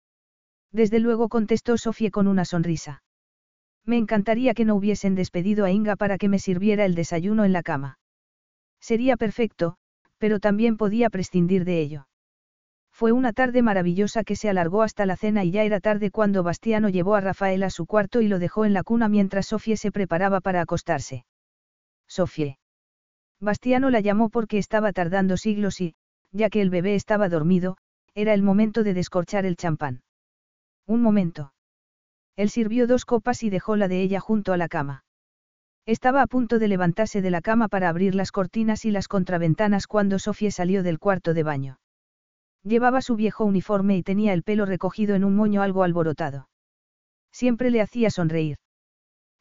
[0.73, 3.03] Desde luego contestó Sofía con una sonrisa.
[3.85, 7.53] Me encantaría que no hubiesen despedido a Inga para que me sirviera el desayuno en
[7.53, 7.99] la cama.
[8.81, 9.77] Sería perfecto,
[10.19, 12.09] pero también podía prescindir de ello.
[12.97, 16.43] Fue una tarde maravillosa que se alargó hasta la cena y ya era tarde cuando
[16.43, 19.77] Bastiano llevó a Rafael a su cuarto y lo dejó en la cuna mientras Sofía
[19.77, 21.27] se preparaba para acostarse.
[22.09, 22.57] Sofía.
[23.39, 25.95] Bastiano la llamó porque estaba tardando siglos y,
[26.33, 27.77] ya que el bebé estaba dormido,
[28.15, 30.01] era el momento de descorchar el champán.
[30.87, 31.53] Un momento.
[32.35, 35.05] Él sirvió dos copas y dejó la de ella junto a la cama.
[35.85, 39.87] Estaba a punto de levantarse de la cama para abrir las cortinas y las contraventanas
[39.87, 41.79] cuando Sofía salió del cuarto de baño.
[42.67, 46.49] Llevaba su viejo uniforme y tenía el pelo recogido en un moño algo alborotado.
[47.31, 48.57] Siempre le hacía sonreír.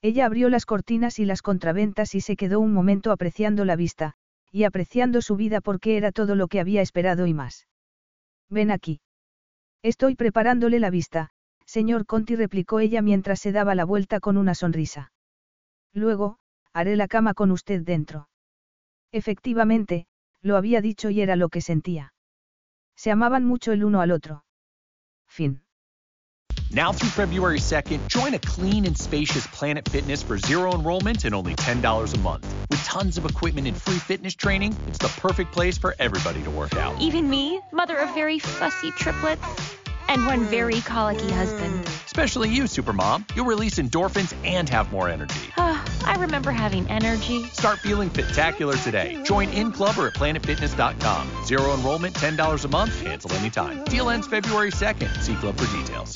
[0.03, 4.13] Ella abrió las cortinas y las contraventas y se quedó un momento apreciando la vista,
[4.51, 7.67] y apreciando su vida porque era todo lo que había esperado y más.
[8.47, 9.01] Ven aquí.
[9.81, 11.31] Estoy preparándole la vista,
[11.65, 15.11] señor Conti replicó ella mientras se daba la vuelta con una sonrisa.
[15.93, 16.37] Luego,
[16.73, 18.29] haré la cama con usted dentro.
[19.11, 20.05] Efectivamente,
[20.43, 22.13] lo había dicho y era lo que sentía.
[22.95, 24.43] Se amaban mucho el uno al otro.
[25.27, 25.59] Fin.
[26.71, 31.35] Now through February 2nd, join a clean and spacious Planet Fitness for zero enrollment and
[31.35, 32.53] only $10 a month.
[32.69, 36.49] With tons of equipment and free fitness training, it's the perfect place for everybody to
[36.49, 36.99] work out.
[36.99, 39.43] Even me, mother of very fussy triplets
[40.09, 41.85] and one very colicky husband.
[42.05, 43.23] Especially you, Supermom.
[43.35, 45.53] You'll release endorphins and have more energy.
[45.57, 47.43] Ah, I remember having energy.
[47.45, 49.21] Start feeling spectacular today.
[49.23, 51.45] Join in club or at planetfitness.com.
[51.45, 53.83] Zero enrollment, $10 a month, cancel anytime.
[53.85, 55.21] Deal ends February 2nd.
[55.21, 56.15] See club for details.